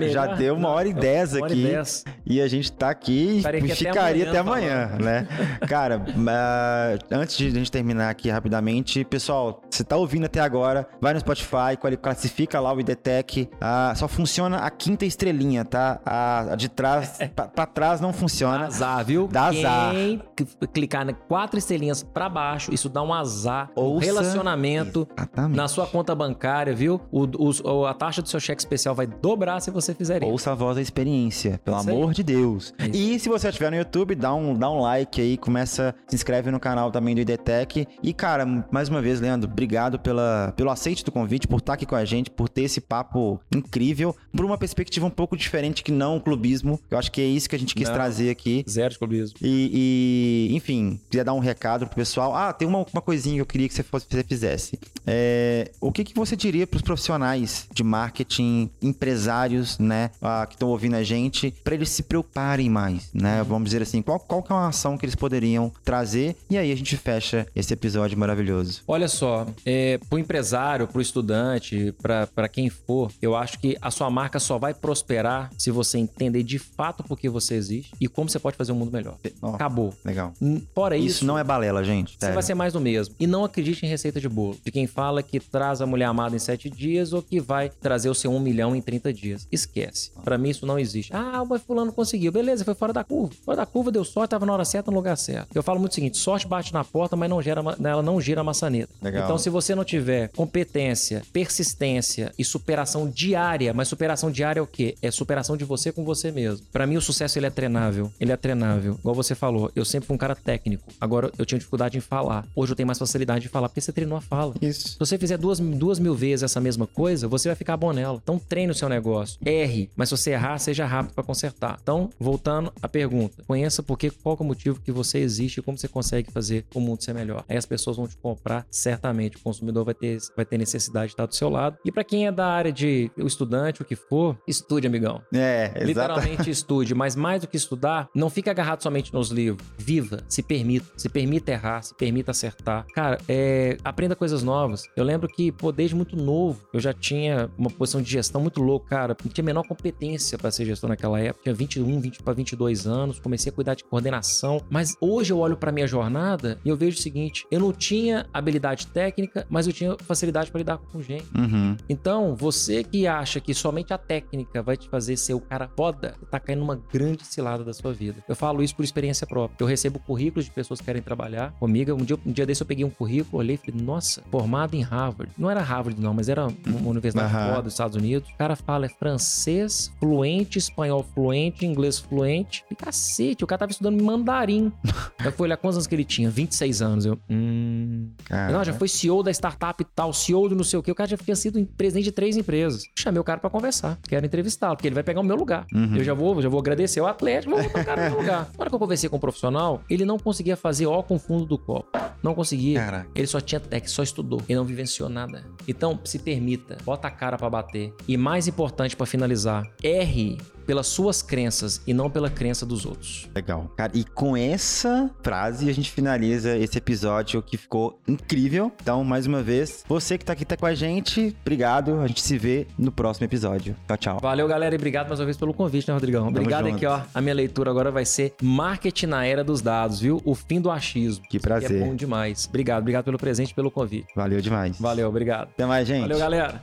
já, 0.08 0.26
deu 0.34 0.54
uma 0.54 0.68
hora 0.68 0.88
e 0.88 0.92
dez 0.94 1.34
Uma 1.34 1.44
hora 1.44 1.54
e 1.54 1.64
aqui. 1.64 1.72
dez. 1.74 2.04
E 2.26 2.40
a 2.40 2.48
gente 2.48 2.72
tá 2.72 2.90
aqui 2.90 3.40
e 3.42 3.46
aqui 3.46 3.56
até 3.72 3.74
ficaria 3.74 4.24
amanhã 4.24 4.30
até 4.30 4.38
amanhã, 4.38 4.90
né? 5.00 5.28
Cara, 5.68 6.02
ah, 6.28 6.98
antes 7.10 7.36
de 7.36 7.46
a 7.48 7.50
gente 7.50 7.70
terminar 7.70 8.10
aqui 8.10 8.30
rapidamente, 8.30 9.04
pessoal, 9.04 9.60
você 9.70 9.82
tá 9.84 9.96
ouvindo 9.96 10.26
até 10.26 10.40
agora, 10.40 10.86
vai 11.00 11.12
no 11.14 11.20
Spotify, 11.20 11.76
classifica 12.00 12.60
lá 12.60 12.72
o 12.72 12.80
IDTech. 12.80 13.48
Ah, 13.60 13.92
só 13.96 14.06
funciona 14.08 14.58
a 14.58 14.70
quinta 14.70 15.04
estrelinha, 15.04 15.64
tá? 15.64 16.00
A, 16.04 16.52
a 16.52 16.56
de 16.56 16.68
trás, 16.68 17.18
pra, 17.34 17.48
pra 17.48 17.66
trás 17.66 18.00
não 18.00 18.10
Dá 18.10 18.16
funciona. 18.16 18.66
azar, 18.66 19.04
viu? 19.04 19.28
Dá 19.30 19.46
azar. 19.46 19.92
Quem 19.92 20.22
cl- 20.38 20.68
clicar 20.72 21.08
em 21.08 21.14
quatro 21.28 21.58
estrelinhas 21.58 22.02
pra 22.02 22.28
baixo, 22.28 22.72
isso 22.72 22.88
dá 22.88 23.02
um 23.02 23.12
azar. 23.12 23.70
Ouça- 23.74 24.06
relacionamento. 24.06 25.06
Exatamente. 25.16 25.56
Na 25.56 25.68
sua 25.68 25.86
conta 25.86 26.14
bancária, 26.14 26.74
viu? 26.74 27.00
O, 27.10 27.26
o- 27.64 27.86
a 27.86 27.94
taxa 27.94 28.22
do 28.22 28.28
seu 28.28 28.40
cheque 28.40 28.60
especial 28.60 28.94
vai 28.94 29.06
dobrar 29.06 29.60
se 29.60 29.70
você 29.70 29.94
fizer 29.94 30.22
isso. 30.22 30.30
Ouça 30.30 30.52
a 30.52 30.54
voz 30.54 30.76
da 30.76 30.82
experiência, 30.82 31.60
pelo 31.64 31.76
amor 31.76 32.12
de 32.14 32.22
Deus. 32.22 32.72
Isso. 32.78 32.90
E 32.94 33.18
se 33.18 33.28
você 33.28 33.48
estiver 33.48 33.70
no 33.70 33.76
YouTube, 33.76 34.14
dá 34.14 34.34
um, 34.34 34.54
dá 34.54 34.70
um 34.70 34.80
like 34.80 35.20
aí, 35.20 35.36
começa, 35.36 35.94
se 36.08 36.14
inscreve 36.16 36.50
no 36.50 36.58
canal 36.60 36.90
também 36.90 37.14
do 37.14 37.20
IDTech. 37.20 37.86
E, 38.02 38.12
cara, 38.12 38.46
mais 38.70 38.88
uma 38.88 39.02
vez, 39.02 39.20
Leandro, 39.20 39.50
obrigado 39.50 39.98
pela, 39.98 40.52
pelo 40.56 40.70
aceite 40.70 41.04
do 41.04 41.12
convite, 41.12 41.46
por 41.46 41.58
estar 41.58 41.74
aqui 41.74 41.86
com 41.86 41.96
a 41.96 42.04
gente, 42.04 42.30
por 42.30 42.48
ter 42.48 42.62
esse 42.62 42.80
papo 42.80 43.40
incrível, 43.54 44.14
por 44.34 44.44
uma 44.44 44.56
perspectiva 44.58 45.06
um 45.06 45.10
pouco 45.10 45.36
diferente 45.36 45.82
que 45.82 45.92
não 45.92 46.16
o 46.16 46.20
clubismo. 46.20 46.80
Eu 46.90 46.98
acho 46.98 47.10
que 47.12 47.20
é 47.20 47.24
isso 47.26 47.48
que 47.48 47.56
a 47.56 47.58
gente 47.58 47.74
quis 47.74 47.88
Não. 47.88 47.94
trazer 47.94 48.30
aqui. 48.30 48.64
Zero 48.68 48.90
de 48.92 48.98
clubismo. 48.98 49.36
E, 49.42 50.48
e, 50.50 50.56
enfim, 50.56 51.00
queria 51.10 51.24
dar 51.24 51.32
um 51.34 51.38
recado 51.40 51.86
pro 51.86 51.96
pessoal. 51.96 52.34
Ah, 52.34 52.52
tem 52.52 52.66
uma, 52.66 52.84
uma 52.92 53.02
coisinha 53.02 53.36
que 53.36 53.40
eu 53.42 53.46
queria 53.46 53.68
que 53.68 53.74
você, 53.74 53.82
fosse, 53.82 54.06
você 54.08 54.22
fizesse. 54.24 54.78
É, 55.06 55.70
o 55.80 55.90
que, 55.90 56.04
que 56.04 56.14
você 56.14 56.36
diria 56.36 56.66
pros 56.66 56.82
profissionais 56.82 57.66
de 57.72 57.82
marketing, 57.82 58.70
empresários, 58.82 59.78
né, 59.78 60.10
ah, 60.20 60.46
que 60.46 60.54
estão 60.54 60.68
ouvindo 60.68 60.94
a 60.96 61.02
gente, 61.02 61.52
para 61.64 61.74
eles 61.74 61.88
se 61.88 62.02
preocuparem 62.02 62.68
mais, 62.68 63.08
né? 63.12 63.42
Vamos 63.42 63.70
dizer 63.70 63.82
assim, 63.82 64.02
qual, 64.02 64.20
qual 64.20 64.42
que 64.42 64.52
é 64.52 64.54
uma 64.54 64.68
ação 64.68 64.96
que 64.98 65.04
eles 65.04 65.14
poderiam 65.14 65.72
trazer? 65.84 66.36
E 66.48 66.56
aí 66.58 66.70
a 66.70 66.76
gente 66.76 66.96
fecha 66.96 67.46
esse 67.56 67.72
episódio 67.72 68.18
maravilhoso. 68.18 68.82
Olha 68.86 69.08
só, 69.08 69.46
é, 69.64 69.98
pro 70.08 70.18
empresário, 70.18 70.86
pro 70.86 71.00
estudante, 71.00 71.94
pra 72.00 72.26
pra 72.26 72.48
quem 72.48 72.68
for, 72.70 73.10
eu 73.20 73.34
acho 73.34 73.58
que 73.58 73.76
a 73.80 73.90
sua 73.90 74.10
marca 74.10 74.38
só 74.38 74.58
vai 74.58 74.72
prosperar 74.74 75.50
se 75.58 75.70
você 75.70 75.98
entender 75.98 76.42
de 76.42 76.58
fato 76.58 77.02
por 77.02 77.18
que 77.18 77.28
você 77.28 77.54
existe 77.54 77.92
e 78.00 78.08
como 78.08 78.28
você 78.28 78.38
pode 78.38 78.56
fazer 78.56 78.72
um 78.72 78.76
mundo 78.76 78.92
melhor. 78.92 79.16
Ó, 79.42 79.54
Acabou. 79.54 79.92
legal. 80.04 80.32
Fora 80.74 80.96
isso, 80.96 81.06
Isso 81.16 81.26
não 81.26 81.38
é 81.38 81.44
balela, 81.44 81.82
gente. 81.84 82.12
Você 82.12 82.18
sério. 82.20 82.34
vai 82.34 82.42
ser 82.42 82.54
mais 82.54 82.72
do 82.72 82.80
mesmo. 82.80 83.14
E 83.18 83.26
não 83.26 83.44
acredite 83.44 83.84
em 83.84 83.88
receita 83.88 84.20
de 84.20 84.28
bolo. 84.28 84.56
De 84.64 84.70
quem 84.70 84.79
fala 84.86 85.22
que 85.22 85.40
traz 85.40 85.80
a 85.80 85.86
mulher 85.86 86.06
amada 86.06 86.34
em 86.34 86.38
7 86.38 86.70
dias 86.70 87.12
ou 87.12 87.22
que 87.22 87.40
vai 87.40 87.68
trazer 87.68 88.08
o 88.08 88.14
seu 88.14 88.30
1 88.30 88.40
milhão 88.40 88.74
em 88.74 88.82
30 88.82 89.12
dias. 89.12 89.48
Esquece. 89.50 90.10
Pra 90.24 90.38
mim 90.38 90.50
isso 90.50 90.66
não 90.66 90.78
existe. 90.78 91.12
Ah, 91.14 91.44
mas 91.48 91.62
fulano 91.62 91.92
conseguiu. 91.92 92.32
Beleza, 92.32 92.64
foi 92.64 92.74
fora 92.74 92.92
da 92.92 93.04
curva. 93.04 93.32
Fora 93.44 93.58
da 93.58 93.66
curva 93.66 93.90
deu 93.90 94.04
sorte, 94.04 94.30
tava 94.30 94.46
na 94.46 94.52
hora 94.52 94.64
certa, 94.64 94.90
no 94.90 94.96
lugar 94.96 95.16
certo. 95.16 95.48
Eu 95.54 95.62
falo 95.62 95.80
muito 95.80 95.92
o 95.92 95.94
seguinte, 95.94 96.18
sorte 96.18 96.46
bate 96.46 96.72
na 96.72 96.84
porta, 96.84 97.16
mas 97.16 97.28
não 97.28 97.40
gera, 97.42 97.62
ela 97.82 98.02
não 98.02 98.20
gira 98.20 98.40
a 98.40 98.44
maçaneta. 98.44 98.92
Legal. 99.02 99.24
Então 99.24 99.38
se 99.38 99.50
você 99.50 99.74
não 99.74 99.84
tiver 99.84 100.28
competência, 100.28 101.22
persistência 101.32 102.32
e 102.38 102.44
superação 102.44 103.08
diária, 103.08 103.72
mas 103.74 103.88
superação 103.88 104.30
diária 104.30 104.60
é 104.60 104.62
o 104.62 104.66
quê? 104.66 104.96
É 105.02 105.10
superação 105.10 105.56
de 105.56 105.64
você 105.64 105.92
com 105.92 106.04
você 106.04 106.30
mesmo. 106.30 106.66
Pra 106.72 106.86
mim 106.86 106.96
o 106.96 107.00
sucesso 107.00 107.38
ele 107.38 107.46
é 107.46 107.50
treinável. 107.50 108.12
Ele 108.20 108.32
é 108.32 108.36
treinável. 108.36 108.96
Igual 108.98 109.14
você 109.14 109.34
falou, 109.34 109.70
eu 109.74 109.84
sempre 109.84 110.06
fui 110.06 110.14
um 110.14 110.18
cara 110.18 110.34
técnico. 110.34 110.84
Agora 111.00 111.30
eu 111.38 111.46
tinha 111.46 111.58
dificuldade 111.58 111.98
em 111.98 112.00
falar. 112.00 112.46
Hoje 112.54 112.72
eu 112.72 112.76
tenho 112.76 112.86
mais 112.86 112.98
facilidade 112.98 113.42
de 113.42 113.48
falar 113.48 113.68
porque 113.68 113.80
você 113.80 113.92
treinou 113.92 114.16
a 114.16 114.20
fala. 114.20 114.54
Isso. 114.70 114.88
Se 114.90 114.98
você 114.98 115.18
fizer 115.18 115.36
duas, 115.36 115.60
duas 115.60 115.98
mil 115.98 116.14
vezes 116.14 116.42
essa 116.42 116.60
mesma 116.60 116.86
coisa, 116.86 117.28
você 117.28 117.48
vai 117.48 117.56
ficar 117.56 117.76
bom 117.76 117.92
nela. 117.92 118.18
Então 118.22 118.38
treine 118.38 118.72
o 118.72 118.74
seu 118.74 118.88
negócio. 118.88 119.38
Erre, 119.44 119.90
mas 119.96 120.08
se 120.08 120.16
você 120.16 120.30
errar, 120.30 120.58
seja 120.58 120.86
rápido 120.86 121.14
para 121.14 121.24
consertar. 121.24 121.78
Então, 121.82 122.10
voltando 122.18 122.72
à 122.82 122.88
pergunta. 122.88 123.42
Conheça 123.46 123.82
por 123.82 123.98
que, 123.98 124.10
qual 124.10 124.36
é 124.38 124.42
o 124.42 124.46
motivo 124.46 124.80
que 124.80 124.92
você 124.92 125.18
existe 125.18 125.58
e 125.58 125.62
como 125.62 125.78
você 125.78 125.88
consegue 125.88 126.30
fazer 126.30 126.64
o 126.74 126.80
mundo 126.80 127.02
ser 127.02 127.14
melhor. 127.14 127.44
Aí 127.48 127.56
as 127.56 127.66
pessoas 127.66 127.96
vão 127.96 128.06
te 128.06 128.16
comprar 128.16 128.66
certamente. 128.70 129.36
O 129.36 129.40
consumidor 129.40 129.84
vai 129.84 129.94
ter, 129.94 130.18
vai 130.36 130.44
ter 130.44 130.58
necessidade 130.58 131.08
de 131.08 131.12
estar 131.12 131.26
do 131.26 131.34
seu 131.34 131.48
lado. 131.48 131.76
E 131.84 131.90
para 131.90 132.04
quem 132.04 132.26
é 132.26 132.32
da 132.32 132.46
área 132.46 132.72
de 132.72 133.10
o 133.16 133.26
estudante, 133.26 133.82
o 133.82 133.84
que 133.84 133.96
for, 133.96 134.36
estude, 134.46 134.86
amigão. 134.86 135.22
É, 135.32 135.66
exatamente. 135.66 135.86
Literalmente 135.86 136.50
estude, 136.50 136.94
mas 136.94 137.16
mais 137.16 137.42
do 137.42 137.48
que 137.48 137.56
estudar, 137.56 138.08
não 138.14 138.30
fica 138.30 138.50
agarrado 138.50 138.82
somente 138.82 139.12
nos 139.12 139.30
livros. 139.30 139.66
Viva, 139.78 140.22
se 140.28 140.42
permita, 140.42 140.86
se 140.96 141.08
permita 141.08 141.52
errar, 141.52 141.82
se 141.82 141.94
permita 141.94 142.30
acertar. 142.30 142.86
Cara, 142.94 143.18
é, 143.28 143.76
aprenda 143.84 144.14
coisas 144.14 144.42
novas. 144.42 144.59
Eu 144.96 145.04
lembro 145.04 145.28
que, 145.28 145.50
pô, 145.52 145.72
desde 145.72 145.94
muito 145.94 146.16
novo, 146.16 146.66
eu 146.72 146.80
já 146.80 146.92
tinha 146.92 147.50
uma 147.56 147.70
posição 147.70 148.00
de 148.00 148.10
gestão 148.10 148.40
muito 148.40 148.60
louca, 148.62 148.88
cara. 148.88 149.16
Não 149.24 149.30
tinha 149.30 149.44
a 149.44 149.46
menor 149.46 149.66
competência 149.66 150.38
para 150.38 150.50
ser 150.50 150.64
gestor 150.64 150.88
naquela 150.88 151.20
época. 151.20 151.44
Tinha 151.44 151.54
21, 151.54 152.00
20 152.00 152.22
para 152.22 152.32
22 152.34 152.86
anos, 152.86 153.18
comecei 153.18 153.50
a 153.50 153.54
cuidar 153.54 153.74
de 153.74 153.84
coordenação. 153.84 154.60
Mas 154.70 154.96
hoje 155.00 155.32
eu 155.32 155.38
olho 155.38 155.56
para 155.56 155.72
minha 155.72 155.86
jornada 155.86 156.58
e 156.64 156.68
eu 156.68 156.76
vejo 156.76 156.98
o 156.98 157.02
seguinte: 157.02 157.46
eu 157.50 157.60
não 157.60 157.72
tinha 157.72 158.26
habilidade 158.32 158.86
técnica, 158.86 159.46
mas 159.48 159.66
eu 159.66 159.72
tinha 159.72 159.96
facilidade 160.00 160.50
para 160.50 160.58
lidar 160.58 160.78
com 160.78 161.02
gente. 161.02 161.26
Uhum. 161.36 161.76
Então, 161.88 162.34
você 162.34 162.82
que 162.82 163.06
acha 163.06 163.40
que 163.40 163.54
somente 163.54 163.92
a 163.92 163.98
técnica 163.98 164.62
vai 164.62 164.76
te 164.76 164.88
fazer 164.88 165.16
ser 165.16 165.34
o 165.34 165.40
cara 165.40 165.70
foda, 165.76 166.14
tá 166.30 166.38
caindo 166.40 166.60
numa 166.60 166.76
grande 166.92 167.24
cilada 167.24 167.64
da 167.64 167.72
sua 167.72 167.92
vida. 167.92 168.22
Eu 168.28 168.36
falo 168.36 168.62
isso 168.62 168.74
por 168.74 168.84
experiência 168.84 169.26
própria. 169.26 169.56
Eu 169.60 169.66
recebo 169.66 169.98
currículos 169.98 170.44
de 170.44 170.50
pessoas 170.50 170.80
que 170.80 170.86
querem 170.86 171.02
trabalhar 171.02 171.52
comigo. 171.52 171.92
Um 171.92 172.04
dia, 172.04 172.18
um 172.26 172.32
dia 172.32 172.46
desse 172.46 172.62
eu 172.62 172.66
peguei 172.66 172.84
um 172.84 172.90
currículo, 172.90 173.38
olhei 173.38 173.54
e 173.54 173.58
falei, 173.58 173.80
nossa, 173.80 174.22
formado 174.50 174.74
em 174.74 174.82
Harvard. 174.82 175.32
Não 175.38 175.48
era 175.48 175.60
Harvard, 175.60 176.00
não, 176.00 176.12
mas 176.12 176.28
era 176.28 176.48
uma 176.66 176.90
universidade 176.90 177.32
Aham. 177.32 177.50
foda 177.50 177.62
dos 177.62 177.72
Estados 177.72 177.96
Unidos. 177.96 178.28
O 178.30 178.36
cara 178.36 178.56
fala 178.56 178.86
é 178.86 178.88
francês 178.88 179.92
fluente, 180.00 180.58
espanhol 180.58 181.06
fluente, 181.14 181.64
inglês 181.64 182.00
fluente. 182.00 182.64
E 182.68 182.74
cacete, 182.74 183.44
o 183.44 183.46
cara 183.46 183.60
tava 183.60 183.70
estudando 183.70 184.02
mandarim. 184.02 184.72
eu 185.24 185.30
fui 185.30 185.46
olhar 185.46 185.56
quantos 185.56 185.76
anos 185.76 185.86
que 185.86 185.94
ele 185.94 186.04
tinha? 186.04 186.28
26 186.28 186.82
anos. 186.82 187.06
Eu, 187.06 187.16
hum. 187.30 188.08
Cara, 188.24 188.52
Não, 188.52 188.64
já 188.64 188.72
foi 188.72 188.88
CEO 188.88 189.22
da 189.22 189.30
startup 189.30 189.80
e 189.80 189.86
tal, 189.94 190.12
CEO 190.12 190.48
do 190.48 190.56
não 190.56 190.64
sei 190.64 190.80
o 190.80 190.82
que. 190.82 190.90
O 190.90 190.94
cara 190.94 191.08
já 191.08 191.16
tinha 191.16 191.36
sido 191.36 191.64
presidente 191.76 192.04
de 192.04 192.12
três 192.12 192.36
empresas. 192.36 192.82
Chamei 192.98 193.20
o 193.20 193.24
cara 193.24 193.38
pra 193.38 193.48
conversar. 193.48 193.98
Quero 194.08 194.26
entrevistá-lo, 194.26 194.74
porque 194.76 194.88
ele 194.88 194.94
vai 194.94 195.04
pegar 195.04 195.20
o 195.20 195.24
meu 195.24 195.36
lugar. 195.36 195.64
Uhum. 195.72 195.96
Eu 195.96 196.02
já 196.02 196.12
vou, 196.12 196.42
já 196.42 196.48
vou 196.48 196.58
agradecer 196.58 197.00
o 197.00 197.06
Atlético, 197.06 197.54
vou 197.54 197.62
botar 197.62 197.80
o 197.80 197.84
cara 197.84 198.04
no 198.04 198.10
meu 198.10 198.20
lugar. 198.20 198.48
Na 198.58 198.62
hora 198.62 198.68
que 198.68 198.74
eu 198.74 198.80
conversei 198.80 199.08
com 199.08 199.16
o 199.16 199.20
profissional, 199.20 199.82
ele 199.88 200.04
não 200.04 200.18
conseguia 200.18 200.56
fazer 200.56 200.86
ó 200.86 201.02
com 201.02 201.14
o 201.14 201.18
fundo 201.18 201.44
do 201.46 201.56
copo. 201.56 201.88
Não 202.22 202.34
conseguia. 202.34 202.80
Caraca. 202.80 203.10
Ele 203.14 203.26
só 203.26 203.40
tinha 203.40 203.60
técnica, 203.60 203.88
só 203.88 204.02
estudou. 204.02 204.39
Ele 204.48 204.56
não 204.56 204.64
vivenciou 204.64 205.08
nada. 205.08 205.44
Então, 205.66 205.98
se 206.04 206.18
permita, 206.18 206.78
bota 206.84 207.08
a 207.08 207.10
cara 207.10 207.36
pra 207.36 207.50
bater. 207.50 207.92
E 208.06 208.16
mais 208.16 208.48
importante 208.48 208.96
pra 208.96 209.06
finalizar, 209.06 209.70
erre 209.82 210.38
pelas 210.70 210.86
suas 210.86 211.20
crenças 211.20 211.82
e 211.84 211.92
não 211.92 212.08
pela 212.08 212.30
crença 212.30 212.64
dos 212.64 212.86
outros. 212.86 213.28
Legal. 213.34 213.72
Cara, 213.76 213.90
e 213.92 214.04
com 214.04 214.36
essa 214.36 215.10
frase 215.20 215.68
a 215.68 215.74
gente 215.74 215.90
finaliza 215.90 216.56
esse 216.56 216.78
episódio 216.78 217.42
que 217.42 217.56
ficou 217.56 217.98
incrível. 218.06 218.70
Então, 218.80 219.02
mais 219.02 219.26
uma 219.26 219.42
vez, 219.42 219.84
você 219.88 220.16
que 220.16 220.24
tá 220.24 220.32
aqui 220.32 220.44
tá 220.44 220.56
com 220.56 220.66
a 220.66 220.72
gente, 220.72 221.36
obrigado. 221.40 221.98
A 221.98 222.06
gente 222.06 222.20
se 222.22 222.38
vê 222.38 222.68
no 222.78 222.92
próximo 222.92 223.24
episódio. 223.24 223.74
Tchau, 223.88 223.96
tchau. 223.96 224.18
Valeu, 224.20 224.46
galera, 224.46 224.72
e 224.72 224.78
obrigado 224.78 225.08
mais 225.08 225.18
uma 225.18 225.24
vez 225.24 225.36
pelo 225.36 225.52
convite, 225.52 225.88
né, 225.88 225.94
Rodrigão? 225.94 226.28
Obrigado 226.28 226.68
aqui, 226.68 226.86
ó. 226.86 227.00
A 227.12 227.20
minha 227.20 227.34
leitura 227.34 227.68
agora 227.68 227.90
vai 227.90 228.04
ser 228.04 228.36
Marketing 228.40 229.06
na 229.06 229.26
Era 229.26 229.42
dos 229.42 229.60
Dados, 229.60 229.98
viu? 229.98 230.22
O 230.24 230.36
fim 230.36 230.60
do 230.60 230.70
achismo. 230.70 231.24
Que 231.28 231.38
aqui 231.38 231.40
prazer. 231.40 231.82
É 231.82 231.84
bom 231.84 231.96
demais. 231.96 232.46
Obrigado, 232.48 232.82
obrigado 232.82 233.06
pelo 233.06 233.18
presente 233.18 233.52
pelo 233.52 233.72
convite. 233.72 234.06
Valeu 234.14 234.40
demais. 234.40 234.78
Valeu, 234.78 235.08
obrigado. 235.08 235.48
Até 235.48 235.66
mais, 235.66 235.88
gente. 235.88 236.02
Valeu, 236.02 236.18
galera. 236.20 236.62